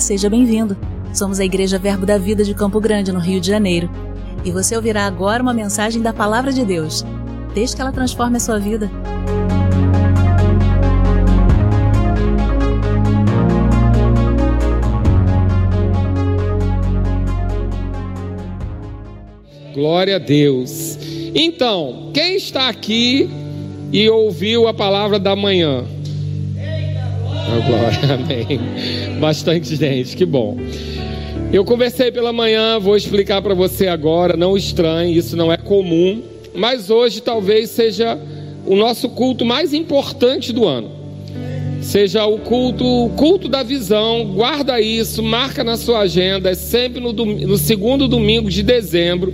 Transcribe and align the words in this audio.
Seja 0.00 0.28
bem-vindo. 0.28 0.76
Somos 1.12 1.40
a 1.40 1.44
Igreja 1.44 1.78
Verbo 1.78 2.04
da 2.04 2.18
Vida 2.18 2.44
de 2.44 2.54
Campo 2.54 2.78
Grande, 2.80 3.10
no 3.10 3.18
Rio 3.18 3.40
de 3.40 3.48
Janeiro. 3.48 3.90
E 4.44 4.50
você 4.50 4.76
ouvirá 4.76 5.06
agora 5.06 5.42
uma 5.42 5.54
mensagem 5.54 6.02
da 6.02 6.12
Palavra 6.12 6.52
de 6.52 6.64
Deus. 6.64 7.04
Desde 7.54 7.74
que 7.74 7.82
ela 7.82 7.90
transforme 7.90 8.36
a 8.36 8.40
sua 8.40 8.58
vida. 8.58 8.90
Glória 19.74 20.16
a 20.16 20.18
Deus. 20.18 20.98
Então, 21.34 22.10
quem 22.12 22.36
está 22.36 22.68
aqui 22.68 23.28
e 23.92 24.08
ouviu 24.08 24.68
a 24.68 24.74
palavra 24.74 25.18
da 25.18 25.34
manhã? 25.34 25.84
Glória, 27.66 28.14
amém. 28.14 28.60
Bastante 29.20 29.76
gente, 29.76 30.16
que 30.16 30.24
bom. 30.24 30.56
Eu 31.52 31.64
conversei 31.64 32.10
pela 32.10 32.32
manhã, 32.32 32.78
vou 32.78 32.96
explicar 32.96 33.40
para 33.40 33.54
você 33.54 33.86
agora, 33.86 34.36
não 34.36 34.56
estranhe, 34.56 35.16
isso 35.16 35.36
não 35.36 35.52
é 35.52 35.56
comum, 35.56 36.22
mas 36.54 36.90
hoje 36.90 37.20
talvez 37.22 37.70
seja 37.70 38.18
o 38.66 38.74
nosso 38.74 39.08
culto 39.08 39.44
mais 39.44 39.72
importante 39.72 40.52
do 40.52 40.66
ano. 40.66 40.90
Seja 41.80 42.26
o 42.26 42.38
culto, 42.38 42.84
o 42.84 43.10
culto 43.10 43.48
da 43.48 43.62
visão, 43.62 44.24
guarda 44.34 44.80
isso, 44.80 45.22
marca 45.22 45.62
na 45.62 45.76
sua 45.76 46.00
agenda, 46.00 46.50
é 46.50 46.54
sempre 46.54 47.00
no, 47.00 47.12
no 47.12 47.56
segundo 47.56 48.08
domingo 48.08 48.50
de 48.50 48.62
dezembro 48.62 49.32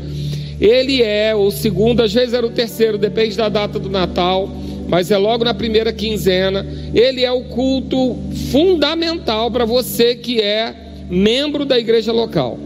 ele 0.63 1.03
é 1.03 1.35
o 1.35 1.51
segundo, 1.51 2.03
às 2.03 2.13
vezes 2.13 2.35
era 2.35 2.47
o 2.47 2.51
terceiro, 2.51 2.97
depende 2.97 3.37
da 3.37 3.49
data 3.49 3.81
do 3.81 3.91
Natal, 3.91 4.49
mas 4.93 5.11
é 5.11 5.17
logo 5.17 5.43
na 5.43 5.55
primeira 5.55 5.91
quinzena. 5.91 6.67
Ele 6.95 7.25
é 7.25 7.33
o 7.33 7.45
culto 7.45 8.15
fundamental 8.51 9.51
para 9.51 9.65
você 9.65 10.15
que 10.15 10.39
é 10.39 10.75
membro 11.09 11.65
da 11.65 11.79
igreja 11.79 12.13
local. 12.13 12.59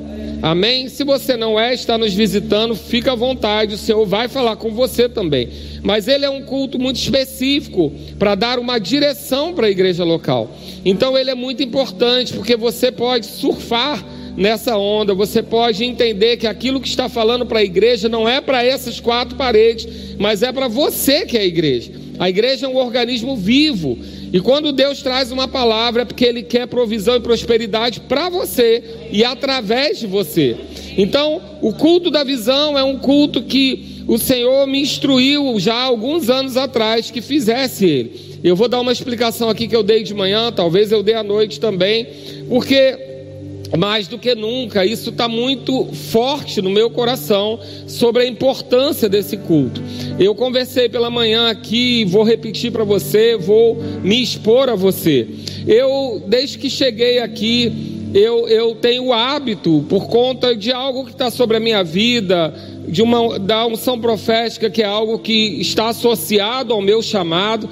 Amém? 0.42 0.88
Se 0.88 1.04
você 1.04 1.36
não 1.36 1.58
é, 1.58 1.72
está 1.72 1.96
nos 1.96 2.12
visitando, 2.12 2.74
fica 2.74 3.12
à 3.12 3.14
vontade, 3.14 3.76
o 3.76 3.78
Senhor 3.78 4.04
vai 4.04 4.26
falar 4.26 4.56
com 4.56 4.72
você 4.72 5.08
também. 5.08 5.48
Mas 5.84 6.08
ele 6.08 6.24
é 6.24 6.30
um 6.30 6.42
culto 6.42 6.80
muito 6.80 6.96
específico 6.96 7.92
para 8.18 8.34
dar 8.34 8.58
uma 8.58 8.80
direção 8.80 9.54
para 9.54 9.68
a 9.68 9.70
igreja 9.70 10.02
local. 10.02 10.50
Então 10.84 11.16
ele 11.16 11.30
é 11.30 11.34
muito 11.34 11.62
importante 11.62 12.32
porque 12.32 12.56
você 12.56 12.90
pode 12.90 13.26
surfar 13.26 14.04
nessa 14.36 14.76
onda, 14.76 15.14
você 15.14 15.44
pode 15.44 15.84
entender 15.84 16.38
que 16.38 16.48
aquilo 16.48 16.80
que 16.80 16.88
está 16.88 17.08
falando 17.08 17.46
para 17.46 17.60
a 17.60 17.64
igreja 17.64 18.08
não 18.08 18.28
é 18.28 18.40
para 18.40 18.64
essas 18.64 18.98
quatro 18.98 19.36
paredes, 19.36 20.16
mas 20.18 20.42
é 20.42 20.50
para 20.50 20.66
você 20.66 21.24
que 21.24 21.38
é 21.38 21.42
a 21.42 21.46
igreja. 21.46 22.05
A 22.18 22.28
igreja 22.28 22.66
é 22.66 22.68
um 22.68 22.76
organismo 22.76 23.36
vivo. 23.36 23.98
E 24.32 24.40
quando 24.40 24.72
Deus 24.72 25.02
traz 25.02 25.30
uma 25.30 25.46
palavra 25.46 26.02
é 26.02 26.04
porque 26.04 26.24
Ele 26.24 26.42
quer 26.42 26.66
provisão 26.66 27.16
e 27.16 27.20
prosperidade 27.20 28.00
para 28.00 28.28
você 28.28 28.82
e 29.10 29.24
através 29.24 29.98
de 29.98 30.06
você. 30.06 30.56
Então, 30.96 31.40
o 31.60 31.72
culto 31.72 32.10
da 32.10 32.24
visão 32.24 32.78
é 32.78 32.82
um 32.82 32.98
culto 32.98 33.42
que 33.42 34.04
o 34.06 34.18
Senhor 34.18 34.66
me 34.66 34.80
instruiu 34.80 35.58
já 35.58 35.74
há 35.74 35.82
alguns 35.82 36.30
anos 36.30 36.56
atrás 36.56 37.10
que 37.10 37.20
fizesse 37.20 37.84
ele. 37.84 38.26
Eu 38.42 38.54
vou 38.54 38.68
dar 38.68 38.80
uma 38.80 38.92
explicação 38.92 39.48
aqui 39.48 39.66
que 39.66 39.74
eu 39.74 39.82
dei 39.82 40.02
de 40.02 40.14
manhã, 40.14 40.52
talvez 40.52 40.92
eu 40.92 41.02
dê 41.02 41.14
à 41.14 41.22
noite 41.22 41.58
também, 41.58 42.06
porque 42.48 43.15
mais 43.76 44.06
do 44.06 44.18
que 44.18 44.34
nunca, 44.34 44.84
isso 44.84 45.10
está 45.10 45.28
muito 45.28 45.86
forte 45.86 46.60
no 46.60 46.70
meu 46.70 46.90
coração 46.90 47.58
sobre 47.86 48.22
a 48.22 48.26
importância 48.26 49.08
desse 49.08 49.36
culto. 49.36 49.82
Eu 50.18 50.34
conversei 50.34 50.88
pela 50.88 51.10
manhã 51.10 51.48
aqui, 51.48 52.04
vou 52.04 52.22
repetir 52.22 52.70
para 52.70 52.84
você, 52.84 53.36
vou 53.36 53.76
me 54.02 54.22
expor 54.22 54.68
a 54.68 54.74
você. 54.74 55.26
Eu, 55.66 56.22
desde 56.26 56.58
que 56.58 56.70
cheguei 56.70 57.18
aqui, 57.18 57.96
eu, 58.14 58.48
eu 58.48 58.74
tenho 58.74 59.06
o 59.06 59.12
hábito, 59.12 59.84
por 59.88 60.06
conta 60.06 60.54
de 60.54 60.72
algo 60.72 61.04
que 61.04 61.12
está 61.12 61.30
sobre 61.30 61.56
a 61.56 61.60
minha 61.60 61.82
vida, 61.82 62.54
de 62.88 63.02
uma 63.02 63.38
da 63.38 63.66
unção 63.66 64.00
profética, 64.00 64.70
que 64.70 64.82
é 64.82 64.86
algo 64.86 65.18
que 65.18 65.60
está 65.60 65.88
associado 65.88 66.72
ao 66.72 66.80
meu 66.80 67.02
chamado, 67.02 67.68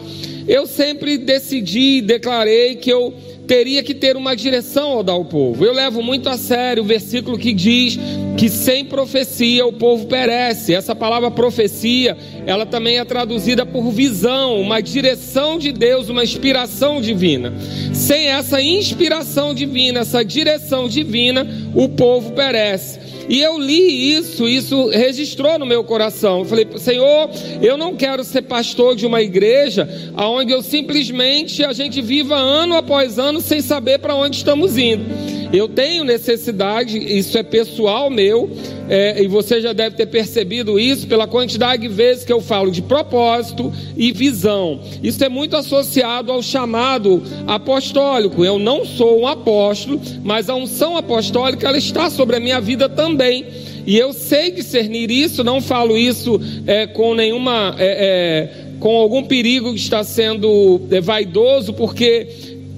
eu 0.46 0.66
sempre 0.66 1.16
decidi, 1.16 2.02
declarei 2.02 2.74
que 2.74 2.90
eu 2.90 3.14
teria 3.46 3.82
que 3.82 3.94
ter 3.94 4.16
uma 4.16 4.34
direção 4.34 4.92
ao 4.92 5.02
dar 5.02 5.12
ao 5.12 5.24
povo. 5.24 5.64
Eu 5.64 5.72
levo 5.72 6.02
muito 6.02 6.28
a 6.28 6.36
sério 6.36 6.82
o 6.82 6.86
versículo 6.86 7.38
que 7.38 7.52
diz 7.52 7.98
que 8.36 8.48
sem 8.48 8.84
profecia 8.84 9.66
o 9.66 9.72
povo 9.72 10.06
perece. 10.06 10.74
Essa 10.74 10.94
palavra 10.94 11.30
profecia, 11.30 12.16
ela 12.46 12.66
também 12.66 12.98
é 12.98 13.04
traduzida 13.04 13.64
por 13.64 13.90
visão, 13.90 14.60
uma 14.60 14.80
direção 14.80 15.58
de 15.58 15.72
Deus, 15.72 16.08
uma 16.08 16.24
inspiração 16.24 17.00
divina. 17.00 17.52
Sem 17.92 18.26
essa 18.28 18.60
inspiração 18.60 19.54
divina, 19.54 20.00
essa 20.00 20.24
direção 20.24 20.88
divina, 20.88 21.46
o 21.74 21.88
povo 21.88 22.32
perece. 22.32 23.03
E 23.28 23.40
eu 23.40 23.58
li 23.58 24.14
isso, 24.14 24.48
isso 24.48 24.88
registrou 24.88 25.58
no 25.58 25.66
meu 25.66 25.82
coração. 25.84 26.40
Eu 26.40 26.44
falei, 26.44 26.66
Senhor, 26.76 27.30
eu 27.62 27.76
não 27.76 27.96
quero 27.96 28.22
ser 28.24 28.42
pastor 28.42 28.94
de 28.94 29.06
uma 29.06 29.22
igreja 29.22 29.88
onde 30.16 30.52
eu 30.52 30.62
simplesmente 30.62 31.64
a 31.64 31.72
gente 31.72 32.00
viva 32.02 32.36
ano 32.36 32.76
após 32.76 33.18
ano 33.18 33.40
sem 33.40 33.60
saber 33.60 33.98
para 33.98 34.14
onde 34.14 34.36
estamos 34.36 34.76
indo. 34.76 35.33
Eu 35.54 35.68
tenho 35.68 36.02
necessidade, 36.02 36.98
isso 36.98 37.38
é 37.38 37.42
pessoal 37.44 38.10
meu, 38.10 38.50
é, 38.88 39.22
e 39.22 39.28
você 39.28 39.60
já 39.60 39.72
deve 39.72 39.94
ter 39.94 40.06
percebido 40.06 40.80
isso 40.80 41.06
pela 41.06 41.28
quantidade 41.28 41.82
de 41.82 41.88
vezes 41.88 42.24
que 42.24 42.32
eu 42.32 42.40
falo 42.40 42.72
de 42.72 42.82
propósito 42.82 43.72
e 43.96 44.10
visão. 44.10 44.80
Isso 45.00 45.22
é 45.22 45.28
muito 45.28 45.56
associado 45.56 46.32
ao 46.32 46.42
chamado 46.42 47.22
apostólico. 47.46 48.44
Eu 48.44 48.58
não 48.58 48.84
sou 48.84 49.20
um 49.20 49.28
apóstolo, 49.28 50.00
mas 50.24 50.50
a 50.50 50.56
unção 50.56 50.96
apostólica 50.96 51.68
ela 51.68 51.78
está 51.78 52.10
sobre 52.10 52.34
a 52.34 52.40
minha 52.40 52.60
vida 52.60 52.88
também. 52.88 53.46
E 53.86 53.96
eu 53.96 54.12
sei 54.12 54.50
discernir 54.50 55.08
isso, 55.08 55.44
não 55.44 55.60
falo 55.60 55.96
isso 55.96 56.40
é, 56.66 56.88
com 56.88 57.14
nenhuma. 57.14 57.76
É, 57.78 58.58
é 58.60 58.64
com 58.80 58.96
algum 58.96 59.22
perigo 59.24 59.72
que 59.72 59.78
está 59.78 60.04
sendo 60.04 60.82
é, 60.90 61.00
vaidoso, 61.00 61.72
porque 61.72 62.26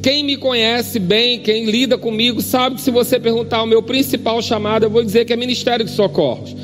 quem 0.06 0.22
me 0.22 0.36
conhece 0.36 1.00
bem, 1.00 1.40
quem 1.40 1.64
lida 1.64 1.98
comigo, 1.98 2.40
sabe 2.40 2.76
que 2.76 2.80
se 2.80 2.92
você 2.92 3.18
perguntar 3.18 3.64
o 3.64 3.66
meu 3.66 3.82
principal 3.82 4.40
chamado, 4.40 4.84
eu 4.84 4.88
vou 4.88 5.02
dizer 5.02 5.24
que 5.24 5.32
é 5.32 5.36
Ministério 5.36 5.84
de 5.84 5.90
Socorros. 5.90 6.54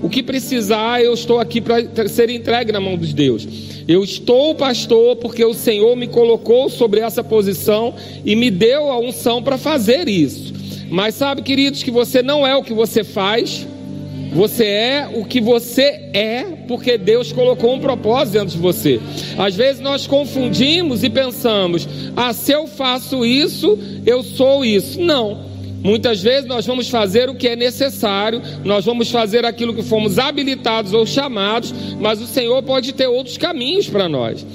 O 0.00 0.08
que 0.08 0.22
precisar, 0.22 1.02
eu 1.02 1.12
estou 1.12 1.40
aqui 1.40 1.60
para 1.60 2.06
ser 2.06 2.30
entregue 2.30 2.70
na 2.70 2.78
mão 2.78 2.96
dos 2.96 3.12
Deus. 3.12 3.44
Eu 3.88 4.04
estou 4.04 4.54
pastor 4.54 5.16
porque 5.16 5.44
o 5.44 5.52
Senhor 5.52 5.96
me 5.96 6.06
colocou 6.06 6.70
sobre 6.70 7.00
essa 7.00 7.24
posição 7.24 7.92
e 8.24 8.36
me 8.36 8.52
deu 8.52 8.92
a 8.92 9.00
unção 9.00 9.42
para 9.42 9.58
fazer 9.58 10.08
isso. 10.08 10.54
Mas 10.88 11.16
sabe, 11.16 11.42
queridos, 11.42 11.82
que 11.82 11.90
você 11.90 12.22
não 12.22 12.46
é 12.46 12.54
o 12.54 12.62
que 12.62 12.72
você 12.72 13.02
faz, 13.02 13.66
você 14.32 14.64
é 14.64 15.10
o 15.14 15.24
que 15.24 15.40
você 15.40 16.08
é, 16.14 16.44
porque 16.66 16.96
Deus 16.96 17.32
colocou 17.32 17.74
um 17.74 17.80
propósito 17.80 18.34
dentro 18.34 18.56
de 18.56 18.58
você. 18.58 19.00
Às 19.36 19.54
vezes 19.54 19.80
nós 19.80 20.06
confundimos 20.06 21.04
e 21.04 21.10
pensamos: 21.10 21.86
ah, 22.16 22.32
se 22.32 22.52
eu 22.52 22.66
faço 22.66 23.26
isso, 23.26 23.78
eu 24.06 24.22
sou 24.22 24.64
isso. 24.64 25.00
Não. 25.00 25.52
Muitas 25.82 26.22
vezes 26.22 26.46
nós 26.46 26.64
vamos 26.64 26.88
fazer 26.88 27.28
o 27.28 27.34
que 27.34 27.48
é 27.48 27.56
necessário, 27.56 28.40
nós 28.64 28.84
vamos 28.84 29.10
fazer 29.10 29.44
aquilo 29.44 29.74
que 29.74 29.82
fomos 29.82 30.18
habilitados 30.18 30.92
ou 30.92 31.04
chamados, 31.04 31.74
mas 31.98 32.22
o 32.22 32.26
Senhor 32.26 32.62
pode 32.62 32.92
ter 32.92 33.08
outros 33.08 33.36
caminhos 33.36 33.88
para 33.88 34.08
nós. 34.08 34.46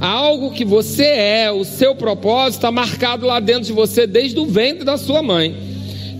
Algo 0.00 0.50
que 0.50 0.64
você 0.64 1.04
é, 1.04 1.52
o 1.52 1.64
seu 1.64 1.94
propósito, 1.94 2.58
está 2.58 2.72
marcado 2.72 3.24
lá 3.24 3.38
dentro 3.38 3.62
de 3.62 3.72
você 3.72 4.08
desde 4.08 4.40
o 4.40 4.44
ventre 4.44 4.84
da 4.84 4.96
sua 4.96 5.22
mãe. 5.22 5.71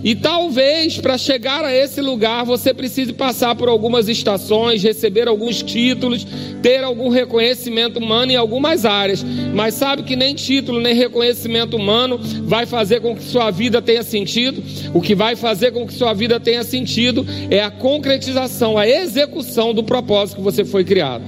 E 0.03 0.13
talvez 0.15 0.97
para 0.97 1.17
chegar 1.17 1.63
a 1.63 1.73
esse 1.73 2.01
lugar 2.01 2.43
você 2.43 2.73
precise 2.73 3.13
passar 3.13 3.55
por 3.55 3.69
algumas 3.69 4.09
estações, 4.09 4.83
receber 4.83 5.29
alguns 5.29 5.63
títulos, 5.63 6.27
ter 6.61 6.83
algum 6.83 7.07
reconhecimento 7.07 7.99
humano 7.99 8.33
em 8.33 8.35
algumas 8.35 8.83
áreas. 8.85 9.23
Mas 9.53 9.75
sabe 9.75 10.03
que 10.03 10.17
nem 10.17 10.35
título, 10.35 10.81
nem 10.81 10.93
reconhecimento 10.93 11.77
humano 11.77 12.19
vai 12.43 12.65
fazer 12.65 12.99
com 12.99 13.15
que 13.15 13.23
sua 13.23 13.49
vida 13.49 13.81
tenha 13.81 14.03
sentido. 14.03 14.61
O 14.93 14.99
que 14.99 15.15
vai 15.15 15.37
fazer 15.37 15.71
com 15.71 15.87
que 15.87 15.93
sua 15.93 16.13
vida 16.13 16.37
tenha 16.37 16.65
sentido 16.65 17.25
é 17.49 17.61
a 17.61 17.71
concretização, 17.71 18.77
a 18.77 18.85
execução 18.85 19.73
do 19.73 19.83
propósito 19.83 20.37
que 20.37 20.43
você 20.43 20.65
foi 20.65 20.83
criado. 20.83 21.23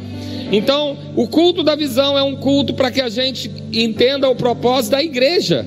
Então, 0.52 0.98
o 1.16 1.28
culto 1.28 1.64
da 1.64 1.76
visão 1.76 2.18
é 2.18 2.24
um 2.24 2.36
culto 2.36 2.74
para 2.74 2.92
que 2.92 3.02
a 3.02 3.10
gente 3.10 3.50
entenda 3.72 4.30
o 4.30 4.36
propósito 4.36 4.92
da 4.92 5.04
igreja 5.04 5.66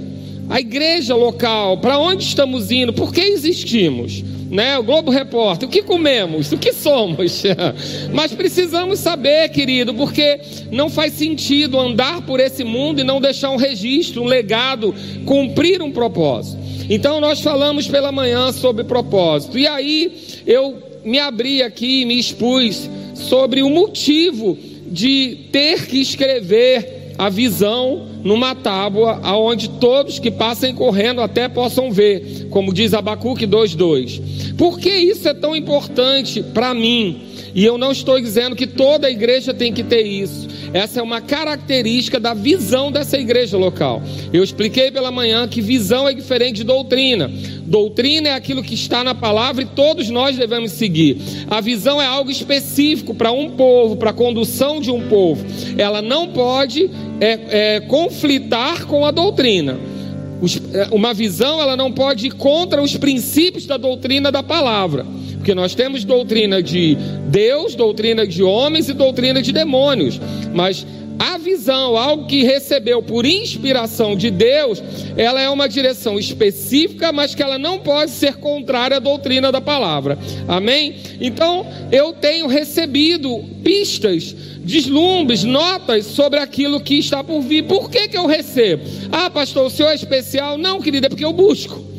a 0.49 0.61
igreja 0.61 1.15
local, 1.15 1.79
para 1.79 1.99
onde 1.99 2.25
estamos 2.25 2.71
indo, 2.71 2.93
por 2.93 3.12
que 3.12 3.21
existimos, 3.21 4.25
né? 4.50 4.79
O 4.79 4.83
Globo 4.83 5.11
Repórter, 5.11 5.69
o 5.69 5.71
que 5.71 5.83
comemos, 5.83 6.50
o 6.53 6.56
que 6.56 6.73
somos. 6.73 7.43
Mas 8.12 8.33
precisamos 8.33 8.99
saber, 8.99 9.50
querido, 9.50 9.93
porque 9.95 10.41
não 10.73 10.89
faz 10.89 11.12
sentido 11.12 11.79
andar 11.79 12.23
por 12.23 12.41
esse 12.41 12.65
mundo 12.65 13.00
e 13.00 13.05
não 13.05 13.21
deixar 13.21 13.50
um 13.50 13.56
registro, 13.56 14.23
um 14.23 14.27
legado, 14.27 14.95
cumprir 15.27 15.83
um 15.83 15.93
propósito. 15.93 16.59
Então 16.89 17.21
nós 17.21 17.41
falamos 17.41 17.87
pela 17.87 18.11
manhã 18.11 18.51
sobre 18.51 18.85
propósito. 18.85 19.59
E 19.59 19.67
aí 19.67 20.41
eu 20.47 20.83
me 21.05 21.19
abri 21.19 21.62
aqui, 21.62 22.06
me 22.06 22.19
expus 22.19 22.89
sobre 23.15 23.62
o 23.62 23.69
motivo 23.69 24.56
de 24.87 25.49
ter 25.53 25.87
que 25.87 26.01
escrever 26.01 26.98
a 27.19 27.29
visão 27.29 28.06
numa 28.23 28.55
tábua 28.55 29.20
aonde 29.25 29.69
todos 29.69 30.20
que 30.20 30.31
passem 30.31 30.73
correndo 30.73 31.20
até 31.20 31.49
possam 31.49 31.91
ver, 31.91 32.47
como 32.49 32.73
diz 32.73 32.94
Abacuque 32.94 33.47
2:2. 33.47 34.55
Por 34.56 34.79
que 34.79 34.91
isso 34.91 35.29
é 35.29 35.35
tão 35.35 35.56
importante 35.56 36.43
para 36.43 36.73
mim? 36.73 37.23
E 37.55 37.65
eu 37.65 37.76
não 37.76 37.91
estou 37.91 38.20
dizendo 38.20 38.55
que 38.55 38.67
toda 38.67 39.09
a 39.09 39.11
igreja 39.11 39.53
tem 39.53 39.73
que 39.73 39.82
ter 39.82 40.03
isso. 40.03 40.47
Essa 40.73 41.00
é 41.00 41.03
uma 41.03 41.20
característica 41.20 42.20
da 42.20 42.35
visão 42.35 42.93
dessa 42.93 43.19
igreja 43.19 43.56
local. 43.56 44.03
Eu 44.32 44.44
expliquei 44.44 44.91
pela 44.91 45.11
manhã 45.11 45.49
que 45.49 45.61
visão 45.61 46.06
é 46.09 46.15
diferente 46.15 46.56
de 46.56 46.65
doutrina. 46.65 47.31
Doutrina 47.69 48.31
é 48.31 48.32
aquilo 48.32 48.62
que 48.62 48.75
está 48.75 49.05
na 49.05 49.15
palavra 49.15 49.62
e 49.62 49.67
todos 49.67 50.09
nós 50.09 50.37
devemos 50.38 50.73
seguir. 50.73 51.19
A 51.50 51.61
visão 51.61 52.00
é 52.00 52.06
algo 52.06 52.31
específico 52.31 53.15
para 53.15 53.31
um 53.31 53.50
povo, 53.50 53.97
para 53.97 54.09
a 54.09 54.15
condução 54.15 54.81
de 54.81 54.91
um 54.91 55.06
povo. 55.06 55.44
Ela 55.76 56.00
não 56.00 56.29
pode 56.29 56.91
é, 57.20 57.75
é, 57.76 57.81
conflitar 57.81 58.87
com 58.87 59.05
a 59.05 59.11
doutrina. 59.11 59.79
É, 60.73 60.88
uma 60.93 61.12
visão 61.12 61.61
ela 61.61 61.76
não 61.76 61.93
pode 61.93 62.29
ir 62.29 62.31
contra 62.31 62.82
os 62.82 62.97
princípios 62.97 63.67
da 63.67 63.76
doutrina 63.76 64.32
da 64.32 64.43
palavra. 64.43 65.05
Porque 65.35 65.55
nós 65.55 65.75
temos 65.75 66.05
doutrina 66.05 66.62
de 66.62 66.97
Deus, 67.29 67.75
doutrina 67.75 68.26
de 68.26 68.43
homens 68.43 68.88
e 68.88 68.94
doutrina 68.94 69.43
de 69.43 69.53
demônios. 69.53 70.19
Mas 70.55 70.87
a 71.19 71.37
visão, 71.37 71.97
algo 71.97 72.26
que 72.26 72.44
recebeu 72.44 73.03
por 73.03 73.26
inspiração 73.26 74.17
de 74.17 74.31
Deus, 74.31 74.82
ela 75.17 75.41
é 75.41 75.49
uma 75.49 75.69
direção 75.69 76.19
específica, 76.19 77.12
mas 77.12 77.35
que 77.35 77.43
ela 77.43 77.59
não 77.59 77.79
pode 77.81 78.12
ser 78.12 78.37
contrária 78.37 78.99
à 78.99 79.00
doutrina 79.00 79.50
da 79.50 79.61
palavra. 79.61 80.19
Amém? 80.47 80.97
Então, 81.20 81.67
eu 81.91 82.12
tenho 82.12 82.47
recebido 82.47 83.44
pistas, 83.65 84.35
deslumbres, 84.61 85.43
notas 85.43 86.06
sobre 86.06 86.38
aquilo 86.38 86.81
que 86.81 86.99
está 86.99 87.25
por 87.25 87.41
vir. 87.41 87.65
Por 87.65 87.91
que, 87.91 88.09
que 88.09 88.17
eu 88.17 88.26
recebo? 88.26 88.85
Ah, 89.11 89.29
pastor, 89.29 89.67
o 89.67 89.70
senhor 89.70 89.91
é 89.91 89.94
especial? 89.94 90.56
Não, 90.56 90.81
querida, 90.81 91.06
é 91.06 91.11
porque 91.11 91.25
eu 91.25 91.32
busco. 91.32 91.98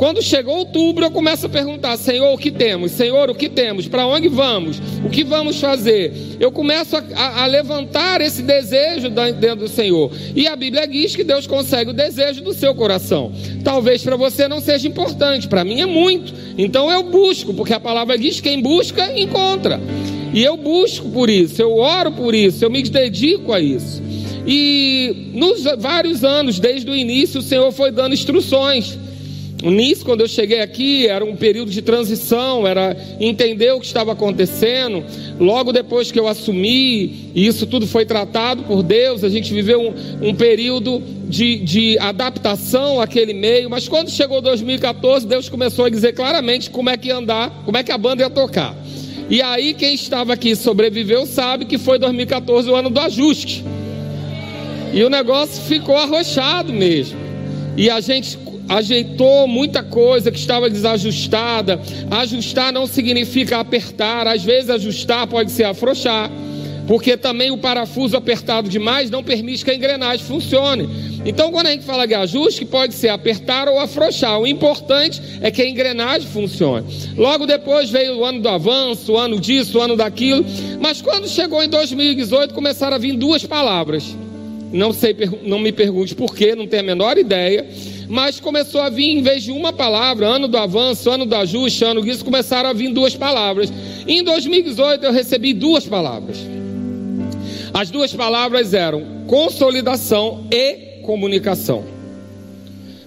Quando 0.00 0.22
chegou 0.22 0.56
outubro, 0.56 1.04
eu 1.04 1.10
começo 1.10 1.44
a 1.44 1.48
perguntar: 1.50 1.94
Senhor, 1.98 2.32
o 2.32 2.38
que 2.38 2.50
temos? 2.50 2.92
Senhor, 2.92 3.28
o 3.28 3.34
que 3.34 3.50
temos? 3.50 3.86
Para 3.86 4.06
onde 4.06 4.28
vamos? 4.28 4.80
O 5.04 5.10
que 5.10 5.22
vamos 5.22 5.60
fazer? 5.60 6.38
Eu 6.40 6.50
começo 6.50 6.96
a, 6.96 7.04
a, 7.14 7.42
a 7.42 7.46
levantar 7.46 8.22
esse 8.22 8.40
desejo 8.40 9.10
dentro 9.10 9.56
do 9.56 9.68
Senhor. 9.68 10.10
E 10.34 10.48
a 10.48 10.56
Bíblia 10.56 10.88
diz 10.88 11.14
que 11.14 11.22
Deus 11.22 11.46
consegue 11.46 11.90
o 11.90 11.92
desejo 11.92 12.40
do 12.40 12.54
seu 12.54 12.74
coração. 12.74 13.30
Talvez 13.62 14.02
para 14.02 14.16
você 14.16 14.48
não 14.48 14.58
seja 14.58 14.88
importante, 14.88 15.46
para 15.46 15.64
mim 15.64 15.82
é 15.82 15.86
muito. 15.86 16.32
Então 16.56 16.90
eu 16.90 17.02
busco, 17.02 17.52
porque 17.52 17.74
a 17.74 17.80
palavra 17.80 18.16
diz: 18.16 18.40
quem 18.40 18.62
busca, 18.62 19.12
encontra. 19.20 19.78
E 20.32 20.42
eu 20.42 20.56
busco 20.56 21.10
por 21.10 21.28
isso, 21.28 21.60
eu 21.60 21.76
oro 21.76 22.10
por 22.12 22.34
isso, 22.34 22.64
eu 22.64 22.70
me 22.70 22.82
dedico 22.82 23.52
a 23.52 23.60
isso. 23.60 24.02
E 24.46 25.30
nos 25.34 25.64
vários 25.76 26.24
anos, 26.24 26.58
desde 26.58 26.90
o 26.90 26.96
início, 26.96 27.40
o 27.40 27.42
Senhor 27.42 27.70
foi 27.70 27.90
dando 27.90 28.14
instruções. 28.14 28.98
Nisso, 29.62 30.06
quando 30.06 30.22
eu 30.22 30.28
cheguei 30.28 30.60
aqui, 30.60 31.06
era 31.06 31.22
um 31.22 31.36
período 31.36 31.70
de 31.70 31.82
transição, 31.82 32.66
era 32.66 32.96
entender 33.20 33.72
o 33.72 33.80
que 33.80 33.86
estava 33.86 34.12
acontecendo. 34.12 35.04
Logo 35.38 35.70
depois 35.70 36.10
que 36.10 36.18
eu 36.18 36.26
assumi, 36.26 37.30
e 37.34 37.46
isso 37.46 37.66
tudo 37.66 37.86
foi 37.86 38.06
tratado 38.06 38.62
por 38.62 38.82
Deus, 38.82 39.22
a 39.22 39.28
gente 39.28 39.52
viveu 39.52 39.80
um, 39.80 40.28
um 40.28 40.34
período 40.34 41.02
de, 41.28 41.56
de 41.56 41.98
adaptação 41.98 43.00
àquele 43.00 43.34
meio. 43.34 43.68
Mas 43.68 43.86
quando 43.86 44.10
chegou 44.10 44.40
2014, 44.40 45.26
Deus 45.26 45.48
começou 45.48 45.84
a 45.84 45.90
dizer 45.90 46.14
claramente 46.14 46.70
como 46.70 46.88
é 46.88 46.96
que 46.96 47.08
ia 47.08 47.16
andar, 47.16 47.62
como 47.64 47.76
é 47.76 47.82
que 47.82 47.92
a 47.92 47.98
banda 47.98 48.22
ia 48.22 48.30
tocar. 48.30 48.74
E 49.28 49.42
aí, 49.42 49.74
quem 49.74 49.94
estava 49.94 50.32
aqui 50.32 50.56
sobreviveu 50.56 51.26
sabe 51.26 51.66
que 51.66 51.78
foi 51.78 51.98
2014 51.98 52.68
o 52.68 52.74
ano 52.74 52.90
do 52.90 52.98
ajuste. 52.98 53.62
E 54.92 55.04
o 55.04 55.10
negócio 55.10 55.62
ficou 55.62 55.96
arrochado 55.96 56.72
mesmo. 56.72 57.16
E 57.76 57.88
a 57.88 58.00
gente 58.00 58.36
ajeitou 58.70 59.48
muita 59.48 59.82
coisa 59.82 60.30
que 60.30 60.38
estava 60.38 60.70
desajustada. 60.70 61.80
Ajustar 62.08 62.72
não 62.72 62.86
significa 62.86 63.58
apertar, 63.58 64.28
às 64.28 64.44
vezes 64.44 64.70
ajustar 64.70 65.26
pode 65.26 65.50
ser 65.50 65.64
afrouxar, 65.64 66.30
porque 66.86 67.16
também 67.16 67.50
o 67.50 67.58
parafuso 67.58 68.16
apertado 68.16 68.68
demais 68.68 69.10
não 69.10 69.24
permite 69.24 69.64
que 69.64 69.72
a 69.72 69.74
engrenagem 69.74 70.24
funcione. 70.24 70.88
Então, 71.26 71.50
quando 71.50 71.66
a 71.66 71.70
gente 71.72 71.84
fala 71.84 72.06
de 72.06 72.14
ajuste, 72.14 72.64
pode 72.64 72.94
ser 72.94 73.08
apertar 73.08 73.68
ou 73.68 73.78
afrouxar. 73.78 74.38
O 74.38 74.46
importante 74.46 75.20
é 75.42 75.50
que 75.50 75.60
a 75.60 75.68
engrenagem 75.68 76.28
funcione. 76.28 76.86
Logo 77.16 77.46
depois 77.46 77.90
veio 77.90 78.18
o 78.18 78.24
ano 78.24 78.40
do 78.40 78.48
avanço, 78.48 79.12
o 79.12 79.18
ano 79.18 79.38
disso, 79.40 79.78
o 79.78 79.82
ano 79.82 79.96
daquilo. 79.96 80.44
Mas 80.80 81.02
quando 81.02 81.28
chegou 81.28 81.62
em 81.62 81.68
2018, 81.68 82.54
começaram 82.54 82.94
a 82.94 82.98
vir 82.98 83.16
duas 83.16 83.44
palavras. 83.44 84.16
Não 84.72 84.92
sei, 84.92 85.14
não 85.42 85.58
me 85.58 85.72
pergunte 85.72 86.14
por 86.14 86.34
quê, 86.34 86.54
não 86.54 86.66
tenho 86.66 86.82
a 86.82 86.86
menor 86.86 87.18
ideia 87.18 87.66
mas 88.10 88.40
começou 88.40 88.80
a 88.80 88.90
vir, 88.90 89.16
em 89.16 89.22
vez 89.22 89.44
de 89.44 89.52
uma 89.52 89.72
palavra, 89.72 90.26
ano 90.26 90.48
do 90.48 90.58
avanço, 90.58 91.08
ano 91.08 91.24
do 91.24 91.36
ajuste, 91.36 91.84
ano 91.84 92.02
disso, 92.02 92.24
começaram 92.24 92.68
a 92.68 92.72
vir 92.72 92.92
duas 92.92 93.14
palavras. 93.14 93.72
Em 94.04 94.24
2018 94.24 95.04
eu 95.04 95.12
recebi 95.12 95.54
duas 95.54 95.86
palavras. 95.86 96.38
As 97.72 97.88
duas 97.88 98.12
palavras 98.12 98.74
eram 98.74 99.24
consolidação 99.28 100.44
e 100.50 101.00
comunicação. 101.04 101.84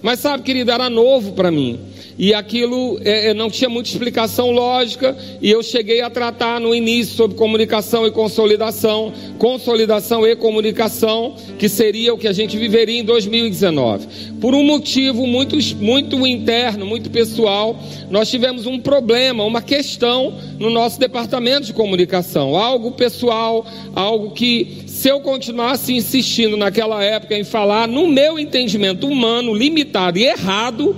Mas 0.00 0.20
sabe, 0.20 0.42
querido, 0.42 0.70
era 0.70 0.88
novo 0.88 1.32
para 1.32 1.50
mim 1.50 1.80
e 2.18 2.32
aquilo 2.32 2.98
é, 3.04 3.30
é, 3.30 3.34
não 3.34 3.50
tinha 3.50 3.68
muita 3.68 3.88
explicação 3.88 4.50
lógica, 4.50 5.16
e 5.40 5.50
eu 5.50 5.62
cheguei 5.62 6.00
a 6.00 6.10
tratar 6.10 6.60
no 6.60 6.74
início 6.74 7.16
sobre 7.16 7.36
comunicação 7.36 8.06
e 8.06 8.10
consolidação, 8.10 9.12
consolidação 9.38 10.26
e 10.26 10.36
comunicação, 10.36 11.34
que 11.58 11.68
seria 11.68 12.14
o 12.14 12.18
que 12.18 12.28
a 12.28 12.32
gente 12.32 12.56
viveria 12.56 13.00
em 13.00 13.04
2019. 13.04 14.06
Por 14.40 14.54
um 14.54 14.62
motivo 14.62 15.26
muito, 15.26 15.56
muito 15.76 16.26
interno, 16.26 16.86
muito 16.86 17.10
pessoal, 17.10 17.78
nós 18.10 18.30
tivemos 18.30 18.66
um 18.66 18.78
problema, 18.78 19.44
uma 19.44 19.62
questão 19.62 20.34
no 20.58 20.70
nosso 20.70 20.98
departamento 21.00 21.66
de 21.66 21.72
comunicação, 21.72 22.56
algo 22.56 22.92
pessoal, 22.92 23.66
algo 23.94 24.30
que 24.30 24.84
se 24.86 25.08
eu 25.08 25.20
continuasse 25.20 25.92
insistindo 25.92 26.56
naquela 26.56 27.02
época 27.02 27.36
em 27.36 27.44
falar, 27.44 27.88
no 27.88 28.06
meu 28.06 28.38
entendimento 28.38 29.06
humano, 29.06 29.52
limitado 29.52 30.18
e 30.18 30.24
errado, 30.24 30.96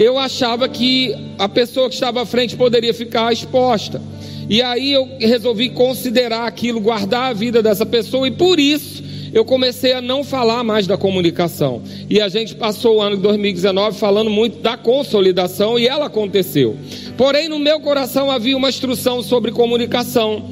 eu 0.00 0.18
achava 0.18 0.66
que 0.66 1.14
a 1.38 1.46
pessoa 1.46 1.86
que 1.86 1.94
estava 1.94 2.22
à 2.22 2.26
frente 2.26 2.56
poderia 2.56 2.94
ficar 2.94 3.30
exposta. 3.34 4.00
E 4.48 4.62
aí 4.62 4.94
eu 4.94 5.06
resolvi 5.18 5.68
considerar 5.68 6.46
aquilo, 6.46 6.80
guardar 6.80 7.30
a 7.30 7.32
vida 7.34 7.62
dessa 7.62 7.84
pessoa, 7.84 8.26
e 8.26 8.30
por 8.30 8.58
isso 8.58 9.04
eu 9.30 9.44
comecei 9.44 9.92
a 9.92 10.00
não 10.00 10.24
falar 10.24 10.64
mais 10.64 10.86
da 10.86 10.96
comunicação. 10.96 11.82
E 12.08 12.18
a 12.18 12.28
gente 12.30 12.54
passou 12.54 12.96
o 12.96 13.02
ano 13.02 13.16
de 13.16 13.22
2019 13.22 13.98
falando 13.98 14.30
muito 14.30 14.60
da 14.60 14.74
consolidação, 14.74 15.78
e 15.78 15.86
ela 15.86 16.06
aconteceu. 16.06 16.78
Porém, 17.18 17.50
no 17.50 17.58
meu 17.58 17.78
coração 17.78 18.30
havia 18.30 18.56
uma 18.56 18.70
instrução 18.70 19.22
sobre 19.22 19.52
comunicação. 19.52 20.48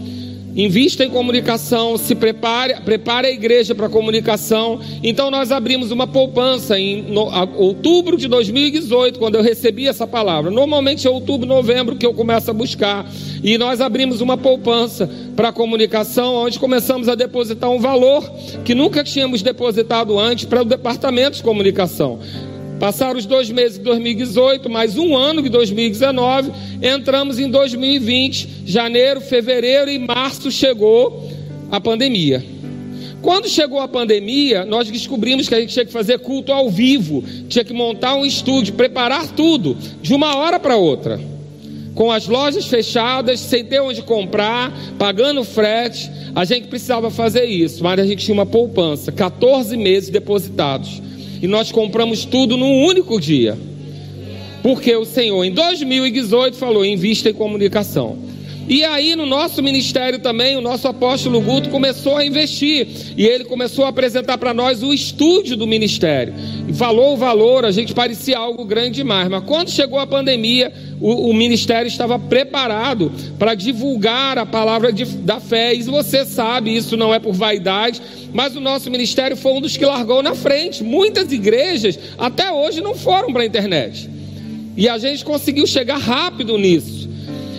Invista 0.56 1.04
em 1.04 1.10
comunicação, 1.10 1.96
se 1.96 2.14
prepare, 2.14 2.80
prepare 2.80 3.28
a 3.28 3.30
igreja 3.30 3.74
para 3.74 3.88
comunicação. 3.88 4.80
Então 5.02 5.30
nós 5.30 5.52
abrimos 5.52 5.90
uma 5.90 6.06
poupança 6.06 6.78
em 6.78 7.02
no, 7.02 7.28
a, 7.28 7.44
outubro 7.56 8.16
de 8.16 8.26
2018, 8.26 9.18
quando 9.18 9.36
eu 9.36 9.42
recebi 9.42 9.86
essa 9.86 10.06
palavra. 10.06 10.50
Normalmente 10.50 11.06
é 11.06 11.10
outubro, 11.10 11.46
novembro 11.46 11.96
que 11.96 12.04
eu 12.04 12.12
começo 12.12 12.50
a 12.50 12.54
buscar. 12.54 13.06
E 13.42 13.56
nós 13.56 13.80
abrimos 13.80 14.20
uma 14.20 14.36
poupança 14.36 15.08
para 15.36 15.52
comunicação, 15.52 16.34
onde 16.34 16.58
começamos 16.58 17.08
a 17.08 17.14
depositar 17.14 17.70
um 17.70 17.78
valor 17.78 18.28
que 18.64 18.74
nunca 18.74 19.04
tínhamos 19.04 19.42
depositado 19.42 20.18
antes 20.18 20.44
para 20.44 20.62
o 20.62 20.64
departamento 20.64 21.36
de 21.36 21.42
comunicação. 21.42 22.18
Passaram 22.78 23.18
os 23.18 23.26
dois 23.26 23.50
meses 23.50 23.76
de 23.76 23.84
2018, 23.84 24.70
mais 24.70 24.96
um 24.96 25.16
ano 25.16 25.42
de 25.42 25.48
2019, 25.48 26.52
entramos 26.80 27.40
em 27.40 27.50
2020, 27.50 28.62
janeiro, 28.64 29.20
fevereiro 29.20 29.90
e 29.90 29.98
março 29.98 30.48
chegou 30.48 31.28
a 31.72 31.80
pandemia. 31.80 32.44
Quando 33.20 33.48
chegou 33.48 33.80
a 33.80 33.88
pandemia, 33.88 34.64
nós 34.64 34.88
descobrimos 34.88 35.48
que 35.48 35.56
a 35.56 35.60
gente 35.60 35.72
tinha 35.72 35.84
que 35.84 35.90
fazer 35.90 36.20
culto 36.20 36.52
ao 36.52 36.70
vivo, 36.70 37.24
tinha 37.48 37.64
que 37.64 37.72
montar 37.72 38.14
um 38.14 38.24
estúdio, 38.24 38.74
preparar 38.74 39.26
tudo, 39.32 39.76
de 40.00 40.14
uma 40.14 40.36
hora 40.36 40.60
para 40.60 40.76
outra. 40.76 41.20
Com 41.96 42.12
as 42.12 42.28
lojas 42.28 42.66
fechadas, 42.66 43.40
sem 43.40 43.64
ter 43.64 43.80
onde 43.80 44.02
comprar, 44.02 44.72
pagando 44.96 45.42
frete, 45.42 46.08
a 46.32 46.44
gente 46.44 46.68
precisava 46.68 47.10
fazer 47.10 47.44
isso, 47.46 47.82
mas 47.82 47.98
a 47.98 48.06
gente 48.06 48.24
tinha 48.24 48.34
uma 48.34 48.46
poupança, 48.46 49.10
14 49.10 49.76
meses 49.76 50.10
depositados 50.10 51.08
e 51.40 51.46
nós 51.46 51.70
compramos 51.72 52.24
tudo 52.24 52.56
num 52.56 52.84
único 52.84 53.20
dia. 53.20 53.56
Porque 54.62 54.94
o 54.94 55.04
Senhor 55.04 55.44
em 55.44 55.52
2018 55.52 56.56
falou: 56.56 56.84
invista 56.84 57.30
em 57.30 57.34
comunicação. 57.34 58.27
E 58.68 58.84
aí, 58.84 59.16
no 59.16 59.24
nosso 59.24 59.62
ministério 59.62 60.18
também, 60.18 60.54
o 60.54 60.60
nosso 60.60 60.86
apóstolo 60.86 61.40
Guto 61.40 61.70
começou 61.70 62.18
a 62.18 62.26
investir. 62.26 62.86
E 63.16 63.24
ele 63.26 63.44
começou 63.44 63.86
a 63.86 63.88
apresentar 63.88 64.36
para 64.36 64.52
nós 64.52 64.82
o 64.82 64.92
estúdio 64.92 65.56
do 65.56 65.66
ministério. 65.66 66.34
Falou 66.74 67.14
o 67.14 67.16
valor, 67.16 67.64
a 67.64 67.70
gente 67.70 67.94
parecia 67.94 68.36
algo 68.36 68.66
grande 68.66 68.96
demais. 68.96 69.26
Mas 69.30 69.42
quando 69.44 69.70
chegou 69.70 69.98
a 69.98 70.06
pandemia, 70.06 70.70
o, 71.00 71.30
o 71.30 71.34
ministério 71.34 71.88
estava 71.88 72.18
preparado 72.18 73.10
para 73.38 73.54
divulgar 73.54 74.36
a 74.36 74.44
palavra 74.44 74.92
de, 74.92 75.06
da 75.06 75.40
fé. 75.40 75.74
E 75.74 75.82
você 75.84 76.26
sabe, 76.26 76.76
isso 76.76 76.94
não 76.94 77.14
é 77.14 77.18
por 77.18 77.32
vaidade, 77.32 78.02
mas 78.34 78.54
o 78.54 78.60
nosso 78.60 78.90
ministério 78.90 79.34
foi 79.36 79.52
um 79.52 79.62
dos 79.62 79.78
que 79.78 79.86
largou 79.86 80.22
na 80.22 80.34
frente. 80.34 80.84
Muitas 80.84 81.32
igrejas 81.32 81.98
até 82.18 82.52
hoje 82.52 82.82
não 82.82 82.94
foram 82.94 83.32
para 83.32 83.44
a 83.44 83.46
internet. 83.46 84.10
E 84.76 84.86
a 84.90 84.98
gente 84.98 85.24
conseguiu 85.24 85.66
chegar 85.66 85.96
rápido 85.96 86.58
nisso. 86.58 87.08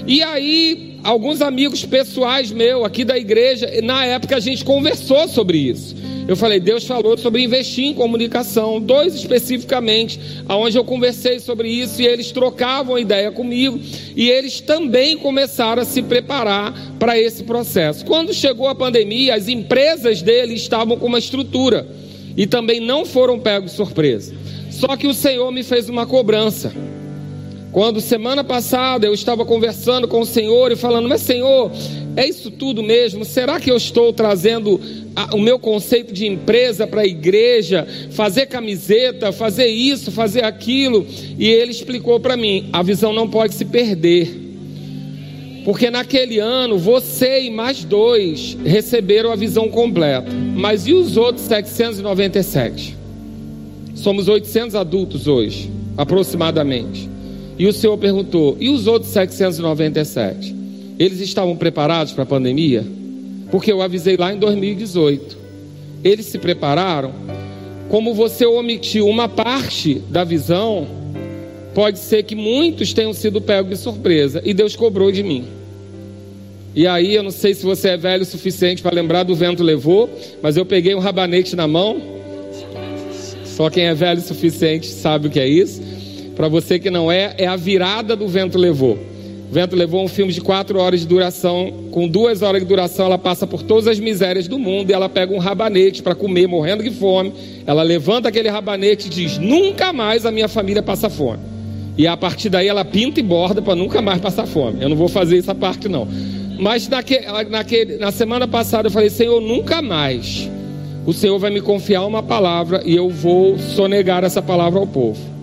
E 0.05 0.21
aí 0.23 0.88
alguns 1.03 1.41
amigos 1.41 1.85
pessoais 1.85 2.51
meus 2.51 2.85
aqui 2.85 3.03
da 3.03 3.17
igreja, 3.17 3.69
na 3.83 4.05
época 4.05 4.35
a 4.35 4.39
gente 4.39 4.63
conversou 4.63 5.27
sobre 5.27 5.57
isso. 5.57 5.95
Eu 6.27 6.35
falei, 6.35 6.59
Deus 6.59 6.83
falou 6.83 7.17
sobre 7.17 7.43
investir 7.43 7.85
em 7.85 7.93
comunicação, 7.95 8.79
dois 8.79 9.15
especificamente, 9.15 10.19
aonde 10.47 10.77
eu 10.77 10.83
conversei 10.83 11.39
sobre 11.39 11.67
isso 11.69 11.99
e 12.03 12.05
eles 12.05 12.31
trocavam 12.31 12.99
ideia 12.99 13.31
comigo 13.31 13.79
e 14.15 14.29
eles 14.29 14.59
também 14.59 15.17
começaram 15.17 15.81
a 15.81 15.85
se 15.85 16.03
preparar 16.03 16.71
para 16.99 17.19
esse 17.19 17.43
processo. 17.43 18.05
Quando 18.05 18.31
chegou 18.31 18.67
a 18.67 18.75
pandemia, 18.75 19.33
as 19.33 19.47
empresas 19.47 20.21
deles 20.21 20.61
estavam 20.61 20.97
com 20.97 21.07
uma 21.07 21.17
estrutura 21.17 21.87
e 22.37 22.45
também 22.45 22.79
não 22.79 23.05
foram 23.05 23.39
pegos 23.39 23.71
surpresa. 23.71 24.35
Só 24.69 24.95
que 24.95 25.07
o 25.07 25.15
Senhor 25.15 25.51
me 25.51 25.63
fez 25.63 25.89
uma 25.89 26.05
cobrança. 26.05 26.71
Quando 27.71 28.01
semana 28.01 28.43
passada 28.43 29.05
eu 29.05 29.13
estava 29.13 29.45
conversando 29.45 30.07
com 30.07 30.21
o 30.21 30.25
Senhor 30.25 30.71
e 30.71 30.75
falando, 30.75 31.07
mas 31.07 31.21
Senhor, 31.21 31.71
é 32.15 32.27
isso 32.27 32.49
tudo 32.49 32.81
mesmo? 32.81 33.23
Será 33.23 33.59
que 33.59 33.69
eu 33.69 33.77
estou 33.77 34.11
trazendo 34.11 34.81
a, 35.15 35.35
o 35.35 35.39
meu 35.39 35.59
conceito 35.59 36.11
de 36.11 36.25
empresa 36.25 36.87
para 36.87 37.01
a 37.01 37.05
igreja, 37.05 37.87
fazer 38.09 38.47
camiseta, 38.47 39.31
fazer 39.31 39.67
isso, 39.67 40.11
fazer 40.11 40.43
aquilo? 40.43 41.05
E 41.37 41.47
ele 41.47 41.69
explicou 41.69 42.19
para 42.19 42.35
mim: 42.35 42.69
a 42.73 42.81
visão 42.81 43.13
não 43.13 43.29
pode 43.29 43.53
se 43.53 43.65
perder. 43.65 44.47
Porque 45.63 45.91
naquele 45.91 46.39
ano 46.39 46.79
você 46.79 47.43
e 47.43 47.51
mais 47.51 47.83
dois 47.83 48.57
receberam 48.65 49.31
a 49.31 49.35
visão 49.35 49.69
completa. 49.69 50.31
Mas 50.55 50.87
e 50.87 50.93
os 50.93 51.17
outros 51.17 51.45
797? 51.45 52.97
Somos 53.93 54.27
800 54.27 54.73
adultos 54.73 55.27
hoje, 55.27 55.69
aproximadamente. 55.95 57.18
E 57.59 57.67
o 57.67 57.73
Senhor 57.73 57.97
perguntou: 57.97 58.55
e 58.57 58.69
os 58.69 58.87
outros 58.87 59.11
797? 59.11 60.55
Eles 60.97 61.19
estavam 61.19 61.57
preparados 61.57 62.13
para 62.13 62.23
a 62.23 62.25
pandemia? 62.25 62.85
Porque 63.51 63.71
eu 63.71 63.81
avisei 63.81 64.15
lá 64.15 64.33
em 64.33 64.39
2018. 64.39 65.37
Eles 66.03 66.25
se 66.27 66.37
prepararam? 66.37 67.13
Como 67.89 68.13
você 68.13 68.45
omitiu 68.45 69.07
uma 69.07 69.27
parte 69.27 69.95
da 70.09 70.23
visão, 70.23 70.87
pode 71.73 71.99
ser 71.99 72.23
que 72.23 72.35
muitos 72.35 72.93
tenham 72.93 73.13
sido 73.13 73.41
pegos 73.41 73.71
de 73.71 73.77
surpresa 73.77 74.41
e 74.45 74.53
Deus 74.53 74.75
cobrou 74.75 75.11
de 75.11 75.23
mim. 75.23 75.45
E 76.75 76.85
aí, 76.85 77.15
eu 77.15 77.23
não 77.23 77.31
sei 77.31 77.55
se 77.55 77.65
você 77.65 77.89
é 77.89 77.97
velho 77.97 78.21
o 78.21 78.25
suficiente 78.25 78.81
para 78.81 78.95
lembrar 78.95 79.23
do 79.23 79.35
vento 79.35 79.63
levou, 79.63 80.09
mas 80.41 80.55
eu 80.55 80.65
peguei 80.65 80.93
um 80.93 80.99
rabanete 80.99 81.55
na 81.55 81.67
mão. 81.67 81.99
Só 83.43 83.69
quem 83.69 83.85
é 83.85 83.93
velho 83.93 84.19
o 84.19 84.23
suficiente 84.23 84.87
sabe 84.87 85.27
o 85.27 85.31
que 85.31 85.39
é 85.39 85.47
isso. 85.47 85.81
Para 86.39 86.47
você 86.47 86.79
que 86.79 86.89
não 86.89 87.11
é, 87.11 87.33
é 87.37 87.45
a 87.45 87.57
virada 87.57 88.15
do 88.15 88.25
vento 88.25 88.57
levou. 88.57 88.97
O 89.49 89.53
vento 89.53 89.75
levou 89.75 90.01
um 90.01 90.07
filme 90.07 90.31
de 90.31 90.39
quatro 90.39 90.79
horas 90.79 91.01
de 91.01 91.05
duração, 91.05 91.89
com 91.91 92.07
duas 92.07 92.41
horas 92.41 92.61
de 92.61 92.65
duração, 92.65 93.07
ela 93.07 93.17
passa 93.17 93.45
por 93.45 93.61
todas 93.61 93.87
as 93.87 93.99
misérias 93.99 94.47
do 94.47 94.57
mundo 94.57 94.89
e 94.89 94.93
ela 94.93 95.09
pega 95.09 95.33
um 95.33 95.37
rabanete 95.37 96.01
para 96.01 96.15
comer, 96.15 96.47
morrendo 96.47 96.81
de 96.81 96.91
fome. 96.91 97.33
Ela 97.67 97.83
levanta 97.83 98.29
aquele 98.29 98.47
rabanete 98.47 99.07
e 99.07 99.09
diz: 99.09 99.37
Nunca 99.37 99.91
mais 99.91 100.25
a 100.25 100.31
minha 100.31 100.47
família 100.47 100.81
passa 100.81 101.09
fome. 101.09 101.41
E 101.97 102.07
a 102.07 102.15
partir 102.15 102.47
daí 102.47 102.69
ela 102.69 102.85
pinta 102.85 103.19
e 103.19 103.23
borda 103.23 103.61
para 103.61 103.75
nunca 103.75 104.01
mais 104.01 104.21
passar 104.21 104.47
fome. 104.47 104.81
Eu 104.81 104.87
não 104.87 104.95
vou 104.95 105.09
fazer 105.09 105.39
essa 105.39 105.53
parte, 105.53 105.89
não. 105.89 106.07
Mas 106.57 106.87
naque, 106.87 107.19
naquele, 107.49 107.97
na 107.97 108.13
semana 108.13 108.47
passada 108.47 108.87
eu 108.87 108.91
falei: 108.93 109.09
Senhor, 109.09 109.41
nunca 109.41 109.81
mais 109.81 110.49
o 111.05 111.11
Senhor 111.11 111.37
vai 111.37 111.51
me 111.51 111.59
confiar 111.59 112.05
uma 112.05 112.23
palavra 112.23 112.81
e 112.85 112.95
eu 112.95 113.09
vou 113.09 113.59
sonegar 113.59 114.23
essa 114.23 114.41
palavra 114.41 114.79
ao 114.79 114.87
povo 114.87 115.38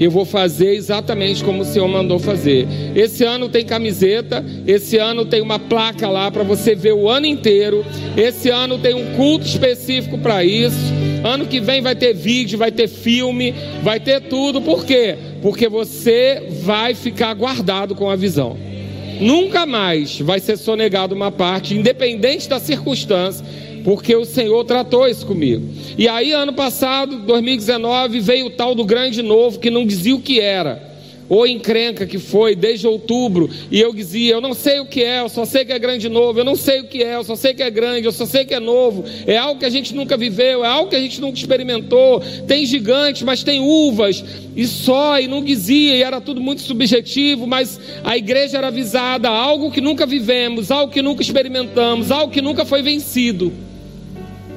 eu 0.00 0.10
vou 0.10 0.24
fazer 0.24 0.74
exatamente 0.74 1.42
como 1.42 1.62
o 1.62 1.64
Senhor 1.64 1.88
mandou 1.88 2.18
fazer. 2.18 2.66
Esse 2.94 3.24
ano 3.24 3.48
tem 3.48 3.64
camiseta, 3.64 4.44
esse 4.66 4.96
ano 4.96 5.24
tem 5.24 5.40
uma 5.40 5.58
placa 5.58 6.08
lá 6.08 6.30
para 6.30 6.42
você 6.42 6.74
ver 6.74 6.92
o 6.92 7.08
ano 7.08 7.26
inteiro. 7.26 7.84
Esse 8.16 8.50
ano 8.50 8.78
tem 8.78 8.94
um 8.94 9.14
culto 9.16 9.46
específico 9.46 10.18
para 10.18 10.44
isso. 10.44 10.92
Ano 11.24 11.46
que 11.46 11.60
vem 11.60 11.80
vai 11.80 11.96
ter 11.96 12.14
vídeo, 12.14 12.58
vai 12.58 12.70
ter 12.70 12.88
filme, 12.88 13.52
vai 13.82 13.98
ter 13.98 14.20
tudo. 14.22 14.62
Por 14.62 14.84
quê? 14.84 15.16
Porque 15.42 15.68
você 15.68 16.42
vai 16.62 16.94
ficar 16.94 17.34
guardado 17.34 17.94
com 17.94 18.08
a 18.08 18.16
visão. 18.16 18.56
Nunca 19.20 19.66
mais 19.66 20.20
vai 20.20 20.38
ser 20.38 20.56
sonegado 20.56 21.14
uma 21.14 21.32
parte, 21.32 21.74
independente 21.74 22.48
da 22.48 22.60
circunstância 22.60 23.44
porque 23.84 24.14
o 24.14 24.24
Senhor 24.24 24.64
tratou 24.64 25.06
isso 25.06 25.26
comigo. 25.26 25.68
E 25.96 26.08
aí, 26.08 26.32
ano 26.32 26.52
passado, 26.52 27.20
2019, 27.20 28.20
veio 28.20 28.46
o 28.46 28.50
tal 28.50 28.74
do 28.74 28.84
grande 28.84 29.22
novo 29.22 29.58
que 29.58 29.70
não 29.70 29.86
dizia 29.86 30.14
o 30.14 30.20
que 30.20 30.40
era. 30.40 30.88
Ou 31.28 31.46
encrenca 31.46 32.06
que 32.06 32.18
foi 32.18 32.56
desde 32.56 32.86
outubro, 32.86 33.50
e 33.70 33.78
eu 33.78 33.92
dizia: 33.92 34.32
Eu 34.32 34.40
não 34.40 34.54
sei 34.54 34.80
o 34.80 34.86
que 34.86 35.04
é, 35.04 35.20
eu 35.20 35.28
só 35.28 35.44
sei 35.44 35.62
que 35.62 35.72
é 35.72 35.78
grande 35.78 36.08
novo, 36.08 36.40
eu 36.40 36.44
não 36.44 36.56
sei 36.56 36.80
o 36.80 36.84
que 36.84 37.02
é, 37.02 37.16
eu 37.16 37.24
só 37.24 37.36
sei 37.36 37.52
que 37.52 37.62
é 37.62 37.68
grande, 37.68 38.06
eu 38.06 38.12
só 38.12 38.24
sei 38.24 38.46
que 38.46 38.54
é 38.54 38.60
novo, 38.60 39.04
é 39.26 39.36
algo 39.36 39.60
que 39.60 39.66
a 39.66 39.70
gente 39.70 39.94
nunca 39.94 40.16
viveu, 40.16 40.64
é 40.64 40.68
algo 40.68 40.88
que 40.88 40.96
a 40.96 41.00
gente 41.00 41.20
nunca 41.20 41.36
experimentou. 41.36 42.22
Tem 42.46 42.64
gigantes, 42.64 43.22
mas 43.22 43.42
tem 43.42 43.60
uvas, 43.60 44.24
e 44.56 44.66
só, 44.66 45.20
e 45.20 45.28
não 45.28 45.44
dizia, 45.44 45.96
e 45.96 46.02
era 46.02 46.18
tudo 46.18 46.40
muito 46.40 46.62
subjetivo, 46.62 47.46
mas 47.46 47.78
a 48.02 48.16
igreja 48.16 48.56
era 48.56 48.68
avisada: 48.68 49.28
algo 49.28 49.70
que 49.70 49.82
nunca 49.82 50.06
vivemos, 50.06 50.70
algo 50.70 50.90
que 50.90 51.02
nunca 51.02 51.20
experimentamos, 51.20 52.10
algo 52.10 52.32
que 52.32 52.40
nunca 52.40 52.64
foi 52.64 52.80
vencido. 52.80 53.67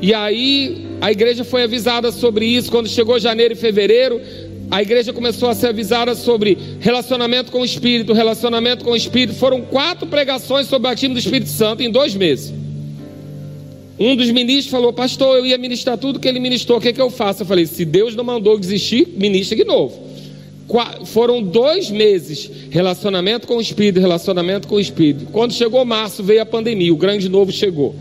E 0.02 0.16
aí 0.16 0.88
a 1.00 1.12
igreja 1.12 1.44
foi 1.44 1.64
avisada 1.64 2.12
sobre 2.12 2.46
isso 2.46 2.72
quando 2.72 2.90
chegou 2.90 3.20
janeiro 3.20 3.54
e 3.54 3.58
fevereiro. 3.58 4.20
A 4.72 4.82
igreja 4.82 5.14
começou 5.14 5.48
a 5.48 5.54
ser 5.54 5.68
avisada 5.68 6.16
sobre 6.16 6.58
relacionamento 6.80 7.52
com 7.52 7.62
o 7.62 7.66
Espírito, 7.66 8.12
relacionamento 8.12 8.84
com 8.84 8.92
o 8.92 8.96
Espírito. 8.96 9.38
Foram 9.38 9.62
quatro 9.62 10.08
pregações 10.08 10.66
sobre 10.68 10.88
o 10.88 10.90
batismo 10.90 11.14
do 11.14 11.20
Espírito 11.20 11.50
Santo 11.50 11.84
em 11.84 11.92
dois 11.92 12.16
meses. 12.16 12.52
Um 14.00 14.16
dos 14.16 14.32
ministros 14.32 14.72
falou, 14.72 14.92
pastor, 14.92 15.38
eu 15.38 15.46
ia 15.46 15.58
ministrar 15.58 15.98
tudo 15.98 16.20
que 16.20 16.28
ele 16.28 16.40
ministrou, 16.40 16.80
o 16.80 16.82
que, 16.82 16.88
é 16.88 16.94
que 16.94 17.02
eu 17.02 17.12
faço? 17.12 17.44
Eu 17.44 17.46
falei, 17.46 17.68
se 17.68 17.86
Deus 17.86 18.16
não 18.16 18.24
mandou 18.24 18.58
desistir, 18.58 19.08
ministra 19.16 19.56
de 19.56 19.64
novo. 19.64 20.10
Qu 20.68 21.06
foram 21.06 21.44
dois 21.44 21.92
meses, 21.92 22.50
relacionamento 22.72 23.46
com 23.46 23.58
o 23.58 23.62
Espírito, 23.62 24.00
relacionamento 24.00 24.68
com 24.68 24.76
o 24.76 24.80
Espírito. 24.80 25.28
Quando 25.32 25.54
chegou 25.54 25.86
março, 25.86 26.24
veio 26.24 26.42
a 26.42 26.46
pandemia, 26.46 26.92
o 26.92 26.98
grande 26.98 27.30
novo 27.30 27.52
chegou 27.52 27.94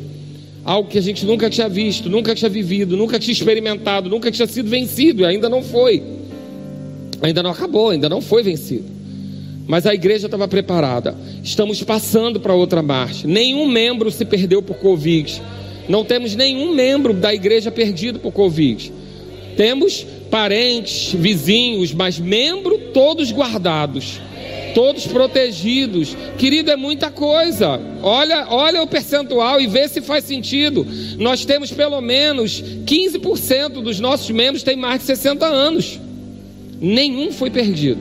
algo 0.64 0.88
que 0.88 0.98
a 0.98 1.02
gente 1.02 1.24
nunca 1.24 1.48
tinha 1.48 1.68
visto, 1.68 2.08
nunca 2.08 2.34
tinha 2.34 2.48
vivido, 2.48 2.96
nunca 2.96 3.18
tinha 3.18 3.32
experimentado, 3.32 4.08
nunca 4.08 4.30
tinha 4.30 4.46
sido 4.46 4.68
vencido, 4.68 5.22
e 5.22 5.24
ainda 5.24 5.48
não 5.48 5.62
foi. 5.62 6.02
Ainda 7.22 7.42
não 7.42 7.50
acabou, 7.50 7.90
ainda 7.90 8.08
não 8.08 8.20
foi 8.20 8.42
vencido. 8.42 8.84
Mas 9.66 9.86
a 9.86 9.94
igreja 9.94 10.26
estava 10.26 10.48
preparada. 10.48 11.14
Estamos 11.42 11.82
passando 11.82 12.40
para 12.40 12.54
outra 12.54 12.82
marcha. 12.82 13.26
Nenhum 13.28 13.66
membro 13.66 14.10
se 14.10 14.24
perdeu 14.24 14.62
por 14.62 14.76
Covid. 14.78 15.40
Não 15.88 16.04
temos 16.04 16.34
nenhum 16.34 16.74
membro 16.74 17.12
da 17.12 17.32
igreja 17.32 17.70
perdido 17.70 18.18
por 18.18 18.32
Covid. 18.32 18.92
Temos 19.56 20.06
parentes, 20.30 21.12
vizinhos, 21.12 21.92
mas 21.92 22.18
membro 22.18 22.78
todos 22.92 23.30
guardados 23.30 24.20
todos 24.74 25.06
protegidos. 25.06 26.16
Querido, 26.38 26.70
é 26.70 26.76
muita 26.76 27.10
coisa. 27.10 27.80
Olha, 28.02 28.46
olha 28.48 28.82
o 28.82 28.86
percentual 28.86 29.60
e 29.60 29.66
vê 29.66 29.88
se 29.88 30.00
faz 30.00 30.24
sentido. 30.24 30.86
Nós 31.18 31.44
temos 31.44 31.70
pelo 31.70 32.00
menos 32.00 32.62
15% 32.62 33.82
dos 33.82 34.00
nossos 34.00 34.30
membros 34.30 34.62
têm 34.62 34.76
mais 34.76 35.00
de 35.00 35.06
60 35.06 35.46
anos. 35.46 36.00
Nenhum 36.80 37.32
foi 37.32 37.50
perdido. 37.50 38.00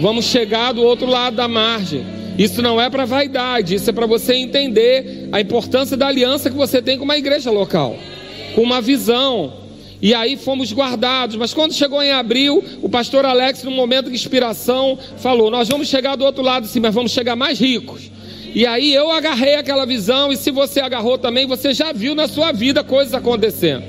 Vamos 0.00 0.26
chegar 0.26 0.72
do 0.72 0.82
outro 0.82 1.06
lado 1.06 1.36
da 1.36 1.48
margem. 1.48 2.04
Isso 2.38 2.60
não 2.60 2.80
é 2.80 2.90
para 2.90 3.04
vaidade, 3.04 3.76
isso 3.76 3.88
é 3.88 3.92
para 3.92 4.06
você 4.06 4.34
entender 4.34 5.28
a 5.30 5.40
importância 5.40 5.96
da 5.96 6.08
aliança 6.08 6.50
que 6.50 6.56
você 6.56 6.82
tem 6.82 6.98
com 6.98 7.04
uma 7.04 7.16
igreja 7.16 7.50
local, 7.50 7.96
com 8.56 8.60
uma 8.60 8.80
visão, 8.80 9.52
e 10.04 10.12
aí 10.12 10.36
fomos 10.36 10.70
guardados. 10.70 11.34
Mas 11.34 11.54
quando 11.54 11.72
chegou 11.72 12.02
em 12.02 12.12
abril, 12.12 12.62
o 12.82 12.90
pastor 12.90 13.24
Alex, 13.24 13.64
num 13.64 13.70
momento 13.70 14.10
de 14.10 14.14
inspiração, 14.14 14.98
falou: 15.16 15.50
Nós 15.50 15.66
vamos 15.66 15.88
chegar 15.88 16.14
do 16.14 16.26
outro 16.26 16.42
lado 16.42 16.66
sim, 16.66 16.78
mas 16.78 16.94
vamos 16.94 17.10
chegar 17.10 17.34
mais 17.34 17.58
ricos. 17.58 18.10
E 18.54 18.66
aí 18.66 18.92
eu 18.92 19.10
agarrei 19.10 19.54
aquela 19.54 19.86
visão, 19.86 20.30
e 20.30 20.36
se 20.36 20.50
você 20.50 20.80
agarrou 20.80 21.16
também, 21.16 21.46
você 21.46 21.72
já 21.72 21.90
viu 21.90 22.14
na 22.14 22.28
sua 22.28 22.52
vida 22.52 22.84
coisas 22.84 23.14
acontecendo. 23.14 23.82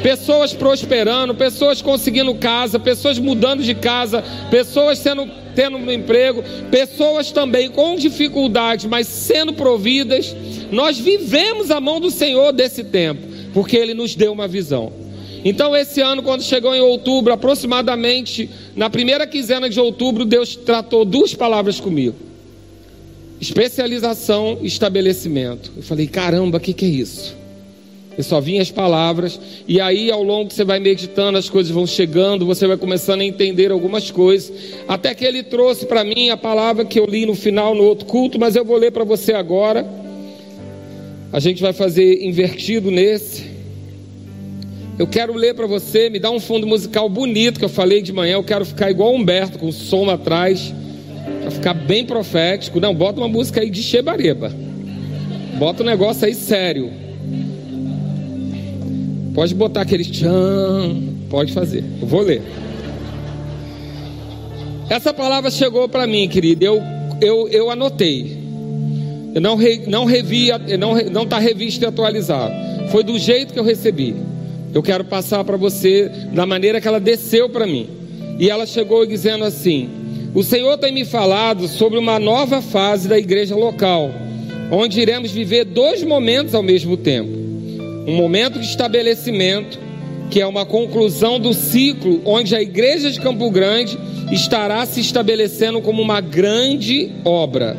Pessoas 0.00 0.52
prosperando, 0.52 1.34
pessoas 1.34 1.82
conseguindo 1.82 2.32
casa, 2.36 2.78
pessoas 2.78 3.18
mudando 3.18 3.64
de 3.64 3.74
casa, 3.74 4.22
pessoas 4.48 4.98
sendo 4.98 5.28
tendo 5.56 5.76
um 5.76 5.90
emprego, 5.90 6.44
pessoas 6.70 7.32
também 7.32 7.68
com 7.68 7.96
dificuldades, 7.96 8.86
mas 8.86 9.08
sendo 9.08 9.52
providas. 9.52 10.36
Nós 10.70 11.00
vivemos 11.00 11.72
a 11.72 11.80
mão 11.80 11.98
do 11.98 12.12
Senhor 12.12 12.52
desse 12.52 12.84
tempo, 12.84 13.26
porque 13.52 13.76
Ele 13.76 13.92
nos 13.92 14.14
deu 14.14 14.32
uma 14.32 14.46
visão. 14.46 15.02
Então, 15.44 15.74
esse 15.74 16.00
ano, 16.00 16.22
quando 16.22 16.42
chegou 16.42 16.74
em 16.74 16.80
outubro, 16.80 17.32
aproximadamente 17.32 18.48
na 18.76 18.88
primeira 18.88 19.26
quinzena 19.26 19.68
de 19.68 19.80
outubro, 19.80 20.24
Deus 20.24 20.54
tratou 20.54 21.04
duas 21.04 21.34
palavras 21.34 21.80
comigo: 21.80 22.14
especialização 23.40 24.58
e 24.62 24.66
estabelecimento. 24.66 25.72
Eu 25.76 25.82
falei, 25.82 26.06
caramba, 26.06 26.58
o 26.58 26.60
que, 26.60 26.72
que 26.72 26.84
é 26.84 26.88
isso? 26.88 27.42
Eu 28.16 28.22
só 28.22 28.40
vinha 28.40 28.60
as 28.60 28.70
palavras, 28.70 29.40
e 29.66 29.80
aí 29.80 30.10
ao 30.10 30.22
longo 30.22 30.48
que 30.48 30.54
você 30.54 30.64
vai 30.64 30.78
meditando, 30.78 31.38
as 31.38 31.48
coisas 31.48 31.72
vão 31.72 31.86
chegando, 31.86 32.44
você 32.44 32.66
vai 32.66 32.76
começando 32.76 33.22
a 33.22 33.24
entender 33.24 33.72
algumas 33.72 34.10
coisas, 34.10 34.52
até 34.86 35.14
que 35.14 35.24
ele 35.24 35.42
trouxe 35.42 35.86
para 35.86 36.04
mim 36.04 36.28
a 36.28 36.36
palavra 36.36 36.84
que 36.84 37.00
eu 37.00 37.06
li 37.06 37.24
no 37.24 37.34
final 37.34 37.74
no 37.74 37.84
outro 37.84 38.04
culto, 38.04 38.38
mas 38.38 38.54
eu 38.54 38.64
vou 38.64 38.76
ler 38.76 38.92
para 38.92 39.02
você 39.02 39.32
agora. 39.32 39.86
A 41.32 41.40
gente 41.40 41.62
vai 41.62 41.72
fazer 41.72 42.22
invertido 42.22 42.90
nesse. 42.90 43.51
Eu 45.02 45.06
quero 45.08 45.34
ler 45.34 45.52
para 45.52 45.66
você, 45.66 46.08
me 46.08 46.20
dá 46.20 46.30
um 46.30 46.38
fundo 46.38 46.64
musical 46.64 47.08
bonito 47.08 47.58
que 47.58 47.64
eu 47.64 47.68
falei 47.68 48.00
de 48.02 48.12
manhã, 48.12 48.34
eu 48.34 48.44
quero 48.44 48.64
ficar 48.64 48.88
igual 48.88 49.12
Humberto, 49.12 49.58
com 49.58 49.72
som 49.72 50.08
atrás, 50.08 50.72
para 51.40 51.50
ficar 51.50 51.74
bem 51.74 52.06
profético. 52.06 52.78
Não, 52.78 52.94
bota 52.94 53.18
uma 53.18 53.26
música 53.26 53.62
aí 53.62 53.68
de 53.68 53.82
Chebareba. 53.82 54.52
Bota 55.58 55.82
um 55.82 55.86
negócio 55.86 56.24
aí 56.24 56.36
sério. 56.36 56.92
Pode 59.34 59.52
botar 59.56 59.80
aquele 59.80 60.04
tchan, 60.04 60.94
pode 61.28 61.52
fazer. 61.52 61.82
Eu 62.00 62.06
vou 62.06 62.20
ler. 62.20 62.40
Essa 64.88 65.12
palavra 65.12 65.50
chegou 65.50 65.88
para 65.88 66.06
mim, 66.06 66.28
querido. 66.28 66.64
Eu, 66.64 66.80
eu, 67.20 67.48
eu 67.48 67.70
anotei. 67.72 68.38
Eu 69.34 69.40
não, 69.40 69.56
re, 69.56 69.82
não 69.84 70.04
revi, 70.04 70.50
não 70.78 70.94
não 71.10 71.22
está 71.24 71.40
revisto 71.40 71.84
e 71.84 71.88
atualizado. 71.88 72.54
Foi 72.92 73.02
do 73.02 73.18
jeito 73.18 73.52
que 73.52 73.58
eu 73.58 73.64
recebi. 73.64 74.30
Eu 74.74 74.82
quero 74.82 75.04
passar 75.04 75.44
para 75.44 75.56
você 75.56 76.10
da 76.32 76.46
maneira 76.46 76.80
que 76.80 76.88
ela 76.88 77.00
desceu 77.00 77.48
para 77.48 77.66
mim. 77.66 77.88
E 78.38 78.48
ela 78.48 78.66
chegou 78.66 79.04
dizendo 79.06 79.44
assim: 79.44 79.88
O 80.34 80.42
Senhor 80.42 80.78
tem 80.78 80.92
me 80.92 81.04
falado 81.04 81.68
sobre 81.68 81.98
uma 81.98 82.18
nova 82.18 82.62
fase 82.62 83.08
da 83.08 83.18
igreja 83.18 83.54
local, 83.54 84.10
onde 84.70 85.00
iremos 85.00 85.30
viver 85.30 85.64
dois 85.64 86.02
momentos 86.02 86.54
ao 86.54 86.62
mesmo 86.62 86.96
tempo 86.96 87.42
um 88.06 88.16
momento 88.16 88.58
de 88.58 88.66
estabelecimento, 88.66 89.78
que 90.30 90.40
é 90.40 90.46
uma 90.46 90.64
conclusão 90.64 91.38
do 91.38 91.52
ciclo 91.52 92.20
onde 92.24 92.54
a 92.56 92.62
igreja 92.62 93.10
de 93.10 93.20
Campo 93.20 93.50
Grande 93.50 93.98
estará 94.30 94.84
se 94.86 95.00
estabelecendo 95.00 95.80
como 95.80 96.02
uma 96.02 96.20
grande 96.20 97.12
obra. 97.24 97.76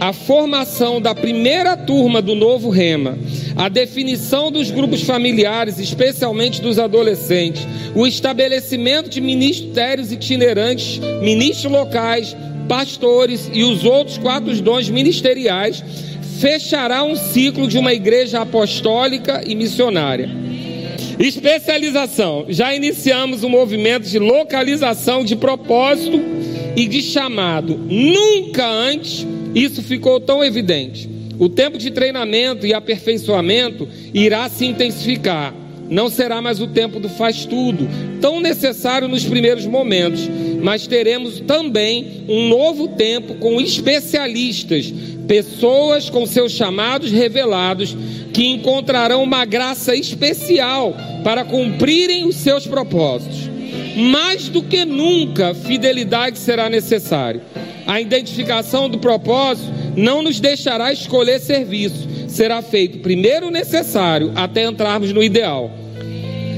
A 0.00 0.12
formação 0.12 1.00
da 1.00 1.14
primeira 1.14 1.76
turma 1.76 2.20
do 2.20 2.34
novo 2.34 2.68
Rema, 2.68 3.16
a 3.56 3.68
definição 3.68 4.50
dos 4.50 4.70
grupos 4.70 5.02
familiares, 5.02 5.78
especialmente 5.78 6.60
dos 6.60 6.78
adolescentes, 6.78 7.66
o 7.94 8.06
estabelecimento 8.06 9.08
de 9.08 9.20
ministérios 9.20 10.10
itinerantes, 10.10 10.98
ministros 11.22 11.70
locais, 11.70 12.36
pastores 12.68 13.48
e 13.52 13.62
os 13.62 13.84
outros 13.84 14.18
quatro 14.18 14.54
dons 14.60 14.88
ministeriais 14.88 15.84
fechará 16.40 17.04
um 17.04 17.14
ciclo 17.14 17.68
de 17.68 17.78
uma 17.78 17.92
igreja 17.92 18.40
apostólica 18.40 19.42
e 19.46 19.54
missionária. 19.54 20.28
Especialização. 21.18 22.46
Já 22.48 22.74
iniciamos 22.74 23.44
um 23.44 23.48
movimento 23.48 24.08
de 24.08 24.18
localização 24.18 25.24
de 25.24 25.36
propósito 25.36 26.20
e 26.74 26.88
de 26.88 27.00
chamado. 27.02 27.76
Nunca 27.78 28.68
antes 28.68 29.24
isso 29.54 29.80
ficou 29.80 30.18
tão 30.18 30.42
evidente. 30.42 31.13
O 31.38 31.48
tempo 31.48 31.78
de 31.78 31.90
treinamento 31.90 32.66
e 32.66 32.72
aperfeiçoamento 32.72 33.88
irá 34.12 34.48
se 34.48 34.66
intensificar. 34.66 35.54
Não 35.90 36.08
será 36.08 36.40
mais 36.40 36.60
o 36.60 36.66
tempo 36.66 36.98
do 36.98 37.08
faz 37.08 37.44
tudo, 37.44 37.88
tão 38.20 38.40
necessário 38.40 39.06
nos 39.06 39.24
primeiros 39.24 39.66
momentos, 39.66 40.28
mas 40.62 40.86
teremos 40.86 41.40
também 41.40 42.24
um 42.26 42.48
novo 42.48 42.88
tempo 42.88 43.34
com 43.34 43.60
especialistas 43.60 44.92
pessoas 45.26 46.10
com 46.10 46.26
seus 46.26 46.52
chamados 46.52 47.10
revelados 47.10 47.96
que 48.32 48.46
encontrarão 48.46 49.22
uma 49.22 49.44
graça 49.44 49.94
especial 49.94 50.94
para 51.22 51.44
cumprirem 51.44 52.26
os 52.26 52.36
seus 52.36 52.66
propósitos. 52.66 53.50
Mais 53.96 54.48
do 54.48 54.62
que 54.62 54.84
nunca, 54.84 55.54
fidelidade 55.54 56.38
será 56.38 56.68
necessária. 56.68 57.42
A 57.86 58.00
identificação 58.00 58.88
do 58.88 58.98
propósito 58.98 59.72
não 59.96 60.22
nos 60.22 60.40
deixará 60.40 60.92
escolher 60.92 61.40
serviço. 61.40 62.08
Será 62.28 62.62
feito 62.62 62.98
primeiro 62.98 63.48
o 63.48 63.50
necessário 63.50 64.32
até 64.34 64.64
entrarmos 64.64 65.12
no 65.12 65.22
ideal. 65.22 65.70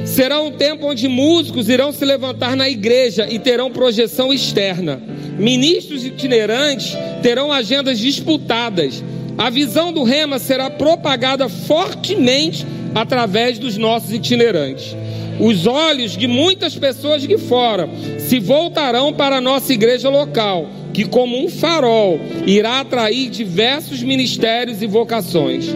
Será 0.05 0.41
um 0.41 0.53
tempo 0.53 0.87
onde 0.87 1.09
músicos 1.09 1.69
irão 1.69 1.93
se 1.93 2.05
levantar 2.05 2.57
na 2.57 2.69
igreja 2.69 3.27
e 3.29 3.39
terão 3.39 3.71
projeção 3.71 4.33
externa. 4.33 5.03
Ministros 5.39 6.05
itinerantes 6.05 6.97
terão 7.23 7.53
agendas 7.53 7.99
disputadas. 7.99 9.03
A 9.37 9.51
visão 9.51 9.93
do 9.93 10.03
Rema 10.03 10.39
será 10.39 10.71
propagada 10.71 11.49
fortemente 11.49 12.65
através 12.95 13.59
dos 13.59 13.77
nossos 13.77 14.13
itinerantes. 14.13 14.97
Os 15.39 15.67
olhos 15.67 16.17
de 16.17 16.27
muitas 16.27 16.75
pessoas 16.77 17.23
de 17.23 17.37
fora 17.39 17.89
se 18.19 18.39
voltarão 18.39 19.13
para 19.13 19.37
a 19.37 19.41
nossa 19.41 19.73
igreja 19.73 20.09
local, 20.09 20.69
que, 20.93 21.05
como 21.05 21.43
um 21.45 21.49
farol, 21.49 22.19
irá 22.47 22.81
atrair 22.81 23.29
diversos 23.29 24.03
ministérios 24.03 24.81
e 24.81 24.87
vocações. 24.87 25.67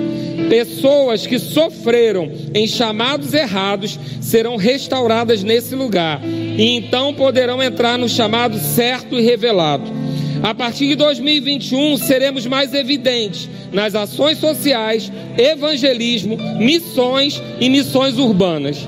Pessoas 0.48 1.26
que 1.26 1.38
sofreram 1.38 2.30
em 2.54 2.66
chamados 2.66 3.34
errados 3.34 3.98
serão 4.20 4.56
restauradas 4.56 5.44
nesse 5.44 5.74
lugar 5.76 6.20
e 6.24 6.76
então 6.76 7.14
poderão 7.14 7.62
entrar 7.62 7.96
no 7.98 8.08
chamado 8.08 8.58
certo 8.58 9.16
e 9.16 9.22
revelado. 9.22 10.09
A 10.42 10.54
partir 10.54 10.88
de 10.88 10.94
2021, 10.94 11.98
seremos 11.98 12.46
mais 12.46 12.72
evidentes 12.72 13.48
nas 13.72 13.94
ações 13.94 14.38
sociais, 14.38 15.12
evangelismo, 15.36 16.38
missões 16.58 17.42
e 17.60 17.68
missões 17.68 18.18
urbanas. 18.18 18.78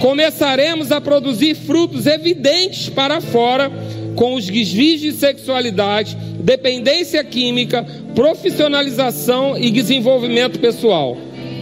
Começaremos 0.00 0.90
a 0.90 1.00
produzir 1.00 1.54
frutos 1.54 2.06
evidentes 2.06 2.88
para 2.88 3.20
fora 3.20 3.70
com 4.16 4.34
os 4.34 4.46
desvios 4.46 5.00
de 5.00 5.12
sexualidade, 5.12 6.16
dependência 6.40 7.22
química, 7.22 7.86
profissionalização 8.14 9.58
e 9.58 9.70
desenvolvimento 9.70 10.58
pessoal. 10.58 11.18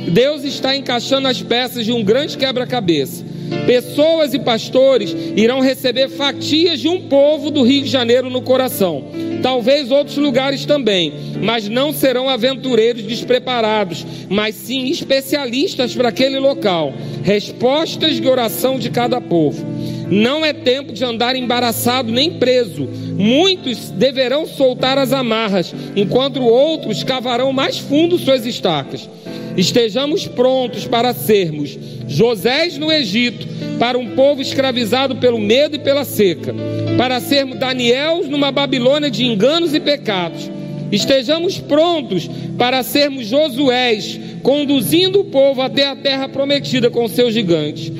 Deus 0.08 0.44
está 0.44 0.76
encaixando 0.76 1.26
as 1.26 1.42
peças 1.42 1.84
de 1.84 1.92
um 1.92 2.02
grande 2.02 2.36
quebra-cabeça. 2.36 3.24
Pessoas 3.66 4.34
e 4.34 4.38
pastores 4.38 5.14
irão 5.36 5.60
receber 5.60 6.08
fatias 6.08 6.80
de 6.80 6.88
um 6.88 7.02
povo 7.02 7.50
do 7.50 7.62
Rio 7.62 7.82
de 7.82 7.88
Janeiro 7.88 8.30
no 8.30 8.42
coração. 8.42 9.04
Talvez 9.42 9.90
outros 9.90 10.16
lugares 10.16 10.64
também, 10.64 11.12
mas 11.42 11.68
não 11.68 11.92
serão 11.92 12.28
aventureiros 12.28 13.02
despreparados, 13.02 14.06
mas 14.28 14.54
sim 14.54 14.88
especialistas 14.88 15.94
para 15.94 16.10
aquele 16.10 16.38
local. 16.38 16.94
Respostas 17.24 18.20
de 18.20 18.28
oração 18.28 18.78
de 18.78 18.88
cada 18.88 19.20
povo. 19.20 19.71
Não 20.10 20.44
é 20.44 20.52
tempo 20.52 20.92
de 20.92 21.04
andar 21.04 21.36
embaraçado 21.36 22.10
nem 22.10 22.32
preso. 22.32 22.88
Muitos 23.16 23.90
deverão 23.90 24.46
soltar 24.46 24.98
as 24.98 25.12
amarras, 25.12 25.74
enquanto 25.94 26.42
outros 26.42 27.02
cavarão 27.02 27.52
mais 27.52 27.78
fundo 27.78 28.18
suas 28.18 28.46
estacas. 28.46 29.08
Estejamos 29.56 30.26
prontos 30.26 30.86
para 30.86 31.12
sermos 31.12 31.78
Josés 32.08 32.78
no 32.78 32.90
Egito, 32.90 33.46
para 33.78 33.98
um 33.98 34.14
povo 34.14 34.40
escravizado 34.40 35.16
pelo 35.16 35.38
medo 35.38 35.76
e 35.76 35.78
pela 35.78 36.04
seca, 36.04 36.54
para 36.96 37.20
sermos 37.20 37.58
Daniel 37.58 38.24
numa 38.26 38.50
Babilônia 38.50 39.10
de 39.10 39.24
enganos 39.24 39.74
e 39.74 39.80
pecados. 39.80 40.50
Estejamos 40.90 41.58
prontos 41.58 42.28
para 42.58 42.82
sermos 42.82 43.26
Josués, 43.26 44.20
conduzindo 44.42 45.20
o 45.20 45.24
povo 45.24 45.62
até 45.62 45.86
a 45.86 45.96
terra 45.96 46.28
prometida 46.28 46.90
com 46.90 47.08
seus 47.08 47.32
gigantes. 47.32 47.90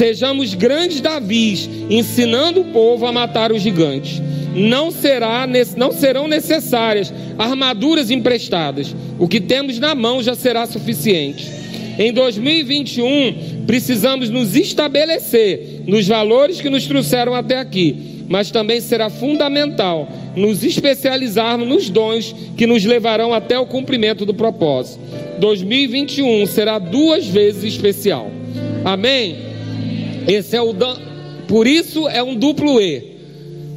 Sejamos 0.00 0.54
grandes 0.54 0.98
Davis, 1.02 1.68
ensinando 1.90 2.62
o 2.62 2.64
povo 2.72 3.04
a 3.04 3.12
matar 3.12 3.52
os 3.52 3.60
gigantes. 3.60 4.18
Não, 4.56 4.90
será, 4.90 5.46
não 5.76 5.92
serão 5.92 6.26
necessárias 6.26 7.12
armaduras 7.36 8.10
emprestadas. 8.10 8.96
O 9.18 9.28
que 9.28 9.42
temos 9.42 9.78
na 9.78 9.94
mão 9.94 10.22
já 10.22 10.34
será 10.34 10.64
suficiente. 10.64 11.46
Em 11.98 12.14
2021, 12.14 13.64
precisamos 13.66 14.30
nos 14.30 14.56
estabelecer 14.56 15.82
nos 15.86 16.08
valores 16.08 16.62
que 16.62 16.70
nos 16.70 16.86
trouxeram 16.86 17.34
até 17.34 17.58
aqui, 17.58 18.24
mas 18.26 18.50
também 18.50 18.80
será 18.80 19.10
fundamental 19.10 20.08
nos 20.34 20.64
especializarmos 20.64 21.68
nos 21.68 21.90
dons 21.90 22.34
que 22.56 22.66
nos 22.66 22.86
levarão 22.86 23.34
até 23.34 23.58
o 23.58 23.66
cumprimento 23.66 24.24
do 24.24 24.32
propósito. 24.32 24.98
2021 25.38 26.46
será 26.46 26.78
duas 26.78 27.26
vezes 27.26 27.64
especial. 27.64 28.30
Amém? 28.82 29.49
Esse 30.26 30.56
é 30.56 30.62
o 30.62 30.74
por 31.50 31.66
isso 31.66 32.08
é 32.08 32.22
um 32.22 32.36
duplo 32.36 32.80
E. 32.80 33.18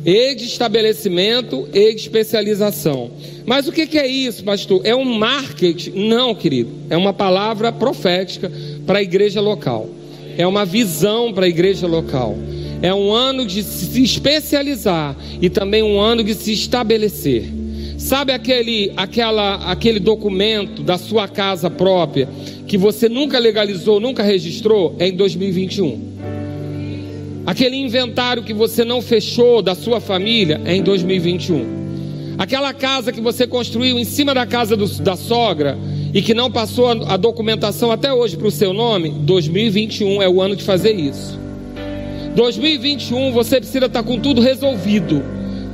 E 0.05 0.35
de 0.35 0.45
estabelecimento 0.45 1.67
e 1.73 1.95
de 1.95 2.01
especialização. 2.01 3.09
Mas 3.45 3.67
o 3.67 3.71
que 3.71 3.97
é 3.97 4.05
isso, 4.05 4.43
pastor? 4.43 4.81
É 4.83 4.95
um 4.95 5.05
marketing? 5.05 6.07
Não, 6.07 6.35
querido. 6.35 6.69
É 6.89 6.95
uma 6.95 7.13
palavra 7.13 7.71
profética 7.71 8.51
para 8.85 8.99
a 8.99 9.01
igreja 9.01 9.41
local. 9.41 9.89
É 10.37 10.45
uma 10.45 10.65
visão 10.65 11.33
para 11.33 11.45
a 11.45 11.49
igreja 11.49 11.87
local. 11.87 12.37
É 12.81 12.93
um 12.93 13.11
ano 13.11 13.45
de 13.45 13.63
se 13.63 14.03
especializar 14.03 15.15
e 15.41 15.49
também 15.49 15.81
um 15.81 15.99
ano 15.99 16.23
de 16.23 16.35
se 16.35 16.53
estabelecer. 16.53 17.49
Sabe 17.97 18.33
aquele, 18.33 18.91
aquela, 18.97 19.71
aquele 19.71 19.99
documento 19.99 20.83
da 20.83 20.97
sua 20.97 21.27
casa 21.27 21.69
própria 21.69 22.27
que 22.67 22.77
você 22.77 23.09
nunca 23.09 23.37
legalizou, 23.39 23.99
nunca 23.99 24.23
registrou? 24.23 24.95
É 24.99 25.07
em 25.07 25.15
2021. 25.15 26.13
Aquele 27.45 27.75
inventário 27.75 28.43
que 28.43 28.53
você 28.53 28.85
não 28.85 29.01
fechou 29.01 29.61
da 29.61 29.75
sua 29.75 29.99
família 29.99 30.61
é 30.65 30.75
em 30.75 30.81
2021. 30.81 31.83
Aquela 32.37 32.73
casa 32.73 33.11
que 33.11 33.21
você 33.21 33.45
construiu 33.45 33.99
em 33.99 34.05
cima 34.05 34.33
da 34.33 34.45
casa 34.45 34.75
do, 34.75 34.87
da 35.01 35.15
sogra 35.15 35.77
e 36.13 36.21
que 36.21 36.33
não 36.33 36.49
passou 36.49 36.87
a, 36.87 37.13
a 37.13 37.17
documentação 37.17 37.91
até 37.91 38.13
hoje 38.13 38.37
para 38.37 38.47
o 38.47 38.51
seu 38.51 38.73
nome, 38.73 39.09
2021 39.09 40.21
é 40.21 40.29
o 40.29 40.41
ano 40.41 40.55
de 40.55 40.63
fazer 40.63 40.93
isso. 40.93 41.37
2021 42.35 43.31
você 43.31 43.57
precisa 43.59 43.85
estar 43.85 44.03
com 44.03 44.19
tudo 44.19 44.41
resolvido, 44.41 45.21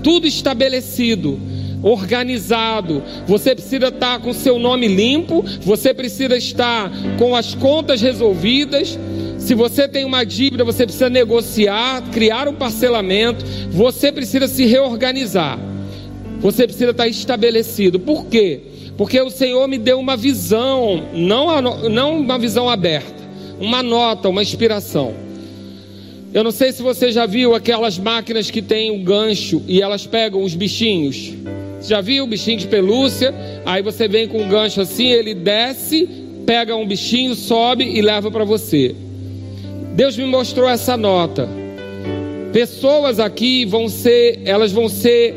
tudo 0.04 0.28
estabelecido, 0.28 1.40
organizado. 1.82 3.02
Você 3.28 3.56
precisa 3.56 3.88
estar 3.88 4.20
com 4.20 4.34
seu 4.34 4.60
nome 4.60 4.88
limpo, 4.88 5.44
você 5.62 5.94
precisa 5.94 6.36
estar 6.36 6.92
com 7.18 7.36
as 7.36 7.56
contas 7.56 8.02
resolvidas. 8.02 8.98
Se 9.38 9.56
você 9.56 9.88
tem 9.88 10.06
uma 10.06 10.26
dívida, 10.26 10.64
você 10.64 10.86
precisa 10.86 11.10
negociar, 11.10 12.04
criar 12.12 12.48
um 12.48 12.54
parcelamento, 12.54 13.46
você 13.72 14.12
precisa 14.12 14.48
se 14.48 14.66
reorganizar. 14.66 15.58
Você 16.40 16.66
precisa 16.66 16.92
estar 16.92 17.08
estabelecido. 17.08 18.00
Por 18.00 18.26
quê? 18.28 18.62
Porque 18.98 19.20
o 19.22 19.30
Senhor 19.30 19.68
me 19.68 19.78
deu 19.78 19.98
uma 19.98 20.18
visão, 20.18 21.04
não, 21.14 21.48
uma 22.20 22.38
visão 22.38 22.70
aberta, 22.70 23.24
uma 23.60 23.82
nota, 23.82 24.28
uma 24.28 24.42
inspiração. 24.42 25.14
Eu 26.34 26.44
não 26.44 26.52
sei 26.52 26.72
se 26.72 26.82
você 26.82 27.12
já 27.12 27.26
viu 27.26 27.56
aquelas 27.56 27.98
máquinas 27.98 28.52
que 28.52 28.62
tem 28.62 28.92
um 28.92 29.04
gancho 29.04 29.64
e 29.68 29.82
elas 29.82 30.06
pegam 30.06 30.44
os 30.44 30.54
bichinhos. 30.54 31.34
Já 31.82 32.02
viu 32.02 32.24
o 32.24 32.28
bichinho 32.28 32.58
de 32.58 32.68
pelúcia? 32.68 33.34
Aí 33.66 33.82
você 33.82 34.08
vem 34.08 34.28
com 34.28 34.42
um 34.42 34.50
gancho 34.50 34.82
assim, 34.82 35.08
ele 35.08 35.34
desce, 35.34 36.08
pega 36.46 36.76
um 36.76 36.86
bichinho, 36.86 37.36
sobe 37.36 37.84
e 37.84 38.02
leva 38.02 38.30
para 38.30 38.44
você. 38.44 38.96
Deus 39.96 40.18
me 40.18 40.26
mostrou 40.26 40.70
essa 40.70 40.98
nota. 40.98 41.48
Pessoas 42.52 43.20
aqui 43.20 43.66
vão 43.66 43.88
ser, 43.88 44.42
elas 44.46 44.72
vão 44.72 44.90
ser 44.90 45.36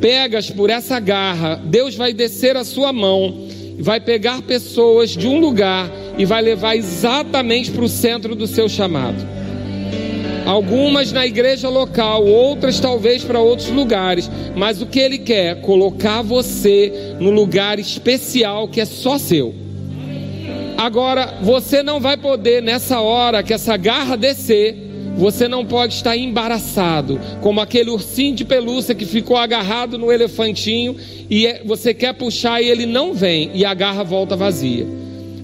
pegas 0.00 0.50
por 0.50 0.70
essa 0.70 0.98
garra. 0.98 1.60
Deus 1.64 1.94
vai 1.94 2.12
descer 2.12 2.56
a 2.56 2.64
sua 2.64 2.92
mão, 2.92 3.46
vai 3.78 4.00
pegar 4.00 4.42
pessoas 4.42 5.10
de 5.10 5.26
um 5.26 5.38
lugar 5.38 5.90
e 6.18 6.24
vai 6.24 6.42
levar 6.42 6.76
exatamente 6.76 7.70
para 7.70 7.84
o 7.84 7.88
centro 7.88 8.34
do 8.34 8.46
seu 8.46 8.68
chamado. 8.68 9.35
Algumas 10.46 11.10
na 11.10 11.26
igreja 11.26 11.68
local, 11.68 12.24
outras 12.24 12.78
talvez 12.78 13.24
para 13.24 13.40
outros 13.40 13.68
lugares, 13.68 14.30
mas 14.54 14.80
o 14.80 14.86
que 14.86 15.00
ele 15.00 15.18
quer? 15.18 15.60
Colocar 15.60 16.22
você 16.22 17.16
no 17.18 17.30
lugar 17.30 17.80
especial 17.80 18.68
que 18.68 18.80
é 18.80 18.84
só 18.84 19.18
seu. 19.18 19.52
Agora, 20.78 21.34
você 21.42 21.82
não 21.82 21.98
vai 22.00 22.16
poder 22.16 22.62
nessa 22.62 23.00
hora 23.00 23.42
que 23.42 23.52
essa 23.52 23.76
garra 23.76 24.14
descer, 24.14 24.76
você 25.16 25.48
não 25.48 25.64
pode 25.64 25.94
estar 25.94 26.16
embaraçado, 26.16 27.18
como 27.40 27.60
aquele 27.60 27.90
ursinho 27.90 28.36
de 28.36 28.44
pelúcia 28.44 28.94
que 28.94 29.04
ficou 29.04 29.36
agarrado 29.36 29.98
no 29.98 30.12
elefantinho 30.12 30.94
e 31.28 31.46
é, 31.46 31.62
você 31.64 31.92
quer 31.92 32.12
puxar 32.12 32.62
e 32.62 32.68
ele 32.68 32.86
não 32.86 33.12
vem 33.12 33.50
e 33.52 33.64
a 33.64 33.74
garra 33.74 34.04
volta 34.04 34.36
vazia. 34.36 34.86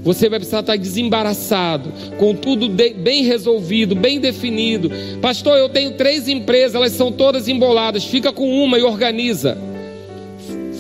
Você 0.03 0.29
vai 0.29 0.41
precisar 0.41 0.61
estar 0.61 0.77
desembaraçado, 0.77 1.93
com 2.19 2.35
tudo 2.35 2.69
bem 2.69 3.23
resolvido, 3.23 3.95
bem 3.95 4.19
definido. 4.19 4.91
Pastor, 5.21 5.57
eu 5.57 5.69
tenho 5.69 5.93
três 5.93 6.29
empresas, 6.29 6.75
elas 6.75 6.93
são 6.93 7.13
todas 7.13 7.47
emboladas. 7.47 8.05
Fica 8.05 8.33
com 8.33 8.49
uma 8.65 8.79
e 8.79 8.83
organiza. 8.83 9.57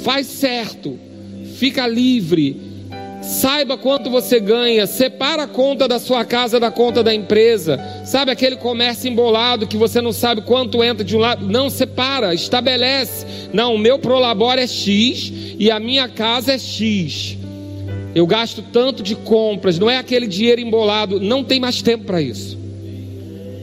Faz 0.02 0.26
certo, 0.26 0.98
fica 1.56 1.86
livre. 1.86 2.72
Saiba 3.22 3.78
quanto 3.78 4.10
você 4.10 4.40
ganha, 4.40 4.84
separa 4.84 5.44
a 5.44 5.46
conta 5.46 5.86
da 5.86 6.00
sua 6.00 6.24
casa 6.24 6.58
da 6.58 6.72
conta 6.72 7.04
da 7.04 7.14
empresa. 7.14 7.78
Sabe 8.04 8.32
aquele 8.32 8.56
comércio 8.56 9.08
embolado 9.08 9.68
que 9.68 9.76
você 9.76 10.00
não 10.00 10.12
sabe 10.12 10.42
quanto 10.42 10.82
entra 10.82 11.04
de 11.04 11.16
um 11.16 11.20
lado? 11.20 11.46
Não, 11.46 11.70
separa, 11.70 12.34
estabelece. 12.34 13.24
Não, 13.52 13.76
o 13.76 13.78
meu 13.78 14.00
prolabore 14.00 14.60
é 14.60 14.66
X 14.66 15.32
e 15.56 15.70
a 15.70 15.78
minha 15.78 16.08
casa 16.08 16.54
é 16.54 16.58
X. 16.58 17.38
Eu 18.14 18.26
gasto 18.26 18.62
tanto 18.72 19.02
de 19.02 19.14
compras, 19.14 19.78
não 19.78 19.88
é 19.88 19.96
aquele 19.96 20.26
dinheiro 20.26 20.60
embolado, 20.60 21.18
não 21.18 21.42
tem 21.42 21.58
mais 21.58 21.80
tempo 21.80 22.04
para 22.04 22.20
isso. 22.20 22.62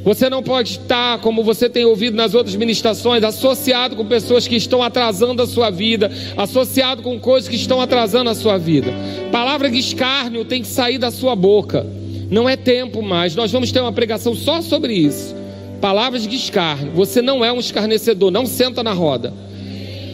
Você 0.03 0.29
não 0.29 0.41
pode 0.41 0.71
estar, 0.71 1.19
como 1.19 1.43
você 1.43 1.69
tem 1.69 1.85
ouvido 1.85 2.15
nas 2.15 2.33
outras 2.33 2.55
ministrações, 2.55 3.23
associado 3.23 3.95
com 3.95 4.05
pessoas 4.05 4.47
que 4.47 4.55
estão 4.55 4.81
atrasando 4.81 5.41
a 5.41 5.47
sua 5.47 5.69
vida, 5.69 6.09
associado 6.37 7.03
com 7.03 7.19
coisas 7.19 7.49
que 7.49 7.55
estão 7.55 7.81
atrasando 7.81 8.29
a 8.29 8.35
sua 8.35 8.57
vida. 8.57 8.91
Palavra 9.31 9.69
de 9.69 9.77
escárnio 9.77 10.45
tem 10.45 10.61
que 10.61 10.67
sair 10.67 10.97
da 10.97 11.11
sua 11.11 11.35
boca. 11.35 11.85
Não 12.31 12.47
é 12.47 12.55
tempo 12.55 13.01
mais. 13.01 13.35
Nós 13.35 13.51
vamos 13.51 13.71
ter 13.71 13.81
uma 13.81 13.91
pregação 13.91 14.33
só 14.33 14.61
sobre 14.61 14.93
isso. 14.93 15.35
Palavras 15.81 16.25
de 16.25 16.35
escárnio. 16.35 16.93
Você 16.93 17.21
não 17.21 17.43
é 17.43 17.51
um 17.51 17.59
escarnecedor, 17.59 18.31
não 18.31 18.45
senta 18.45 18.81
na 18.81 18.93
roda. 18.93 19.33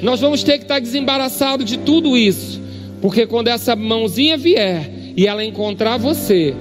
Nós 0.02 0.20
vamos 0.20 0.44
ter 0.44 0.58
que 0.58 0.64
estar 0.64 0.80
desembaraçado 0.80 1.64
de 1.64 1.78
tudo 1.78 2.18
isso. 2.18 2.65
Porque 3.06 3.28
quando 3.28 3.50
essa 3.50 3.76
mãozinha 3.76 4.36
vier 4.36 4.90
e 5.16 5.28
ela 5.28 5.46
encontrar 5.46 5.96
você, 5.96 6.56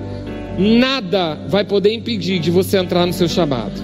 nada 0.59 1.37
vai 1.49 1.65
poder 1.65 1.95
impedir 1.95 2.39
de 2.39 2.51
você 2.51 2.77
entrar 2.77 3.07
no 3.07 3.15
seu 3.15 3.27
chamado. 3.27 3.83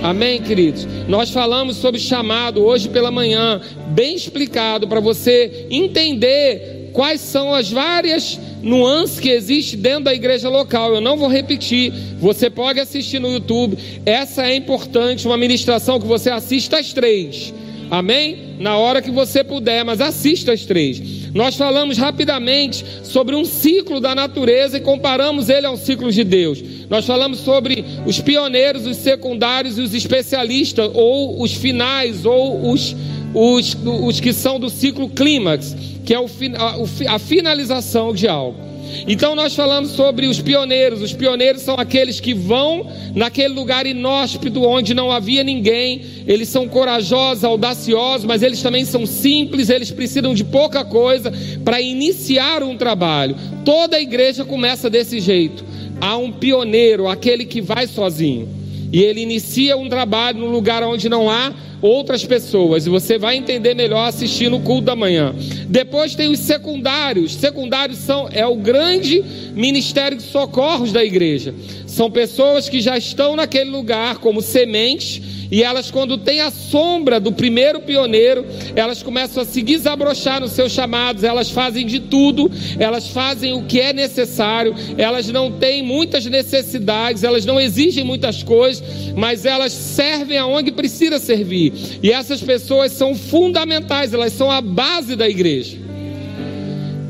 Amém, 0.00 0.40
queridos? 0.40 0.86
Nós 1.08 1.30
falamos 1.30 1.76
sobre 1.76 1.98
chamado 1.98 2.64
hoje 2.64 2.88
pela 2.88 3.10
manhã, 3.10 3.60
bem 3.88 4.14
explicado 4.14 4.86
para 4.86 5.00
você 5.00 5.66
entender 5.72 6.90
quais 6.92 7.20
são 7.20 7.52
as 7.52 7.68
várias 7.68 8.38
nuances 8.62 9.18
que 9.18 9.30
existem 9.30 9.80
dentro 9.80 10.04
da 10.04 10.14
igreja 10.14 10.48
local. 10.48 10.94
Eu 10.94 11.00
não 11.00 11.16
vou 11.16 11.28
repetir, 11.28 11.92
você 12.20 12.48
pode 12.48 12.78
assistir 12.78 13.18
no 13.18 13.28
YouTube. 13.28 13.76
Essa 14.06 14.46
é 14.46 14.54
importante, 14.54 15.26
uma 15.26 15.36
ministração 15.36 15.98
que 15.98 16.06
você 16.06 16.30
assista 16.30 16.78
às 16.78 16.92
três. 16.92 17.52
Amém? 17.90 18.56
Na 18.58 18.76
hora 18.76 19.00
que 19.00 19.10
você 19.10 19.42
puder, 19.42 19.84
mas 19.84 20.00
assista 20.00 20.52
as 20.52 20.64
três. 20.64 21.00
Nós 21.32 21.56
falamos 21.56 21.96
rapidamente 21.96 22.84
sobre 23.02 23.34
um 23.34 23.44
ciclo 23.44 24.00
da 24.00 24.14
natureza 24.14 24.78
e 24.78 24.80
comparamos 24.80 25.48
ele 25.48 25.66
ao 25.66 25.76
ciclo 25.76 26.10
de 26.10 26.24
Deus. 26.24 26.62
Nós 26.90 27.06
falamos 27.06 27.38
sobre 27.38 27.84
os 28.06 28.20
pioneiros, 28.20 28.86
os 28.86 28.96
secundários 28.96 29.78
e 29.78 29.80
os 29.80 29.94
especialistas, 29.94 30.90
ou 30.92 31.40
os 31.40 31.52
finais, 31.52 32.24
ou 32.24 32.70
os, 32.70 32.94
os, 33.34 33.76
os 33.84 34.20
que 34.20 34.32
são 34.32 34.58
do 34.58 34.68
ciclo 34.68 35.08
clímax, 35.08 35.76
que 36.04 36.12
é 36.12 36.20
o, 36.20 36.26
a, 36.26 37.14
a 37.14 37.18
finalização 37.18 38.12
de 38.12 38.26
algo. 38.26 38.67
Então 39.06 39.34
nós 39.34 39.54
falamos 39.54 39.90
sobre 39.92 40.26
os 40.26 40.40
pioneiros. 40.40 41.02
Os 41.02 41.12
pioneiros 41.12 41.62
são 41.62 41.74
aqueles 41.76 42.20
que 42.20 42.34
vão 42.34 42.86
naquele 43.14 43.54
lugar 43.54 43.86
inóspito 43.86 44.62
onde 44.64 44.94
não 44.94 45.10
havia 45.10 45.42
ninguém. 45.42 46.02
Eles 46.26 46.48
são 46.48 46.68
corajosos, 46.68 47.44
audaciosos, 47.44 48.26
mas 48.26 48.42
eles 48.42 48.62
também 48.62 48.84
são 48.84 49.06
simples, 49.06 49.70
eles 49.70 49.90
precisam 49.90 50.34
de 50.34 50.44
pouca 50.44 50.84
coisa 50.84 51.32
para 51.64 51.80
iniciar 51.80 52.62
um 52.62 52.76
trabalho. 52.76 53.36
Toda 53.64 53.96
a 53.96 54.00
igreja 54.00 54.44
começa 54.44 54.90
desse 54.90 55.20
jeito. 55.20 55.64
Há 56.00 56.16
um 56.16 56.30
pioneiro, 56.30 57.08
aquele 57.08 57.44
que 57.44 57.60
vai 57.60 57.86
sozinho. 57.86 58.57
E 58.92 59.02
ele 59.02 59.20
inicia 59.20 59.76
um 59.76 59.88
trabalho 59.88 60.38
no 60.38 60.46
lugar 60.46 60.82
onde 60.82 61.08
não 61.08 61.30
há 61.30 61.52
outras 61.82 62.24
pessoas. 62.24 62.86
E 62.86 62.90
você 62.90 63.18
vai 63.18 63.36
entender 63.36 63.74
melhor 63.74 64.08
assistindo 64.08 64.56
o 64.56 64.60
culto 64.60 64.82
da 64.82 64.96
manhã. 64.96 65.34
Depois 65.68 66.14
tem 66.14 66.30
os 66.30 66.40
secundários. 66.40 67.34
Secundários 67.34 67.98
são 67.98 68.28
é 68.32 68.46
o 68.46 68.56
grande 68.56 69.22
ministério 69.54 70.16
de 70.16 70.22
socorros 70.22 70.92
da 70.92 71.04
igreja. 71.04 71.54
São 71.86 72.10
pessoas 72.10 72.68
que 72.68 72.80
já 72.80 72.96
estão 72.96 73.36
naquele 73.36 73.70
lugar 73.70 74.18
como 74.18 74.40
sementes 74.40 75.37
e 75.50 75.62
elas, 75.62 75.90
quando 75.90 76.18
têm 76.18 76.40
a 76.40 76.50
sombra 76.50 77.18
do 77.18 77.32
primeiro 77.32 77.80
pioneiro, 77.80 78.44
elas 78.76 79.02
começam 79.02 79.42
a 79.42 79.46
se 79.46 79.62
desabrochar 79.62 80.40
nos 80.40 80.52
seus 80.52 80.72
chamados, 80.72 81.24
elas 81.24 81.50
fazem 81.50 81.86
de 81.86 82.00
tudo, 82.00 82.50
elas 82.78 83.08
fazem 83.08 83.52
o 83.52 83.62
que 83.62 83.80
é 83.80 83.92
necessário, 83.92 84.74
elas 84.96 85.28
não 85.28 85.50
têm 85.50 85.82
muitas 85.82 86.26
necessidades, 86.26 87.24
elas 87.24 87.44
não 87.44 87.60
exigem 87.60 88.04
muitas 88.04 88.42
coisas, 88.42 88.82
mas 89.16 89.44
elas 89.44 89.72
servem 89.72 90.38
aonde 90.38 90.70
precisa 90.70 91.18
servir. 91.18 91.72
E 92.02 92.10
essas 92.10 92.42
pessoas 92.42 92.92
são 92.92 93.14
fundamentais, 93.14 94.12
elas 94.12 94.32
são 94.32 94.50
a 94.50 94.60
base 94.60 95.16
da 95.16 95.28
igreja. 95.28 95.88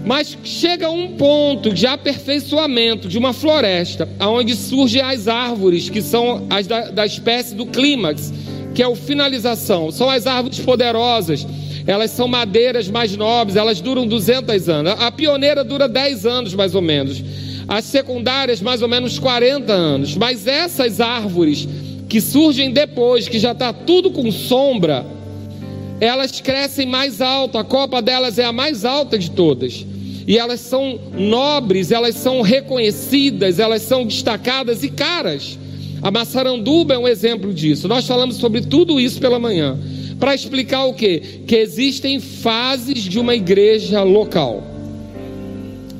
Mas 0.04 0.36
chega 0.42 0.90
um 0.90 1.16
ponto 1.16 1.72
de 1.72 1.86
aperfeiçoamento 1.86 3.08
de 3.08 3.18
uma 3.18 3.32
floresta, 3.32 4.08
onde 4.20 4.54
surgem 4.54 5.02
as 5.02 5.28
árvores, 5.28 5.90
que 5.90 6.00
são 6.00 6.46
as 6.48 6.66
da, 6.66 6.90
da 6.90 7.04
espécie 7.04 7.54
do 7.54 7.66
clímax, 7.66 8.32
que 8.74 8.82
é 8.82 8.88
o 8.88 8.94
finalização. 8.94 9.90
São 9.90 10.08
as 10.08 10.26
árvores 10.26 10.60
poderosas. 10.60 11.46
Elas 11.86 12.10
são 12.10 12.28
madeiras 12.28 12.88
mais 12.88 13.16
nobres, 13.16 13.56
elas 13.56 13.80
duram 13.80 14.06
200 14.06 14.68
anos. 14.68 14.92
A 14.98 15.10
pioneira 15.10 15.64
dura 15.64 15.88
10 15.88 16.26
anos 16.26 16.54
mais 16.54 16.74
ou 16.74 16.82
menos. 16.82 17.22
As 17.66 17.84
secundárias 17.84 18.60
mais 18.60 18.82
ou 18.82 18.88
menos 18.88 19.18
40 19.18 19.72
anos. 19.72 20.16
Mas 20.16 20.46
essas 20.46 21.00
árvores 21.00 21.68
que 22.08 22.20
surgem 22.20 22.70
depois, 22.70 23.28
que 23.28 23.38
já 23.38 23.52
está 23.52 23.72
tudo 23.72 24.10
com 24.10 24.30
sombra, 24.30 25.04
elas 26.00 26.40
crescem 26.40 26.86
mais 26.86 27.20
alto, 27.20 27.58
a 27.58 27.64
copa 27.64 28.00
delas 28.00 28.38
é 28.38 28.44
a 28.44 28.52
mais 28.52 28.84
alta 28.84 29.18
de 29.18 29.30
todas. 29.30 29.84
E 30.26 30.38
elas 30.38 30.60
são 30.60 31.00
nobres, 31.14 31.90
elas 31.90 32.14
são 32.14 32.42
reconhecidas, 32.42 33.58
elas 33.58 33.82
são 33.82 34.04
destacadas 34.04 34.84
e 34.84 34.90
caras. 34.90 35.58
A 36.02 36.10
maçaranduba 36.10 36.94
é 36.94 36.98
um 36.98 37.08
exemplo 37.08 37.52
disso. 37.52 37.88
Nós 37.88 38.06
falamos 38.06 38.36
sobre 38.36 38.60
tudo 38.60 39.00
isso 39.00 39.18
pela 39.20 39.38
manhã. 39.38 39.78
Para 40.20 40.34
explicar 40.34 40.84
o 40.84 40.94
quê? 40.94 41.40
Que 41.46 41.56
existem 41.56 42.20
fases 42.20 43.02
de 43.04 43.18
uma 43.18 43.34
igreja 43.34 44.02
local. 44.02 44.62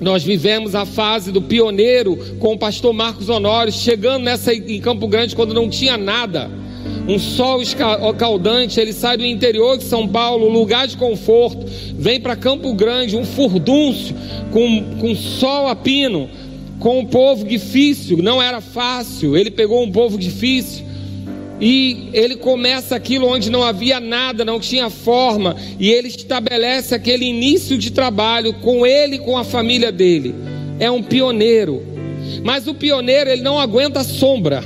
Nós 0.01 0.23
vivemos 0.23 0.77
a 0.77 0.85
fase 0.85 1.33
do 1.33 1.43
pioneiro 1.43 2.17
com 2.39 2.53
o 2.53 2.59
pastor 2.59 2.93
Marcos 2.93 3.29
Honório, 3.29 3.73
chegando 3.73 4.23
nessa 4.23 4.55
em 4.55 4.81
Campo 4.81 5.09
Grande 5.09 5.35
quando 5.35 5.53
não 5.55 5.69
tinha 5.69 5.97
nada 5.97 6.49
um 7.09 7.19
sol 7.19 7.63
escaldante, 7.63 8.79
ele 8.79 8.93
sai 8.93 9.17
do 9.17 9.25
interior 9.25 9.79
de 9.79 9.85
São 9.85 10.07
Paulo, 10.07 10.47
lugar 10.47 10.87
de 10.87 10.95
conforto, 10.99 11.67
vem 11.95 12.21
para 12.21 12.37
Campo 12.37 12.75
Grande, 12.75 13.17
um 13.17 13.25
furdúncio, 13.25 14.15
com, 14.53 14.85
com 15.01 15.15
sol 15.15 15.69
a 15.69 15.75
pino, 15.75 16.29
com 16.79 17.01
um 17.01 17.07
povo 17.07 17.47
difícil, 17.47 18.19
não 18.19 18.43
era 18.43 18.61
fácil, 18.61 19.39
ele 19.39 19.51
pegou 19.51 19.83
um 19.83 19.91
povo 19.91 20.19
difícil, 20.19 20.85
e 21.59 22.11
ele 22.13 22.37
começa 22.37 22.95
aquilo 22.95 23.27
onde 23.27 23.51
não 23.51 23.63
havia 23.63 23.99
nada, 23.99 24.45
não 24.45 24.61
tinha 24.61 24.91
forma, 24.91 25.57
e 25.81 25.91
ele 25.91 26.09
estabelece 26.09 26.95
aquele 26.95 27.25
início 27.25 27.79
de 27.79 27.91
trabalho 27.91 28.53
com 28.53 28.87
ele 28.87 29.19
com 29.19 29.37
a 29.37 29.43
família 29.43 29.91
dele. 29.91 30.35
É 30.79 30.89
um 30.89 31.03
pioneiro. 31.03 31.83
Mas 32.45 32.69
o 32.69 32.75
pioneiro, 32.75 33.31
ele 33.31 33.43
não 33.43 33.59
aguenta 33.59 34.05
sombra. 34.05 34.63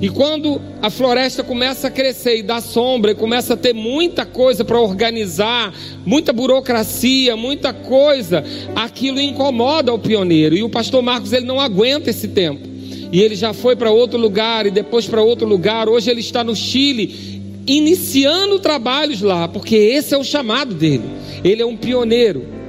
E 0.00 0.08
quando 0.08 0.60
a 0.82 0.90
floresta 0.90 1.42
começa 1.42 1.88
a 1.88 1.90
crescer 1.90 2.38
e 2.38 2.42
dá 2.42 2.60
sombra, 2.60 3.12
e 3.12 3.14
começa 3.14 3.54
a 3.54 3.56
ter 3.56 3.72
muita 3.72 4.26
coisa 4.26 4.64
para 4.64 4.80
organizar, 4.80 5.72
muita 6.04 6.32
burocracia, 6.32 7.36
muita 7.36 7.72
coisa, 7.72 8.44
aquilo 8.74 9.20
incomoda 9.20 9.92
o 9.92 9.98
pioneiro. 9.98 10.56
E 10.56 10.62
o 10.62 10.68
pastor 10.68 11.02
Marcos 11.02 11.32
ele 11.32 11.46
não 11.46 11.60
aguenta 11.60 12.10
esse 12.10 12.28
tempo. 12.28 12.68
E 13.12 13.20
ele 13.20 13.34
já 13.34 13.52
foi 13.52 13.74
para 13.74 13.90
outro 13.90 14.18
lugar 14.18 14.66
e 14.66 14.70
depois 14.70 15.06
para 15.06 15.22
outro 15.22 15.46
lugar. 15.46 15.88
Hoje 15.88 16.10
ele 16.10 16.20
está 16.20 16.44
no 16.44 16.54
Chile, 16.54 17.40
iniciando 17.66 18.58
trabalhos 18.58 19.20
lá, 19.20 19.48
porque 19.48 19.74
esse 19.74 20.14
é 20.14 20.18
o 20.18 20.24
chamado 20.24 20.74
dele. 20.74 21.04
Ele 21.42 21.62
é 21.62 21.66
um 21.66 21.76
pioneiro. 21.76 22.59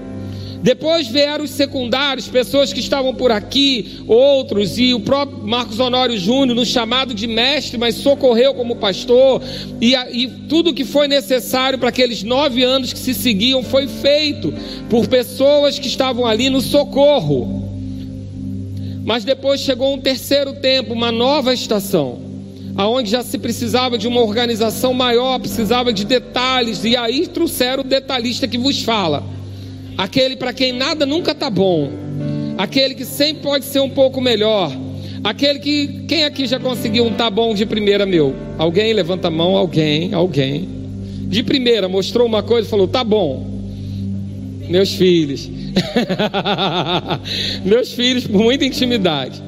Depois 0.62 1.08
vieram 1.08 1.43
os 1.43 1.50
secundários, 1.50 2.28
pessoas 2.28 2.71
que 2.71 2.80
estavam 2.80 3.15
por 3.15 3.32
aqui, 3.32 4.04
outros, 4.08 4.78
e 4.78 4.93
o 4.93 5.00
próprio 5.00 5.39
Marcos 5.39 5.80
Honório 5.80 6.15
Júnior, 6.15 6.56
no 6.56 6.65
chamado 6.65 7.15
de 7.15 7.26
mestre, 7.26 7.80
mas 7.80 7.95
socorreu 7.95 8.54
como 8.54 8.76
pastor, 8.76 9.41
e, 9.82 9.95
e 9.95 10.28
tudo 10.47 10.74
que 10.74 10.86
foi 10.86 11.08
necessário 11.08 11.80
para 11.80 11.89
aqueles 11.89 12.21
nove 12.21 12.62
anos 12.62 12.93
que 12.93 13.00
se 13.00 13.13
seguiam 13.15 13.63
foi 13.63 13.88
feito 13.88 14.54
por 14.88 15.08
pessoas 15.08 15.80
que 15.80 15.88
estavam 15.88 16.28
ali 16.28 16.47
no 16.47 16.62
socorro. 16.62 17.67
Mas 19.04 19.24
depois 19.24 19.62
chegou 19.62 19.95
um 19.95 20.00
terceiro 20.00 20.54
tempo, 20.54 20.93
uma 20.93 21.12
nova 21.12 21.56
estação, 21.56 22.19
aonde 22.78 23.10
já 23.10 23.24
se 23.24 23.39
precisava 23.39 23.97
de 23.97 24.08
uma 24.08 24.21
organização 24.21 24.93
maior, 24.93 25.39
precisava 25.39 25.91
de 25.91 26.06
detalhes, 26.06 26.84
e 26.84 26.95
aí 26.95 27.26
trouxeram 27.26 27.82
o 27.82 27.88
detalhista 27.88 28.47
que 28.47 28.60
vos 28.60 28.84
fala 28.84 29.40
aquele 30.01 30.35
para 30.35 30.51
quem 30.51 30.73
nada 30.73 31.05
nunca 31.05 31.31
está 31.31 31.47
bom, 31.47 31.91
aquele 32.57 32.95
que 32.95 33.05
sempre 33.05 33.43
pode 33.43 33.65
ser 33.65 33.81
um 33.81 33.89
pouco 33.89 34.19
melhor, 34.19 34.75
aquele 35.23 35.59
que 35.59 36.05
quem 36.07 36.23
aqui 36.23 36.47
já 36.47 36.59
conseguiu 36.59 37.05
um 37.05 37.13
tá 37.13 37.29
bom 37.29 37.53
de 37.53 37.67
primeira 37.67 38.03
meu? 38.03 38.35
Alguém 38.57 38.93
levanta 38.93 39.27
a 39.27 39.31
mão, 39.31 39.55
alguém, 39.55 40.11
alguém. 40.11 40.67
De 41.27 41.43
primeira 41.43 41.87
mostrou 41.87 42.25
uma 42.25 42.41
coisa 42.41 42.67
e 42.67 42.69
falou: 42.69 42.87
"Tá 42.87 43.03
bom". 43.03 43.47
Meus 44.67 44.93
filhos. 44.93 45.47
Meus 47.63 47.93
filhos 47.93 48.25
por 48.25 48.41
muita 48.41 48.65
intimidade. 48.65 49.41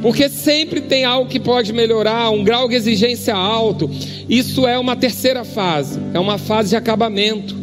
Porque 0.00 0.28
sempre 0.28 0.80
tem 0.80 1.04
algo 1.04 1.28
que 1.28 1.38
pode 1.38 1.72
melhorar, 1.72 2.30
um 2.30 2.42
grau 2.42 2.66
de 2.66 2.74
exigência 2.74 3.34
alto. 3.34 3.90
Isso 4.28 4.66
é 4.66 4.78
uma 4.78 4.96
terceira 4.96 5.44
fase, 5.44 6.00
é 6.14 6.18
uma 6.18 6.38
fase 6.38 6.70
de 6.70 6.76
acabamento. 6.76 7.62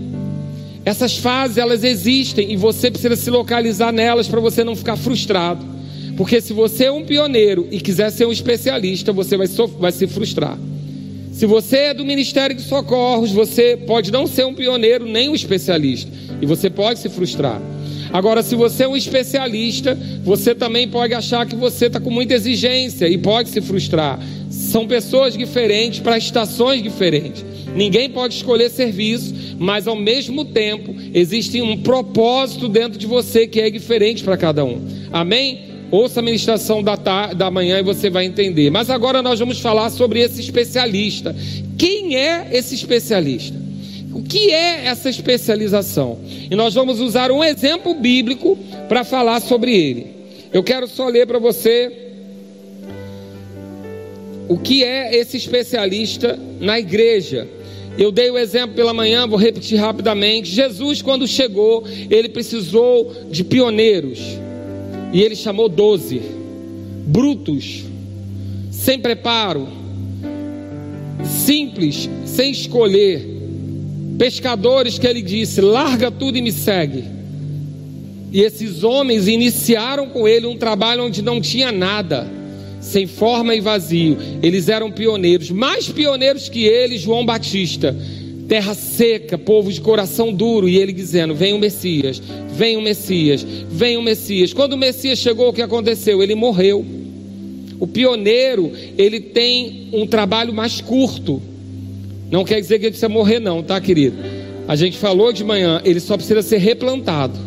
Essas 0.90 1.20
fases 1.20 1.58
elas 1.58 1.84
existem 1.84 2.52
e 2.52 2.58
você 2.58 2.90
precisa 2.90 3.16
se 3.16 3.30
localizar 3.30 3.92
nelas 3.92 4.28
para 4.28 4.40
você 4.40 4.64
não 4.64 4.76
ficar 4.76 4.98
frustrado. 4.98 5.64
Porque 6.18 6.42
se 6.42 6.52
você 6.52 6.86
é 6.86 6.92
um 6.92 7.06
pioneiro 7.06 7.68
e 7.70 7.80
quiser 7.80 8.10
ser 8.10 8.26
um 8.26 8.32
especialista, 8.32 9.14
você 9.14 9.38
vai, 9.38 9.46
vai 9.78 9.92
se 9.92 10.08
frustrar. 10.08 10.58
Se 11.32 11.46
você 11.46 11.78
é 11.78 11.94
do 11.94 12.04
Ministério 12.04 12.56
de 12.56 12.64
Socorros, 12.64 13.32
você 13.32 13.78
pode 13.78 14.12
não 14.12 14.26
ser 14.26 14.48
um 14.48 14.56
pioneiro 14.56 15.06
nem 15.06 15.30
um 15.30 15.36
especialista. 15.36 16.12
E 16.42 16.48
você 16.48 16.72
pode 16.72 16.98
se 16.98 17.08
frustrar. 17.08 17.62
Agora, 18.12 18.42
se 18.42 18.56
você 18.56 18.86
é 18.86 18.88
um 18.88 18.98
especialista, 18.98 19.96
você 20.24 20.56
também 20.56 20.88
pode 20.88 21.14
achar 21.14 21.46
que 21.46 21.56
você 21.56 21.86
está 21.86 22.00
com 22.00 22.10
muita 22.10 22.34
exigência 22.34 23.08
e 23.08 23.16
pode 23.16 23.50
se 23.50 23.62
frustrar. 23.62 24.20
São 24.50 24.88
pessoas 24.88 25.38
diferentes 25.38 26.00
para 26.00 26.18
estações 26.18 26.82
diferentes. 26.82 27.46
Ninguém 27.76 28.10
pode 28.10 28.36
escolher 28.36 28.70
serviço, 28.70 29.34
mas 29.58 29.88
ao 29.88 29.96
mesmo 29.96 30.46
tempo 30.46 30.96
existe 31.14 31.62
um 31.62 31.78
propósito 31.78 32.68
dentro 32.68 32.98
de 32.98 33.06
você 33.06 33.48
que 33.48 33.62
é 33.62 33.70
diferente 33.70 34.24
para 34.24 34.38
cada 34.38 34.64
um. 34.66 34.82
Amém? 35.12 35.70
Ouça 35.92 36.20
a 36.20 36.24
ministração 36.24 36.84
da, 36.84 36.96
tarde, 36.96 37.36
da 37.36 37.50
manhã 37.50 37.80
e 37.80 37.84
você 37.84 38.10
vai 38.10 38.26
entender. 38.26 38.70
Mas 38.70 38.90
agora 38.90 39.22
nós 39.22 39.40
vamos 39.40 39.60
falar 39.60 39.90
sobre 39.90 40.20
esse 40.20 40.40
especialista. 40.40 41.36
Quem 41.78 42.16
é 42.16 42.48
esse 42.52 42.76
especialista? 42.76 43.58
O 44.14 44.22
que 44.22 44.52
é 44.52 44.86
essa 44.86 45.10
especialização? 45.10 46.20
E 46.50 46.56
nós 46.56 46.74
vamos 46.74 47.00
usar 47.00 47.32
um 47.32 47.44
exemplo 47.44 47.94
bíblico 47.94 48.58
para 48.88 49.04
falar 49.04 49.40
sobre 49.40 49.76
ele. 49.76 50.08
Eu 50.52 50.64
quero 50.64 50.88
só 50.88 51.08
ler 51.08 51.26
para 51.26 51.40
você 51.40 51.92
o 54.48 54.58
que 54.58 54.84
é 54.84 55.16
esse 55.16 55.38
especialista 55.38 56.38
na 56.60 56.80
igreja. 56.80 57.48
Eu 58.00 58.14
dei 58.14 58.32
o 58.32 58.38
exemplo 58.38 58.78
pela 58.78 58.94
manhã, 58.94 59.28
vou 59.28 59.38
repetir 59.38 59.78
rapidamente. 59.78 60.50
Jesus, 60.50 61.02
quando 61.02 61.28
chegou, 61.28 61.84
ele 62.10 62.30
precisou 62.30 63.14
de 63.30 63.44
pioneiros. 63.44 64.22
E 65.12 65.22
ele 65.22 65.36
chamou 65.36 65.68
doze, 65.68 66.22
brutos, 67.06 67.84
sem 68.72 68.98
preparo, 69.00 69.68
simples, 71.26 72.10
sem 72.26 72.52
escolher, 72.52 73.22
pescadores 74.18 74.98
que 74.98 75.06
ele 75.06 75.22
disse: 75.22 75.60
larga 75.60 76.10
tudo 76.10 76.38
e 76.38 76.42
me 76.42 76.54
segue. 76.54 77.04
E 78.32 78.42
esses 78.42 78.82
homens 78.82 79.28
iniciaram 79.28 80.08
com 80.08 80.26
ele 80.26 80.48
um 80.48 80.58
trabalho 80.58 81.04
onde 81.04 81.22
não 81.22 81.42
tinha 81.42 81.70
nada 81.70 82.39
sem 82.80 83.08
forma 83.08 83.56
e 83.56 83.60
vazio. 83.60 84.18
Eles 84.42 84.70
eram 84.70 84.92
pioneiros, 84.92 85.50
mais 85.52 85.90
pioneiros 85.90 86.50
que 86.50 86.66
ele, 86.66 86.98
João 86.98 87.26
Batista. 87.26 87.96
Terra 88.48 88.74
seca, 88.74 89.38
povo 89.38 89.72
de 89.72 89.80
coração 89.80 90.34
duro, 90.34 90.68
e 90.68 90.78
ele 90.78 90.92
dizendo: 90.92 91.36
Vem 91.36 91.54
o 91.54 91.60
Messias, 91.60 92.20
vem 92.52 92.78
o 92.78 92.82
Messias, 92.82 93.46
vem 93.70 93.96
o 93.96 94.02
Messias. 94.02 94.54
Quando 94.54 94.74
o 94.74 94.78
Messias 94.78 95.20
chegou, 95.20 95.50
o 95.50 95.54
que 95.54 95.62
aconteceu? 95.62 96.24
Ele 96.24 96.34
morreu. 96.34 96.84
O 97.80 97.86
pioneiro, 97.86 98.72
ele 98.98 99.20
tem 99.20 99.90
um 99.94 100.08
trabalho 100.08 100.52
mais 100.52 100.82
curto. 100.82 101.40
Não 102.32 102.44
quer 102.44 102.60
dizer 102.60 102.80
que 102.80 102.86
ele 102.86 102.92
precisa 102.92 103.08
morrer, 103.08 103.40
não, 103.40 103.64
tá, 103.64 103.80
querido? 103.80 104.18
A 104.68 104.76
gente 104.76 104.98
falou 104.98 105.32
de 105.32 105.44
manhã, 105.44 105.82
ele 105.86 106.00
só 106.00 106.18
precisa 106.18 106.42
ser 106.42 106.58
replantado. 106.58 107.40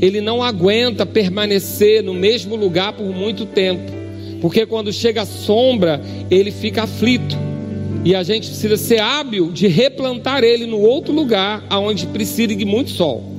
Ele 0.00 0.20
não 0.20 0.42
aguenta 0.42 1.04
permanecer 1.04 2.02
no 2.02 2.14
mesmo 2.14 2.56
lugar 2.56 2.92
por 2.92 3.06
muito 3.06 3.46
tempo. 3.46 3.95
Porque 4.40 4.66
quando 4.66 4.92
chega 4.92 5.22
a 5.22 5.26
sombra, 5.26 6.00
ele 6.30 6.50
fica 6.50 6.82
aflito. 6.82 7.36
E 8.04 8.14
a 8.14 8.22
gente 8.22 8.48
precisa 8.48 8.76
ser 8.76 9.00
hábil 9.00 9.50
de 9.50 9.66
replantar 9.66 10.44
ele 10.44 10.66
no 10.66 10.78
outro 10.78 11.12
lugar, 11.12 11.64
aonde 11.68 12.06
precisa 12.06 12.54
de 12.54 12.64
muito 12.64 12.90
sol. 12.90 13.36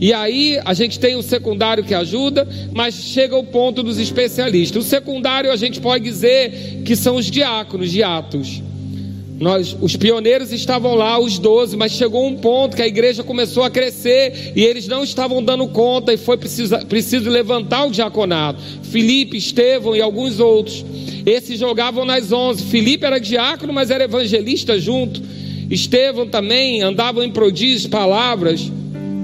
E 0.00 0.12
aí 0.12 0.58
a 0.64 0.74
gente 0.74 0.98
tem 0.98 1.16
o 1.16 1.22
secundário 1.22 1.82
que 1.82 1.92
ajuda, 1.92 2.48
mas 2.72 2.94
chega 2.94 3.36
o 3.36 3.44
ponto 3.44 3.82
dos 3.82 3.98
especialistas. 3.98 4.84
O 4.84 4.88
secundário 4.88 5.50
a 5.50 5.56
gente 5.56 5.80
pode 5.80 6.04
dizer 6.04 6.82
que 6.84 6.94
são 6.94 7.16
os 7.16 7.26
diáconos 7.26 7.90
de 7.90 8.02
Atos. 8.02 8.62
Nós, 9.38 9.76
os 9.80 9.94
pioneiros 9.94 10.52
estavam 10.52 10.94
lá, 10.96 11.18
os 11.18 11.38
doze, 11.38 11.76
mas 11.76 11.92
chegou 11.92 12.26
um 12.26 12.34
ponto 12.34 12.74
que 12.74 12.82
a 12.82 12.86
igreja 12.88 13.22
começou 13.22 13.62
a 13.62 13.70
crescer 13.70 14.52
e 14.56 14.64
eles 14.64 14.88
não 14.88 15.04
estavam 15.04 15.40
dando 15.40 15.68
conta 15.68 16.12
e 16.12 16.16
foi 16.16 16.36
preciso, 16.36 16.76
preciso 16.86 17.30
levantar 17.30 17.86
o 17.86 17.90
diaconado. 17.90 18.58
Felipe, 18.82 19.36
Estevão 19.36 19.94
e 19.94 20.02
alguns 20.02 20.40
outros. 20.40 20.84
Esses 21.24 21.60
jogavam 21.60 22.04
nas 22.04 22.32
onze. 22.32 22.64
Felipe 22.64 23.06
era 23.06 23.20
diácono, 23.20 23.72
mas 23.72 23.90
era 23.90 24.04
evangelista 24.04 24.76
junto. 24.78 25.22
Estevão 25.70 26.26
também 26.26 26.82
andava 26.82 27.24
em 27.24 27.30
prodígios, 27.30 27.86
palavras. 27.86 28.72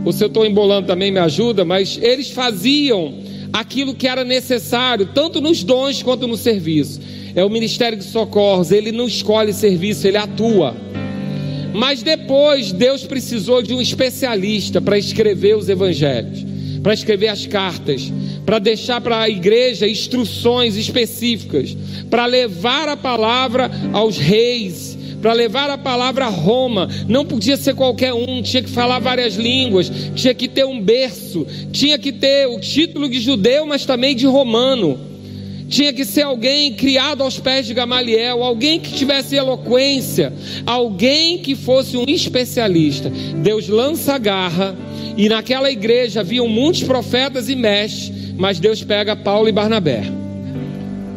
Ou 0.05 0.13
se 0.13 0.23
eu 0.23 0.29
estou 0.29 0.47
embolando 0.47 0.87
também 0.87 1.11
me 1.11 1.19
ajuda, 1.19 1.65
mas 1.65 1.99
eles 2.01 2.31
faziam 2.31 3.15
aquilo 3.53 3.95
que 3.95 4.07
era 4.07 4.23
necessário, 4.23 5.09
tanto 5.13 5.41
nos 5.41 5.65
dons 5.65 6.03
quanto 6.03 6.29
no 6.29 6.37
serviço. 6.37 7.01
É 7.37 7.45
o 7.45 7.51
ministério 7.51 7.99
de 7.99 8.05
socorros, 8.05 8.71
ele 8.71 8.93
não 8.93 9.09
escolhe 9.09 9.53
serviço, 9.53 10.07
ele 10.07 10.17
atua. 10.17 10.77
Mas 11.75 12.03
depois 12.03 12.71
Deus 12.71 13.03
precisou 13.05 13.61
de 13.61 13.75
um 13.75 13.81
especialista 13.81 14.81
para 14.81 14.97
escrever 14.97 15.57
os 15.57 15.69
evangelhos, 15.69 16.47
para 16.81 16.95
escrever 16.95 17.27
as 17.27 17.45
cartas, 17.47 18.13
para 18.47 18.61
deixar 18.61 19.01
para 19.01 19.23
a 19.23 19.29
igreja 19.29 19.89
instruções 19.89 20.77
específicas, 20.77 21.77
para 22.09 22.27
levar 22.27 22.89
a 22.89 22.97
palavra 22.97 23.69
aos 23.93 24.17
reis, 24.17 24.97
para 25.21 25.33
levar 25.33 25.69
a 25.71 25.79
palavra 25.79 26.27
a 26.27 26.29
Roma. 26.29 26.89
Não 27.09 27.25
podia 27.25 27.57
ser 27.57 27.75
qualquer 27.75 28.15
um, 28.15 28.41
tinha 28.43 28.63
que 28.63 28.71
falar 28.71 29.01
várias 29.01 29.35
línguas, 29.35 29.91
tinha 30.15 30.35
que 30.35 30.47
ter 30.47 30.65
um 30.65 30.81
berço, 30.81 31.45
tinha 31.73 31.99
que 31.99 32.13
ter 32.13 32.47
o 32.47 32.61
título 32.61 33.09
de 33.09 33.19
judeu, 33.19 33.67
mas 33.67 33.85
também 33.85 34.15
de 34.15 34.27
romano. 34.27 35.14
Tinha 35.75 35.93
que 35.93 36.05
ser 36.05 36.23
alguém 36.23 36.73
criado 36.73 37.25
aos 37.25 37.41
pés 37.41 37.67
de 37.67 37.75
Gamaliel, 37.75 38.45
alguém 38.45 38.79
que 38.79 38.93
tivesse 38.93 39.35
eloquência, 39.35 40.33
alguém 40.65 41.39
que 41.39 41.57
fosse 41.57 41.97
um 41.97 42.05
especialista. 42.07 43.11
Deus 43.43 43.67
lança 43.67 44.15
a 44.15 44.19
garra, 44.19 44.77
e 45.17 45.29
naquela 45.29 45.73
igreja 45.73 46.21
haviam 46.21 46.47
muitos 46.47 46.85
profetas 46.85 47.49
e 47.49 47.57
mestres, 47.57 48.13
mas 48.39 48.61
Deus 48.61 48.85
pega 48.85 49.17
Paulo 49.17 49.49
e 49.49 49.53
Barnabé 49.53 50.05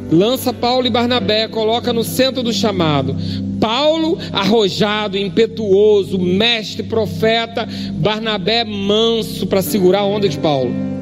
lança 0.09 0.53
Paulo 0.53 0.87
e 0.87 0.89
Barnabé, 0.89 1.49
coloca 1.49 1.91
no 1.91 2.01
centro 2.01 2.41
do 2.41 2.53
chamado. 2.53 3.13
Paulo, 3.59 4.17
arrojado, 4.31 5.17
impetuoso, 5.17 6.17
mestre, 6.17 6.81
profeta, 6.81 7.67
Barnabé, 7.91 8.63
manso 8.63 9.45
para 9.45 9.61
segurar 9.61 9.99
a 9.99 10.05
onda 10.05 10.29
de 10.29 10.39
Paulo. 10.39 10.96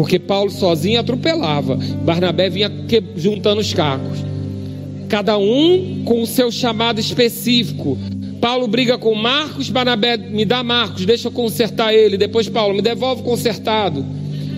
Porque 0.00 0.18
Paulo 0.18 0.50
sozinho 0.50 0.98
atropelava, 0.98 1.76
Barnabé 2.02 2.48
vinha 2.48 2.72
juntando 3.14 3.60
os 3.60 3.74
cacos. 3.74 4.24
Cada 5.10 5.36
um 5.36 6.04
com 6.06 6.22
o 6.22 6.26
seu 6.26 6.50
chamado 6.50 6.98
específico. 6.98 7.98
Paulo 8.40 8.66
briga 8.66 8.96
com 8.96 9.14
Marcos, 9.14 9.68
Barnabé 9.68 10.16
me 10.16 10.46
dá 10.46 10.62
Marcos, 10.62 11.04
deixa 11.04 11.28
eu 11.28 11.32
consertar 11.32 11.92
ele. 11.92 12.16
Depois 12.16 12.48
Paulo 12.48 12.74
me 12.74 12.80
devolve 12.80 13.22
consertado, 13.22 14.02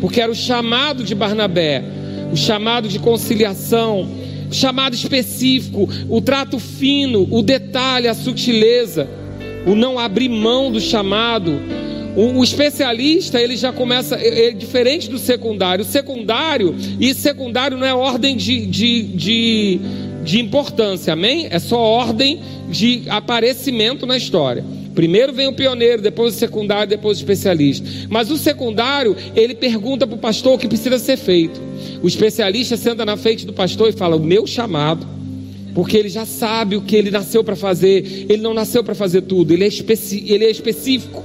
porque 0.00 0.20
era 0.20 0.30
o 0.30 0.34
chamado 0.34 1.02
de 1.02 1.12
Barnabé 1.12 1.82
o 2.32 2.36
chamado 2.36 2.86
de 2.86 3.00
conciliação, 3.00 4.08
o 4.48 4.54
chamado 4.54 4.94
específico, 4.94 5.88
o 6.08 6.20
trato 6.20 6.60
fino, 6.60 7.26
o 7.32 7.42
detalhe, 7.42 8.06
a 8.06 8.14
sutileza, 8.14 9.08
o 9.66 9.74
não 9.74 9.98
abrir 9.98 10.28
mão 10.28 10.70
do 10.70 10.80
chamado. 10.80 11.60
O, 12.16 12.38
o 12.38 12.44
especialista 12.44 13.40
ele 13.40 13.56
já 13.56 13.72
começa 13.72 14.16
é, 14.16 14.48
é 14.48 14.50
diferente 14.50 15.08
do 15.08 15.18
secundário. 15.18 15.82
O 15.82 15.88
secundário 15.88 16.74
e 17.00 17.14
secundário 17.14 17.78
não 17.78 17.86
é 17.86 17.94
ordem 17.94 18.36
de, 18.36 18.66
de, 18.66 19.02
de, 19.02 19.80
de 20.22 20.40
importância, 20.40 21.12
amém? 21.12 21.48
É 21.50 21.58
só 21.58 21.78
ordem 21.78 22.40
de 22.68 23.04
aparecimento 23.08 24.06
na 24.06 24.16
história. 24.16 24.64
Primeiro 24.94 25.32
vem 25.32 25.48
o 25.48 25.54
pioneiro, 25.54 26.02
depois 26.02 26.34
o 26.34 26.38
secundário, 26.38 26.86
depois 26.86 27.16
o 27.16 27.20
especialista. 27.20 27.88
Mas 28.10 28.30
o 28.30 28.36
secundário, 28.36 29.16
ele 29.34 29.54
pergunta 29.54 30.06
para 30.06 30.16
o 30.16 30.18
pastor 30.18 30.54
o 30.54 30.58
que 30.58 30.68
precisa 30.68 30.98
ser 30.98 31.16
feito. 31.16 31.58
O 32.02 32.08
especialista 32.08 32.76
senta 32.76 33.04
na 33.06 33.16
frente 33.16 33.46
do 33.46 33.54
pastor 33.54 33.88
e 33.88 33.92
fala: 33.92 34.16
O 34.16 34.20
meu 34.20 34.46
chamado. 34.46 35.06
Porque 35.74 35.96
ele 35.96 36.10
já 36.10 36.26
sabe 36.26 36.76
o 36.76 36.82
que 36.82 36.94
ele 36.94 37.10
nasceu 37.10 37.42
para 37.42 37.56
fazer. 37.56 38.26
Ele 38.28 38.42
não 38.42 38.52
nasceu 38.52 38.84
para 38.84 38.94
fazer 38.94 39.22
tudo. 39.22 39.54
Ele 39.54 39.64
é, 39.64 39.70
ele 40.26 40.44
é 40.44 40.50
específico. 40.50 41.24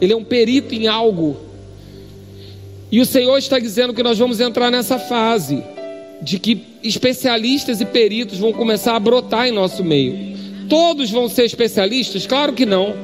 Ele 0.00 0.12
é 0.12 0.16
um 0.16 0.24
perito 0.24 0.74
em 0.74 0.86
algo. 0.86 1.36
E 2.90 3.00
o 3.00 3.06
Senhor 3.06 3.36
está 3.36 3.58
dizendo 3.58 3.92
que 3.92 4.02
nós 4.02 4.18
vamos 4.18 4.40
entrar 4.40 4.70
nessa 4.70 4.98
fase 4.98 5.62
de 6.22 6.38
que 6.38 6.62
especialistas 6.82 7.80
e 7.80 7.84
peritos 7.84 8.38
vão 8.38 8.52
começar 8.52 8.96
a 8.96 9.00
brotar 9.00 9.46
em 9.46 9.52
nosso 9.52 9.84
meio. 9.84 10.36
Todos 10.68 11.10
vão 11.10 11.28
ser 11.28 11.44
especialistas? 11.44 12.26
Claro 12.26 12.52
que 12.52 12.66
não. 12.66 12.94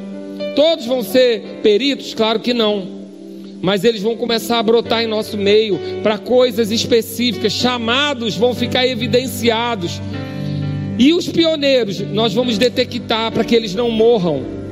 Todos 0.57 0.87
vão 0.87 1.03
ser 1.03 1.61
peritos? 1.63 2.15
Claro 2.15 2.41
que 2.41 2.55
não. 2.55 2.87
Mas 3.61 3.85
eles 3.85 4.03
vão 4.03 4.17
começar 4.17 4.59
a 4.59 4.63
brotar 4.63 5.03
em 5.03 5.07
nosso 5.07 5.39
meio 5.39 5.79
para 6.03 6.19
coisas 6.19 6.71
específicas, 6.71 7.53
chamados 7.53 8.37
vão 8.37 8.55
ficar 8.55 8.87
evidenciados. 8.87 10.01
E 10.99 11.13
os 11.13 11.27
pioneiros, 11.27 12.01
nós 12.01 12.35
vamos 12.35 12.59
detectar 12.59 13.33
para 13.33 13.43
que 13.43 13.55
eles 13.55 13.75
não 13.75 13.91
morram. 13.91 14.64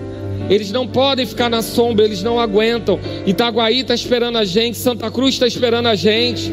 Eles 0.50 0.70
não 0.70 0.86
podem 0.86 1.24
ficar 1.24 1.48
na 1.48 1.62
sombra, 1.62 2.04
eles 2.04 2.22
não 2.22 2.38
aguentam. 2.38 2.98
Itaguaí 3.26 3.80
está 3.80 3.94
esperando 3.94 4.38
a 4.38 4.44
gente, 4.44 4.76
Santa 4.76 5.10
Cruz 5.10 5.34
está 5.34 5.46
esperando 5.46 5.86
a 5.86 5.94
gente. 5.94 6.52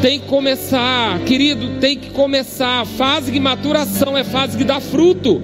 Tem 0.00 0.20
que 0.20 0.26
começar, 0.26 1.18
querido, 1.20 1.80
tem 1.80 1.98
que 1.98 2.10
começar. 2.10 2.86
Fase 2.86 3.30
de 3.32 3.40
maturação 3.40 4.16
é 4.16 4.24
fase 4.24 4.56
que 4.56 4.64
dá 4.64 4.80
fruto. 4.80 5.42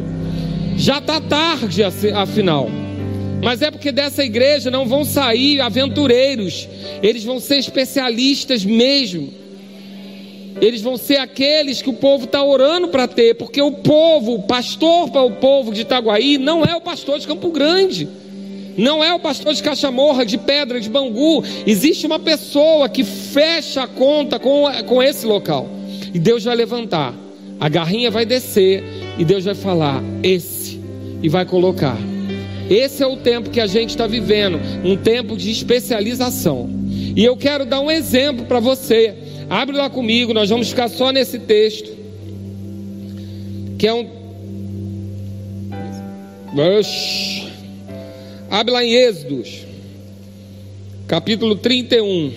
Já 0.77 0.99
está 0.99 1.21
tarde, 1.21 1.83
afinal. 1.83 2.71
Mas 3.43 3.63
é 3.63 3.71
porque 3.71 3.91
dessa 3.91 4.23
igreja 4.23 4.71
não 4.71 4.87
vão 4.87 5.05
sair 5.05 5.61
aventureiros, 5.61 6.69
eles 7.03 7.25
vão 7.25 7.41
ser 7.41 7.57
especialistas 7.57 8.65
mesmo. 8.65 9.40
Eles 10.61 10.83
vão 10.83 10.97
ser 10.97 11.17
aqueles 11.17 11.81
que 11.81 11.89
o 11.89 11.95
povo 11.95 12.25
está 12.25 12.43
orando 12.45 12.89
para 12.89 13.09
ter, 13.09 13.35
porque 13.35 13.63
o 13.63 13.73
povo, 13.73 14.35
o 14.35 14.43
pastor 14.43 15.11
para 15.11 15.23
o 15.23 15.33
povo 15.33 15.73
de 15.73 15.83
Itaguaí, 15.83 16.37
não 16.37 16.65
é 16.65 16.77
o 16.77 16.81
pastor 16.81 17.19
de 17.19 17.27
Campo 17.27 17.51
Grande, 17.51 18.07
não 18.77 19.03
é 19.03 19.15
o 19.15 19.19
pastor 19.19 19.55
de 19.55 19.63
Cachamorra, 19.63 20.25
de 20.25 20.37
Pedra, 20.37 20.81
de 20.81 20.89
Bangu. 20.89 21.43
Existe 21.67 22.07
uma 22.07 22.19
pessoa 22.19 22.89
que 22.89 23.05
fecha 23.05 23.83
a 23.83 23.89
conta 23.89 24.39
com, 24.39 24.65
com 24.87 25.03
esse 25.03 25.27
local, 25.27 25.67
e 26.13 26.19
Deus 26.19 26.45
vai 26.45 26.55
levantar, 26.55 27.15
a 27.59 27.69
garrinha 27.69 28.11
vai 28.11 28.27
descer, 28.27 28.85
e 29.19 29.25
Deus 29.25 29.45
vai 29.45 29.55
falar: 29.55 30.03
esse 30.23 30.81
e 31.23 31.29
vai 31.29 31.45
colocar. 31.45 31.97
Esse 32.69 33.03
é 33.03 33.07
o 33.07 33.17
tempo 33.17 33.51
que 33.51 33.61
a 33.61 33.67
gente 33.67 33.91
está 33.91 34.07
vivendo, 34.07 34.61
um 34.85 34.97
tempo 34.97 35.37
de 35.37 35.51
especialização. 35.51 36.71
E 37.17 37.25
eu 37.25 37.37
quero 37.37 37.67
dar 37.67 37.81
um 37.81 37.91
exemplo 37.91 38.47
para 38.47 38.61
você. 38.61 39.15
Abre 39.51 39.77
lá 39.77 39.91
comigo, 39.91 40.33
nós 40.33 40.49
vamos 40.49 40.69
ficar 40.69 40.89
só 40.89 41.11
nesse 41.11 41.37
texto, 41.41 41.91
que 43.77 43.85
é 43.85 43.93
um. 43.93 44.09
Abre 48.49 48.73
lá 48.73 48.85
em 48.85 48.95
Êxodos, 48.95 49.67
capítulo 51.09 51.57
31. 51.57 52.33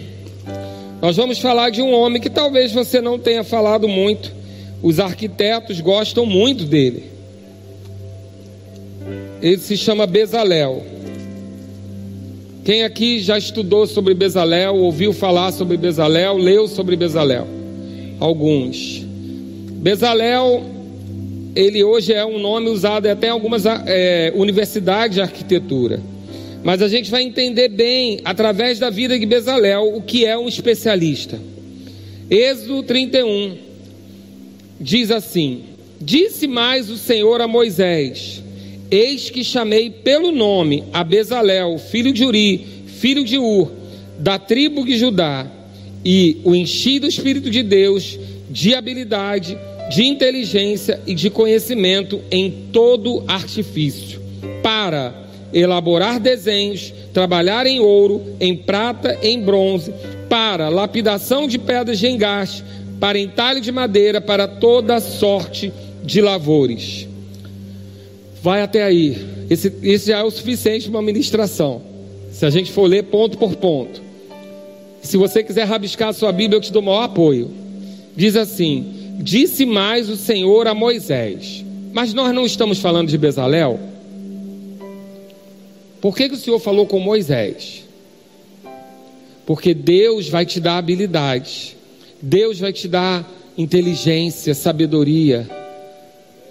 Nós 1.04 1.15
vamos 1.15 1.38
falar 1.38 1.69
de 1.69 1.84
um 1.84 1.93
homem 1.93 2.19
que 2.19 2.32
talvez 2.32 2.71
você 2.71 2.99
não 2.99 3.19
tenha 3.19 3.43
falado 3.43 3.88
muito. 3.88 4.34
Os 4.82 4.99
arquitetos 4.99 5.80
gostam 5.82 6.26
muito 6.26 6.65
dele. 6.65 7.12
Ele 9.39 9.60
se 9.60 9.78
chama 9.78 10.08
Bezalel. 10.08 10.84
Quem 12.63 12.84
aqui 12.84 13.19
já 13.19 13.38
estudou 13.38 13.86
sobre 13.86 14.13
Bezalel, 14.13 14.76
ouviu 14.76 15.12
falar 15.12 15.52
sobre 15.52 15.76
Bezalel, 15.76 16.38
leu 16.38 16.65
sobre 16.65 16.95
Bezalel? 16.95 17.45
Alguns. 18.21 19.04
Bezalel, 19.82 20.63
ele 21.54 21.84
hoje 21.84 22.13
é 22.13 22.26
um 22.26 22.39
nome 22.39 22.69
usado 22.69 23.08
até 23.08 23.28
em 23.28 23.32
algumas 23.32 23.65
é, 23.65 24.32
universidades 24.34 25.15
de 25.15 25.21
arquitetura. 25.21 25.99
Mas 26.63 26.82
a 26.82 26.88
gente 26.88 27.12
vai 27.12 27.23
entender 27.23 27.67
bem, 27.67 28.21
através 28.23 28.80
da 28.80 28.89
vida 28.89 29.19
de 29.19 29.26
Bezalel, 29.26 29.93
o 29.93 30.02
que 30.02 30.26
é 30.26 30.38
um 30.38 30.47
especialista. 30.47 31.38
Êxodo 32.30 32.84
31 32.84 33.58
diz 34.80 35.12
assim: 35.12 35.63
Disse 35.99 36.47
mais 36.47 36.89
o 36.89 36.95
Senhor 36.95 37.41
a 37.41 37.47
Moisés: 37.47 38.42
Eis 38.93 39.32
que 39.32 39.43
chamei 39.43 39.89
pelo 39.89 40.32
nome 40.32 40.84
a 40.93 41.03
Bezalel, 41.03 41.79
filho 41.79 42.13
de 42.13 42.23
Uri, 42.23 42.63
filho 42.86 43.25
de 43.25 43.39
Ur, 43.39 43.71
da 44.19 44.38
tribo 44.38 44.86
de 44.86 44.99
Judá, 44.99 45.47
e 46.06 46.39
o 46.43 46.53
enchi 46.53 46.99
do 46.99 47.08
Espírito 47.08 47.49
de 47.49 47.63
Deus, 47.63 48.19
de 48.51 48.75
habilidade, 48.75 49.58
de 49.89 50.03
inteligência 50.03 51.01
e 51.08 51.15
de 51.15 51.32
conhecimento 51.32 52.21
em 52.30 52.67
todo 52.72 53.24
artifício, 53.28 54.22
para 54.61 55.11
elaborar 55.51 56.20
desenhos, 56.20 56.93
trabalhar 57.11 57.65
em 57.65 57.80
ouro, 57.80 58.22
em 58.39 58.55
prata, 58.55 59.17
em 59.24 59.41
bronze, 59.41 59.91
para 60.30 60.70
lapidação 60.70 61.47
de 61.47 61.57
pedras 61.57 61.97
de 61.97 62.05
engaste, 62.05 62.63
para 62.99 63.17
entalho 63.17 63.59
de 63.59 63.72
madeira, 63.72 64.22
para 64.22 64.47
toda 64.47 64.99
sorte 64.99 65.74
de 66.03 66.22
lavores. 66.22 67.11
Vai 68.43 68.61
até 68.61 68.83
aí. 68.83 69.17
Esse, 69.49 69.71
já 70.05 70.19
é 70.19 70.23
o 70.23 70.29
suficiente 70.29 70.89
para 70.89 70.99
uma 70.99 71.01
ministração. 71.01 71.81
Se 72.29 72.45
a 72.45 72.49
gente 72.49 72.73
for 72.73 72.83
ler 72.83 73.03
ponto 73.03 73.37
por 73.37 73.55
ponto. 73.55 74.01
Se 75.01 75.15
você 75.15 75.41
quiser 75.41 75.63
rabiscar 75.63 76.09
a 76.09 76.13
sua 76.13 76.33
Bíblia, 76.33 76.57
eu 76.57 76.61
te 76.61 76.69
dou 76.69 76.81
o 76.81 76.85
maior 76.85 77.03
apoio. 77.03 77.49
Diz 78.17 78.35
assim: 78.35 79.15
Disse 79.21 79.65
mais 79.65 80.09
o 80.09 80.17
Senhor 80.17 80.67
a 80.67 80.73
Moisés. 80.73 81.63
Mas 81.93 82.13
nós 82.13 82.35
não 82.35 82.45
estamos 82.45 82.79
falando 82.79 83.07
de 83.07 83.17
Bezalel? 83.17 83.79
Por 86.01 86.13
que, 86.13 86.27
que 86.27 86.35
o 86.35 86.37
Senhor 86.37 86.59
falou 86.59 86.85
com 86.85 86.99
Moisés? 86.99 87.85
Porque 89.45 89.73
Deus 89.73 90.27
vai 90.27 90.45
te 90.45 90.59
dar 90.59 90.77
habilidade, 90.77 91.77
Deus 92.21 92.59
vai 92.59 92.73
te 92.73 92.89
dar 92.89 93.25
inteligência, 93.57 94.53
sabedoria. 94.53 95.49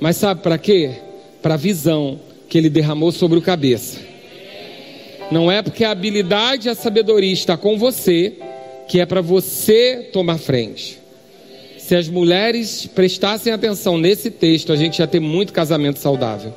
Mas 0.01 0.16
sabe 0.16 0.40
para 0.40 0.57
quê? 0.57 1.12
Para 1.43 1.55
a 1.55 1.59
visão 1.59 2.20
que 2.49 2.57
Ele 2.57 2.70
derramou 2.70 3.12
sobre 3.12 3.38
o 3.38 3.43
cabeça. 3.43 3.99
Não 5.30 5.51
é 5.51 5.62
porque 5.62 5.84
a 5.84 5.90
habilidade 5.90 6.68
e 6.68 6.70
a 6.70 6.74
sabedoria 6.74 7.32
está 7.32 7.57
com 7.57 7.78
você 7.78 8.34
que 8.88 9.01
é 9.01 9.07
para 9.07 9.20
você 9.20 10.11
tomar 10.12 10.38
frente. 10.38 10.99
Se 11.78 11.97
as 11.97 12.09
mulheres 12.09 12.86
prestassem 12.86 13.53
atenção 13.53 13.97
nesse 13.99 14.30
texto, 14.30 14.72
a 14.72 14.76
gente 14.76 14.99
ia 14.99 15.07
ter 15.07 15.20
muito 15.20 15.53
casamento 15.53 15.99
saudável. 15.99 16.53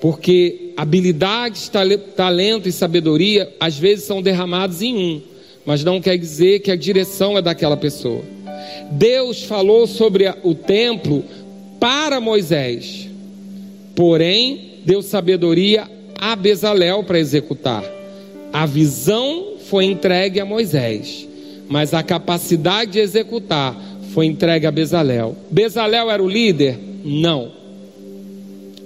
Porque 0.00 0.72
habilidade, 0.76 1.70
talento 2.14 2.68
e 2.68 2.72
sabedoria 2.72 3.52
às 3.58 3.78
vezes 3.78 4.04
são 4.04 4.20
derramados 4.20 4.82
em 4.82 4.96
um, 4.96 5.22
mas 5.64 5.82
não 5.82 6.00
quer 6.00 6.18
dizer 6.18 6.60
que 6.60 6.70
a 6.70 6.76
direção 6.76 7.38
é 7.38 7.42
daquela 7.42 7.76
pessoa. 7.76 8.22
Deus 8.90 9.42
falou 9.44 9.86
sobre 9.86 10.32
o 10.42 10.54
templo 10.54 11.24
para 11.80 12.20
Moisés, 12.20 13.05
porém 13.96 14.74
deu 14.84 15.02
sabedoria 15.02 15.88
a 16.14 16.36
Bezalel 16.36 17.02
para 17.02 17.18
executar. 17.18 17.82
A 18.52 18.66
visão 18.66 19.54
foi 19.68 19.86
entregue 19.86 20.38
a 20.38 20.44
Moisés, 20.44 21.26
mas 21.68 21.92
a 21.92 22.02
capacidade 22.02 22.92
de 22.92 22.98
executar 23.00 23.74
foi 24.12 24.26
entregue 24.26 24.66
a 24.66 24.70
Bezalel. 24.70 25.34
Bezalel 25.50 26.10
era 26.10 26.22
o 26.22 26.28
líder? 26.28 26.78
Não. 27.04 27.50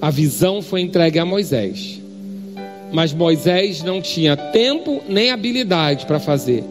A 0.01 0.11
visão 0.11 0.63
foi 0.63 0.81
entregue 0.81 1.19
a 1.19 1.27
Moisés. 1.27 2.01
Mas 2.93 3.13
Moisés 3.13 3.83
não 3.83 4.01
tinha 4.01 4.37
tempo 4.37 5.03
nem 5.09 5.31
habilidade 5.31 6.07
para 6.07 6.19
fazer. 6.19 6.65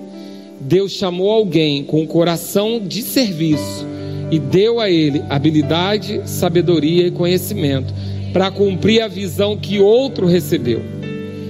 Deus 0.59 0.91
chamou 0.91 1.29
alguém 1.29 1.83
com 1.83 2.03
o 2.03 2.07
coração 2.07 2.81
de 2.85 3.01
serviço 3.01 3.85
e 4.29 4.37
deu 4.37 4.79
a 4.79 4.89
ele 4.89 5.23
habilidade, 5.29 6.21
sabedoria 6.25 7.07
e 7.07 7.11
conhecimento 7.11 7.93
para 8.33 8.51
cumprir 8.51 9.01
a 9.01 9.07
visão 9.07 9.57
que 9.57 9.79
outro 9.79 10.27
recebeu. 10.27 10.81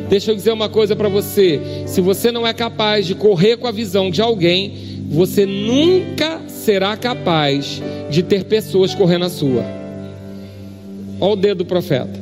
Deixa 0.10 0.32
eu 0.32 0.36
dizer 0.36 0.52
uma 0.52 0.70
coisa 0.70 0.96
para 0.96 1.08
você: 1.08 1.62
se 1.86 2.02
você 2.02 2.32
não 2.32 2.46
é 2.46 2.54
capaz 2.54 3.06
de 3.06 3.16
correr 3.16 3.58
com 3.58 3.68
a 3.68 3.72
visão 3.72 4.10
de 4.10 4.22
alguém, 4.22 5.06
você 5.10 5.46
nunca 5.46 6.42
será 6.48 6.98
capaz 6.98 7.82
de 8.10 8.24
ter 8.24 8.46
pessoas 8.46 8.94
correndo 8.94 9.26
a 9.26 9.30
sua. 9.30 9.64
Olha 11.20 11.34
o 11.34 11.36
dedo 11.36 11.60
do 11.60 11.66
profeta. 11.66 12.20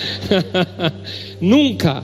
Nunca. 1.40 2.02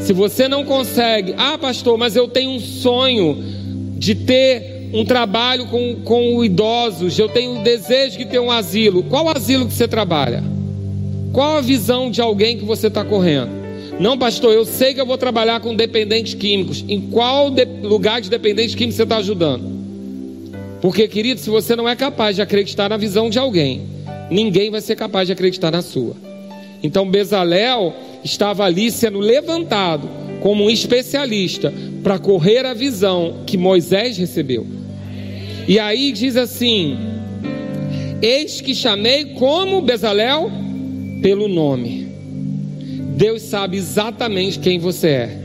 Se 0.00 0.12
você 0.12 0.48
não 0.48 0.64
consegue, 0.64 1.34
ah, 1.36 1.56
pastor, 1.56 1.96
mas 1.96 2.16
eu 2.16 2.28
tenho 2.28 2.50
um 2.50 2.60
sonho 2.60 3.42
de 3.96 4.14
ter 4.14 4.71
um 4.92 5.04
trabalho 5.04 5.66
com, 5.66 5.96
com 6.04 6.44
idosos, 6.44 7.18
eu 7.18 7.28
tenho 7.28 7.62
desejo 7.62 8.18
de 8.18 8.26
ter 8.26 8.38
um 8.38 8.50
asilo. 8.50 9.02
Qual 9.04 9.28
asilo 9.28 9.66
que 9.66 9.72
você 9.72 9.88
trabalha? 9.88 10.44
Qual 11.32 11.56
a 11.56 11.60
visão 11.62 12.10
de 12.10 12.20
alguém 12.20 12.58
que 12.58 12.64
você 12.64 12.88
está 12.88 13.02
correndo? 13.02 13.50
Não, 13.98 14.18
pastor, 14.18 14.52
eu 14.52 14.66
sei 14.66 14.92
que 14.92 15.00
eu 15.00 15.06
vou 15.06 15.16
trabalhar 15.16 15.60
com 15.60 15.74
dependentes 15.74 16.34
químicos. 16.34 16.84
Em 16.86 17.00
qual 17.00 17.50
de, 17.50 17.64
lugar 17.64 18.20
de 18.20 18.28
dependentes 18.28 18.74
químicos 18.74 18.96
você 18.96 19.02
está 19.04 19.16
ajudando? 19.16 19.64
Porque, 20.82 21.08
querido, 21.08 21.40
se 21.40 21.48
você 21.48 21.74
não 21.74 21.88
é 21.88 21.96
capaz 21.96 22.36
de 22.36 22.42
acreditar 22.42 22.90
na 22.90 22.96
visão 22.96 23.30
de 23.30 23.38
alguém, 23.38 23.82
ninguém 24.30 24.70
vai 24.70 24.80
ser 24.80 24.96
capaz 24.96 25.26
de 25.26 25.32
acreditar 25.32 25.70
na 25.70 25.80
sua. 25.80 26.14
Então, 26.82 27.08
Bezalel 27.08 27.94
estava 28.24 28.64
ali 28.64 28.90
sendo 28.90 29.20
levantado 29.20 30.08
como 30.40 30.64
um 30.64 30.70
especialista 30.70 31.72
para 32.02 32.18
correr 32.18 32.66
a 32.66 32.74
visão 32.74 33.44
que 33.46 33.56
Moisés 33.56 34.18
recebeu. 34.18 34.81
E 35.66 35.78
aí 35.78 36.12
diz 36.12 36.36
assim: 36.36 36.96
Eis 38.20 38.60
que 38.60 38.74
chamei 38.74 39.26
como 39.34 39.80
Bezalel 39.82 40.50
pelo 41.22 41.48
nome. 41.48 42.08
Deus 43.16 43.42
sabe 43.42 43.76
exatamente 43.76 44.58
quem 44.58 44.78
você 44.78 45.08
é. 45.08 45.38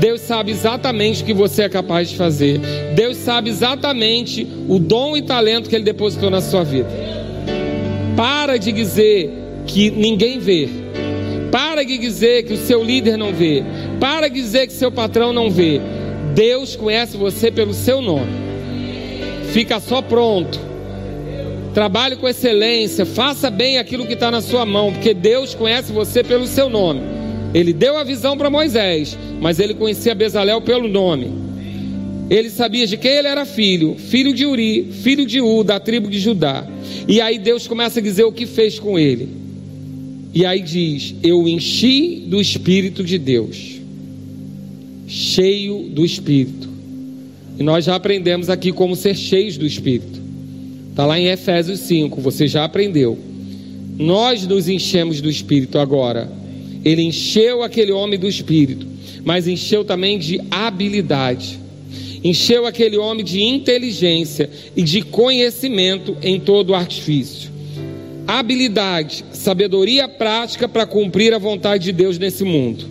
Deus 0.00 0.22
sabe 0.22 0.50
exatamente 0.50 1.22
o 1.22 1.26
que 1.26 1.34
você 1.34 1.62
é 1.62 1.68
capaz 1.68 2.10
de 2.10 2.16
fazer. 2.16 2.58
Deus 2.94 3.16
sabe 3.18 3.50
exatamente 3.50 4.46
o 4.68 4.78
dom 4.78 5.16
e 5.16 5.22
talento 5.22 5.68
que 5.68 5.76
Ele 5.76 5.84
depositou 5.84 6.30
na 6.30 6.40
sua 6.40 6.64
vida. 6.64 6.88
Para 8.16 8.56
de 8.56 8.72
dizer 8.72 9.30
que 9.66 9.90
ninguém 9.90 10.38
vê. 10.38 10.68
Para 11.50 11.84
de 11.84 11.98
dizer 11.98 12.44
que 12.44 12.54
o 12.54 12.56
seu 12.56 12.82
líder 12.82 13.16
não 13.16 13.32
vê. 13.32 13.62
Para 14.00 14.28
de 14.28 14.34
dizer 14.40 14.66
que 14.66 14.72
seu 14.72 14.90
patrão 14.90 15.32
não 15.32 15.50
vê. 15.50 15.80
Deus 16.34 16.74
conhece 16.74 17.16
você 17.16 17.50
pelo 17.50 17.74
seu 17.74 18.00
nome. 18.00 18.43
Fica 19.54 19.78
só 19.78 20.02
pronto. 20.02 20.58
Trabalhe 21.72 22.16
com 22.16 22.28
excelência. 22.28 23.06
Faça 23.06 23.48
bem 23.48 23.78
aquilo 23.78 24.04
que 24.04 24.14
está 24.14 24.28
na 24.28 24.40
sua 24.40 24.66
mão. 24.66 24.92
Porque 24.92 25.14
Deus 25.14 25.54
conhece 25.54 25.92
você 25.92 26.24
pelo 26.24 26.44
seu 26.44 26.68
nome. 26.68 27.00
Ele 27.54 27.72
deu 27.72 27.96
a 27.96 28.02
visão 28.02 28.36
para 28.36 28.50
Moisés, 28.50 29.16
mas 29.40 29.60
ele 29.60 29.74
conhecia 29.74 30.12
Bezalel 30.12 30.60
pelo 30.60 30.88
nome. 30.88 31.30
Ele 32.28 32.50
sabia 32.50 32.84
de 32.84 32.96
quem 32.96 33.12
ele 33.12 33.28
era 33.28 33.44
filho, 33.44 33.94
filho 33.96 34.34
de 34.34 34.44
Uri, 34.44 34.90
filho 34.90 35.24
de 35.24 35.40
U, 35.40 35.62
da 35.62 35.78
tribo 35.78 36.10
de 36.10 36.18
Judá. 36.18 36.66
E 37.06 37.20
aí 37.20 37.38
Deus 37.38 37.68
começa 37.68 38.00
a 38.00 38.02
dizer 38.02 38.24
o 38.24 38.32
que 38.32 38.46
fez 38.46 38.80
com 38.80 38.98
ele. 38.98 39.28
E 40.34 40.44
aí 40.44 40.62
diz: 40.62 41.14
Eu 41.22 41.46
enchi 41.46 42.24
do 42.26 42.40
Espírito 42.40 43.04
de 43.04 43.18
Deus, 43.18 43.80
cheio 45.06 45.90
do 45.90 46.04
Espírito. 46.04 46.63
E 47.58 47.62
nós 47.62 47.84
já 47.84 47.94
aprendemos 47.94 48.50
aqui 48.50 48.72
como 48.72 48.96
ser 48.96 49.16
cheios 49.16 49.56
do 49.56 49.66
Espírito. 49.66 50.22
Está 50.90 51.06
lá 51.06 51.18
em 51.18 51.26
Efésios 51.26 51.80
5, 51.80 52.20
você 52.20 52.46
já 52.46 52.64
aprendeu. 52.64 53.18
Nós 53.98 54.46
nos 54.46 54.68
enchemos 54.68 55.20
do 55.20 55.30
Espírito 55.30 55.78
agora 55.78 56.44
ele 56.84 57.02
encheu 57.02 57.62
aquele 57.62 57.90
homem 57.90 58.18
do 58.18 58.28
espírito, 58.28 58.86
mas 59.24 59.48
encheu 59.48 59.84
também 59.84 60.18
de 60.18 60.38
habilidade. 60.50 61.58
Encheu 62.22 62.66
aquele 62.66 62.96
homem 62.96 63.24
de 63.24 63.42
inteligência 63.42 64.50
e 64.76 64.82
de 64.82 65.02
conhecimento 65.02 66.16
em 66.22 66.38
todo 66.38 66.70
o 66.70 66.74
artifício. 66.74 67.50
Habilidade, 68.26 69.24
sabedoria 69.32 70.08
prática 70.08 70.68
para 70.68 70.86
cumprir 70.86 71.32
a 71.34 71.38
vontade 71.38 71.84
de 71.84 71.92
Deus 71.92 72.18
nesse 72.18 72.44
mundo. 72.44 72.86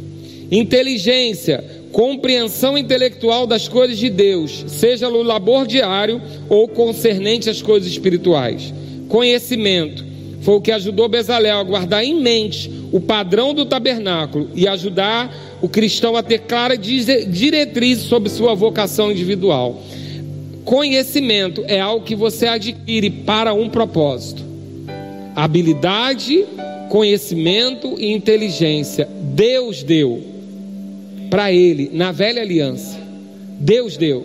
Inteligência, 0.51 1.64
compreensão 1.94 2.76
intelectual 2.76 3.46
das 3.46 3.68
coisas 3.68 4.00
de 4.00 4.10
Deus, 4.10 4.66
seja 4.68 5.10
no 5.12 5.22
labor 5.22 5.68
diário 5.68 6.20
ou 6.50 6.68
concernente 6.68 7.52
às 7.52 7.62
coisas 7.62 7.89
espirituais. 7.89 8.74
Conhecimento, 9.08 10.04
foi 10.41 10.56
o 10.56 10.62
que 10.62 10.72
ajudou 10.72 11.08
Bezalel 11.08 11.60
a 11.60 11.64
guardar 11.64 12.04
em 12.04 12.20
mente 12.20 12.70
o 12.91 13.00
padrão 13.00 13.54
do 13.54 13.64
tabernáculo 13.64 14.50
e 14.56 14.68
ajudar 14.68 15.34
o 15.62 15.70
cristão 15.70 16.18
a 16.18 16.24
ter 16.24 16.39
clara 16.39 16.76
diretriz 16.76 18.00
sobre 18.00 18.28
sua 18.28 18.56
vocação 18.56 19.12
individual. 19.12 19.80
Conhecimento 20.66 21.64
é 21.68 21.80
algo 21.80 22.04
que 22.04 22.16
você 22.16 22.48
adquire 22.48 23.10
para 23.10 23.54
um 23.54 23.70
propósito. 23.70 24.44
Habilidade, 25.36 26.44
conhecimento 26.89 27.96
e 28.00 28.12
inteligência 28.12 29.08
Deus 29.22 29.84
deu 29.84 30.33
para 31.34 31.52
ele 31.52 31.90
na 31.92 32.12
velha 32.12 32.44
aliança. 32.44 32.96
Deus 33.60 33.98
deu. 33.98 34.24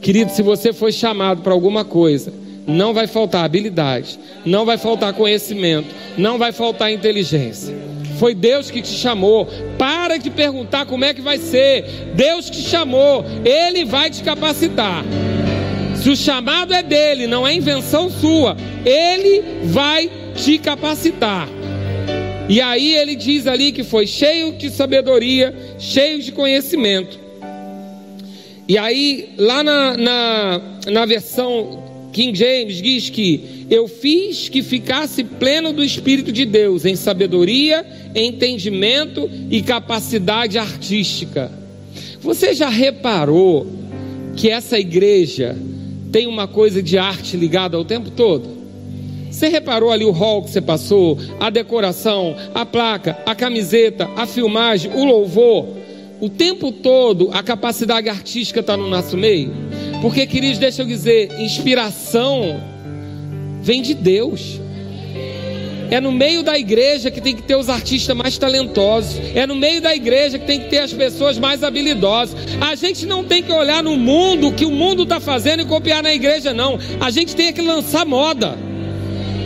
Querido, 0.00 0.30
se 0.30 0.42
você 0.42 0.72
foi 0.72 0.92
chamado 0.92 1.42
para 1.42 1.52
alguma 1.52 1.84
coisa, 1.84 2.32
não 2.68 2.94
vai 2.94 3.08
faltar 3.08 3.44
habilidade, 3.44 4.16
não 4.46 4.64
vai 4.64 4.78
faltar 4.78 5.12
conhecimento, 5.12 5.92
não 6.16 6.38
vai 6.38 6.52
faltar 6.52 6.92
inteligência. 6.92 7.74
Foi 8.16 8.32
Deus 8.32 8.70
que 8.70 8.80
te 8.80 8.92
chamou. 8.92 9.48
Para 9.76 10.18
de 10.18 10.30
perguntar 10.30 10.86
como 10.86 11.04
é 11.04 11.12
que 11.12 11.20
vai 11.20 11.36
ser. 11.36 12.12
Deus 12.14 12.48
te 12.48 12.62
chamou, 12.62 13.24
Ele 13.44 13.84
vai 13.84 14.08
te 14.08 14.22
capacitar. 14.22 15.04
Se 15.96 16.08
o 16.10 16.16
chamado 16.16 16.72
é 16.72 16.80
dele, 16.80 17.26
não 17.26 17.44
é 17.44 17.52
invenção 17.52 18.08
sua, 18.08 18.56
Ele 18.86 19.42
vai 19.64 20.08
te 20.36 20.58
capacitar. 20.58 21.57
E 22.48 22.60
aí 22.60 22.94
ele 22.94 23.14
diz 23.14 23.46
ali 23.46 23.72
que 23.72 23.84
foi 23.84 24.06
cheio 24.06 24.52
de 24.52 24.70
sabedoria, 24.70 25.54
cheio 25.78 26.22
de 26.22 26.32
conhecimento. 26.32 27.18
E 28.66 28.76
aí, 28.76 29.30
lá 29.36 29.62
na, 29.62 29.96
na, 29.96 30.60
na 30.90 31.06
versão 31.06 31.82
King 32.12 32.36
James 32.36 32.82
diz 32.82 33.10
que 33.10 33.66
eu 33.70 33.86
fiz 33.86 34.48
que 34.48 34.62
ficasse 34.62 35.22
pleno 35.22 35.72
do 35.72 35.84
Espírito 35.84 36.32
de 36.32 36.44
Deus, 36.44 36.84
em 36.84 36.96
sabedoria, 36.96 37.86
entendimento 38.14 39.28
e 39.50 39.62
capacidade 39.62 40.58
artística. 40.58 41.52
Você 42.20 42.54
já 42.54 42.68
reparou 42.68 43.66
que 44.36 44.50
essa 44.50 44.78
igreja 44.78 45.56
tem 46.10 46.26
uma 46.26 46.48
coisa 46.48 46.82
de 46.82 46.96
arte 46.96 47.36
ligada 47.36 47.76
ao 47.76 47.84
tempo 47.84 48.10
todo? 48.10 48.57
Você 49.30 49.48
reparou 49.48 49.90
ali 49.90 50.04
o 50.04 50.10
hall 50.10 50.42
que 50.42 50.50
você 50.50 50.60
passou, 50.60 51.18
a 51.38 51.50
decoração, 51.50 52.34
a 52.54 52.64
placa, 52.64 53.18
a 53.26 53.34
camiseta, 53.34 54.08
a 54.16 54.26
filmagem, 54.26 54.90
o 54.94 55.04
louvor? 55.04 55.66
O 56.20 56.28
tempo 56.28 56.72
todo 56.72 57.30
a 57.32 57.42
capacidade 57.42 58.08
artística 58.08 58.60
está 58.60 58.76
no 58.76 58.88
nosso 58.88 59.16
meio? 59.16 59.52
Porque, 60.02 60.26
queridos, 60.26 60.58
deixa 60.58 60.82
eu 60.82 60.86
dizer, 60.86 61.30
inspiração 61.40 62.60
vem 63.62 63.82
de 63.82 63.94
Deus. 63.94 64.60
É 65.90 66.00
no 66.00 66.12
meio 66.12 66.42
da 66.42 66.58
igreja 66.58 67.10
que 67.10 67.20
tem 67.20 67.34
que 67.34 67.42
ter 67.42 67.56
os 67.56 67.68
artistas 67.68 68.14
mais 68.14 68.36
talentosos. 68.36 69.20
É 69.34 69.46
no 69.46 69.54
meio 69.54 69.80
da 69.80 69.94
igreja 69.94 70.38
que 70.38 70.46
tem 70.46 70.60
que 70.60 70.68
ter 70.68 70.78
as 70.78 70.92
pessoas 70.92 71.38
mais 71.38 71.62
habilidosas. 71.64 72.36
A 72.60 72.74
gente 72.74 73.06
não 73.06 73.24
tem 73.24 73.42
que 73.42 73.50
olhar 73.50 73.82
no 73.82 73.96
mundo 73.96 74.48
o 74.48 74.52
que 74.52 74.66
o 74.66 74.70
mundo 74.70 75.04
está 75.04 75.18
fazendo 75.18 75.62
e 75.62 75.64
copiar 75.64 76.02
na 76.02 76.12
igreja, 76.12 76.52
não. 76.52 76.78
A 77.00 77.10
gente 77.10 77.34
tem 77.34 77.52
que 77.52 77.62
lançar 77.62 78.04
moda. 78.04 78.58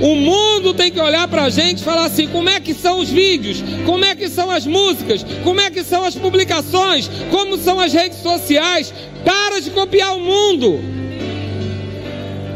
O 0.02 0.16
mundo 0.16 0.74
tem 0.74 0.90
que 0.90 0.98
olhar 0.98 1.28
para 1.28 1.44
a 1.44 1.48
gente 1.48 1.78
e 1.78 1.84
falar 1.84 2.06
assim: 2.06 2.26
como 2.26 2.48
é 2.48 2.58
que 2.58 2.74
são 2.74 2.98
os 2.98 3.08
vídeos, 3.08 3.62
como 3.86 4.04
é 4.04 4.16
que 4.16 4.28
são 4.28 4.50
as 4.50 4.66
músicas, 4.66 5.24
como 5.44 5.60
é 5.60 5.70
que 5.70 5.84
são 5.84 6.04
as 6.04 6.16
publicações, 6.16 7.08
como 7.30 7.56
são 7.56 7.78
as 7.78 7.92
redes 7.92 8.18
sociais. 8.18 8.92
Para 9.24 9.60
de 9.60 9.70
copiar 9.70 10.16
o 10.16 10.20
mundo. 10.20 10.80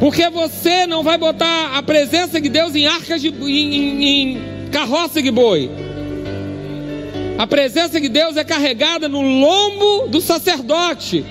Porque 0.00 0.28
você 0.28 0.86
não 0.86 1.04
vai 1.04 1.16
botar 1.16 1.76
a 1.76 1.82
presença 1.84 2.40
de 2.40 2.48
Deus 2.48 2.74
em 2.74 2.86
arcas 2.86 3.22
de 3.22 3.28
em, 3.28 3.74
em, 3.74 4.04
em 4.32 4.68
carroça 4.72 5.22
de 5.22 5.30
boi. 5.30 5.70
A 7.38 7.46
presença 7.46 8.00
de 8.00 8.08
Deus 8.08 8.36
é 8.36 8.42
carregada 8.42 9.08
no 9.08 9.20
lombo 9.20 10.08
do 10.08 10.20
sacerdote. 10.20 11.24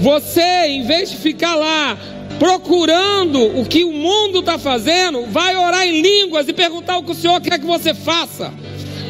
Você, 0.00 0.66
em 0.66 0.82
vez 0.82 1.10
de 1.10 1.16
ficar 1.16 1.54
lá 1.54 1.96
procurando 2.38 3.60
o 3.60 3.64
que 3.64 3.84
o 3.84 3.92
mundo 3.92 4.40
está 4.40 4.58
fazendo, 4.58 5.26
vai 5.26 5.56
orar 5.56 5.86
em 5.86 6.00
línguas 6.00 6.48
e 6.48 6.52
perguntar 6.52 6.98
o 6.98 7.02
que 7.02 7.12
o 7.12 7.14
Senhor 7.14 7.40
quer 7.40 7.58
que 7.58 7.66
você 7.66 7.94
faça. 7.94 8.52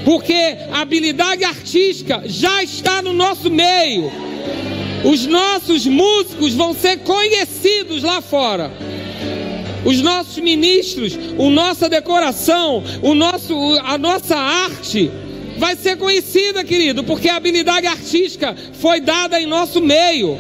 Porque 0.05 0.57
a 0.71 0.83
habilidade 0.83 1.45
artística 1.45 2.23
já 2.27 2.63
está 2.63 3.01
no 3.01 3.13
nosso 3.13 3.51
meio. 3.51 4.13
Os 5.05 5.27
nossos 5.27 5.87
músicos 5.87 6.55
vão 6.55 6.75
ser 6.75 6.99
conhecidos 6.99 8.03
lá 8.03 8.21
fora. 8.21 8.71
Os 9.85 10.01
nossos 10.01 10.39
ministros, 10.39 11.19
a 11.39 11.51
nossa 11.51 11.89
decoração, 11.89 12.83
o 13.03 13.15
nosso, 13.15 13.55
a 13.85 13.99
nossa 13.99 14.37
arte 14.37 15.11
vai 15.59 15.77
ser 15.77 15.97
conhecida, 15.97 16.65
querido, 16.65 17.05
porque 17.05 17.29
a 17.29 17.37
habilidade 17.37 17.87
artística 17.87 18.57
foi 18.81 19.01
dada 19.01 19.41
em 19.41 19.47
nosso 19.47 19.81
meio. 19.81 20.39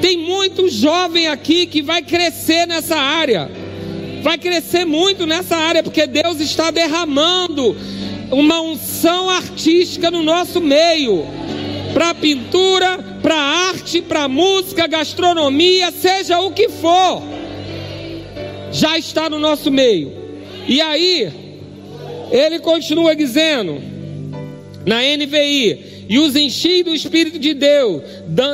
Tem 0.00 0.16
muito 0.18 0.68
jovem 0.68 1.28
aqui 1.28 1.66
que 1.66 1.82
vai 1.82 2.02
crescer 2.02 2.66
nessa 2.66 2.96
área. 2.96 3.50
Vai 4.22 4.38
crescer 4.38 4.84
muito 4.84 5.26
nessa 5.26 5.56
área, 5.56 5.82
porque 5.82 6.06
Deus 6.06 6.40
está 6.40 6.70
derramando 6.70 7.76
uma 8.30 8.60
unção 8.60 9.30
artística 9.30 10.10
no 10.10 10.22
nosso 10.22 10.60
meio 10.60 11.24
para 11.96 12.14
pintura, 12.14 12.98
para 13.22 13.36
arte, 13.36 14.02
para 14.02 14.28
música, 14.28 14.86
gastronomia, 14.86 15.90
seja 15.90 16.40
o 16.40 16.50
que 16.50 16.68
for, 16.68 17.22
já 18.70 18.98
está 18.98 19.30
no 19.30 19.38
nosso 19.38 19.70
meio. 19.70 20.12
E 20.68 20.78
aí, 20.80 21.32
ele 22.30 22.58
continua 22.58 23.16
dizendo, 23.16 23.80
na 24.84 25.00
NVI, 25.00 25.95
e 26.08 26.18
os 26.18 26.36
enchi 26.36 26.82
do 26.82 26.94
Espírito 26.94 27.38
de 27.38 27.52
Deus, 27.52 28.02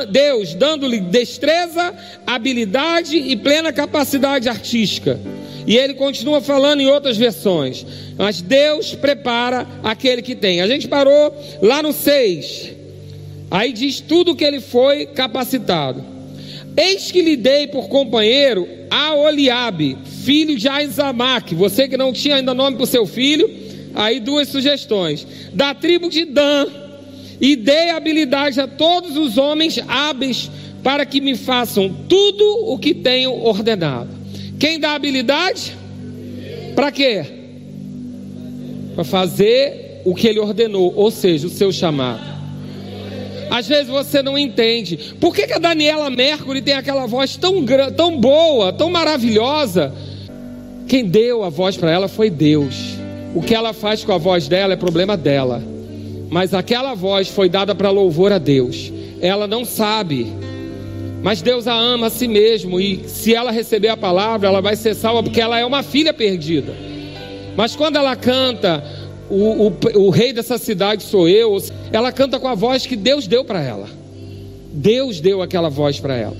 Deus 0.09 0.53
dando-lhe 0.55 0.99
destreza, 0.99 1.93
habilidade 2.25 3.17
e 3.17 3.35
plena 3.35 3.71
capacidade 3.71 4.49
artística. 4.49 5.19
E 5.65 5.77
ele 5.77 5.93
continua 5.93 6.41
falando 6.41 6.81
em 6.81 6.87
outras 6.87 7.15
versões. 7.15 7.85
Mas 8.17 8.41
Deus 8.41 8.95
prepara 8.95 9.67
aquele 9.83 10.21
que 10.21 10.35
tem. 10.35 10.61
A 10.61 10.67
gente 10.67 10.87
parou 10.87 11.33
lá 11.61 11.81
no 11.81 11.93
6. 11.93 12.71
Aí 13.49 13.71
diz 13.71 14.01
tudo 14.01 14.35
que 14.35 14.43
ele 14.43 14.59
foi 14.59 15.05
capacitado. 15.05 16.03
Eis 16.75 17.11
que 17.11 17.21
lhe 17.21 17.35
dei 17.35 17.67
por 17.67 17.87
companheiro 17.87 18.67
a 18.89 19.13
Oliabe, 19.13 19.95
filho 20.23 20.57
de 20.57 20.67
Aizamaque. 20.67 21.53
Você 21.53 21.87
que 21.87 21.95
não 21.95 22.11
tinha 22.11 22.37
ainda 22.37 22.53
nome 22.53 22.75
para 22.75 22.83
o 22.83 22.87
seu 22.87 23.05
filho, 23.05 23.49
aí 23.93 24.19
duas 24.19 24.49
sugestões. 24.49 25.25
Da 25.53 25.73
tribo 25.73 26.09
de 26.09 26.25
Dan. 26.25 26.82
E 27.43 27.57
dei 27.57 27.89
habilidade 27.89 28.61
a 28.61 28.65
todos 28.69 29.17
os 29.17 29.37
homens 29.37 29.77
hábeis 29.85 30.49
para 30.81 31.05
que 31.05 31.19
me 31.19 31.35
façam 31.35 31.93
tudo 32.07 32.71
o 32.71 32.79
que 32.79 32.93
tenho 32.93 33.33
ordenado. 33.33 34.11
Quem 34.57 34.79
dá 34.79 34.93
habilidade? 34.93 35.75
Para 36.73 36.89
quê? 36.89 37.25
Para 38.95 39.03
fazer 39.03 40.01
o 40.05 40.15
que 40.15 40.25
ele 40.25 40.39
ordenou, 40.39 40.93
ou 40.95 41.11
seja, 41.11 41.47
o 41.47 41.49
seu 41.49 41.69
chamado. 41.69 42.23
Às 43.51 43.67
vezes 43.67 43.87
você 43.87 44.21
não 44.21 44.37
entende. 44.37 45.13
Por 45.19 45.35
que, 45.35 45.45
que 45.45 45.53
a 45.53 45.59
Daniela 45.59 46.09
Mercury 46.09 46.61
tem 46.61 46.75
aquela 46.75 47.05
voz 47.05 47.35
tão, 47.35 47.65
tão 47.93 48.17
boa, 48.21 48.71
tão 48.71 48.89
maravilhosa? 48.89 49.93
Quem 50.87 51.03
deu 51.03 51.43
a 51.43 51.49
voz 51.49 51.75
para 51.75 51.91
ela 51.91 52.07
foi 52.07 52.29
Deus. 52.29 52.95
O 53.35 53.41
que 53.41 53.53
ela 53.53 53.73
faz 53.73 54.01
com 54.01 54.13
a 54.13 54.17
voz 54.17 54.47
dela 54.47 54.75
é 54.75 54.77
problema 54.77 55.17
dela. 55.17 55.72
Mas 56.29 56.53
aquela 56.53 56.93
voz 56.93 57.27
foi 57.27 57.49
dada 57.49 57.75
para 57.75 57.89
louvor 57.89 58.31
a 58.31 58.37
Deus. 58.37 58.91
Ela 59.21 59.47
não 59.47 59.63
sabe. 59.63 60.31
Mas 61.21 61.41
Deus 61.41 61.67
a 61.67 61.73
ama 61.73 62.07
a 62.07 62.09
si 62.09 62.27
mesmo. 62.27 62.79
E 62.79 63.07
se 63.07 63.33
ela 63.33 63.51
receber 63.51 63.89
a 63.89 63.97
palavra, 63.97 64.47
ela 64.47 64.61
vai 64.61 64.75
ser 64.75 64.93
salva 64.95 65.23
porque 65.23 65.39
ela 65.39 65.59
é 65.59 65.65
uma 65.65 65.83
filha 65.83 66.13
perdida. 66.13 66.73
Mas 67.55 67.75
quando 67.75 67.97
ela 67.97 68.15
canta, 68.15 68.83
o, 69.29 69.67
o, 69.67 69.77
o 70.05 70.09
rei 70.09 70.33
dessa 70.33 70.57
cidade 70.57 71.03
sou 71.03 71.27
eu. 71.29 71.57
Ela 71.91 72.11
canta 72.11 72.39
com 72.39 72.47
a 72.47 72.55
voz 72.55 72.85
que 72.85 72.95
Deus 72.95 73.27
deu 73.27 73.45
para 73.45 73.61
ela. 73.61 73.87
Deus 74.73 75.19
deu 75.19 75.41
aquela 75.41 75.69
voz 75.69 75.99
para 75.99 76.15
ela. 76.15 76.37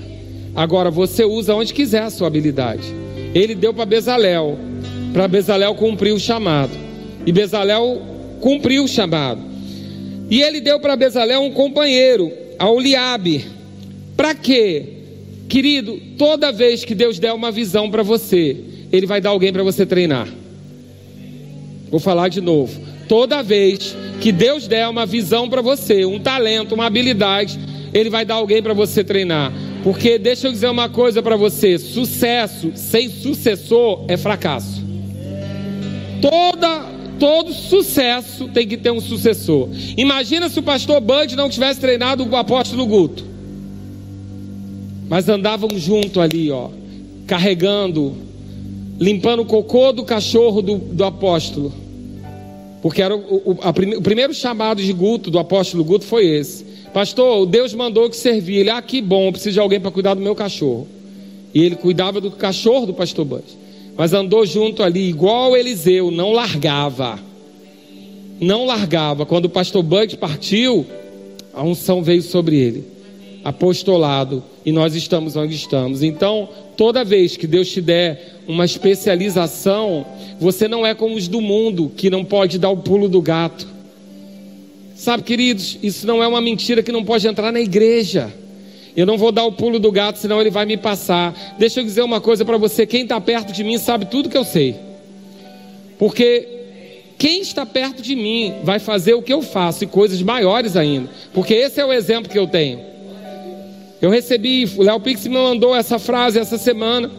Agora 0.54 0.90
você 0.90 1.24
usa 1.24 1.54
onde 1.54 1.72
quiser 1.72 2.02
a 2.02 2.10
sua 2.10 2.26
habilidade. 2.26 2.82
Ele 3.34 3.54
deu 3.54 3.72
para 3.74 3.84
Bezalel, 3.84 4.58
para 5.12 5.26
Bezalel 5.26 5.74
cumprir 5.74 6.12
o 6.12 6.20
chamado. 6.20 6.72
E 7.26 7.32
Bezalel 7.32 8.00
cumpriu 8.40 8.84
o 8.84 8.88
chamado. 8.88 9.40
E 10.30 10.42
ele 10.42 10.60
deu 10.60 10.80
para 10.80 10.96
Bezalel 10.96 11.42
um 11.42 11.50
companheiro, 11.50 12.32
a 12.58 12.68
Oliabe. 12.68 13.44
Para 14.16 14.34
quê? 14.34 14.84
Querido, 15.48 16.00
toda 16.16 16.52
vez 16.52 16.84
que 16.84 16.94
Deus 16.94 17.18
der 17.18 17.32
uma 17.32 17.50
visão 17.50 17.90
para 17.90 18.02
você, 18.02 18.56
ele 18.90 19.06
vai 19.06 19.20
dar 19.20 19.30
alguém 19.30 19.52
para 19.52 19.62
você 19.62 19.84
treinar. 19.84 20.28
Vou 21.90 22.00
falar 22.00 22.28
de 22.28 22.40
novo. 22.40 22.80
Toda 23.08 23.42
vez 23.42 23.94
que 24.20 24.32
Deus 24.32 24.66
der 24.66 24.88
uma 24.88 25.04
visão 25.04 25.48
para 25.48 25.60
você, 25.60 26.04
um 26.04 26.18
talento, 26.18 26.74
uma 26.74 26.86
habilidade, 26.86 27.58
Ele 27.92 28.10
vai 28.10 28.24
dar 28.24 28.34
alguém 28.34 28.62
para 28.62 28.72
você 28.72 29.04
treinar. 29.04 29.52
Porque 29.82 30.18
deixa 30.18 30.48
eu 30.48 30.52
dizer 30.52 30.68
uma 30.68 30.88
coisa 30.88 31.22
para 31.22 31.36
você: 31.36 31.78
sucesso 31.78 32.72
sem 32.74 33.10
sucessor 33.10 34.04
é 34.08 34.16
fracasso. 34.16 34.82
Toda, 36.20 36.86
todo 37.18 37.52
sucesso 37.52 38.48
tem 38.48 38.66
que 38.66 38.76
ter 38.76 38.90
um 38.90 39.00
sucessor. 39.00 39.68
Imagina 39.96 40.48
se 40.48 40.58
o 40.58 40.62
pastor 40.62 41.00
Bud 41.00 41.34
não 41.36 41.48
tivesse 41.48 41.80
treinado 41.80 42.24
o 42.24 42.36
apóstolo 42.36 42.86
Guto. 42.86 43.24
Mas 45.08 45.28
andavam 45.28 45.68
junto 45.76 46.20
ali, 46.20 46.50
ó, 46.50 46.70
carregando, 47.26 48.14
limpando 48.98 49.40
o 49.40 49.46
cocô 49.46 49.92
do 49.92 50.04
cachorro 50.04 50.62
do, 50.62 50.76
do 50.76 51.04
apóstolo 51.04 51.84
porque 52.84 53.00
era 53.00 53.16
o, 53.16 53.18
o, 53.18 53.50
o, 53.52 54.02
primeiro 54.02 54.34
chamado 54.34 54.82
de 54.82 54.92
Guto, 54.92 55.30
do 55.30 55.38
apóstolo 55.38 55.82
Guto, 55.82 56.04
foi 56.04 56.26
esse. 56.26 56.64
Pastor, 56.92 57.46
Deus 57.46 57.72
mandou 57.72 58.10
que 58.10 58.16
servir. 58.16 58.58
Ele, 58.58 58.68
ah, 58.68 58.82
que 58.82 59.00
bom, 59.00 59.32
preciso 59.32 59.54
de 59.54 59.60
alguém 59.60 59.80
para 59.80 59.90
cuidar 59.90 60.12
do 60.12 60.20
meu 60.20 60.34
cachorro. 60.34 60.86
E 61.54 61.62
ele 61.62 61.76
cuidava 61.76 62.20
do 62.20 62.30
cachorro 62.30 62.84
do 62.84 62.92
pastor 62.92 63.24
Bud. 63.24 63.44
Mas 63.96 64.12
andou 64.12 64.44
junto 64.44 64.82
ali, 64.82 65.08
igual 65.08 65.56
Eliseu, 65.56 66.10
não 66.10 66.32
largava. 66.32 67.18
Não 68.40 68.66
largava. 68.66 69.24
Quando 69.24 69.44
o 69.44 69.50
pastor 69.50 69.82
Bud 69.82 70.16
partiu, 70.16 70.84
a 71.52 71.62
unção 71.62 72.02
veio 72.02 72.22
sobre 72.22 72.56
ele. 72.56 72.84
Apostolado. 73.44 74.42
E 74.66 74.72
nós 74.72 74.94
estamos 74.94 75.36
onde 75.36 75.54
estamos. 75.54 76.02
Então, 76.02 76.48
toda 76.76 77.04
vez 77.04 77.36
que 77.36 77.46
Deus 77.46 77.68
te 77.68 77.80
der 77.80 78.40
uma 78.48 78.64
especialização, 78.64 80.04
você 80.40 80.66
não 80.66 80.84
é 80.84 80.94
como 80.94 81.14
os 81.14 81.28
do 81.28 81.40
mundo 81.40 81.92
que 81.96 82.10
não 82.10 82.24
pode 82.24 82.58
dar 82.58 82.70
o 82.70 82.78
pulo 82.78 83.08
do 83.08 83.22
gato. 83.22 83.68
Sabe, 84.96 85.22
queridos, 85.22 85.78
isso 85.82 86.06
não 86.06 86.22
é 86.22 86.26
uma 86.26 86.40
mentira 86.40 86.82
que 86.82 86.90
não 86.90 87.04
pode 87.04 87.26
entrar 87.26 87.52
na 87.52 87.60
igreja. 87.60 88.32
Eu 88.96 89.06
não 89.06 89.18
vou 89.18 89.32
dar 89.32 89.44
o 89.44 89.52
pulo 89.52 89.78
do 89.78 89.90
gato, 89.90 90.18
senão 90.18 90.40
ele 90.40 90.50
vai 90.50 90.64
me 90.64 90.76
passar. 90.76 91.56
Deixa 91.58 91.80
eu 91.80 91.84
dizer 91.84 92.02
uma 92.02 92.20
coisa 92.20 92.44
para 92.44 92.56
você: 92.56 92.86
quem 92.86 93.02
está 93.02 93.20
perto 93.20 93.52
de 93.52 93.64
mim 93.64 93.76
sabe 93.78 94.06
tudo 94.06 94.28
que 94.28 94.36
eu 94.36 94.44
sei. 94.44 94.76
Porque 95.98 96.48
quem 97.18 97.40
está 97.40 97.64
perto 97.64 98.02
de 98.02 98.14
mim 98.14 98.54
vai 98.62 98.78
fazer 98.78 99.14
o 99.14 99.22
que 99.22 99.32
eu 99.32 99.42
faço 99.42 99.84
e 99.84 99.86
coisas 99.86 100.22
maiores 100.22 100.76
ainda. 100.76 101.10
Porque 101.32 101.54
esse 101.54 101.80
é 101.80 101.84
o 101.84 101.92
exemplo 101.92 102.30
que 102.30 102.38
eu 102.38 102.46
tenho. 102.46 102.80
Eu 104.00 104.10
recebi, 104.10 104.68
o 104.76 104.82
Léo 104.82 105.00
Pix 105.00 105.26
me 105.26 105.34
mandou 105.34 105.74
essa 105.74 105.98
frase 105.98 106.38
essa 106.38 106.58
semana. 106.58 107.10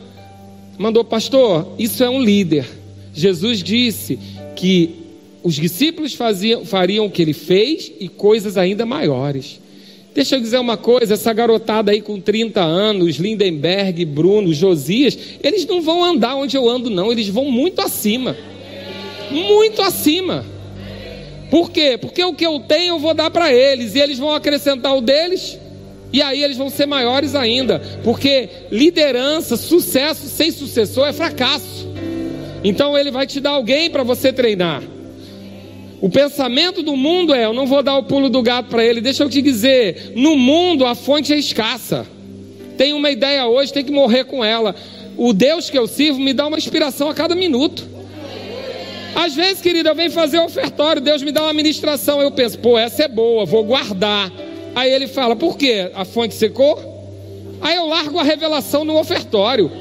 Mandou, 0.77 1.03
pastor, 1.03 1.73
isso 1.79 2.03
é 2.03 2.09
um 2.09 2.21
líder. 2.21 2.67
Jesus 3.13 3.63
disse 3.63 4.19
que 4.55 5.03
os 5.41 5.55
discípulos 5.55 6.13
faziam, 6.13 6.65
fariam 6.65 7.05
o 7.05 7.09
que 7.09 7.21
ele 7.21 7.33
fez 7.33 7.91
e 7.99 8.07
coisas 8.07 8.57
ainda 8.57 8.85
maiores. 8.85 9.59
Deixa 10.15 10.37
eu 10.37 10.41
dizer 10.41 10.57
uma 10.57 10.77
coisa: 10.77 11.13
essa 11.13 11.31
garotada 11.31 11.91
aí 11.91 12.01
com 12.01 12.19
30 12.19 12.59
anos, 12.59 13.17
Lindenberg, 13.17 14.03
Bruno, 14.05 14.51
Josias, 14.51 15.15
eles 15.43 15.67
não 15.67 15.83
vão 15.83 16.03
andar 16.03 16.35
onde 16.35 16.57
eu 16.57 16.67
ando, 16.67 16.89
não, 16.89 17.11
eles 17.11 17.27
vão 17.27 17.51
muito 17.51 17.81
acima 17.81 18.35
muito 19.31 19.81
acima. 19.81 20.45
Por 21.49 21.71
quê? 21.71 21.97
Porque 21.99 22.23
o 22.23 22.33
que 22.33 22.45
eu 22.45 22.59
tenho 22.59 22.95
eu 22.95 22.99
vou 22.99 23.13
dar 23.13 23.29
para 23.29 23.53
eles 23.53 23.95
e 23.95 23.99
eles 23.99 24.17
vão 24.17 24.33
acrescentar 24.33 24.95
o 24.95 25.01
deles. 25.01 25.59
E 26.11 26.21
aí 26.21 26.43
eles 26.43 26.57
vão 26.57 26.69
ser 26.69 26.85
maiores 26.85 27.35
ainda, 27.35 27.81
porque 28.03 28.47
liderança, 28.71 29.57
sucesso 29.57 30.27
sem 30.27 30.49
sucessor 30.49 31.07
é 31.07 31.13
fracasso. 31.13 31.89
Então 32.63 32.97
ele 32.97 33.11
vai 33.11 33.27
te 33.27 33.39
dar 33.39 33.51
alguém 33.51 33.89
para 33.89 34.03
você 34.03 34.31
treinar. 34.31 34.81
O 36.01 36.09
pensamento 36.09 36.83
do 36.83 36.95
mundo 36.95 37.33
é: 37.33 37.45
eu 37.45 37.53
não 37.53 37.65
vou 37.65 37.81
dar 37.81 37.97
o 37.97 38.03
pulo 38.03 38.29
do 38.29 38.41
gato 38.41 38.69
para 38.69 38.83
ele. 38.83 39.01
Deixa 39.01 39.23
eu 39.23 39.29
te 39.29 39.41
dizer, 39.41 40.13
no 40.15 40.35
mundo 40.35 40.85
a 40.85 40.95
fonte 40.95 41.33
é 41.33 41.37
escassa. 41.37 42.05
Tem 42.77 42.93
uma 42.93 43.09
ideia 43.09 43.47
hoje, 43.47 43.71
tem 43.71 43.83
que 43.83 43.91
morrer 43.91 44.25
com 44.25 44.43
ela. 44.43 44.75
O 45.17 45.31
Deus 45.31 45.69
que 45.69 45.77
eu 45.77 45.87
sirvo 45.87 46.19
me 46.19 46.33
dá 46.33 46.47
uma 46.47 46.57
inspiração 46.57 47.09
a 47.09 47.13
cada 47.13 47.35
minuto. 47.35 47.87
Às 49.15 49.33
vezes, 49.33 49.61
querido, 49.61 49.87
eu 49.87 49.95
venho 49.95 50.11
fazer 50.11 50.39
ofertório, 50.39 51.01
Deus 51.01 51.23
me 51.23 51.31
dá 51.31 51.43
uma 51.43 51.53
ministração, 51.53 52.21
eu 52.21 52.31
penso, 52.31 52.59
pô, 52.59 52.77
essa 52.77 53.03
é 53.03 53.07
boa, 53.07 53.45
vou 53.45 53.63
guardar. 53.63 54.29
Aí 54.75 54.91
ele 54.91 55.07
fala, 55.07 55.37
por 55.37 55.57
quê? 55.57 55.89
A 55.95 56.03
fonte 56.03 56.35
secou? 56.35 56.77
Aí 57.61 57.77
eu 57.77 57.87
largo 57.87 58.19
a 58.19 58.23
revelação 58.23 58.83
no 58.83 58.99
ofertório. 58.99 59.71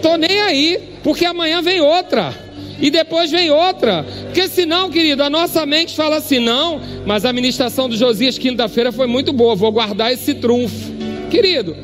Tô 0.00 0.16
nem 0.16 0.40
aí, 0.40 0.78
porque 1.02 1.24
amanhã 1.24 1.60
vem 1.60 1.80
outra. 1.80 2.32
E 2.80 2.90
depois 2.90 3.30
vem 3.30 3.50
outra. 3.50 4.04
Porque 4.24 4.48
senão, 4.48 4.90
querido, 4.90 5.22
a 5.22 5.30
nossa 5.30 5.64
mente 5.66 5.96
fala 5.96 6.16
assim: 6.16 6.38
não, 6.38 6.80
mas 7.04 7.24
a 7.24 7.32
ministração 7.32 7.88
do 7.88 7.96
Josias 7.96 8.38
quinta-feira 8.38 8.92
foi 8.92 9.06
muito 9.06 9.32
boa, 9.32 9.54
vou 9.54 9.72
guardar 9.72 10.12
esse 10.12 10.34
trunfo. 10.34 10.92
Querido, 11.30 11.76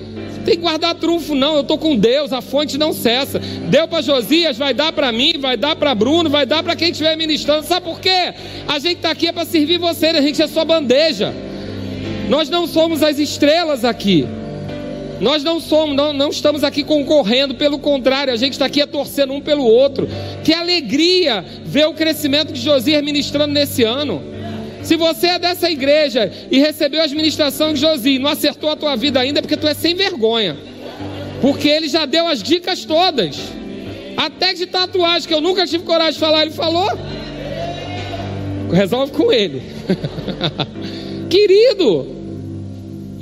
tem 0.45 0.57
que 0.57 0.61
guardar 0.61 0.95
trunfo, 0.95 1.35
não. 1.35 1.55
Eu 1.55 1.63
estou 1.63 1.79
com 1.79 1.97
Deus, 1.97 2.33
a 2.33 2.41
fonte 2.41 2.79
não 2.79 2.93
cessa. 2.93 3.39
Deu 3.39 3.89
para 3.89 4.03
Josias, 4.03 4.57
vai 4.57 4.75
dar 4.75 4.93
para 4.93 5.11
mim, 5.11 5.35
vai 5.39 5.57
dar 5.57 5.75
para 5.75 5.95
Bruno, 5.95 6.29
vai 6.29 6.47
dar 6.47 6.63
para 6.63 6.77
quem 6.77 6.91
estiver 6.91 7.17
ministrando. 7.17 7.67
Sabe 7.67 7.87
por 7.87 8.01
quê? 8.01 8.35
A 8.69 8.79
gente 8.79 8.97
está 8.97 9.11
aqui 9.11 9.29
é 9.29 9.33
para 9.33 9.45
servir 9.45 9.79
você, 9.79 10.07
a 10.07 10.21
gente 10.21 10.41
é 10.41 10.47
só 10.47 10.65
bandeja. 10.65 11.35
Nós 12.29 12.49
não 12.49 12.67
somos 12.67 13.03
as 13.03 13.19
estrelas 13.19 13.85
aqui. 13.85 14.27
Nós 15.25 15.43
não 15.43 15.59
somos, 15.59 15.97
não, 15.97 16.12
não 16.12 16.29
estamos 16.29 16.62
aqui 16.62 16.85
concorrendo, 16.85 17.55
pelo 17.55 17.79
contrário, 17.79 18.31
a 18.31 18.37
gente 18.37 18.53
está 18.53 18.66
aqui 18.66 18.83
a 18.83 18.87
torcendo 18.87 19.33
um 19.33 19.41
pelo 19.41 19.64
outro. 19.64 20.07
Que 20.45 20.53
alegria 20.53 21.43
ver 21.64 21.87
o 21.87 21.95
crescimento 21.95 22.53
de 22.53 22.61
Josias 22.61 23.03
ministrando 23.03 23.51
nesse 23.51 23.85
ano. 23.85 24.22
Se 24.83 24.97
você 24.97 25.29
é 25.29 25.39
dessa 25.39 25.70
igreja 25.70 26.31
e 26.51 26.59
recebeu 26.59 27.01
a 27.01 27.05
administração 27.05 27.72
de 27.72 27.81
Josi 27.81 28.18
não 28.18 28.29
acertou 28.29 28.68
a 28.68 28.77
tua 28.77 28.97
vida 28.97 29.18
ainda, 29.18 29.39
é 29.39 29.41
porque 29.41 29.57
tu 29.57 29.66
é 29.66 29.72
sem 29.72 29.95
vergonha. 29.95 30.59
Porque 31.41 31.70
ele 31.70 31.89
já 31.89 32.05
deu 32.05 32.27
as 32.27 32.43
dicas 32.43 32.85
todas. 32.85 33.39
Até 34.18 34.53
de 34.53 34.66
tatuagem, 34.66 35.27
que 35.27 35.33
eu 35.33 35.41
nunca 35.41 35.66
tive 35.66 35.85
coragem 35.85 36.12
de 36.12 36.18
falar, 36.18 36.43
ele 36.43 36.51
falou. 36.51 36.91
Resolve 38.70 39.11
com 39.11 39.33
ele. 39.33 39.62
Querido, 41.31 42.24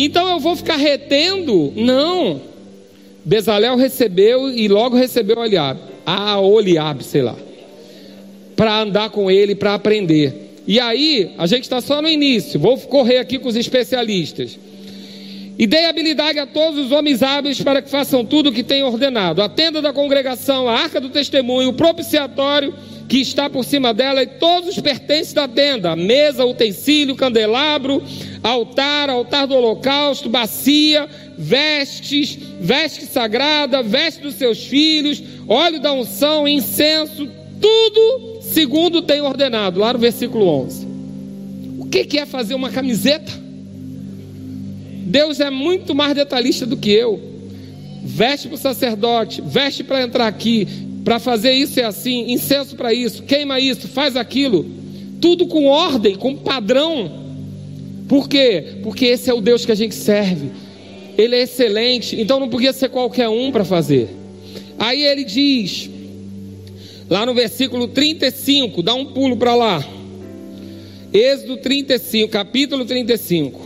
então 0.04 0.28
eu 0.30 0.40
vou 0.40 0.56
ficar 0.56 0.76
retendo? 0.76 1.72
Não. 1.76 2.40
Bezalel 3.24 3.76
recebeu 3.76 4.50
e 4.50 4.68
logo 4.68 4.96
recebeu 4.96 5.38
Oliabe. 5.38 5.80
A 6.04 6.40
Oliabe, 6.40 7.04
sei 7.04 7.22
lá. 7.22 7.36
Para 8.56 8.80
andar 8.80 9.10
com 9.10 9.30
ele, 9.30 9.54
para 9.54 9.74
aprender. 9.74 10.42
E 10.66 10.78
aí, 10.78 11.32
a 11.38 11.46
gente 11.46 11.64
está 11.64 11.80
só 11.80 12.00
no 12.00 12.08
início, 12.08 12.58
vou 12.58 12.78
correr 12.78 13.18
aqui 13.18 13.38
com 13.38 13.48
os 13.48 13.56
especialistas. 13.56 14.58
E 15.58 15.66
dei 15.66 15.86
habilidade 15.86 16.38
a 16.38 16.46
todos 16.46 16.86
os 16.86 16.92
homens 16.92 17.22
hábeis 17.22 17.60
para 17.60 17.82
que 17.82 17.90
façam 17.90 18.24
tudo 18.24 18.50
o 18.50 18.52
que 18.52 18.62
tem 18.62 18.82
ordenado: 18.82 19.42
a 19.42 19.48
tenda 19.48 19.82
da 19.82 19.92
congregação, 19.92 20.68
a 20.68 20.72
arca 20.72 21.00
do 21.00 21.08
testemunho, 21.08 21.68
o 21.68 21.72
propiciatório 21.74 22.74
que 23.12 23.20
está 23.20 23.50
por 23.50 23.62
cima 23.62 23.92
dela 23.92 24.22
e 24.22 24.26
todos 24.26 24.70
os 24.70 24.80
pertences 24.80 25.34
da 25.34 25.46
tenda: 25.46 25.94
mesa, 25.94 26.46
utensílio, 26.46 27.14
candelabro, 27.14 28.02
altar, 28.42 29.10
altar 29.10 29.46
do 29.46 29.54
holocausto, 29.54 30.30
bacia, 30.30 31.06
vestes, 31.36 32.38
veste 32.58 33.04
sagrada, 33.04 33.82
veste 33.82 34.22
dos 34.22 34.36
seus 34.36 34.64
filhos, 34.64 35.22
óleo 35.46 35.78
da 35.78 35.92
unção, 35.92 36.48
incenso, 36.48 37.28
tudo 37.60 38.40
Segundo 38.40 39.02
tem 39.02 39.20
ordenado, 39.20 39.78
lá 39.80 39.92
no 39.92 39.98
versículo 39.98 40.46
11. 40.46 40.86
O 41.78 41.86
que 41.86 42.18
é 42.18 42.24
fazer 42.24 42.54
uma 42.54 42.70
camiseta? 42.70 43.30
Deus 45.06 45.38
é 45.38 45.50
muito 45.50 45.94
mais 45.94 46.14
detalhista 46.14 46.64
do 46.64 46.78
que 46.78 46.90
eu. 46.90 47.20
Veste 48.02 48.48
para 48.48 48.54
o 48.54 48.58
sacerdote, 48.58 49.42
veste 49.42 49.84
para 49.84 50.02
entrar 50.02 50.26
aqui, 50.26 50.66
para 51.04 51.18
fazer 51.18 51.52
isso 51.52 51.80
é 51.80 51.84
assim, 51.84 52.32
incenso 52.32 52.76
para 52.76 52.92
isso, 52.92 53.22
queima 53.24 53.58
isso, 53.58 53.88
faz 53.88 54.16
aquilo. 54.16 54.64
Tudo 55.20 55.46
com 55.46 55.66
ordem, 55.66 56.16
com 56.16 56.36
padrão. 56.36 57.20
Por 58.08 58.28
quê? 58.28 58.78
Porque 58.82 59.06
esse 59.06 59.30
é 59.30 59.34
o 59.34 59.40
Deus 59.40 59.64
que 59.64 59.72
a 59.72 59.76
gente 59.76 59.94
serve. 59.94 60.50
Ele 61.18 61.36
é 61.36 61.42
excelente, 61.42 62.20
então 62.20 62.40
não 62.40 62.48
podia 62.48 62.72
ser 62.72 62.88
qualquer 62.88 63.28
um 63.28 63.50
para 63.50 63.64
fazer. 63.64 64.08
Aí 64.78 65.04
ele 65.04 65.24
diz: 65.24 65.90
Lá 67.10 67.26
no 67.26 67.34
versículo 67.34 67.88
35, 67.88 68.82
dá 68.82 68.94
um 68.94 69.04
pulo 69.04 69.36
para 69.36 69.54
lá. 69.54 69.86
Êxodo 71.12 71.58
35, 71.58 72.32
capítulo 72.32 72.84
35, 72.86 73.60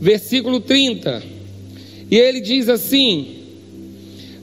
versículo 0.00 0.60
30. 0.60 1.22
E 2.10 2.16
ele 2.16 2.40
diz 2.40 2.68
assim: 2.68 3.35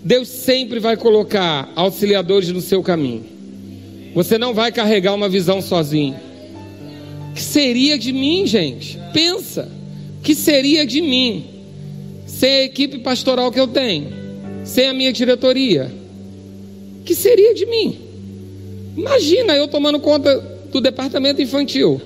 Deus 0.03 0.27
sempre 0.27 0.79
vai 0.79 0.97
colocar 0.97 1.71
auxiliadores 1.75 2.49
no 2.49 2.59
seu 2.59 2.83
caminho. 2.83 3.23
Você 4.13 4.37
não 4.37 4.53
vai 4.53 4.69
carregar 4.69 5.13
uma 5.13 5.29
visão 5.29 5.61
sozinho. 5.61 6.19
Que 7.33 7.41
seria 7.41 7.97
de 7.97 8.11
mim, 8.11 8.45
gente? 8.45 8.99
Pensa. 9.13 9.71
Que 10.21 10.35
seria 10.35 10.85
de 10.85 11.01
mim 11.01 11.45
sem 12.25 12.49
a 12.49 12.63
equipe 12.63 12.99
pastoral 12.99 13.49
que 13.49 13.59
eu 13.59 13.67
tenho? 13.67 14.11
Sem 14.65 14.87
a 14.87 14.93
minha 14.93 15.13
diretoria? 15.13 15.89
Que 17.05 17.15
seria 17.15 17.53
de 17.53 17.65
mim? 17.65 17.97
Imagina 18.97 19.55
eu 19.55 19.69
tomando 19.69 19.99
conta 19.99 20.37
do 20.69 20.81
departamento 20.81 21.41
infantil. 21.41 22.01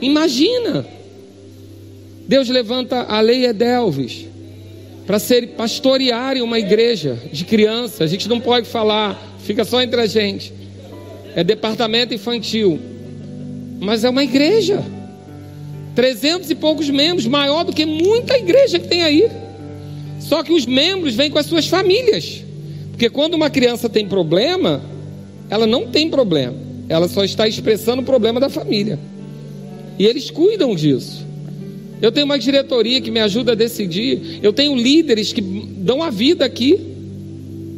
Imagina. 0.00 0.86
Deus 2.26 2.48
levanta 2.48 3.02
a 3.02 3.20
lei 3.20 3.44
Edelvis 3.44 4.31
para 5.06 5.18
ser 5.18 5.48
pastorearem 5.48 6.42
uma 6.42 6.58
igreja 6.58 7.18
de 7.32 7.44
crianças. 7.44 8.00
A 8.00 8.06
gente 8.06 8.28
não 8.28 8.40
pode 8.40 8.68
falar, 8.68 9.20
fica 9.40 9.64
só 9.64 9.82
entre 9.82 10.00
a 10.00 10.06
gente. 10.06 10.52
É 11.34 11.42
departamento 11.42 12.14
infantil. 12.14 12.78
Mas 13.80 14.04
é 14.04 14.10
uma 14.10 14.22
igreja. 14.22 14.82
Trezentos 15.94 16.50
e 16.50 16.54
poucos 16.54 16.88
membros, 16.88 17.26
maior 17.26 17.64
do 17.64 17.72
que 17.72 17.84
muita 17.84 18.36
igreja 18.36 18.78
que 18.78 18.88
tem 18.88 19.02
aí. 19.02 19.28
Só 20.20 20.42
que 20.42 20.52
os 20.52 20.64
membros 20.64 21.14
vêm 21.14 21.30
com 21.30 21.38
as 21.38 21.46
suas 21.46 21.66
famílias. 21.66 22.42
Porque 22.90 23.10
quando 23.10 23.34
uma 23.34 23.50
criança 23.50 23.88
tem 23.88 24.06
problema, 24.06 24.80
ela 25.50 25.66
não 25.66 25.88
tem 25.88 26.08
problema, 26.08 26.54
ela 26.88 27.08
só 27.08 27.24
está 27.24 27.48
expressando 27.48 28.00
o 28.00 28.04
problema 28.04 28.38
da 28.38 28.48
família. 28.48 28.98
E 29.98 30.06
eles 30.06 30.30
cuidam 30.30 30.74
disso. 30.74 31.26
Eu 32.02 32.10
tenho 32.10 32.26
uma 32.26 32.36
diretoria 32.36 33.00
que 33.00 33.12
me 33.12 33.20
ajuda 33.20 33.52
a 33.52 33.54
decidir. 33.54 34.40
Eu 34.42 34.52
tenho 34.52 34.74
líderes 34.74 35.32
que 35.32 35.40
dão 35.40 36.02
a 36.02 36.10
vida 36.10 36.44
aqui. 36.44 36.80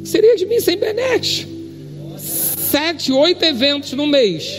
Seria 0.03 0.35
de 0.35 0.47
mim 0.47 0.61
sem 0.61 0.79
Benete. 0.79 1.47
Sete, 2.17 3.13
oito 3.13 3.45
eventos 3.45 3.93
no 3.93 4.07
mês. 4.07 4.59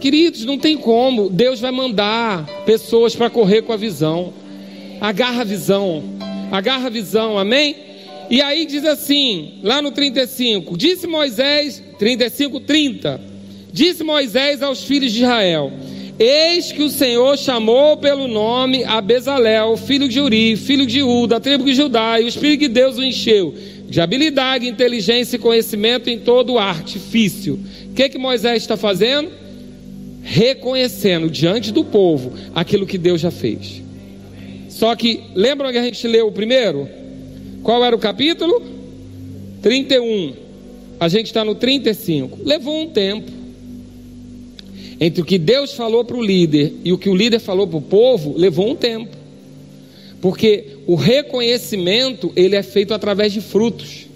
Queridos, 0.00 0.46
não 0.46 0.58
tem 0.58 0.78
como. 0.78 1.28
Deus 1.28 1.60
vai 1.60 1.70
mandar 1.70 2.46
pessoas 2.64 3.14
para 3.14 3.28
correr 3.28 3.60
com 3.60 3.72
a 3.74 3.76
visão. 3.76 4.32
Agarra 4.98 5.42
a 5.42 5.44
visão. 5.44 6.02
Agarra 6.50 6.86
a 6.86 6.90
visão, 6.90 7.38
amém? 7.38 7.76
E 8.30 8.40
aí 8.40 8.64
diz 8.64 8.84
assim, 8.86 9.58
lá 9.62 9.82
no 9.82 9.90
35, 9.90 10.76
disse 10.76 11.06
Moisés, 11.06 11.82
35, 11.98 12.60
30, 12.60 13.20
disse 13.72 14.02
Moisés 14.02 14.62
aos 14.62 14.84
filhos 14.84 15.12
de 15.12 15.22
Israel: 15.22 15.72
Eis 16.18 16.72
que 16.72 16.82
o 16.82 16.90
Senhor 16.90 17.38
chamou 17.38 17.96
pelo 17.96 18.26
nome 18.26 18.82
a 18.82 19.00
Bezalel, 19.00 19.76
filho 19.76 20.08
de 20.08 20.20
Uri, 20.20 20.56
filho 20.56 20.84
de 20.84 21.00
U, 21.00 21.28
da 21.28 21.38
tribo 21.38 21.64
de 21.64 21.74
Judá, 21.74 22.20
e 22.20 22.24
o 22.24 22.28
Espírito 22.28 22.60
de 22.60 22.68
Deus 22.68 22.98
o 22.98 23.04
encheu 23.04 23.54
de 23.88 24.00
habilidade, 24.00 24.68
inteligência 24.68 25.36
e 25.36 25.38
conhecimento 25.38 26.10
em 26.10 26.18
todo 26.18 26.54
o 26.54 26.58
artifício. 26.58 27.58
O 27.90 27.94
que, 27.94 28.08
que 28.08 28.18
Moisés 28.18 28.62
está 28.62 28.76
fazendo? 28.76 29.30
Reconhecendo 30.22 31.30
diante 31.30 31.72
do 31.72 31.82
povo 31.82 32.34
aquilo 32.54 32.86
que 32.86 32.98
Deus 32.98 33.20
já 33.20 33.30
fez. 33.30 33.80
Só 34.68 34.94
que, 34.94 35.22
lembram 35.34 35.72
que 35.72 35.78
a 35.78 35.82
gente 35.82 36.06
leu 36.06 36.26
o 36.26 36.32
primeiro? 36.32 36.88
Qual 37.62 37.82
era 37.82 37.96
o 37.96 37.98
capítulo? 37.98 38.60
31. 39.62 40.34
A 41.00 41.08
gente 41.08 41.26
está 41.26 41.44
no 41.44 41.54
35. 41.54 42.40
Levou 42.44 42.82
um 42.82 42.90
tempo 42.90 43.37
entre 45.00 45.22
o 45.22 45.24
que 45.24 45.38
Deus 45.38 45.72
falou 45.74 46.04
para 46.04 46.16
o 46.16 46.22
líder 46.22 46.72
e 46.84 46.92
o 46.92 46.98
que 46.98 47.08
o 47.08 47.14
líder 47.14 47.38
falou 47.38 47.66
para 47.66 47.78
o 47.78 47.82
povo, 47.82 48.34
levou 48.36 48.70
um 48.70 48.74
tempo. 48.74 49.16
Porque 50.20 50.78
o 50.86 50.96
reconhecimento, 50.96 52.32
ele 52.34 52.56
é 52.56 52.62
feito 52.62 52.92
através 52.92 53.32
de 53.32 53.40
frutos. 53.40 54.06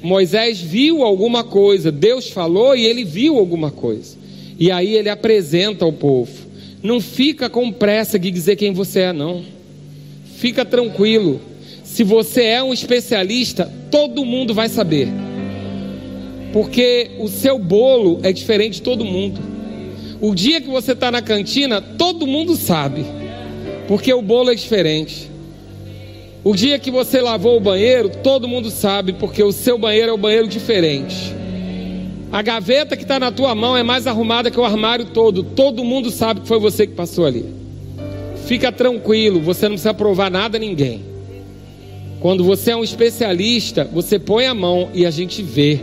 Moisés 0.00 0.60
viu 0.60 1.02
alguma 1.02 1.42
coisa, 1.42 1.90
Deus 1.90 2.28
falou 2.28 2.76
e 2.76 2.84
ele 2.84 3.04
viu 3.04 3.36
alguma 3.36 3.70
coisa. 3.70 4.16
E 4.58 4.70
aí 4.70 4.94
ele 4.94 5.08
apresenta 5.08 5.84
ao 5.84 5.92
povo. 5.92 6.32
Não 6.80 7.00
fica 7.00 7.50
com 7.50 7.72
pressa 7.72 8.18
de 8.18 8.30
dizer 8.30 8.54
quem 8.54 8.72
você 8.72 9.00
é, 9.00 9.12
não. 9.12 9.44
Fica 10.36 10.64
tranquilo. 10.64 11.40
Se 11.82 12.04
você 12.04 12.44
é 12.44 12.62
um 12.62 12.72
especialista, 12.72 13.72
todo 13.90 14.24
mundo 14.24 14.54
vai 14.54 14.68
saber. 14.68 15.08
Porque 16.52 17.10
o 17.18 17.26
seu 17.26 17.58
bolo 17.58 18.20
é 18.22 18.32
diferente 18.32 18.74
de 18.74 18.82
todo 18.82 19.04
mundo. 19.04 19.57
O 20.20 20.34
dia 20.34 20.60
que 20.60 20.68
você 20.68 20.92
está 20.92 21.10
na 21.10 21.22
cantina, 21.22 21.80
todo 21.80 22.26
mundo 22.26 22.56
sabe, 22.56 23.04
porque 23.86 24.12
o 24.12 24.20
bolo 24.20 24.50
é 24.50 24.54
diferente. 24.54 25.30
O 26.42 26.56
dia 26.56 26.78
que 26.78 26.90
você 26.90 27.20
lavou 27.20 27.56
o 27.56 27.60
banheiro, 27.60 28.08
todo 28.08 28.48
mundo 28.48 28.70
sabe, 28.70 29.12
porque 29.12 29.42
o 29.42 29.52
seu 29.52 29.78
banheiro 29.78 30.10
é 30.10 30.14
um 30.14 30.18
banheiro 30.18 30.48
diferente. 30.48 31.34
A 32.32 32.42
gaveta 32.42 32.96
que 32.96 33.04
está 33.04 33.18
na 33.18 33.30
tua 33.30 33.54
mão 33.54 33.76
é 33.76 33.82
mais 33.82 34.06
arrumada 34.06 34.50
que 34.50 34.58
o 34.58 34.64
armário 34.64 35.06
todo. 35.06 35.42
Todo 35.42 35.84
mundo 35.84 36.10
sabe 36.10 36.40
que 36.40 36.48
foi 36.48 36.58
você 36.58 36.86
que 36.86 36.94
passou 36.94 37.24
ali. 37.24 37.44
Fica 38.46 38.72
tranquilo, 38.72 39.40
você 39.40 39.66
não 39.66 39.74
precisa 39.74 39.94
provar 39.94 40.30
nada 40.30 40.58
a 40.58 40.60
ninguém. 40.60 41.02
Quando 42.20 42.42
você 42.42 42.72
é 42.72 42.76
um 42.76 42.82
especialista, 42.82 43.84
você 43.84 44.18
põe 44.18 44.46
a 44.46 44.54
mão 44.54 44.88
e 44.92 45.06
a 45.06 45.10
gente 45.10 45.42
vê, 45.42 45.78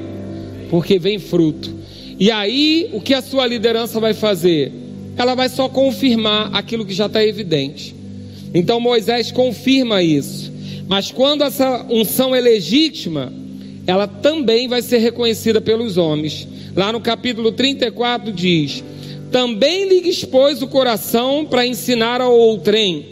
porque 0.69 0.99
vem 0.99 1.19
fruto. 1.19 1.73
E 2.17 2.31
aí, 2.31 2.89
o 2.93 3.01
que 3.01 3.13
a 3.13 3.21
sua 3.21 3.45
liderança 3.45 3.99
vai 3.99 4.13
fazer? 4.13 4.71
Ela 5.17 5.35
vai 5.35 5.49
só 5.49 5.67
confirmar 5.67 6.49
aquilo 6.53 6.85
que 6.85 6.93
já 6.93 7.07
está 7.07 7.23
evidente. 7.23 7.93
Então 8.53 8.79
Moisés 8.79 9.31
confirma 9.31 10.01
isso. 10.01 10.51
Mas 10.87 11.11
quando 11.11 11.43
essa 11.43 11.85
unção 11.89 12.33
é 12.33 12.39
legítima, 12.39 13.33
ela 13.85 14.07
também 14.07 14.67
vai 14.67 14.81
ser 14.81 14.99
reconhecida 14.99 15.59
pelos 15.59 15.97
homens. 15.97 16.47
Lá 16.73 16.91
no 16.91 17.01
capítulo 17.01 17.51
34 17.51 18.31
diz: 18.31 18.81
Também 19.29 19.87
lhe 19.87 20.07
expôs 20.07 20.61
o 20.61 20.67
coração 20.67 21.45
para 21.45 21.67
ensinar 21.67 22.21
ao 22.21 22.33
outrem, 22.33 23.05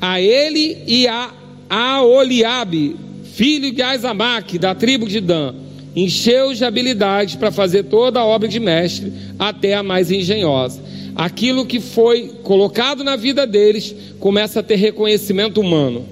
a 0.00 0.20
ele 0.20 0.78
e 0.86 1.06
a, 1.06 1.32
a 1.70 2.02
Oliabe, 2.02 2.96
filho 3.34 3.70
de 3.70 3.82
Aizamaque, 3.82 4.58
da 4.58 4.74
tribo 4.74 5.06
de 5.06 5.20
Dan 5.20 5.67
encheu-os 6.04 6.58
de 6.58 6.64
habilidade 6.64 7.38
para 7.38 7.50
fazer 7.50 7.84
toda 7.84 8.20
a 8.20 8.24
obra 8.24 8.48
de 8.48 8.60
mestre, 8.60 9.12
até 9.38 9.74
a 9.74 9.82
mais 9.82 10.10
engenhosa. 10.10 10.80
Aquilo 11.14 11.66
que 11.66 11.80
foi 11.80 12.30
colocado 12.42 13.02
na 13.02 13.16
vida 13.16 13.46
deles 13.46 13.94
começa 14.20 14.60
a 14.60 14.62
ter 14.62 14.76
reconhecimento 14.76 15.60
humano. 15.60 16.04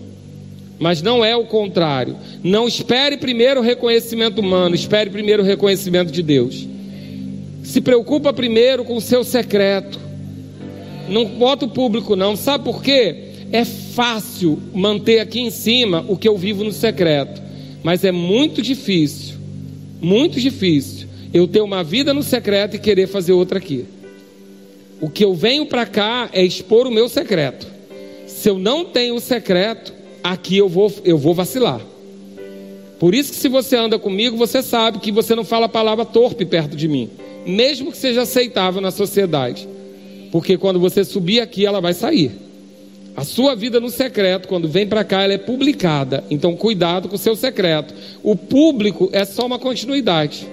Mas 0.79 1.01
não 1.01 1.25
é 1.25 1.37
o 1.37 1.45
contrário. 1.45 2.17
Não 2.43 2.67
espere 2.67 3.17
primeiro 3.17 3.61
o 3.61 3.63
reconhecimento 3.63 4.41
humano, 4.41 4.75
espere 4.75 5.09
primeiro 5.11 5.43
o 5.43 5.47
reconhecimento 5.47 6.11
de 6.11 6.23
Deus. 6.23 6.67
Se 7.63 7.81
preocupa 7.81 8.33
primeiro 8.33 8.85
com 8.85 8.97
o 8.97 9.01
seu 9.01 9.25
secreto. 9.25 9.99
Não 11.09 11.25
bota 11.25 11.67
o 11.67 11.71
público, 11.71 12.17
não. 12.17 12.35
Sabe 12.35 12.65
por 12.65 12.83
quê? 12.83 13.27
É 13.53 13.65
fácil 13.65 14.61
manter 14.75 15.21
aqui 15.21 15.41
em 15.41 15.51
cima 15.51 16.05
o 16.09 16.17
que 16.17 16.29
eu 16.29 16.37
vivo 16.37 16.65
no 16.65 16.73
secreto, 16.73 17.41
mas 17.83 18.03
é 18.03 18.11
muito 18.11 18.61
difícil 18.61 19.36
muito 20.01 20.41
difícil 20.41 21.09
eu 21.33 21.47
ter 21.47 21.61
uma 21.61 21.85
vida 21.85 22.15
no 22.15 22.23
secreto 22.23 22.77
e 22.77 22.79
querer 22.79 23.07
fazer 23.07 23.33
outra 23.33 23.59
aqui. 23.59 23.85
O 25.01 25.11
que 25.11 25.25
eu 25.25 25.35
venho 25.35 25.67
para 25.67 25.85
cá 25.85 26.31
é 26.33 26.43
expor 26.43 26.87
o 26.87 26.91
meu 26.91 27.09
secreto. 27.09 27.67
Se 28.27 28.49
eu 28.49 28.59
não 28.59 28.85
tenho 28.85 29.15
o 29.15 29.21
secreto, 29.21 29.93
aqui 30.23 30.57
eu 30.57 30.69
vou, 30.69 30.93
eu 31.05 31.19
vou 31.19 31.35
vacilar. 31.35 31.81
Por 32.99 33.15
isso 33.15 33.33
que 33.33 33.39
se 33.39 33.49
você 33.49 33.77
anda 33.77 33.99
comigo, 33.99 34.37
você 34.37 34.63
sabe 34.63 34.99
que 34.99 35.13
você 35.13 35.35
não 35.35 35.45
fala 35.45 35.67
a 35.67 35.69
palavra 35.69 36.05
torpe 36.05 36.47
perto 36.47 36.75
de 36.75 36.89
mim, 36.89 37.11
mesmo 37.47 37.93
que 37.93 37.99
seja 37.99 38.23
aceitável 38.23 38.81
na 38.81 38.91
sociedade. 38.91 39.69
Porque 40.33 40.57
quando 40.57 40.81
você 40.81 41.05
subir 41.05 41.41
aqui, 41.41 41.67
ela 41.67 41.81
vai 41.81 41.93
sair. 41.93 42.46
A 43.17 43.25
sua 43.25 43.57
vida 43.57 43.81
no 43.81 43.89
secreto, 43.89 44.47
quando 44.47 44.69
vem 44.69 44.87
para 44.87 45.03
cá, 45.03 45.23
ela 45.23 45.33
é 45.33 45.39
publicada. 45.39 46.23
Então, 46.31 46.55
cuidado 46.55 47.09
com 47.09 47.17
o 47.17 47.19
seu 47.19 47.35
secreto. 47.35 47.95
O 48.23 48.37
público 48.37 49.09
é 49.11 49.25
só 49.25 49.47
uma 49.47 49.59
continuidade. 49.59 50.47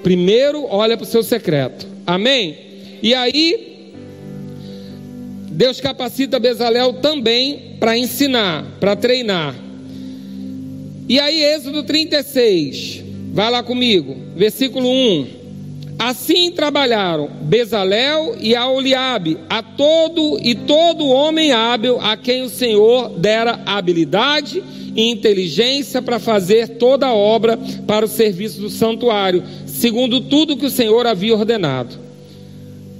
Primeiro, 0.00 0.66
olha 0.68 0.96
para 0.96 1.02
o 1.02 1.08
seu 1.08 1.24
secreto. 1.24 1.84
Amém? 2.06 2.56
E 3.02 3.12
aí, 3.12 3.92
Deus 5.50 5.80
capacita 5.80 6.38
Bezalel 6.38 6.94
também 6.94 7.76
para 7.80 7.98
ensinar, 7.98 8.64
para 8.78 8.94
treinar. 8.94 9.56
E 11.08 11.18
aí, 11.18 11.42
Êxodo 11.42 11.82
36, 11.82 13.02
vai 13.32 13.50
lá 13.50 13.64
comigo, 13.64 14.16
versículo 14.36 14.88
1. 14.88 15.43
Assim 16.04 16.50
trabalharam 16.50 17.30
Bezalel 17.40 18.36
e 18.38 18.54
Aoliabe, 18.54 19.38
a 19.48 19.62
todo 19.62 20.38
e 20.42 20.54
todo 20.54 21.08
homem 21.08 21.50
hábil 21.50 21.98
a 21.98 22.14
quem 22.14 22.42
o 22.42 22.50
Senhor 22.50 23.08
dera 23.08 23.58
habilidade 23.64 24.62
e 24.94 25.10
inteligência 25.10 26.02
para 26.02 26.18
fazer 26.18 26.76
toda 26.76 27.06
a 27.06 27.14
obra 27.14 27.58
para 27.86 28.04
o 28.04 28.08
serviço 28.08 28.60
do 28.60 28.68
santuário, 28.68 29.42
segundo 29.64 30.20
tudo 30.20 30.58
que 30.58 30.66
o 30.66 30.70
Senhor 30.70 31.06
havia 31.06 31.34
ordenado. 31.34 31.96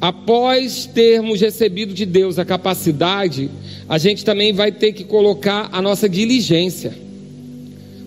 Após 0.01 0.87
termos 0.87 1.43
recebido 1.43 1.93
de 1.93 2.07
Deus 2.07 2.39
a 2.39 2.45
capacidade, 2.47 3.51
a 3.87 3.99
gente 3.99 4.25
também 4.25 4.51
vai 4.55 4.73
ter 4.73 4.95
que 4.95 5.05
colocar 5.05 5.69
a 5.73 5.83
nossa 5.83 6.09
diligência. 6.09 6.95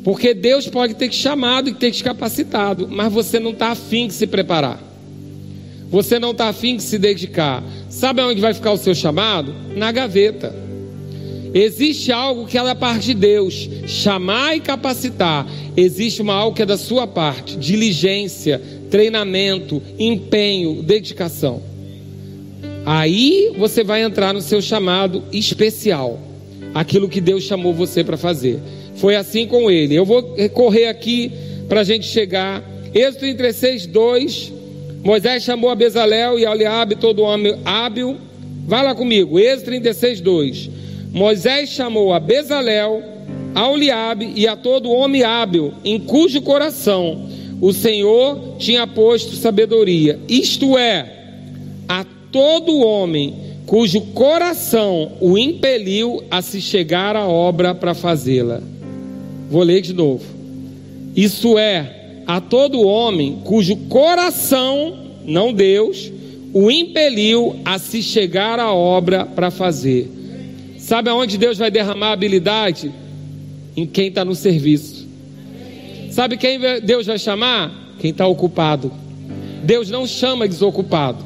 Porque 0.03 0.33
Deus 0.33 0.67
pode 0.67 0.95
ter 0.95 1.09
te 1.09 1.17
chamado 1.17 1.69
e 1.69 1.73
ter 1.75 1.91
te 1.91 2.03
capacitado, 2.03 2.87
mas 2.89 3.13
você 3.13 3.39
não 3.39 3.51
está 3.51 3.67
afim 3.69 4.07
de 4.07 4.15
se 4.15 4.25
preparar. 4.25 4.86
Você 5.89 6.19
não 6.19 6.31
está 6.31 6.49
afim 6.49 6.75
de 6.75 6.83
se 6.83 6.97
dedicar. 6.97 7.63
Sabe 7.89 8.21
onde 8.21 8.41
vai 8.41 8.53
ficar 8.53 8.71
o 8.71 8.77
seu 8.77 8.93
chamado? 8.93 9.53
Na 9.75 9.91
gaveta. 9.91 10.53
Existe 11.53 12.11
algo 12.11 12.45
que 12.45 12.57
é 12.57 12.63
da 12.63 12.75
parte 12.75 13.07
de 13.07 13.13
Deus, 13.13 13.69
chamar 13.87 14.55
e 14.55 14.59
capacitar. 14.59 15.47
Existe 15.75 16.21
uma 16.21 16.33
algo 16.33 16.55
que 16.55 16.61
é 16.61 16.65
da 16.65 16.77
sua 16.77 17.07
parte, 17.07 17.55
diligência, 17.57 18.61
treinamento, 18.91 19.81
empenho, 19.97 20.83
dedicação. 20.83 21.61
Aí 22.85 23.53
você 23.57 23.83
vai 23.83 24.03
entrar 24.03 24.33
no 24.33 24.41
seu 24.41 24.61
chamado 24.61 25.23
especial, 25.31 26.19
aquilo 26.73 27.09
que 27.09 27.19
Deus 27.19 27.43
chamou 27.43 27.73
você 27.73 28.03
para 28.03 28.17
fazer. 28.17 28.59
Foi 28.95 29.15
assim 29.15 29.47
com 29.47 29.69
ele. 29.71 29.95
Eu 29.95 30.05
vou 30.05 30.23
correr 30.53 30.87
aqui 30.87 31.31
para 31.67 31.81
a 31.81 31.83
gente 31.83 32.07
chegar. 32.07 32.63
Êxodo 32.93 33.19
36, 33.19 33.87
2. 33.87 34.53
Moisés 35.07 35.41
chamou 35.41 35.69
a 35.69 35.75
Bezalel 35.75 36.37
e 36.37 36.43
Eliabe, 36.43 36.97
todo 36.97 37.21
homem 37.21 37.57
hábil. 37.63 38.17
Vai 38.67 38.83
lá 38.83 38.93
comigo, 38.93 39.39
Êxodo 39.39 39.67
36, 39.67 40.19
2. 40.19 40.69
Moisés 41.13 41.69
chamou 41.69 42.11
a 42.11 42.19
Bezalel, 42.19 43.01
a 43.55 43.69
Oliabe 43.69 44.33
e 44.35 44.45
a 44.45 44.57
todo 44.57 44.91
homem 44.91 45.23
hábil, 45.23 45.73
em 45.85 45.97
cujo 45.97 46.41
coração 46.41 47.25
o 47.61 47.71
Senhor 47.71 48.57
tinha 48.59 48.85
posto 48.85 49.33
sabedoria. 49.37 50.19
Isto 50.27 50.77
é, 50.77 51.09
a 51.87 52.05
todo 52.29 52.79
homem 52.79 53.33
cujo 53.65 54.01
coração 54.13 55.13
o 55.21 55.37
impeliu 55.37 56.21
a 56.29 56.41
se 56.41 56.59
chegar 56.59 57.15
à 57.15 57.25
obra 57.25 57.73
para 57.73 57.93
fazê-la. 57.93 58.61
Vou 59.49 59.63
ler 59.63 59.79
de 59.79 59.93
novo. 59.93 60.25
Isso 61.15 61.57
é, 61.57 61.96
a 62.27 62.41
todo 62.41 62.85
homem 62.85 63.41
cujo 63.43 63.75
coração, 63.87 64.97
não 65.25 65.53
Deus, 65.53 66.11
o 66.53 66.69
impeliu 66.69 67.55
a 67.63 67.79
se 67.79 68.03
chegar 68.03 68.59
à 68.59 68.73
obra 68.73 69.25
para 69.25 69.49
fazer. 69.49 70.11
Sabe 70.77 71.09
aonde 71.09 71.37
Deus 71.37 71.57
vai 71.57 71.71
derramar 71.71 72.11
habilidade? 72.11 72.91
Em 73.75 73.85
quem 73.85 74.07
está 74.07 74.25
no 74.25 74.35
serviço. 74.35 75.07
Sabe 76.11 76.35
quem 76.35 76.59
Deus 76.83 77.05
vai 77.05 77.19
chamar? 77.19 77.71
Quem 77.99 78.11
está 78.11 78.25
ocupado. 78.25 78.91
Deus 79.63 79.89
não 79.89 80.07
chama 80.07 80.47
desocupado. 80.47 81.23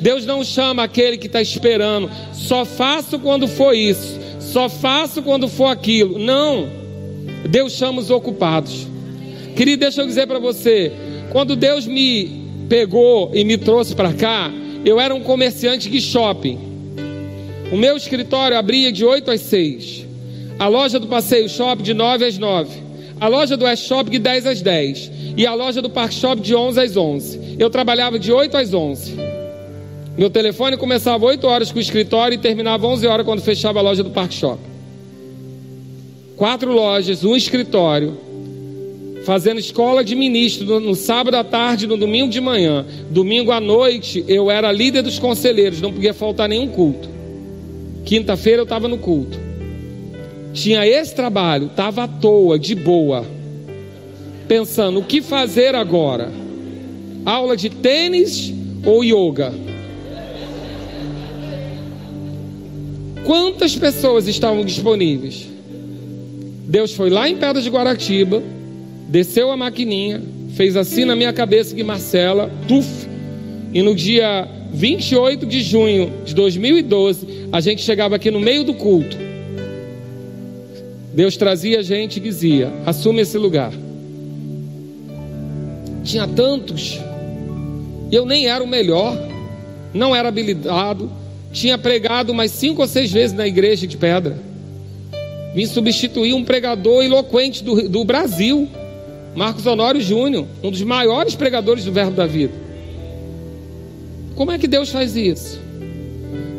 Deus 0.00 0.24
não 0.24 0.42
chama 0.42 0.84
aquele 0.84 1.18
que 1.18 1.26
está 1.26 1.42
esperando, 1.42 2.10
só 2.32 2.64
faço 2.64 3.18
quando 3.18 3.46
for 3.46 3.74
isso, 3.74 4.18
só 4.40 4.68
faço 4.68 5.22
quando 5.22 5.46
for 5.46 5.66
aquilo. 5.66 6.18
Não. 6.18 6.66
Deus 7.48 7.72
chama 7.72 8.00
os 8.00 8.10
ocupados. 8.10 8.86
Querido, 9.56 9.80
deixa 9.80 10.02
eu 10.02 10.06
dizer 10.06 10.26
para 10.26 10.38
você, 10.38 10.92
quando 11.30 11.54
Deus 11.56 11.86
me 11.86 12.46
pegou 12.68 13.30
e 13.34 13.44
me 13.44 13.58
trouxe 13.58 13.94
para 13.94 14.12
cá, 14.12 14.50
eu 14.84 15.00
era 15.00 15.14
um 15.14 15.20
comerciante 15.20 15.90
de 15.90 16.00
shopping. 16.00 16.58
O 17.70 17.76
meu 17.76 17.96
escritório 17.96 18.56
abria 18.56 18.90
de 18.90 19.04
8 19.04 19.30
às 19.30 19.40
6. 19.42 20.06
A 20.58 20.66
loja 20.66 20.98
do 20.98 21.06
Passeio 21.06 21.48
Shopping 21.48 21.82
de 21.82 21.94
9 21.94 22.24
às 22.24 22.36
9. 22.36 22.68
A 23.20 23.28
loja 23.28 23.56
do 23.56 23.64
West 23.64 23.86
Shopping 23.86 24.10
de 24.10 24.18
10 24.18 24.46
às 24.46 24.62
10. 24.62 25.12
E 25.36 25.46
a 25.46 25.54
loja 25.54 25.80
do 25.80 25.88
Park 25.88 26.12
Shopping 26.12 26.42
de 26.42 26.54
11 26.54 26.80
às 26.80 26.96
11. 26.96 27.56
Eu 27.58 27.70
trabalhava 27.70 28.18
de 28.18 28.32
8 28.32 28.56
às 28.56 28.74
11. 28.74 29.14
Meu 30.18 30.28
telefone 30.28 30.76
começava 30.76 31.24
8 31.24 31.46
horas 31.46 31.70
com 31.70 31.78
o 31.78 31.82
escritório 31.82 32.34
e 32.34 32.38
terminava 32.38 32.86
11 32.86 33.06
horas 33.06 33.24
quando 33.24 33.40
fechava 33.40 33.78
a 33.78 33.82
loja 33.82 34.02
do 34.02 34.10
Park 34.10 34.32
Shopping. 34.32 34.70
Quatro 36.36 36.72
lojas, 36.72 37.24
um 37.24 37.36
escritório, 37.36 38.18
fazendo 39.24 39.58
escola 39.60 40.02
de 40.02 40.14
ministro 40.14 40.80
no, 40.80 40.94
sábado 40.94 41.34
à 41.36 41.44
tarde, 41.44 41.86
no 41.86 41.96
domingo 41.96 42.30
de 42.30 42.40
manhã. 42.40 42.86
Domingo 43.10 43.52
à 43.52 43.60
noite 43.60 44.24
eu 44.26 44.50
era 44.50 44.72
líder 44.72 45.02
dos 45.02 45.18
conselheiros, 45.18 45.80
não 45.80 45.92
podia 45.92 46.14
faltar 46.14 46.48
nenhum 46.48 46.68
culto. 46.68 47.08
Quinta-feira 48.04 48.60
eu 48.60 48.64
estava 48.64 48.88
no 48.88 48.98
culto. 48.98 49.38
Tinha 50.52 50.86
esse 50.86 51.14
trabalho, 51.14 51.66
estava 51.66 52.04
à 52.04 52.08
toa, 52.08 52.58
de 52.58 52.74
boa, 52.74 53.24
pensando 54.48 55.00
o 55.00 55.04
que 55.04 55.22
fazer 55.22 55.74
agora. 55.74 56.32
Aula 57.24 57.56
de 57.56 57.70
tênis 57.70 58.52
ou 58.84 59.04
yoga? 59.04 59.52
Quantas 63.24 63.76
pessoas 63.76 64.26
estavam 64.26 64.64
disponíveis? 64.64 65.46
Deus 66.66 66.94
foi 66.94 67.10
lá 67.10 67.28
em 67.28 67.36
Pedra 67.36 67.60
de 67.60 67.68
Guaratiba, 67.68 68.42
desceu 69.10 69.50
a 69.50 69.56
maquininha, 69.56 70.22
fez 70.54 70.76
assim 70.76 71.04
na 71.04 71.16
minha 71.16 71.32
cabeça 71.32 71.74
que 71.74 71.82
Marcela, 71.82 72.48
tuf, 72.68 73.08
e 73.74 73.82
no 73.82 73.94
dia 73.94 74.48
28 74.72 75.46
de 75.46 75.62
junho 75.62 76.12
de 76.24 76.32
2012, 76.32 77.48
a 77.50 77.60
gente 77.60 77.82
chegava 77.82 78.14
aqui 78.14 78.30
no 78.30 78.38
meio 78.38 78.62
do 78.62 78.72
culto. 78.74 79.16
Deus 81.12 81.36
trazia 81.36 81.80
a 81.80 81.82
gente 81.82 82.18
e 82.18 82.20
dizia: 82.20 82.72
assume 82.86 83.22
esse 83.22 83.36
lugar. 83.36 83.72
Tinha 86.04 86.26
tantos, 86.28 86.98
eu 88.12 88.24
nem 88.24 88.46
era 88.46 88.62
o 88.62 88.66
melhor, 88.66 89.16
não 89.92 90.14
era 90.14 90.28
habilitado, 90.28 91.10
tinha 91.52 91.76
pregado 91.76 92.32
umas 92.32 92.52
cinco 92.52 92.80
ou 92.80 92.88
seis 92.88 93.10
vezes 93.10 93.36
na 93.36 93.46
igreja 93.46 93.88
de 93.88 93.96
pedra. 93.96 94.38
Vim 95.52 95.66
substituir 95.66 96.32
um 96.32 96.44
pregador 96.44 97.02
eloquente 97.02 97.64
do, 97.64 97.88
do 97.88 98.04
Brasil, 98.04 98.68
Marcos 99.34 99.66
Honório 99.66 100.00
Júnior, 100.00 100.46
um 100.62 100.70
dos 100.70 100.82
maiores 100.82 101.34
pregadores 101.34 101.84
do 101.84 101.92
Verbo 101.92 102.12
da 102.12 102.26
Vida. 102.26 102.52
Como 104.34 104.50
é 104.50 104.58
que 104.58 104.66
Deus 104.66 104.90
faz 104.90 105.16
isso? 105.16 105.60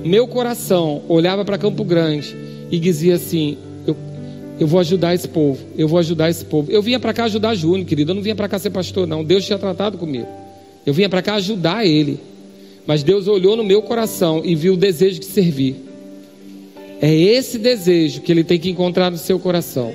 Meu 0.03 0.28
coração 0.28 1.01
olhava 1.07 1.43
para 1.43 1.57
Campo 1.57 1.84
Grande 1.84 2.36
e 2.72 2.80
dizia 2.80 3.15
assim: 3.15 3.57
eu, 3.86 3.95
eu 4.59 4.67
vou 4.67 4.80
ajudar 4.80 5.13
esse 5.13 5.28
povo, 5.28 5.59
eu 5.78 5.88
vou 5.88 5.99
ajudar 5.99 6.30
esse 6.30 6.45
povo. 6.45 6.72
Eu 6.72 6.82
vinha 6.82 6.99
para 6.99 7.13
cá 7.13 7.26
ajudar 7.26 7.53
Júnior, 7.55 7.86
querido, 7.86 8.11
eu 8.11 8.15
não 8.15 8.22
vinha 8.22 8.36
para 8.36 8.47
cá 8.47 8.57
ser 8.57 8.69
pastor, 8.69 9.05
não. 9.05 9.24
Deus 9.24 9.45
tinha 9.45 9.59
tratado 9.59 9.97
comigo. 9.97 10.28
Eu 10.86 10.93
vinha 10.93 11.09
para 11.09 11.22
cá 11.22 11.36
ajudar 11.36 11.86
ele. 11.86 12.19
Mas 12.88 13.03
Deus 13.03 13.28
olhou 13.28 13.55
no 13.55 13.63
meu 13.63 13.82
coração 13.82 14.41
e 14.43 14.55
viu 14.55 14.74
o 14.74 14.78
desejo 14.78 15.19
de 15.19 15.26
servir. 15.26 15.76
É 17.01 17.13
esse 17.13 17.57
desejo 17.57 18.22
que 18.22 18.32
ele 18.32 18.43
tem 18.43 18.59
que 18.59 18.69
encontrar 18.69 19.11
no 19.11 19.17
seu 19.17 19.39
coração. 19.39 19.93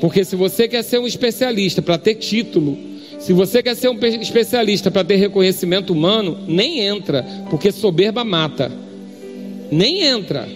Porque 0.00 0.24
se 0.24 0.34
você 0.34 0.66
quer 0.66 0.82
ser 0.82 0.98
um 0.98 1.06
especialista 1.06 1.82
para 1.82 1.98
ter 1.98 2.14
título, 2.14 2.76
se 3.18 3.32
você 3.32 3.62
quer 3.62 3.76
ser 3.76 3.90
um 3.90 3.98
especialista 4.20 4.90
para 4.90 5.04
ter 5.04 5.16
reconhecimento 5.16 5.92
humano, 5.92 6.38
nem 6.48 6.80
entra, 6.80 7.24
porque 7.50 7.70
soberba 7.70 8.24
mata. 8.24 8.72
Nem 9.70 10.02
entra. 10.02 10.48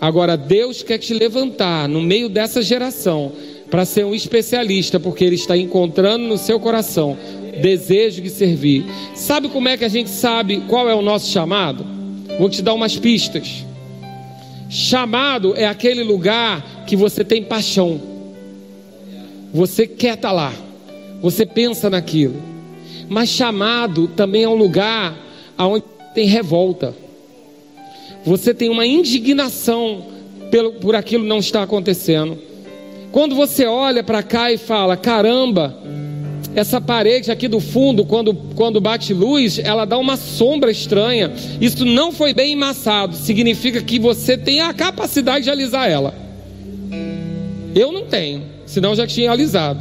Agora 0.00 0.36
Deus 0.36 0.82
quer 0.82 0.98
te 0.98 1.14
levantar 1.14 1.88
no 1.88 2.00
meio 2.00 2.28
dessa 2.28 2.60
geração 2.60 3.32
para 3.70 3.84
ser 3.84 4.04
um 4.04 4.14
especialista, 4.14 4.98
porque 4.98 5.24
Ele 5.24 5.36
está 5.36 5.56
encontrando 5.56 6.26
no 6.26 6.36
seu 6.36 6.58
coração 6.58 7.16
desejo 7.60 8.20
de 8.20 8.30
servir. 8.30 8.84
Sabe 9.14 9.48
como 9.48 9.68
é 9.68 9.76
que 9.76 9.84
a 9.84 9.88
gente 9.88 10.10
sabe 10.10 10.62
qual 10.68 10.88
é 10.88 10.94
o 10.94 11.02
nosso 11.02 11.30
chamado? 11.30 11.86
Vou 12.38 12.48
te 12.48 12.62
dar 12.62 12.74
umas 12.74 12.96
pistas. 12.96 13.64
Chamado 14.68 15.54
é 15.56 15.66
aquele 15.66 16.02
lugar 16.02 16.84
que 16.86 16.96
você 16.96 17.22
tem 17.22 17.42
paixão. 17.42 18.00
Você 19.52 19.86
quer 19.86 20.14
estar 20.14 20.28
tá 20.28 20.32
lá. 20.32 20.52
Você 21.20 21.44
pensa 21.44 21.90
naquilo. 21.90 22.40
Mas 23.08 23.28
chamado 23.28 24.08
também 24.08 24.44
é 24.44 24.48
um 24.48 24.54
lugar 24.54 25.16
onde 25.58 25.84
tem 26.14 26.26
revolta. 26.26 26.94
Você 28.24 28.52
tem 28.54 28.68
uma 28.68 28.86
indignação 28.86 30.06
pelo, 30.50 30.72
por 30.74 30.94
aquilo 30.94 31.24
não 31.24 31.38
estar 31.38 31.62
acontecendo. 31.62 32.38
Quando 33.12 33.34
você 33.34 33.66
olha 33.66 34.04
para 34.04 34.22
cá 34.22 34.52
e 34.52 34.58
fala: 34.58 34.96
caramba, 34.96 35.76
essa 36.54 36.80
parede 36.80 37.30
aqui 37.30 37.48
do 37.48 37.60
fundo, 37.60 38.04
quando, 38.04 38.34
quando 38.54 38.80
bate 38.80 39.14
luz, 39.14 39.58
ela 39.58 39.84
dá 39.84 39.96
uma 39.98 40.16
sombra 40.16 40.70
estranha. 40.70 41.32
Isso 41.60 41.84
não 41.84 42.12
foi 42.12 42.34
bem 42.34 42.52
emassado. 42.52 43.16
Significa 43.16 43.82
que 43.82 43.98
você 43.98 44.36
tem 44.36 44.60
a 44.60 44.72
capacidade 44.74 45.44
de 45.44 45.50
alisar 45.50 45.88
ela. 45.88 46.14
Eu 47.74 47.92
não 47.92 48.04
tenho, 48.04 48.42
senão 48.70 48.94
já 48.94 49.04
tinha 49.06 49.32
alisado. 49.32 49.80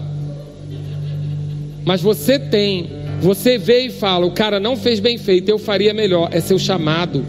Mas 1.85 2.01
você 2.01 2.39
tem. 2.39 2.89
Você 3.21 3.57
vê 3.57 3.81
e 3.85 3.89
fala: 3.89 4.25
o 4.25 4.31
cara 4.31 4.59
não 4.59 4.75
fez 4.75 4.99
bem 4.99 5.17
feito, 5.17 5.49
eu 5.49 5.59
faria 5.59 5.93
melhor. 5.93 6.29
É 6.31 6.41
seu 6.41 6.57
chamado. 6.57 7.23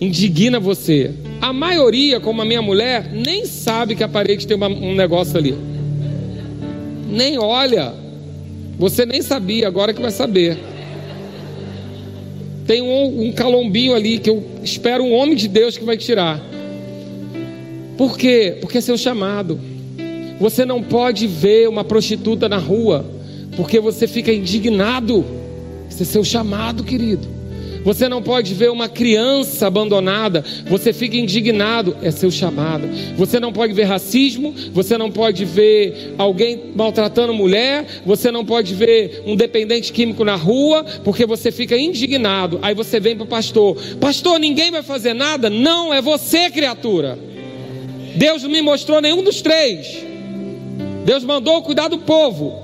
Indigna 0.00 0.58
você. 0.58 1.12
A 1.40 1.52
maioria, 1.52 2.18
como 2.18 2.40
a 2.40 2.44
minha 2.44 2.62
mulher, 2.62 3.10
nem 3.12 3.44
sabe 3.44 3.94
que 3.94 4.02
a 4.02 4.08
parede 4.08 4.46
tem 4.46 4.56
uma, 4.56 4.68
um 4.68 4.94
negócio 4.94 5.36
ali. 5.36 5.54
Nem 7.08 7.38
olha. 7.38 7.92
Você 8.78 9.04
nem 9.04 9.20
sabia, 9.22 9.66
agora 9.66 9.92
que 9.92 10.00
vai 10.00 10.10
saber. 10.10 10.56
Tem 12.66 12.80
um, 12.80 13.28
um 13.28 13.32
calombinho 13.32 13.94
ali 13.94 14.18
que 14.18 14.30
eu 14.30 14.44
espero 14.62 15.02
um 15.02 15.12
homem 15.12 15.36
de 15.36 15.48
Deus 15.48 15.76
que 15.76 15.84
vai 15.84 15.96
tirar. 15.96 16.40
Por 17.96 18.16
quê? 18.16 18.58
Porque 18.60 18.78
é 18.78 18.80
seu 18.80 18.96
chamado. 18.96 19.58
Você 20.40 20.64
não 20.64 20.82
pode 20.82 21.26
ver 21.26 21.68
uma 21.68 21.84
prostituta 21.84 22.48
na 22.48 22.58
rua, 22.58 23.04
porque 23.56 23.80
você 23.80 24.06
fica 24.06 24.32
indignado. 24.32 25.24
Esse 25.90 26.02
é 26.02 26.06
seu 26.06 26.24
chamado, 26.24 26.84
querido. 26.84 27.38
Você 27.84 28.08
não 28.08 28.22
pode 28.22 28.54
ver 28.54 28.70
uma 28.70 28.88
criança 28.88 29.66
abandonada, 29.66 30.44
você 30.68 30.92
fica 30.92 31.16
indignado, 31.16 31.96
é 32.02 32.10
seu 32.10 32.30
chamado. 32.30 32.88
Você 33.16 33.40
não 33.40 33.52
pode 33.52 33.72
ver 33.72 33.84
racismo, 33.84 34.54
você 34.72 34.98
não 34.98 35.10
pode 35.10 35.44
ver 35.44 36.14
alguém 36.18 36.72
maltratando 36.74 37.32
mulher, 37.32 37.86
você 38.04 38.30
não 38.30 38.44
pode 38.44 38.74
ver 38.74 39.22
um 39.26 39.36
dependente 39.36 39.92
químico 39.92 40.24
na 40.24 40.34
rua, 40.34 40.84
porque 41.04 41.24
você 41.24 41.50
fica 41.50 41.76
indignado. 41.76 42.58
Aí 42.62 42.74
você 42.74 43.00
vem 43.00 43.16
para 43.16 43.24
o 43.24 43.28
pastor: 43.28 43.76
Pastor, 44.00 44.38
ninguém 44.38 44.70
vai 44.70 44.82
fazer 44.82 45.14
nada? 45.14 45.48
Não, 45.48 45.94
é 45.94 46.02
você, 46.02 46.50
criatura. 46.50 47.18
Deus 48.16 48.42
não 48.42 48.50
me 48.50 48.60
mostrou 48.60 49.00
nenhum 49.00 49.22
dos 49.22 49.40
três. 49.40 50.07
Deus 51.08 51.24
mandou 51.24 51.62
cuidar 51.62 51.88
do 51.88 52.00
povo. 52.00 52.62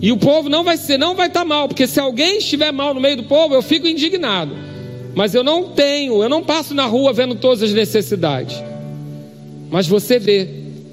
E 0.00 0.10
o 0.10 0.16
povo 0.16 0.48
não 0.48 0.64
vai 0.64 0.78
ser, 0.78 0.96
não 0.96 1.14
vai 1.14 1.26
estar 1.26 1.40
tá 1.40 1.44
mal, 1.44 1.68
porque 1.68 1.86
se 1.86 2.00
alguém 2.00 2.38
estiver 2.38 2.72
mal 2.72 2.94
no 2.94 3.02
meio 3.02 3.18
do 3.18 3.24
povo, 3.24 3.52
eu 3.52 3.60
fico 3.60 3.86
indignado. 3.86 4.56
Mas 5.14 5.34
eu 5.34 5.44
não 5.44 5.68
tenho, 5.68 6.22
eu 6.22 6.28
não 6.30 6.42
passo 6.42 6.72
na 6.72 6.86
rua 6.86 7.12
vendo 7.12 7.34
todas 7.34 7.62
as 7.62 7.74
necessidades. 7.74 8.56
Mas 9.70 9.86
você 9.86 10.18
vê, 10.18 10.48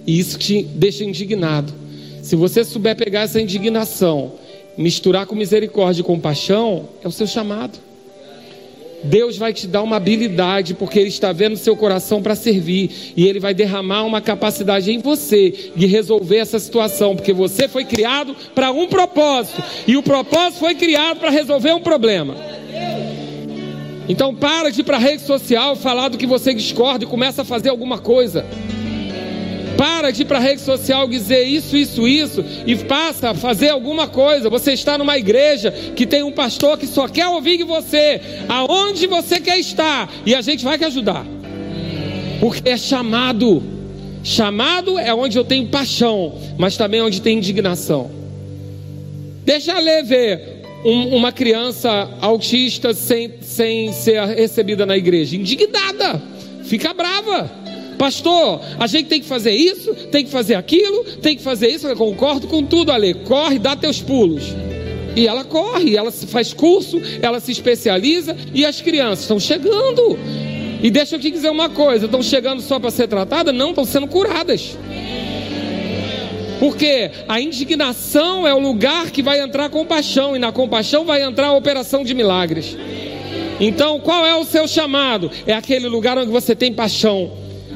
e 0.05 0.20
isso 0.20 0.38
te 0.38 0.61
deixa 0.61 1.05
indignado. 1.05 1.74
Se 2.22 2.36
você 2.36 2.65
souber 2.65 2.97
pegar 2.97 3.22
essa 3.22 3.39
indignação, 3.39 4.34
misturar 4.78 5.26
com 5.26 5.36
misericórdia 5.36 6.01
e 6.01 6.03
compaixão, 6.03 6.89
é 7.01 7.07
o 7.07 7.11
seu 7.13 7.28
chamado. 7.28 7.80
Deus 9.03 9.37
vai 9.37 9.53
te 9.53 9.67
dar 9.67 9.81
uma 9.81 9.95
habilidade, 9.95 10.73
porque 10.73 10.99
Ele 10.99 11.09
está 11.09 11.31
vendo 11.31 11.57
seu 11.57 11.75
coração 11.75 12.21
para 12.21 12.35
servir, 12.35 13.13
e 13.15 13.27
Ele 13.27 13.39
vai 13.39 13.53
derramar 13.53 14.03
uma 14.03 14.21
capacidade 14.21 14.91
em 14.91 14.99
você 14.99 15.71
de 15.75 15.85
resolver 15.85 16.37
essa 16.37 16.59
situação, 16.59 17.15
porque 17.15 17.33
você 17.33 17.67
foi 17.67 17.85
criado 17.85 18.35
para 18.53 18.71
um 18.71 18.87
propósito, 18.87 19.63
e 19.87 19.95
o 19.95 20.03
propósito 20.03 20.59
foi 20.59 20.75
criado 20.75 21.19
para 21.19 21.29
resolver 21.29 21.73
um 21.73 21.81
problema. 21.81 22.35
Então 24.07 24.33
para 24.33 24.71
de 24.71 24.81
ir 24.81 24.83
para 24.83 24.97
a 24.97 24.99
rede 24.99 25.21
social 25.21 25.75
falar 25.75 26.09
do 26.09 26.17
que 26.17 26.25
você 26.25 26.51
discorda 26.51 27.03
e 27.03 27.07
começa 27.07 27.43
a 27.43 27.45
fazer 27.45 27.69
alguma 27.69 27.99
coisa. 27.99 28.43
Para 29.80 30.11
de 30.11 30.23
ir 30.23 30.25
para 30.25 30.39
a 30.39 30.41
rede 30.41 30.59
social 30.59 31.07
dizer 31.07 31.41
isso, 31.43 31.77
isso, 31.77 32.05
isso 32.05 32.43
e 32.67 32.75
passa 32.75 33.30
a 33.30 33.34
fazer 33.34 33.69
alguma 33.69 34.09
coisa. 34.09 34.49
Você 34.49 34.73
está 34.73 34.97
numa 34.97 35.17
igreja 35.17 35.71
que 35.95 36.05
tem 36.05 36.21
um 36.21 36.34
pastor 36.34 36.77
que 36.77 36.86
só 36.86 37.07
quer 37.07 37.27
ouvir 37.27 37.63
você, 37.63 38.19
aonde 38.49 39.07
você 39.07 39.39
quer 39.39 39.57
estar, 39.57 40.11
e 40.25 40.36
a 40.36 40.41
gente 40.41 40.65
vai 40.65 40.77
te 40.77 40.84
ajudar. 40.84 41.25
Porque 42.41 42.67
é 42.67 42.75
chamado. 42.75 43.63
Chamado 44.21 44.99
é 44.99 45.13
onde 45.13 45.38
eu 45.38 45.45
tenho 45.45 45.65
paixão, 45.69 46.38
mas 46.57 46.75
também 46.75 47.01
onde 47.01 47.21
tem 47.21 47.38
indignação. 47.38 48.11
Deixa 49.45 49.71
eu 49.71 49.80
ler 49.82 50.03
ver 50.03 50.61
um, 50.84 51.15
uma 51.15 51.32
criança 51.32 51.89
autista 52.19 52.93
sem, 52.93 53.36
sem 53.39 53.93
ser 53.93 54.21
recebida 54.25 54.86
na 54.86 54.97
igreja, 54.97 55.38
indignada, 55.38 56.21
fica 56.65 56.93
brava. 56.93 57.68
Pastor, 57.99 58.61
a 58.79 58.87
gente 58.87 59.09
tem 59.09 59.19
que 59.19 59.27
fazer 59.27 59.51
isso, 59.51 59.93
tem 60.09 60.23
que 60.23 60.31
fazer 60.31 60.55
aquilo, 60.55 61.03
tem 61.21 61.35
que 61.35 61.43
fazer 61.43 61.67
isso. 61.67 61.85
Eu 61.85 61.97
concordo 61.97 62.47
com 62.47 62.63
tudo, 62.63 62.93
Ale. 62.93 63.13
Corre, 63.13 63.59
dá 63.59 63.75
teus 63.75 64.01
pulos. 64.01 64.55
E 65.17 65.27
ela 65.27 65.43
corre, 65.43 65.97
ela 65.97 66.09
faz 66.09 66.53
curso, 66.53 67.01
ela 67.21 67.41
se 67.41 67.51
especializa 67.51 68.37
e 68.53 68.65
as 68.65 68.79
crianças 68.79 69.21
estão 69.21 69.37
chegando. 69.37 70.17
E 70.81 70.89
deixa 70.89 71.17
eu 71.17 71.19
te 71.19 71.29
dizer 71.29 71.49
uma 71.49 71.67
coisa: 71.67 72.05
estão 72.05 72.23
chegando 72.23 72.61
só 72.61 72.79
para 72.79 72.89
ser 72.89 73.09
tratadas? 73.09 73.53
Não, 73.53 73.71
estão 73.71 73.83
sendo 73.83 74.07
curadas. 74.07 74.77
Porque 76.57 77.11
a 77.27 77.41
indignação 77.41 78.47
é 78.47 78.53
o 78.53 78.59
lugar 78.59 79.11
que 79.11 79.21
vai 79.21 79.41
entrar 79.41 79.65
a 79.65 79.69
compaixão, 79.69 80.37
e 80.37 80.39
na 80.39 80.53
compaixão 80.53 81.03
vai 81.03 81.21
entrar 81.21 81.47
a 81.47 81.53
operação 81.53 82.05
de 82.05 82.13
milagres. 82.13 82.77
Então, 83.59 83.99
qual 83.99 84.25
é 84.25 84.33
o 84.35 84.45
seu 84.45 84.69
chamado? 84.69 85.29
É 85.45 85.53
aquele 85.53 85.89
lugar 85.89 86.17
onde 86.17 86.31
você 86.31 86.55
tem 86.55 86.71
paixão, 86.71 87.29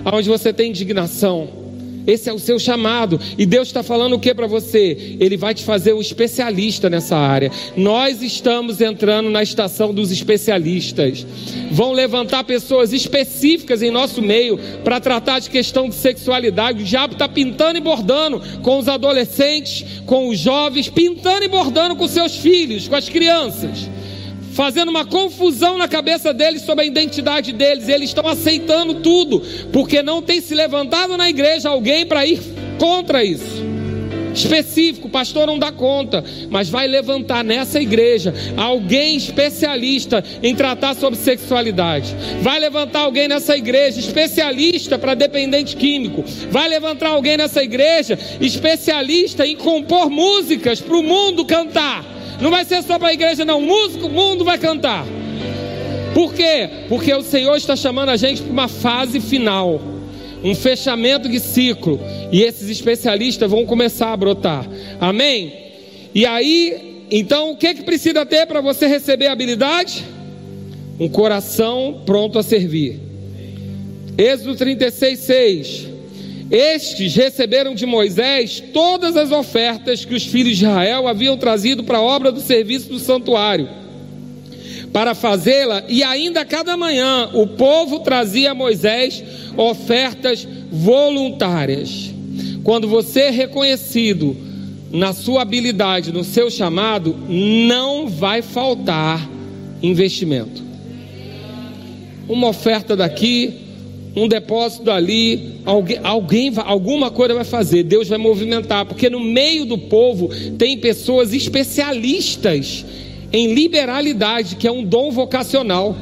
onde 0.05 0.29
você 0.29 0.51
tem 0.53 0.69
indignação 0.69 1.63
esse 2.05 2.29
é 2.29 2.33
o 2.33 2.39
seu 2.39 2.59
chamado. 2.59 3.19
E 3.37 3.45
Deus 3.45 3.69
está 3.69 3.81
falando 3.81 4.13
o 4.13 4.19
que 4.19 4.33
para 4.33 4.47
você? 4.47 5.15
Ele 5.19 5.37
vai 5.37 5.53
te 5.53 5.63
fazer 5.63 5.93
um 5.93 6.01
especialista 6.01 6.89
nessa 6.89 7.15
área. 7.15 7.51
Nós 7.75 8.21
estamos 8.21 8.81
entrando 8.81 9.29
na 9.29 9.41
estação 9.41 9.93
dos 9.93 10.11
especialistas. 10.11 11.25
Vão 11.71 11.93
levantar 11.93 12.43
pessoas 12.43 12.91
específicas 12.93 13.81
em 13.81 13.91
nosso 13.91 14.21
meio 14.21 14.59
para 14.83 14.99
tratar 14.99 15.39
de 15.39 15.49
questão 15.49 15.87
de 15.87 15.95
sexualidade. 15.95 16.81
O 16.81 16.85
diabo 16.85 17.13
está 17.13 17.27
pintando 17.27 17.77
e 17.77 17.81
bordando 17.81 18.41
com 18.61 18.79
os 18.79 18.87
adolescentes, 18.87 19.85
com 20.05 20.27
os 20.27 20.37
jovens, 20.37 20.89
pintando 20.89 21.45
e 21.45 21.47
bordando 21.47 21.95
com 21.95 22.07
seus 22.07 22.35
filhos, 22.35 22.87
com 22.87 22.95
as 22.95 23.07
crianças 23.07 23.89
fazendo 24.53 24.89
uma 24.89 25.05
confusão 25.05 25.77
na 25.77 25.87
cabeça 25.87 26.33
deles 26.33 26.61
sobre 26.61 26.85
a 26.85 26.87
identidade 26.87 27.51
deles. 27.51 27.89
Eles 27.89 28.09
estão 28.09 28.27
aceitando 28.27 28.95
tudo, 28.95 29.41
porque 29.71 30.01
não 30.01 30.21
tem 30.21 30.39
se 30.39 30.55
levantado 30.55 31.17
na 31.17 31.29
igreja 31.29 31.69
alguém 31.69 32.05
para 32.05 32.25
ir 32.25 32.39
contra 32.77 33.23
isso. 33.23 33.73
Específico, 34.33 35.07
pastor 35.09 35.45
não 35.45 35.59
dá 35.59 35.71
conta, 35.71 36.23
mas 36.49 36.67
vai 36.67 36.87
levantar 36.87 37.43
nessa 37.43 37.79
igreja 37.79 38.33
alguém 38.57 39.15
especialista 39.15 40.23
em 40.41 40.55
tratar 40.55 40.95
sobre 40.95 41.19
sexualidade. 41.19 42.15
Vai 42.41 42.59
levantar 42.59 43.01
alguém 43.01 43.27
nessa 43.27 43.55
igreja 43.55 43.99
especialista 43.99 44.97
para 44.97 45.13
dependente 45.13 45.75
químico. 45.75 46.23
Vai 46.49 46.67
levantar 46.67 47.09
alguém 47.09 47.37
nessa 47.37 47.63
igreja 47.63 48.17
especialista 48.41 49.45
em 49.45 49.55
compor 49.55 50.09
músicas 50.09 50.81
para 50.81 50.97
o 50.97 51.03
mundo 51.03 51.45
cantar 51.45 52.12
não 52.41 52.51
vai 52.51 52.65
ser 52.65 52.81
só 52.83 52.97
para 52.99 53.09
a 53.09 53.13
igreja, 53.13 53.45
não. 53.45 53.59
O 53.59 53.61
músico, 53.61 54.07
o 54.07 54.09
mundo 54.09 54.43
vai 54.43 54.57
cantar. 54.57 55.05
Por 56.13 56.33
quê? 56.33 56.69
Porque 56.89 57.13
o 57.13 57.23
Senhor 57.23 57.55
está 57.55 57.75
chamando 57.75 58.09
a 58.09 58.17
gente 58.17 58.41
para 58.41 58.51
uma 58.51 58.67
fase 58.67 59.19
final, 59.19 59.81
um 60.43 60.53
fechamento 60.53 61.27
de 61.27 61.39
ciclo. 61.39 61.99
E 62.31 62.43
esses 62.43 62.69
especialistas 62.69 63.49
vão 63.49 63.65
começar 63.65 64.13
a 64.13 64.17
brotar. 64.17 64.67
Amém? 64.99 65.53
E 66.13 66.25
aí, 66.25 67.05
então, 67.09 67.51
o 67.51 67.57
que, 67.57 67.67
é 67.67 67.73
que 67.73 67.83
precisa 67.83 68.25
ter 68.25 68.45
para 68.45 68.61
você 68.61 68.87
receber 68.87 69.27
habilidade? 69.27 70.03
Um 70.99 71.09
coração 71.09 72.01
pronto 72.05 72.37
a 72.37 72.43
servir. 72.43 72.99
Êxodo 74.17 74.55
36, 74.55 75.19
6. 75.19 75.92
Estes 76.51 77.15
receberam 77.15 77.73
de 77.73 77.85
Moisés 77.85 78.61
todas 78.73 79.15
as 79.17 79.31
ofertas 79.31 80.05
que 80.05 80.13
os 80.13 80.25
filhos 80.25 80.57
de 80.57 80.65
Israel 80.65 81.07
haviam 81.07 81.37
trazido 81.37 81.83
para 81.83 81.97
a 81.97 82.01
obra 82.01 82.31
do 82.31 82.41
serviço 82.41 82.89
do 82.89 82.99
santuário, 82.99 83.67
para 84.91 85.15
fazê-la, 85.15 85.83
e 85.87 86.03
ainda 86.03 86.45
cada 86.45 86.77
manhã 86.77 87.29
o 87.33 87.47
povo 87.47 87.99
trazia 87.99 88.51
a 88.51 88.55
Moisés 88.55 89.23
ofertas 89.57 90.47
voluntárias. 90.71 92.11
Quando 92.63 92.87
você 92.87 93.21
é 93.21 93.29
reconhecido 93.29 94.35
na 94.91 95.11
sua 95.11 95.41
habilidade, 95.41 96.11
no 96.11 96.23
seu 96.23 96.51
chamado, 96.51 97.17
não 97.27 98.07
vai 98.07 98.41
faltar 98.43 99.27
investimento. 99.81 100.61
Uma 102.29 102.49
oferta 102.49 102.95
daqui, 102.95 103.62
um 104.15 104.27
depósito 104.27 104.91
ali, 104.91 105.59
alguém, 105.65 105.99
alguém 106.03 106.53
alguma 106.57 107.09
coisa 107.09 107.33
vai 107.33 107.43
fazer, 107.43 107.83
Deus 107.83 108.07
vai 108.07 108.17
movimentar, 108.17 108.85
porque 108.85 109.09
no 109.09 109.19
meio 109.19 109.65
do 109.65 109.77
povo 109.77 110.29
tem 110.57 110.77
pessoas 110.77 111.33
especialistas 111.33 112.85
em 113.31 113.53
liberalidade, 113.53 114.55
que 114.55 114.67
é 114.67 114.71
um 114.71 114.83
dom 114.83 115.09
vocacional. 115.09 115.95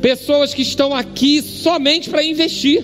Pessoas 0.00 0.54
que 0.54 0.62
estão 0.62 0.94
aqui 0.94 1.42
somente 1.42 2.08
para 2.08 2.24
investir. 2.24 2.82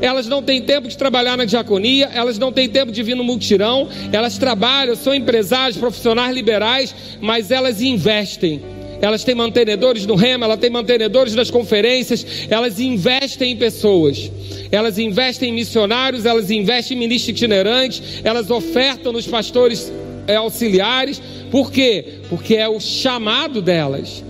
Elas 0.00 0.28
não 0.28 0.42
têm 0.42 0.62
tempo 0.62 0.86
de 0.86 0.96
trabalhar 0.96 1.36
na 1.36 1.46
diaconia, 1.46 2.10
elas 2.14 2.38
não 2.38 2.52
têm 2.52 2.68
tempo 2.68 2.92
de 2.92 3.02
vir 3.02 3.16
no 3.16 3.24
multirão, 3.24 3.88
elas 4.12 4.36
trabalham, 4.36 4.94
são 4.94 5.14
empresários, 5.14 5.78
profissionais 5.78 6.34
liberais, 6.34 6.94
mas 7.20 7.50
elas 7.50 7.80
investem 7.80 8.75
elas 9.00 9.24
têm 9.24 9.34
mantenedores 9.34 10.06
no 10.06 10.14
rema, 10.14 10.46
elas 10.46 10.58
têm 10.58 10.70
mantenedores 10.70 11.34
nas 11.34 11.50
conferências, 11.50 12.26
elas 12.48 12.80
investem 12.80 13.52
em 13.52 13.56
pessoas, 13.56 14.30
elas 14.70 14.98
investem 14.98 15.50
em 15.50 15.52
missionários, 15.52 16.24
elas 16.24 16.50
investem 16.50 16.96
em 16.96 17.00
ministros 17.00 17.36
itinerantes, 17.36 18.02
elas 18.24 18.50
ofertam 18.50 19.12
nos 19.12 19.26
pastores 19.26 19.92
é, 20.26 20.36
auxiliares, 20.36 21.20
por 21.50 21.70
quê? 21.70 22.04
Porque 22.28 22.56
é 22.56 22.68
o 22.68 22.80
chamado 22.80 23.62
delas. 23.62 24.24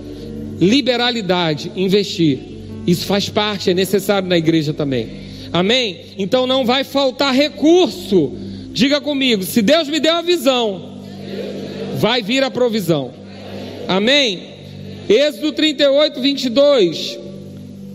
Liberalidade, 0.59 1.71
investir. 1.75 2.39
Isso 2.85 3.05
faz 3.05 3.29
parte, 3.29 3.69
é 3.69 3.73
necessário 3.73 4.27
na 4.27 4.37
igreja 4.37 4.73
também. 4.73 5.27
Amém? 5.51 6.01
Então 6.17 6.47
não 6.47 6.65
vai 6.65 6.83
faltar 6.83 7.33
recurso. 7.33 8.33
Diga 8.71 9.01
comigo, 9.01 9.43
se 9.43 9.61
Deus 9.61 9.87
me 9.87 9.99
deu 9.99 10.13
a 10.13 10.21
visão, 10.21 10.99
vai 11.97 12.21
vir 12.21 12.43
a 12.43 12.51
provisão. 12.51 13.11
Amém? 13.87 14.56
Êxodo 15.09 15.53
38, 15.53 16.19
22. 16.19 17.19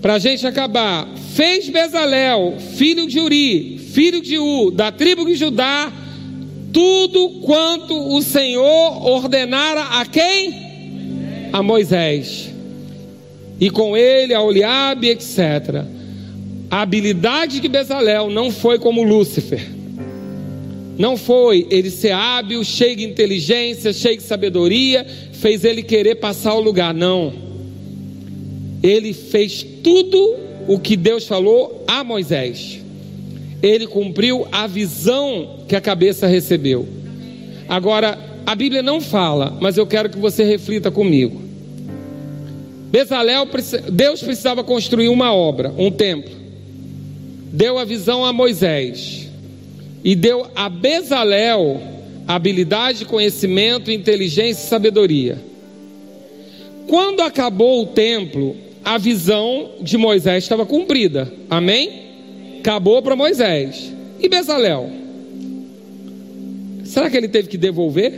Para 0.00 0.14
a 0.14 0.18
gente 0.18 0.46
acabar. 0.46 1.08
Fez 1.34 1.68
Bezalel, 1.68 2.56
filho 2.74 3.06
de 3.06 3.18
Uri, 3.18 3.78
filho 3.78 4.20
de 4.20 4.38
U, 4.38 4.70
da 4.70 4.92
tribo 4.92 5.24
de 5.24 5.34
Judá, 5.34 5.90
tudo 6.72 7.40
quanto 7.40 7.94
o 8.14 8.20
Senhor 8.22 9.06
ordenara 9.06 9.82
a 10.00 10.06
quem? 10.06 11.48
A 11.52 11.62
Moisés. 11.62 12.50
E 13.60 13.70
com 13.70 13.96
ele 13.96 14.34
a 14.34 14.42
Oliabe, 14.42 15.08
etc. 15.08 15.84
A 16.70 16.82
habilidade 16.82 17.60
de 17.60 17.68
Bezalel 17.68 18.30
não 18.30 18.50
foi 18.50 18.78
como 18.78 19.02
Lúcifer. 19.02 19.70
Não 20.98 21.16
foi 21.16 21.66
ele 21.70 21.90
ser 21.90 22.12
hábil, 22.12 22.62
cheio 22.64 22.96
de 22.96 23.04
inteligência, 23.04 23.92
cheio 23.92 24.16
de 24.16 24.22
sabedoria, 24.22 25.06
fez 25.42 25.64
ele 25.64 25.82
querer 25.82 26.14
passar 26.14 26.54
o 26.54 26.60
lugar. 26.60 26.94
Não. 26.94 27.32
Ele 28.80 29.12
fez 29.12 29.66
tudo 29.82 30.36
o 30.68 30.78
que 30.78 30.96
Deus 30.96 31.26
falou 31.26 31.84
a 31.88 32.04
Moisés. 32.04 32.80
Ele 33.60 33.88
cumpriu 33.88 34.46
a 34.52 34.68
visão 34.68 35.64
que 35.66 35.74
a 35.74 35.80
cabeça 35.80 36.28
recebeu. 36.28 36.86
Agora, 37.68 38.16
a 38.46 38.54
Bíblia 38.54 38.82
não 38.82 39.00
fala, 39.00 39.56
mas 39.60 39.76
eu 39.76 39.86
quero 39.86 40.08
que 40.08 40.18
você 40.18 40.44
reflita 40.44 40.92
comigo. 40.92 41.42
Bezalel, 42.92 43.48
Deus 43.90 44.22
precisava 44.22 44.62
construir 44.62 45.08
uma 45.08 45.34
obra, 45.34 45.74
um 45.76 45.90
templo. 45.90 46.32
Deu 47.52 47.78
a 47.78 47.84
visão 47.84 48.24
a 48.24 48.32
Moisés. 48.32 49.28
E 50.04 50.14
deu 50.14 50.46
a 50.54 50.68
Bezalel 50.68 51.80
habilidade, 52.34 53.04
conhecimento, 53.04 53.90
inteligência 53.90 54.64
e 54.64 54.68
sabedoria. 54.68 55.38
Quando 56.86 57.20
acabou 57.20 57.82
o 57.82 57.86
templo, 57.86 58.56
a 58.84 58.98
visão 58.98 59.72
de 59.80 59.96
Moisés 59.96 60.44
estava 60.44 60.66
cumprida. 60.66 61.32
Amém? 61.48 62.02
Acabou 62.60 63.02
para 63.02 63.14
Moisés. 63.14 63.92
E 64.20 64.28
Bezalel? 64.28 64.90
Será 66.84 67.08
que 67.08 67.16
ele 67.16 67.28
teve 67.28 67.48
que 67.48 67.56
devolver? 67.56 68.12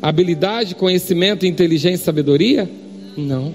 Habilidade, 0.00 0.74
conhecimento, 0.74 1.44
inteligência 1.44 2.02
e 2.02 2.04
sabedoria? 2.04 2.68
Não. 3.16 3.52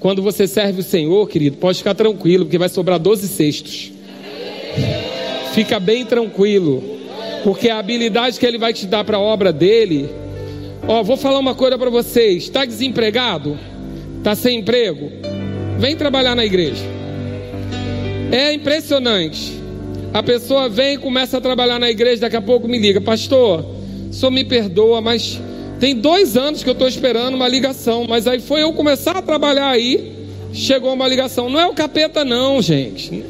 Quando 0.00 0.22
você 0.22 0.46
serve 0.46 0.80
o 0.80 0.84
Senhor, 0.84 1.28
querido, 1.28 1.56
pode 1.56 1.78
ficar 1.78 1.94
tranquilo, 1.94 2.44
porque 2.44 2.58
vai 2.58 2.68
sobrar 2.68 2.98
12 2.98 3.28
cestos. 3.28 3.92
fica 5.54 5.78
bem 5.78 6.04
tranquilo, 6.04 6.93
porque 7.44 7.68
a 7.68 7.78
habilidade 7.78 8.40
que 8.40 8.46
ele 8.46 8.56
vai 8.56 8.72
te 8.72 8.86
dar 8.86 9.04
para 9.04 9.18
a 9.18 9.20
obra 9.20 9.52
dele. 9.52 10.08
Ó, 10.88 11.02
vou 11.02 11.16
falar 11.16 11.38
uma 11.38 11.54
coisa 11.54 11.78
para 11.78 11.90
vocês: 11.90 12.44
está 12.44 12.64
desempregado? 12.64 13.58
Está 14.18 14.34
sem 14.34 14.60
emprego? 14.60 15.12
Vem 15.78 15.94
trabalhar 15.94 16.34
na 16.34 16.44
igreja. 16.44 16.82
É 18.32 18.52
impressionante. 18.54 19.52
A 20.14 20.22
pessoa 20.22 20.68
vem 20.70 20.94
e 20.94 20.98
começa 20.98 21.36
a 21.36 21.40
trabalhar 21.40 21.78
na 21.78 21.90
igreja, 21.90 22.22
daqui 22.22 22.36
a 22.36 22.42
pouco 22.42 22.66
me 22.66 22.78
liga, 22.78 23.00
pastor, 23.00 23.66
só 24.10 24.30
me 24.30 24.44
perdoa, 24.44 25.00
mas 25.00 25.40
tem 25.80 25.94
dois 25.94 26.36
anos 26.36 26.62
que 26.62 26.68
eu 26.68 26.72
estou 26.72 26.86
esperando 26.86 27.34
uma 27.34 27.48
ligação, 27.48 28.06
mas 28.08 28.26
aí 28.26 28.40
foi 28.40 28.62
eu 28.62 28.72
começar 28.72 29.16
a 29.16 29.22
trabalhar 29.22 29.68
aí, 29.68 30.12
chegou 30.52 30.94
uma 30.94 31.06
ligação. 31.08 31.50
Não 31.50 31.60
é 31.60 31.66
o 31.66 31.74
capeta, 31.74 32.24
não, 32.24 32.62
gente. 32.62 33.24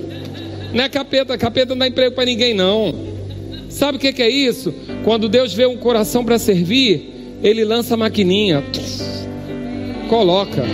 Não 0.73 0.85
é 0.85 0.89
capeta, 0.89 1.37
capeta 1.39 1.71
não 1.71 1.79
dá 1.79 1.89
emprego 1.89 2.15
para 2.15 2.27
ninguém, 2.27 2.53
não. 2.53 3.14
Sabe 3.75 3.97
o 3.97 4.01
que, 4.01 4.22
é 4.22 4.31
isso? 4.31 4.72
Quando 5.03 5.29
Deus 5.29 5.53
vê 5.53 5.66
um 5.66 5.77
coração 5.77 6.25
para 6.25 6.39
servir, 6.39 7.39
Ele 7.43 7.64
lança 7.64 7.95
a 7.95 7.97
maquininha, 7.97 8.62
coloca. 10.09 10.64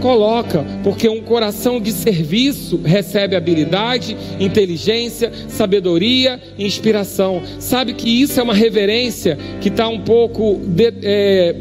Coloca, 0.00 0.64
porque 0.82 1.06
um 1.06 1.20
coração 1.20 1.78
de 1.78 1.92
serviço 1.92 2.80
recebe 2.82 3.36
habilidade, 3.36 4.16
inteligência, 4.40 5.30
sabedoria, 5.48 6.40
inspiração. 6.58 7.42
Sabe 7.58 7.92
que 7.92 8.08
isso 8.08 8.40
é 8.40 8.42
uma 8.42 8.54
reverência 8.54 9.38
que 9.60 9.68
está 9.68 9.88
um 9.88 10.00
pouco 10.00 10.58
de, 10.64 10.90
é, 11.02 11.54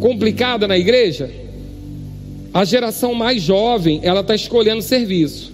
complicada 0.00 0.66
na 0.66 0.76
igreja? 0.76 1.30
A 2.52 2.64
geração 2.64 3.14
mais 3.14 3.42
jovem, 3.42 4.00
ela 4.02 4.22
está 4.22 4.34
escolhendo 4.34 4.82
serviço. 4.82 5.52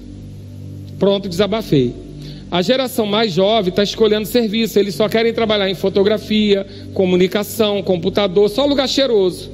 Pronto, 0.99 1.29
desabafei. 1.29 2.08
A 2.51 2.63
geração 2.63 3.05
mais 3.05 3.33
jovem 3.33 3.69
está 3.69 3.83
escolhendo 3.83 4.27
serviço, 4.27 4.79
eles 4.79 4.95
só 4.95 5.07
querem 5.07 5.35
trabalhar 5.35 5.69
em 5.69 5.75
fotografia, 5.75 6.67
comunicação, 6.95 7.83
computador, 7.83 8.49
só 8.49 8.65
lugar 8.65 8.89
cheiroso. 8.89 9.51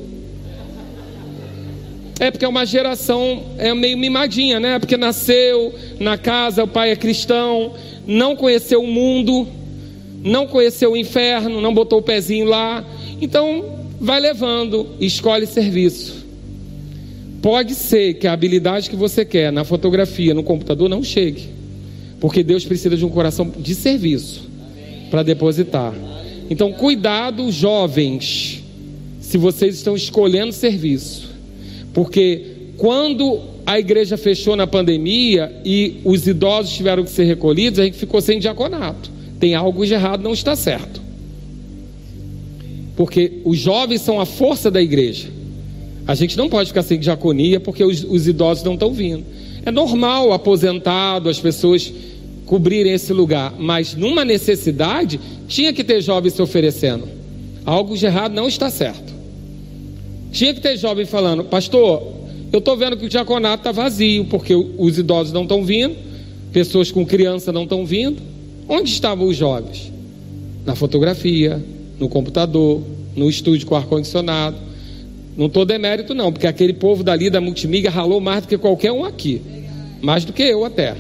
É 2.20 2.30
porque 2.30 2.45
é 2.45 2.49
uma 2.49 2.64
geração 2.64 3.42
é 3.59 3.74
meio 3.74 3.99
mimadinha, 3.99 4.61
né? 4.61 4.78
Porque 4.78 4.97
nasceu 4.97 5.74
na 5.99 6.16
casa, 6.16 6.62
o 6.62 6.68
pai 6.68 6.92
é 6.92 6.97
cristão, 6.97 7.74
não 8.07 8.36
conheceu 8.36 8.82
o 8.82 8.86
mundo, 8.86 9.49
não 10.22 10.47
conheceu 10.47 10.92
o 10.92 10.97
inferno, 10.97 11.61
não 11.61 11.74
botou 11.74 11.99
o 11.99 12.03
pezinho 12.03 12.47
lá. 12.47 12.84
Então, 13.20 13.64
vai 14.01 14.20
levando, 14.20 14.90
escolhe 15.01 15.47
serviço. 15.49 16.24
Pode 17.42 17.74
ser 17.74 18.14
que 18.14 18.28
a 18.28 18.32
habilidade 18.32 18.88
que 18.88 18.97
você 18.97 19.24
quer 19.24 19.53
na 19.53 19.64
fotografia, 19.64 20.32
no 20.32 20.45
computador, 20.45 20.88
não 20.88 21.03
chegue. 21.03 21.54
Porque 22.25 22.43
Deus 22.43 22.64
precisa 22.64 22.97
de 22.97 23.05
um 23.05 23.11
coração 23.11 23.53
de 23.55 23.75
serviço 23.75 24.49
para 25.11 25.22
depositar. 25.22 25.93
Então, 26.49 26.72
cuidado, 26.72 27.53
jovens, 27.53 28.62
se 29.20 29.37
vocês 29.37 29.75
estão 29.75 29.95
escolhendo 29.95 30.51
serviço. 30.51 31.29
Porque 31.93 32.47
quando 32.79 33.43
a 33.66 33.79
igreja 33.79 34.16
fechou 34.16 34.57
na 34.57 34.66
pandemia 34.66 35.55
e 35.66 35.97
os 36.03 36.27
idosos 36.27 36.72
tiveram 36.72 37.05
que 37.05 37.11
ser 37.11 37.25
recolhidos, 37.25 37.79
a 37.79 37.85
gente 37.85 37.99
ficou 37.99 38.22
sem 38.22 38.39
diaconato. 38.39 39.11
Tem 39.39 39.55
algo 39.55 39.85
de 39.85 39.93
errado, 39.93 40.22
não 40.22 40.33
está 40.33 40.57
certo. 40.57 41.03
Porque 42.97 43.43
os 43.45 43.59
jovens 43.59 44.01
são 44.01 44.18
a 44.18 44.25
força 44.25 44.70
da 44.70 44.81
igreja. 44.81 45.29
A 46.07 46.14
gente 46.14 46.39
não 46.39 46.49
pode 46.49 46.70
ficar 46.70 46.85
sem 46.85 46.99
diaconia 46.99 47.61
porque 47.61 47.85
os, 47.85 48.03
os 48.03 48.27
idosos 48.27 48.64
não 48.64 48.72
estão 48.72 48.95
vindo. 48.95 49.25
É 49.66 49.70
normal, 49.70 50.33
aposentado, 50.33 51.29
as 51.29 51.39
pessoas 51.39 51.93
cobrirem 52.47 52.92
esse 52.92 53.12
lugar, 53.12 53.55
mas 53.59 53.95
numa 53.95 54.24
necessidade, 54.24 55.20
tinha 55.49 55.72
que 55.72 55.82
ter 55.82 56.01
jovens 56.01 56.34
se 56.34 56.42
oferecendo. 56.42 57.09
Algo 57.64 57.97
de 57.97 58.05
errado 58.05 58.34
não 58.34 58.47
está 58.47 58.70
certo. 58.70 59.14
Tinha 60.30 60.53
que 60.53 60.61
ter 60.61 60.76
jovem 60.76 61.07
falando, 61.07 61.45
pastor, 61.45 62.03
eu 62.53 62.59
estou 62.59 62.76
vendo 62.76 62.97
que 62.97 63.07
o 63.07 63.09
diaconato 63.09 63.61
está 63.61 63.72
vazio, 63.72 64.26
porque 64.26 64.55
os 64.55 64.99
idosos 64.99 65.32
não 65.32 65.42
estão 65.42 65.64
vindo, 65.64 65.97
pessoas 66.53 66.90
com 66.90 67.05
criança 67.05 67.53
não 67.53 67.64
estão 67.64 67.86
vindo. 67.86 68.20
Onde 68.68 68.90
estavam 68.90 69.26
os 69.26 69.36
jovens? 69.36 69.92
Na 70.64 70.74
fotografia, 70.74 71.62
no 71.99 72.09
computador, 72.09 72.82
no 73.14 73.28
estúdio 73.28 73.66
com 73.66 73.76
ar-condicionado. 73.76 74.57
Não 75.36 75.47
estou 75.47 75.64
demérito, 75.64 76.14
não, 76.14 76.32
porque 76.32 76.47
aquele 76.47 76.72
povo 76.72 77.03
dali 77.03 77.28
da 77.28 77.40
multimídia 77.40 77.90
ralou 77.90 78.20
mais 78.20 78.42
do 78.42 78.49
que 78.49 78.59
qualquer 78.59 78.92
um 78.92 79.05
aqui. 79.05 79.40
Mais 80.01 80.24
do 80.24 80.32
que 80.32 80.42
eu 80.42 80.64
até. 80.64 80.97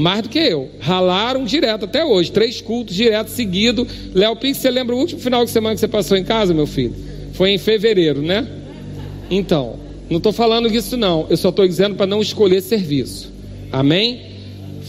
Mais 0.00 0.22
do 0.22 0.30
que 0.30 0.38
eu. 0.38 0.70
Ralaram 0.80 1.44
direto 1.44 1.84
até 1.84 2.02
hoje. 2.02 2.32
Três 2.32 2.58
cultos 2.62 2.96
direto 2.96 3.28
seguido. 3.28 3.86
Léo 4.14 4.34
Pix, 4.34 4.56
você 4.56 4.70
lembra 4.70 4.96
o 4.96 4.98
último 4.98 5.20
final 5.20 5.44
de 5.44 5.50
semana 5.50 5.74
que 5.74 5.80
você 5.80 5.88
passou 5.88 6.16
em 6.16 6.24
casa, 6.24 6.54
meu 6.54 6.66
filho? 6.66 6.94
Foi 7.34 7.50
em 7.50 7.58
fevereiro, 7.58 8.22
né? 8.22 8.46
Então, 9.30 9.76
não 10.08 10.16
estou 10.16 10.32
falando 10.32 10.70
disso 10.70 10.96
não. 10.96 11.26
Eu 11.28 11.36
só 11.36 11.50
estou 11.50 11.68
dizendo 11.68 11.96
para 11.96 12.06
não 12.06 12.22
escolher 12.22 12.62
serviço. 12.62 13.30
Amém? 13.70 14.22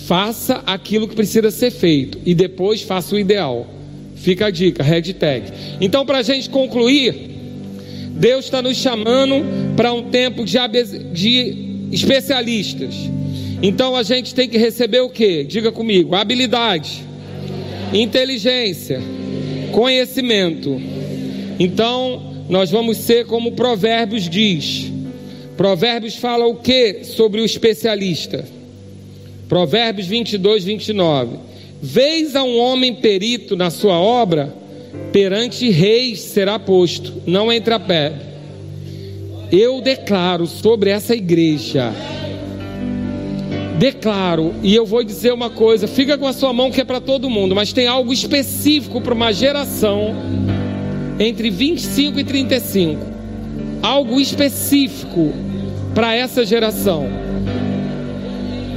Faça 0.08 0.64
aquilo 0.66 1.10
que 1.10 1.16
precisa 1.16 1.52
ser 1.52 1.72
feito 1.72 2.18
e 2.26 2.34
depois 2.34 2.82
faça 2.82 3.14
o 3.14 3.20
ideal. 3.20 3.68
Fica 4.16 4.46
a 4.46 4.50
dica, 4.50 4.82
hashtag. 4.82 5.52
Então, 5.82 6.06
para 6.06 6.20
a 6.20 6.24
gente 6.24 6.50
concluir, 6.50 7.14
Deus 8.12 8.46
está 8.46 8.62
nos 8.62 8.78
chamando 8.78 9.44
para 9.76 9.92
um 9.92 10.04
tempo 10.04 10.46
de, 10.46 10.58
de 11.12 11.90
especialistas. 11.92 12.96
Então 13.62 13.96
a 13.96 14.04
gente 14.04 14.34
tem 14.34 14.50
que 14.50 14.58
receber 14.58 15.02
o 15.02 15.10
que? 15.10 15.44
Diga 15.44 15.72
comigo: 15.72 16.16
habilidade, 16.16 17.04
inteligência, 17.94 19.02
conhecimento. 19.72 20.82
Então, 21.60 22.44
nós 22.50 22.72
vamos 22.72 22.98
ser 22.98 23.26
como 23.26 23.52
Provérbios 23.52 24.28
diz. 24.28 24.92
Provérbios 25.56 26.16
fala 26.16 26.48
o 26.48 26.56
que 26.56 27.04
sobre 27.04 27.40
o 27.40 27.46
especialista? 27.46 28.46
Provérbios 29.48 30.08
22, 30.08 30.64
29. 30.64 31.38
Vês 31.82 32.36
a 32.36 32.44
um 32.44 32.58
homem 32.58 32.96
perito 32.96 33.56
na 33.56 33.70
sua 33.70 34.00
obra, 34.00 34.54
perante 35.12 35.70
reis 35.70 36.22
será 36.22 36.58
posto, 36.58 37.22
não 37.28 37.52
entra 37.52 37.80
pé. 37.80 38.14
Eu 39.52 39.82
declaro 39.82 40.48
sobre 40.48 40.90
essa 40.90 41.14
igreja, 41.14 41.94
declaro, 43.82 44.54
e 44.62 44.76
eu 44.76 44.86
vou 44.86 45.04
dizer 45.04 45.34
uma 45.34 45.50
coisa: 45.50 45.88
fica 45.88 46.16
com 46.16 46.28
a 46.28 46.34
sua 46.34 46.54
mão 46.54 46.70
que 46.70 46.80
é 46.80 46.84
para 46.84 47.02
todo 47.02 47.28
mundo, 47.32 47.56
mas 47.56 47.74
tem 47.74 47.88
algo 47.88 48.14
específico 48.14 49.02
para 49.02 49.16
uma 49.16 49.34
geração 49.34 50.14
entre 51.20 51.50
25 51.50 52.20
e 52.20 52.24
35. 52.24 53.02
Algo 53.82 54.22
específico 54.22 55.34
para 55.96 56.16
essa 56.16 56.46
geração. 56.46 57.10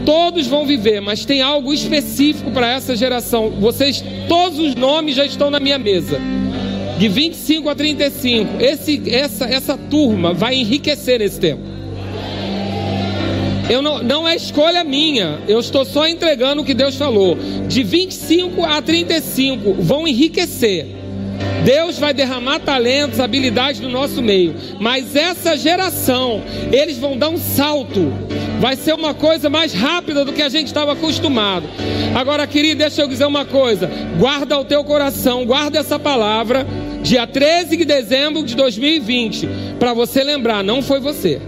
Todos 0.07 0.47
vão 0.47 0.67
viver, 0.67 1.01
mas 1.01 1.27
tem 1.27 1.43
algo 1.43 1.75
específico 1.75 2.51
para 2.51 2.73
essa 2.73 2.97
geração. 2.97 3.51
Vocês, 3.61 4.03
todos 4.27 4.59
os 4.59 4.75
nomes 4.75 5.17
já 5.17 5.27
estão 5.27 5.51
na 5.51 5.61
minha 5.61 5.79
mesa. 5.79 6.19
De 6.99 7.09
25 7.09 7.69
a 7.69 7.75
35. 7.75 8.59
Esse, 8.59 9.03
essa, 9.11 9.45
essa 9.45 9.77
turma 9.77 10.33
vai 10.33 10.55
enriquecer 10.55 11.19
nesse 11.19 11.39
tempo. 11.39 11.74
Eu 13.69 13.81
não, 13.81 14.03
não 14.03 14.29
é 14.29 14.37
escolha 14.37 14.85
minha, 14.85 15.41
eu 15.49 15.59
estou 15.59 15.85
só 15.85 16.07
entregando 16.07 16.63
o 16.63 16.65
que 16.65 16.75
Deus 16.75 16.97
falou. 16.97 17.37
De 17.67 17.83
25 17.83 18.63
a 18.65 18.83
35 18.83 19.75
vão 19.75 20.07
enriquecer. 20.07 20.87
Deus 21.65 21.99
vai 21.99 22.13
derramar 22.13 22.61
talentos, 22.61 23.19
habilidades 23.19 23.81
no 23.81 23.89
nosso 23.89 24.23
meio, 24.23 24.55
mas 24.79 25.17
essa 25.17 25.57
geração, 25.57 26.43
eles 26.71 26.99
vão 26.99 27.17
dar 27.17 27.31
um 27.31 27.39
salto, 27.39 28.13
vai 28.61 28.77
ser 28.77 28.93
uma 28.93 29.15
coisa 29.15 29.49
mais 29.49 29.73
rápida 29.73 30.27
do 30.27 30.33
que 30.33 30.43
a 30.43 30.49
gente 30.51 30.67
estava 30.67 30.93
acostumado. 30.93 31.67
Agora, 32.15 32.47
querido, 32.47 32.81
deixa 32.81 33.01
eu 33.01 33.09
dizer 33.09 33.25
uma 33.25 33.47
coisa: 33.47 33.91
guarda 34.19 34.59
o 34.59 34.65
teu 34.65 34.85
coração, 34.85 35.47
guarda 35.47 35.79
essa 35.79 35.99
palavra, 35.99 36.67
dia 37.03 37.27
13 37.27 37.79
de 37.79 37.85
dezembro 37.87 38.43
de 38.43 38.55
2020, 38.55 39.49
para 39.79 39.95
você 39.95 40.23
lembrar, 40.23 40.63
não 40.63 40.83
foi 40.83 41.01
você. 41.01 41.41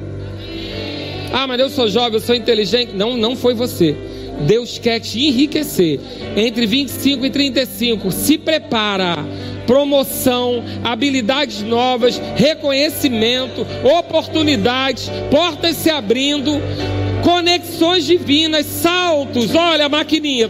Ah, 1.33 1.47
mas 1.47 1.61
eu 1.61 1.69
sou 1.69 1.89
jovem, 1.89 2.15
eu 2.15 2.21
sou 2.21 2.35
inteligente. 2.35 2.93
Não, 2.95 3.17
não 3.17 3.37
foi 3.37 3.55
você. 3.55 3.97
Deus 4.41 4.79
quer 4.79 5.01
te 5.01 5.27
enriquecer. 5.27 6.01
Entre 6.37 6.67
25 6.67 7.27
e 7.27 7.31
35, 7.31 8.13
se 8.13 8.37
prepara 8.39 9.25
promoção, 9.67 10.63
habilidades 10.85 11.63
novas, 11.63 12.21
reconhecimento, 12.37 13.67
oportunidades, 13.99 15.11
portas 15.31 15.77
se 15.77 15.91
abrindo, 15.91 16.61
conexões 17.25 18.05
divinas, 18.05 18.65
saltos. 18.67 19.55
Olha 19.55 19.89
maquininha. 19.89 20.49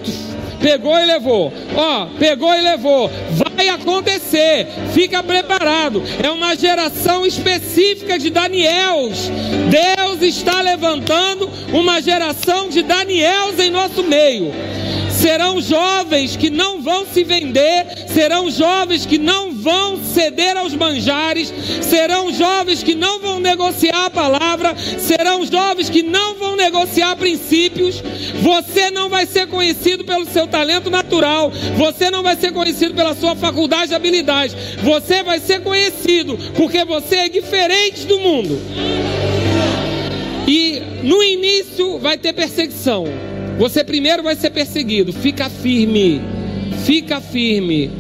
Pegou 0.61 0.99
e 0.99 1.07
levou. 1.07 1.53
Ó, 1.75 2.07
pegou 2.19 2.55
e 2.55 2.61
levou. 2.61 3.11
Vai 3.31 3.69
acontecer. 3.69 4.67
Fica 4.93 5.23
preparado. 5.23 6.03
É 6.23 6.31
uma 6.31 6.57
geração 6.57 7.25
específica 7.27 8.19
de 8.19 8.31
Daniels. 8.31 9.31
Deus 9.71 9.96
Deus 10.17 10.23
está 10.23 10.61
levantando 10.61 11.49
uma 11.73 12.01
geração 12.01 12.69
de 12.69 12.83
Daniels 12.83 13.59
em 13.59 13.71
nosso 13.71 14.03
meio. 14.03 14.53
Serão 15.11 15.61
jovens 15.61 16.37
que 16.37 16.51
não 16.51 16.83
vão 16.83 17.07
se 17.07 17.25
vender, 17.25 17.87
serão 18.09 18.51
jovens 18.51 19.07
que 19.07 19.19
não 19.19 19.53
vão 19.53 19.99
ceder 20.05 20.57
aos 20.57 20.75
manjares, 20.75 21.53
serão 21.83 22.33
jovens 22.33 22.83
que 22.83 22.95
não 22.95 23.19
vão 23.19 23.41
negociar 23.41 24.07
a 24.07 24.11
palavra, 24.11 24.75
serão 24.99 25.45
jovens 25.45 25.89
que 25.89 26.03
não 26.03 26.35
vão 26.35 26.55
negociar 26.55 27.17
princípios. 27.17 28.03
Você 28.43 28.91
não 28.91 29.09
vai 29.09 29.27
ser 29.27 29.47
conhecido 29.49 30.05
pelo 30.05 30.27
seu 30.27 30.47
talento 30.47 30.91
natural, 30.91 31.51
você 31.77 32.11
não 32.11 32.23
vai 32.23 32.37
ser 32.37 32.53
conhecido 32.53 32.95
pela 32.95 33.15
sua 33.15 33.35
faculdade 33.35 33.89
de 33.89 33.95
habilidade, 33.95 34.55
você 34.83 35.23
vai 35.23 35.41
ser 35.41 35.61
conhecido 35.63 36.39
porque 36.55 36.85
você 36.85 37.17
é 37.17 37.29
diferente 37.29 38.07
do 38.07 38.21
mundo. 38.21 39.36
E 40.47 40.81
no 41.03 41.23
início 41.23 41.99
vai 41.99 42.17
ter 42.17 42.33
perseguição. 42.33 43.05
Você 43.59 43.83
primeiro 43.83 44.23
vai 44.23 44.37
ser 44.37 44.51
perseguido. 44.51 45.13
Fica 45.13 45.51
firme. 45.51 46.21
Fica 46.85 47.21
firme. 47.21 47.91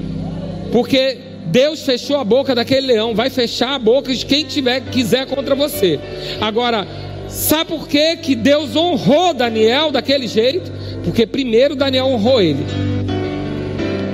Porque 0.71 1.19
Deus 1.47 1.83
fechou 1.83 2.17
a 2.17 2.25
boca 2.25 2.55
daquele 2.55 2.89
leão, 2.89 3.15
vai 3.15 3.31
fechar 3.31 3.75
a 3.75 3.79
boca 3.79 4.15
de 4.15 4.27
quem 4.27 4.45
tiver 4.45 4.81
quiser 4.91 5.27
contra 5.27 5.55
você. 5.55 5.99
Agora, 6.41 6.87
sabe 7.29 7.71
por 7.71 7.89
que, 7.89 8.17
que 8.17 8.35
Deus 8.35 8.77
honrou 8.77 9.33
Daniel 9.33 9.91
daquele 9.91 10.27
jeito? 10.27 10.71
Porque 11.05 11.27
primeiro 11.27 11.75
Daniel 11.75 12.07
honrou 12.07 12.43
ele. 12.43 12.65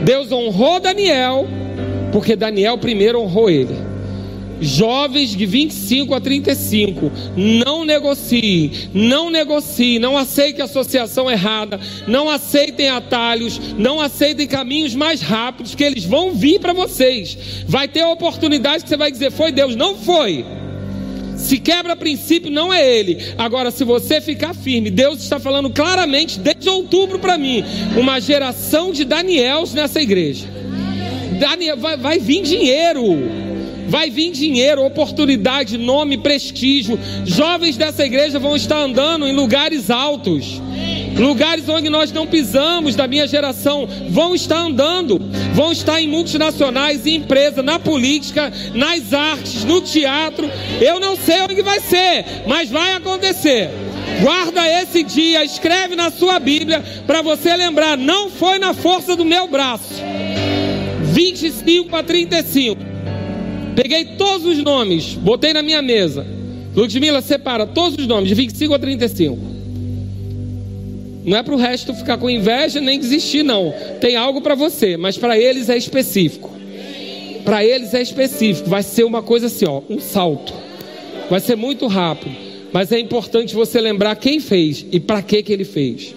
Deus 0.05 0.31
honrou 0.31 0.79
Daniel, 0.79 1.47
porque 2.13 2.37
Daniel 2.37 2.77
primeiro 2.79 3.21
honrou 3.21 3.49
ele. 3.49 3.92
Jovens 4.63 5.37
de 5.37 5.45
25 5.45 6.15
a 6.15 6.21
35, 6.21 7.11
não 7.37 7.85
negociem, 7.85 8.71
não 8.95 9.29
negociem, 9.29 9.99
não 9.99 10.17
aceitem 10.17 10.65
associação 10.65 11.29
errada, 11.29 11.81
não 12.07 12.31
aceitem 12.31 12.89
atalhos, 12.89 13.61
não 13.77 14.01
aceitem 14.01 14.47
caminhos 14.47 14.95
mais 14.95 15.21
rápidos, 15.21 15.75
que 15.75 15.83
eles 15.83 16.05
vão 16.05 16.33
vir 16.33 16.61
para 16.61 16.73
vocês. 16.73 17.37
Vai 17.67 17.89
ter 17.89 18.05
oportunidade 18.05 18.85
que 18.85 18.89
você 18.89 18.97
vai 18.97 19.11
dizer: 19.11 19.33
foi 19.33 19.51
Deus, 19.51 19.75
não 19.75 19.97
foi. 19.97 20.45
Se 21.37 21.59
quebra 21.59 21.97
princípio, 21.97 22.51
não 22.51 22.73
é 22.73 22.89
ele. 22.89 23.19
Agora, 23.37 23.73
se 23.73 23.83
você 23.83 24.21
ficar 24.21 24.55
firme, 24.55 24.91
Deus 24.91 25.21
está 25.21 25.41
falando 25.41 25.71
claramente 25.71 26.39
desde 26.39 26.69
outubro 26.69 27.19
para 27.19 27.37
mim, 27.37 27.65
uma 27.99 28.21
geração 28.21 28.93
de 28.93 29.05
Daniels 29.05 29.75
nessa 29.75 30.01
igreja. 30.01 30.47
Daniel, 31.41 31.77
vai, 31.77 31.97
vai 31.97 32.19
vir 32.21 32.43
dinheiro 32.43 33.52
vai 33.89 34.11
vir 34.11 34.31
dinheiro, 34.31 34.85
oportunidade, 34.85 35.79
nome, 35.79 36.19
prestígio. 36.19 36.99
Jovens 37.25 37.77
dessa 37.77 38.05
igreja 38.05 38.39
vão 38.39 38.57
estar 38.57 38.79
andando 38.79 39.27
em 39.27 39.35
lugares 39.35 39.91
altos. 39.91 40.61
Lugares 41.17 41.69
onde 41.69 41.91
nós 41.91 42.11
não 42.11 42.27
pisamos 42.27 42.97
da 42.97 43.07
minha 43.07 43.27
geração 43.27 43.87
vão 44.09 44.35
estar 44.35 44.59
andando, 44.59 45.21
vão 45.55 45.71
estar 45.71 46.01
em 46.01 46.09
multinacionais, 46.09 47.07
em 47.07 47.17
empresas, 47.17 47.65
na 47.65 47.79
política, 47.79 48.53
nas 48.75 49.13
artes, 49.13 49.65
no 49.65 49.81
teatro. 49.81 50.51
Eu 50.81 50.99
não 50.99 51.17
sei 51.17 51.43
onde 51.43 51.63
vai 51.63 51.81
ser, 51.81 52.25
mas 52.47 52.71
vai 52.71 52.95
acontecer. 52.95 53.71
Guarda 54.21 54.67
esse 54.69 55.03
dia, 55.03 55.45
escreve 55.45 55.95
na 55.97 56.11
sua 56.11 56.39
Bíblia 56.39 56.83
para 57.07 57.23
você 57.23 57.55
lembrar: 57.57 57.97
não 57.97 58.31
foi 58.31 58.59
na 58.59 58.73
força 58.73 59.15
do 59.15 59.25
meu 59.25 59.47
braço. 59.49 60.03
25 61.13 61.95
a 61.95 62.03
35. 62.03 62.92
Peguei 63.75 64.05
todos 64.17 64.47
os 64.47 64.59
nomes, 64.59 65.15
botei 65.15 65.53
na 65.53 65.63
minha 65.63 65.81
mesa. 65.81 66.27
Ludmila, 66.75 67.21
separa 67.21 67.67
todos 67.67 67.99
os 67.99 68.07
nomes, 68.07 68.29
de 68.29 68.35
25 68.35 68.75
a 68.75 68.79
35. 68.79 69.39
Não 71.25 71.37
é 71.37 71.43
para 71.43 71.55
o 71.55 71.59
resto 71.59 71.95
ficar 71.95 72.19
com 72.19 72.29
inveja 72.29 72.81
nem 72.81 72.99
desistir, 72.99 73.43
não. 73.43 73.73
Tem 74.01 74.17
algo 74.17 74.41
para 74.41 74.55
você, 74.55 74.97
mas 74.97 75.17
para 75.17 75.39
eles 75.39 75.69
é 75.69 75.77
específico. 75.77 76.51
Para 77.45 77.65
eles 77.65 77.95
é 77.95 78.03
específico. 78.03 78.69
Vai 78.69 78.83
ser 78.83 79.05
uma 79.05 79.23
coisa 79.23 79.47
assim, 79.47 79.67
ó, 79.67 79.83
um 79.89 80.01
salto. 80.01 80.53
Vai 81.31 81.41
ser 81.41 81.57
muito 81.57 81.87
rápido. 81.87 82.35
Mas 82.73 82.91
é 82.91 82.99
importante 82.99 83.55
você 83.55 83.81
lembrar 83.81 84.17
quem 84.17 84.41
fez 84.41 84.85
e 84.91 84.99
para 84.99 85.23
que, 85.23 85.43
que 85.43 85.53
ele 85.53 85.65
fez. 85.65 86.15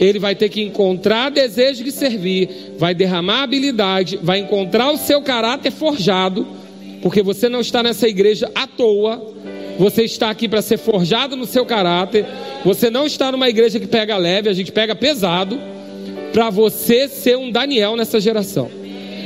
Ele 0.00 0.18
vai 0.18 0.34
ter 0.34 0.48
que 0.48 0.62
encontrar 0.62 1.30
desejo 1.30 1.82
de 1.82 1.90
servir, 1.90 2.74
vai 2.78 2.94
derramar 2.94 3.42
habilidade, 3.42 4.18
vai 4.22 4.38
encontrar 4.38 4.90
o 4.92 4.98
seu 4.98 5.20
caráter 5.22 5.72
forjado 5.72 6.46
porque 7.06 7.22
você 7.22 7.48
não 7.48 7.60
está 7.60 7.84
nessa 7.84 8.08
igreja 8.08 8.50
à 8.52 8.66
toa. 8.66 9.32
Você 9.78 10.02
está 10.02 10.28
aqui 10.28 10.48
para 10.48 10.60
ser 10.60 10.76
forjado 10.76 11.36
no 11.36 11.46
seu 11.46 11.64
caráter. 11.64 12.26
Você 12.64 12.90
não 12.90 13.06
está 13.06 13.30
numa 13.30 13.48
igreja 13.48 13.78
que 13.78 13.86
pega 13.86 14.16
leve, 14.16 14.48
a 14.48 14.52
gente 14.52 14.72
pega 14.72 14.92
pesado. 14.92 15.56
Para 16.32 16.50
você 16.50 17.06
ser 17.06 17.38
um 17.38 17.48
Daniel 17.52 17.94
nessa 17.94 18.18
geração. 18.18 18.68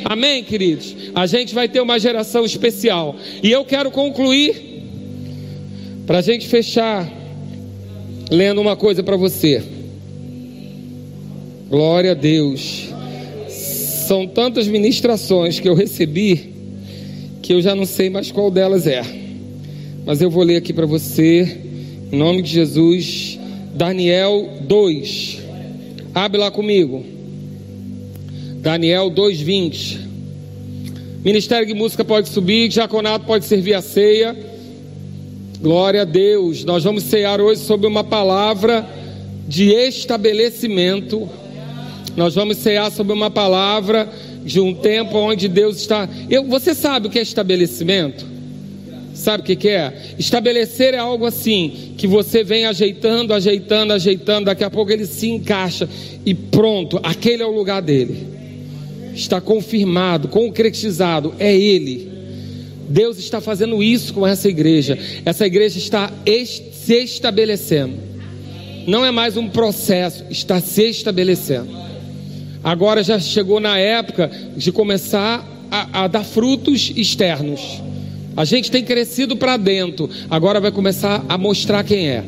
Amém, 0.04 0.44
queridos? 0.44 0.94
A 1.14 1.26
gente 1.26 1.54
vai 1.54 1.70
ter 1.70 1.80
uma 1.80 1.98
geração 1.98 2.44
especial. 2.44 3.16
E 3.42 3.50
eu 3.50 3.64
quero 3.64 3.90
concluir, 3.90 4.82
para 6.06 6.18
a 6.18 6.22
gente 6.22 6.48
fechar, 6.48 7.10
lendo 8.30 8.60
uma 8.60 8.76
coisa 8.76 9.02
para 9.02 9.16
você. 9.16 9.62
Glória 11.70 12.10
a 12.10 12.14
Deus. 12.14 12.90
São 13.48 14.26
tantas 14.26 14.68
ministrações 14.68 15.58
que 15.58 15.66
eu 15.66 15.74
recebi 15.74 16.59
que 17.50 17.54
eu 17.54 17.60
já 17.60 17.74
não 17.74 17.84
sei 17.84 18.08
mais 18.08 18.30
qual 18.30 18.48
delas 18.48 18.86
é. 18.86 19.02
Mas 20.06 20.22
eu 20.22 20.30
vou 20.30 20.44
ler 20.44 20.54
aqui 20.54 20.72
para 20.72 20.86
você, 20.86 21.58
em 22.12 22.16
nome 22.16 22.42
de 22.42 22.48
Jesus, 22.52 23.40
Daniel 23.74 24.48
2. 24.60 25.38
Abre 26.14 26.38
lá 26.38 26.48
comigo. 26.52 27.04
Daniel 28.58 29.10
2:20. 29.10 29.98
Ministério 31.24 31.66
de 31.66 31.74
música 31.74 32.04
pode 32.04 32.28
subir, 32.28 32.68
diaconato 32.68 33.26
pode 33.26 33.44
servir 33.44 33.74
a 33.74 33.82
ceia. 33.82 34.36
Glória 35.60 36.02
a 36.02 36.04
Deus. 36.04 36.64
Nós 36.64 36.84
vamos 36.84 37.02
cear 37.02 37.40
hoje 37.40 37.62
sobre 37.62 37.84
uma 37.84 38.04
palavra 38.04 38.88
de 39.48 39.72
estabelecimento. 39.72 41.28
Nós 42.16 42.32
vamos 42.32 42.58
cear 42.58 42.92
sobre 42.92 43.12
uma 43.12 43.28
palavra 43.28 44.08
de 44.44 44.60
um 44.60 44.74
tempo 44.74 45.16
onde 45.18 45.48
Deus 45.48 45.78
está. 45.78 46.08
Eu, 46.28 46.44
você 46.44 46.74
sabe 46.74 47.08
o 47.08 47.10
que 47.10 47.18
é 47.18 47.22
estabelecimento? 47.22 48.30
Sabe 49.20 49.42
o 49.42 49.46
que, 49.46 49.54
que 49.54 49.68
é? 49.68 50.14
Estabelecer 50.18 50.94
é 50.94 50.98
algo 50.98 51.26
assim, 51.26 51.92
que 51.98 52.06
você 52.06 52.42
vem 52.42 52.64
ajeitando, 52.64 53.34
ajeitando, 53.34 53.92
ajeitando, 53.92 54.46
daqui 54.46 54.64
a 54.64 54.70
pouco 54.70 54.90
ele 54.90 55.04
se 55.04 55.28
encaixa 55.28 55.86
e 56.24 56.32
pronto, 56.32 56.98
aquele 57.02 57.42
é 57.42 57.46
o 57.46 57.54
lugar 57.54 57.82
dele. 57.82 58.28
Está 59.14 59.38
confirmado, 59.38 60.28
concretizado, 60.28 61.34
é 61.38 61.54
ele. 61.54 62.08
Deus 62.88 63.18
está 63.18 63.42
fazendo 63.42 63.82
isso 63.82 64.14
com 64.14 64.26
essa 64.26 64.48
igreja. 64.48 64.98
Essa 65.24 65.46
igreja 65.46 65.78
está 65.78 66.10
se 66.24 66.94
estabelecendo. 66.94 67.94
Não 68.86 69.04
é 69.04 69.10
mais 69.10 69.36
um 69.36 69.48
processo, 69.48 70.24
está 70.30 70.60
se 70.60 70.88
estabelecendo. 70.88 71.89
Agora 72.62 73.02
já 73.02 73.18
chegou 73.18 73.58
na 73.58 73.78
época 73.78 74.30
de 74.56 74.70
começar 74.70 75.46
a, 75.70 76.04
a 76.04 76.08
dar 76.08 76.24
frutos 76.24 76.92
externos. 76.94 77.80
A 78.36 78.44
gente 78.44 78.70
tem 78.70 78.84
crescido 78.84 79.36
para 79.36 79.56
dentro, 79.56 80.08
agora 80.30 80.60
vai 80.60 80.70
começar 80.70 81.24
a 81.28 81.38
mostrar 81.38 81.84
quem 81.84 82.08
é. 82.08 82.24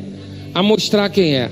A 0.53 0.63
mostrar 0.63 1.09
quem 1.09 1.35
é. 1.35 1.51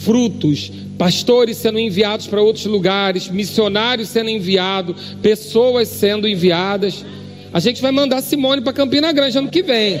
Frutos, 0.00 0.70
pastores 0.98 1.56
sendo 1.56 1.78
enviados 1.78 2.26
para 2.26 2.40
outros 2.40 2.64
lugares, 2.66 3.28
missionários 3.28 4.08
sendo 4.08 4.30
enviados, 4.30 5.16
pessoas 5.22 5.88
sendo 5.88 6.28
enviadas. 6.28 7.04
A 7.52 7.60
gente 7.60 7.82
vai 7.82 7.92
mandar 7.92 8.22
Simone 8.22 8.60
para 8.60 8.72
Campina 8.72 9.12
Grande 9.12 9.38
ano 9.38 9.48
que 9.48 9.62
vem. 9.62 10.00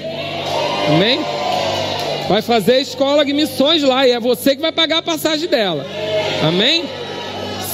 Amém? 0.88 1.20
Vai 2.28 2.40
fazer 2.40 2.80
escola 2.80 3.24
de 3.24 3.32
missões 3.32 3.82
lá 3.82 4.06
e 4.06 4.12
é 4.12 4.20
você 4.20 4.56
que 4.56 4.62
vai 4.62 4.72
pagar 4.72 4.98
a 4.98 5.02
passagem 5.02 5.48
dela. 5.48 5.84
Amém? 6.42 6.84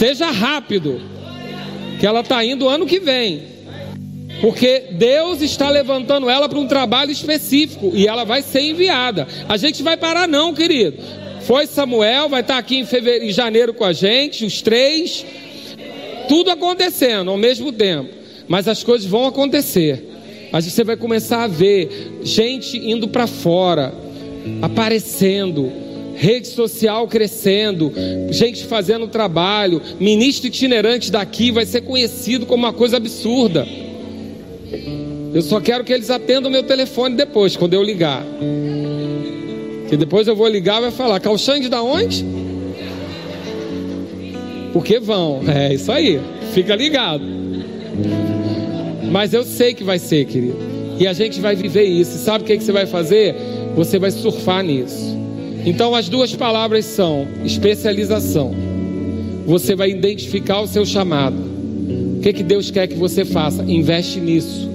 Seja 0.00 0.30
rápido, 0.30 0.98
que 1.98 2.06
ela 2.06 2.20
está 2.20 2.42
indo 2.42 2.66
ano 2.66 2.86
que 2.86 2.98
vem. 2.98 3.42
Porque 4.40 4.84
Deus 4.92 5.42
está 5.42 5.68
levantando 5.68 6.30
ela 6.30 6.48
para 6.48 6.58
um 6.58 6.66
trabalho 6.66 7.10
específico 7.10 7.92
e 7.92 8.06
ela 8.06 8.24
vai 8.24 8.40
ser 8.40 8.62
enviada. 8.62 9.28
A 9.46 9.58
gente 9.58 9.82
vai 9.82 9.98
parar 9.98 10.26
não, 10.26 10.54
querido. 10.54 10.96
Foi 11.42 11.66
Samuel, 11.66 12.30
vai 12.30 12.40
estar 12.40 12.56
aqui 12.56 12.78
em 12.78 12.86
fevereiro, 12.86 13.26
em 13.26 13.30
janeiro 13.30 13.74
com 13.74 13.84
a 13.84 13.92
gente, 13.92 14.42
os 14.42 14.62
três. 14.62 15.26
Tudo 16.30 16.50
acontecendo 16.50 17.30
ao 17.30 17.36
mesmo 17.36 17.70
tempo. 17.70 18.08
Mas 18.48 18.66
as 18.68 18.82
coisas 18.82 19.06
vão 19.06 19.26
acontecer. 19.26 20.48
Mas 20.50 20.64
você 20.64 20.82
vai 20.82 20.96
começar 20.96 21.42
a 21.42 21.46
ver 21.46 22.20
gente 22.22 22.78
indo 22.78 23.06
para 23.06 23.26
fora, 23.26 23.92
aparecendo 24.62 25.89
rede 26.20 26.48
social 26.48 27.08
crescendo, 27.08 27.90
gente 28.30 28.66
fazendo 28.66 29.08
trabalho, 29.08 29.80
ministro 29.98 30.48
itinerante 30.48 31.10
daqui 31.10 31.50
vai 31.50 31.64
ser 31.64 31.80
conhecido 31.80 32.44
como 32.44 32.66
uma 32.66 32.74
coisa 32.74 32.98
absurda. 32.98 33.66
Eu 35.32 35.40
só 35.40 35.60
quero 35.60 35.82
que 35.82 35.94
eles 35.94 36.10
atendam 36.10 36.50
meu 36.50 36.62
telefone 36.62 37.16
depois, 37.16 37.56
quando 37.56 37.72
eu 37.72 37.82
ligar. 37.82 38.22
Que 39.88 39.96
depois 39.96 40.28
eu 40.28 40.36
vou 40.36 40.46
ligar 40.46 40.78
e 40.78 40.82
vai 40.82 40.90
falar, 40.90 41.20
Calxande 41.20 41.70
da 41.70 41.82
onde? 41.82 42.22
Porque 44.74 45.00
vão, 45.00 45.40
é 45.48 45.72
isso 45.72 45.90
aí, 45.90 46.20
fica 46.52 46.76
ligado. 46.76 47.24
Mas 49.10 49.32
eu 49.32 49.42
sei 49.42 49.72
que 49.72 49.82
vai 49.82 49.98
ser, 49.98 50.26
querido. 50.26 50.58
E 50.98 51.06
a 51.06 51.14
gente 51.14 51.40
vai 51.40 51.56
viver 51.56 51.84
isso. 51.84 52.16
E 52.16 52.18
sabe 52.18 52.44
o 52.44 52.46
que, 52.46 52.58
que 52.58 52.62
você 52.62 52.72
vai 52.72 52.84
fazer? 52.84 53.34
Você 53.74 53.98
vai 53.98 54.10
surfar 54.10 54.62
nisso. 54.62 55.18
Então 55.64 55.94
as 55.94 56.08
duas 56.08 56.34
palavras 56.34 56.84
são 56.84 57.26
especialização. 57.44 58.54
Você 59.46 59.74
vai 59.74 59.90
identificar 59.90 60.60
o 60.60 60.66
seu 60.66 60.86
chamado. 60.86 61.36
O 62.16 62.20
que, 62.20 62.32
que 62.32 62.42
Deus 62.42 62.70
quer 62.70 62.86
que 62.86 62.94
você 62.94 63.24
faça? 63.24 63.64
Investe 63.64 64.20
nisso. 64.20 64.68